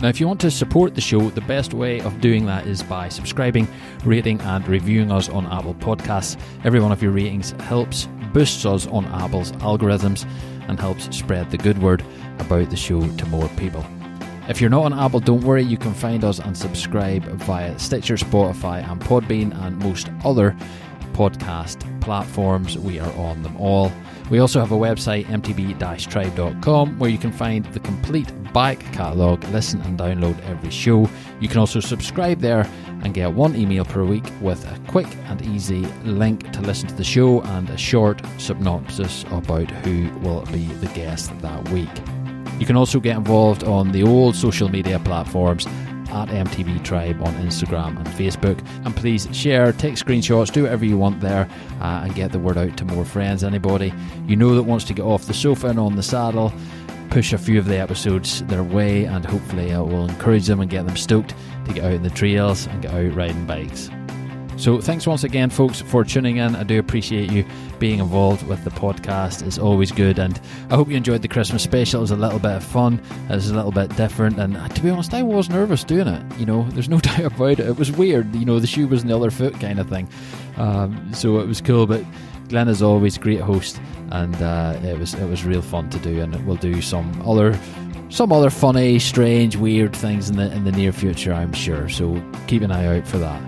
Now, 0.00 0.08
if 0.08 0.20
you 0.20 0.28
want 0.28 0.40
to 0.42 0.50
support 0.50 0.94
the 0.94 1.00
show, 1.00 1.30
the 1.30 1.40
best 1.40 1.72
way 1.72 2.00
of 2.00 2.20
doing 2.20 2.44
that 2.46 2.66
is 2.66 2.82
by 2.82 3.08
subscribing, 3.08 3.66
rating, 4.04 4.40
and 4.42 4.66
reviewing 4.68 5.10
us 5.10 5.30
on 5.30 5.46
Apple 5.46 5.74
Podcasts. 5.74 6.38
Every 6.64 6.80
one 6.80 6.92
of 6.92 7.02
your 7.02 7.12
ratings 7.12 7.52
helps 7.62 8.06
boosts 8.34 8.66
us 8.66 8.86
on 8.88 9.06
Apple's 9.06 9.52
algorithms 9.52 10.28
and 10.68 10.78
helps 10.78 11.16
spread 11.16 11.50
the 11.50 11.56
good 11.56 11.78
word 11.78 12.04
about 12.38 12.68
the 12.68 12.76
show 12.76 13.00
to 13.00 13.26
more 13.26 13.48
people. 13.56 13.86
If 14.48 14.60
you're 14.60 14.70
not 14.70 14.84
on 14.84 14.92
Apple, 14.92 15.20
don't 15.20 15.42
worry, 15.42 15.64
you 15.64 15.76
can 15.76 15.92
find 15.92 16.22
us 16.22 16.38
and 16.38 16.56
subscribe 16.56 17.24
via 17.24 17.76
Stitcher, 17.78 18.14
Spotify, 18.14 18.88
and 18.88 19.00
Podbean, 19.00 19.52
and 19.64 19.76
most 19.78 20.08
other 20.24 20.56
podcast 21.12 22.00
platforms. 22.00 22.78
We 22.78 23.00
are 23.00 23.12
on 23.14 23.42
them 23.42 23.56
all. 23.56 23.90
We 24.30 24.38
also 24.38 24.60
have 24.60 24.70
a 24.70 24.76
website, 24.76 25.24
mtb-tribe.com, 25.26 26.98
where 26.98 27.10
you 27.10 27.18
can 27.18 27.32
find 27.32 27.64
the 27.66 27.80
complete 27.80 28.32
back 28.52 28.78
catalogue, 28.92 29.42
listen 29.48 29.80
and 29.82 29.98
download 29.98 30.40
every 30.44 30.70
show. 30.70 31.08
You 31.40 31.48
can 31.48 31.58
also 31.58 31.80
subscribe 31.80 32.40
there 32.40 32.68
and 33.02 33.14
get 33.14 33.32
one 33.32 33.56
email 33.56 33.84
per 33.84 34.04
week 34.04 34.30
with 34.40 34.64
a 34.64 34.78
quick 34.88 35.08
and 35.26 35.42
easy 35.42 35.86
link 36.04 36.52
to 36.52 36.60
listen 36.60 36.88
to 36.88 36.94
the 36.94 37.04
show 37.04 37.40
and 37.42 37.68
a 37.70 37.76
short 37.76 38.20
synopsis 38.38 39.24
about 39.30 39.70
who 39.70 40.08
will 40.20 40.44
be 40.46 40.66
the 40.66 40.88
guest 40.88 41.36
that 41.40 41.68
week. 41.70 42.15
You 42.58 42.66
can 42.66 42.76
also 42.76 43.00
get 43.00 43.16
involved 43.16 43.64
on 43.64 43.92
the 43.92 44.02
old 44.02 44.34
social 44.34 44.68
media 44.68 44.98
platforms 44.98 45.66
at 46.10 46.28
MTB 46.28 46.82
Tribe 46.84 47.20
on 47.22 47.34
Instagram 47.34 47.96
and 47.98 48.06
Facebook. 48.08 48.58
And 48.84 48.96
please 48.96 49.28
share, 49.32 49.72
take 49.72 49.94
screenshots, 49.94 50.52
do 50.52 50.62
whatever 50.62 50.84
you 50.84 50.96
want 50.96 51.20
there, 51.20 51.48
uh, 51.80 52.02
and 52.04 52.14
get 52.14 52.32
the 52.32 52.38
word 52.38 52.56
out 52.56 52.76
to 52.78 52.84
more 52.84 53.04
friends. 53.04 53.44
Anybody 53.44 53.92
you 54.26 54.36
know 54.36 54.54
that 54.54 54.62
wants 54.62 54.84
to 54.86 54.94
get 54.94 55.04
off 55.04 55.26
the 55.26 55.34
sofa 55.34 55.68
and 55.68 55.78
on 55.78 55.96
the 55.96 56.02
saddle, 56.02 56.52
push 57.10 57.32
a 57.32 57.38
few 57.38 57.58
of 57.58 57.66
the 57.66 57.78
episodes 57.78 58.42
their 58.44 58.62
way, 58.62 59.04
and 59.04 59.24
hopefully 59.24 59.70
it 59.70 59.78
will 59.78 60.08
encourage 60.08 60.46
them 60.46 60.60
and 60.60 60.70
get 60.70 60.86
them 60.86 60.96
stoked 60.96 61.34
to 61.66 61.72
get 61.72 61.84
out 61.84 61.92
in 61.92 62.02
the 62.02 62.10
trails 62.10 62.66
and 62.66 62.82
get 62.82 62.92
out 62.92 63.14
riding 63.14 63.46
bikes. 63.46 63.90
So, 64.56 64.80
thanks 64.80 65.06
once 65.06 65.22
again, 65.22 65.50
folks, 65.50 65.82
for 65.82 66.02
tuning 66.02 66.38
in. 66.38 66.56
I 66.56 66.62
do 66.62 66.78
appreciate 66.78 67.30
you 67.30 67.44
being 67.78 67.98
involved 67.98 68.46
with 68.46 68.64
the 68.64 68.70
podcast. 68.70 69.46
It's 69.46 69.58
always 69.58 69.92
good, 69.92 70.18
and 70.18 70.40
I 70.70 70.76
hope 70.76 70.88
you 70.88 70.96
enjoyed 70.96 71.20
the 71.20 71.28
Christmas 71.28 71.62
special. 71.62 72.00
It 72.00 72.02
was 72.02 72.10
a 72.10 72.16
little 72.16 72.38
bit 72.38 72.52
of 72.52 72.64
fun. 72.64 73.00
It 73.28 73.34
was 73.34 73.50
a 73.50 73.54
little 73.54 73.70
bit 73.70 73.94
different, 73.96 74.38
and 74.38 74.74
to 74.74 74.82
be 74.82 74.88
honest, 74.88 75.12
I 75.12 75.22
was 75.22 75.50
nervous 75.50 75.84
doing 75.84 76.08
it. 76.08 76.38
You 76.38 76.46
know, 76.46 76.62
there's 76.70 76.88
no 76.88 76.98
doubt 77.00 77.20
about 77.20 77.50
it. 77.50 77.60
It 77.60 77.76
was 77.76 77.92
weird. 77.92 78.34
You 78.34 78.46
know, 78.46 78.58
the 78.58 78.66
shoe 78.66 78.88
was 78.88 79.02
in 79.02 79.08
the 79.08 79.16
other 79.16 79.30
foot, 79.30 79.60
kind 79.60 79.78
of 79.78 79.90
thing. 79.90 80.08
Um, 80.56 81.12
so 81.12 81.38
it 81.40 81.46
was 81.46 81.60
cool, 81.60 81.86
but 81.86 82.02
Glenn 82.48 82.68
is 82.68 82.80
always 82.80 83.18
a 83.18 83.20
great 83.20 83.40
host, 83.40 83.78
and 84.10 84.34
uh, 84.36 84.80
it 84.82 84.98
was 84.98 85.12
it 85.12 85.28
was 85.28 85.44
real 85.44 85.62
fun 85.62 85.90
to 85.90 85.98
do. 85.98 86.20
And 86.20 86.46
we'll 86.46 86.56
do 86.56 86.80
some 86.80 87.22
other 87.28 87.58
some 88.08 88.32
other 88.32 88.48
funny, 88.50 88.98
strange, 89.00 89.56
weird 89.56 89.94
things 89.94 90.30
in 90.30 90.36
the 90.36 90.50
in 90.52 90.64
the 90.64 90.72
near 90.72 90.92
future, 90.92 91.34
I'm 91.34 91.52
sure. 91.52 91.90
So 91.90 92.22
keep 92.46 92.62
an 92.62 92.72
eye 92.72 92.98
out 92.98 93.06
for 93.06 93.18
that. 93.18 93.42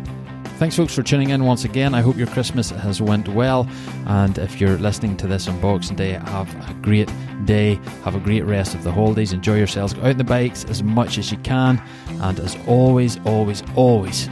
Thanks, 0.59 0.74
folks, 0.74 0.93
for 0.93 1.05
tuning 1.05 1.30
in 1.30 1.44
once 1.44 1.64
again. 1.64 1.94
I 1.94 2.01
hope 2.01 2.16
your 2.16 2.26
Christmas 2.26 2.70
has 2.70 3.01
went 3.01 3.28
well, 3.28 3.68
and 4.06 4.36
if 4.39 4.60
you're 4.60 4.76
listening 4.76 5.16
to 5.18 5.28
this 5.28 5.47
on 5.47 5.60
Boxing 5.60 5.94
Day, 5.94 6.14
have 6.14 6.52
a 6.68 6.74
great 6.82 7.09
day. 7.44 7.76
Have 8.02 8.16
a 8.16 8.20
great 8.20 8.44
rest 8.44 8.74
of 8.74 8.82
the 8.82 8.90
holidays. 8.90 9.32
Enjoy 9.32 9.56
yourselves. 9.56 9.94
Go 9.94 10.01
out 10.01 10.10
on 10.10 10.18
the 10.18 10.24
bikes 10.24 10.64
as 10.64 10.82
much 10.82 11.16
as 11.16 11.30
you 11.30 11.39
can, 11.39 11.80
and 12.22 12.40
as 12.40 12.56
always, 12.66 13.20
always, 13.24 13.62
always, 13.76 14.28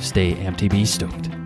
stay 0.00 0.34
MTB 0.34 0.84
stoked. 0.84 1.41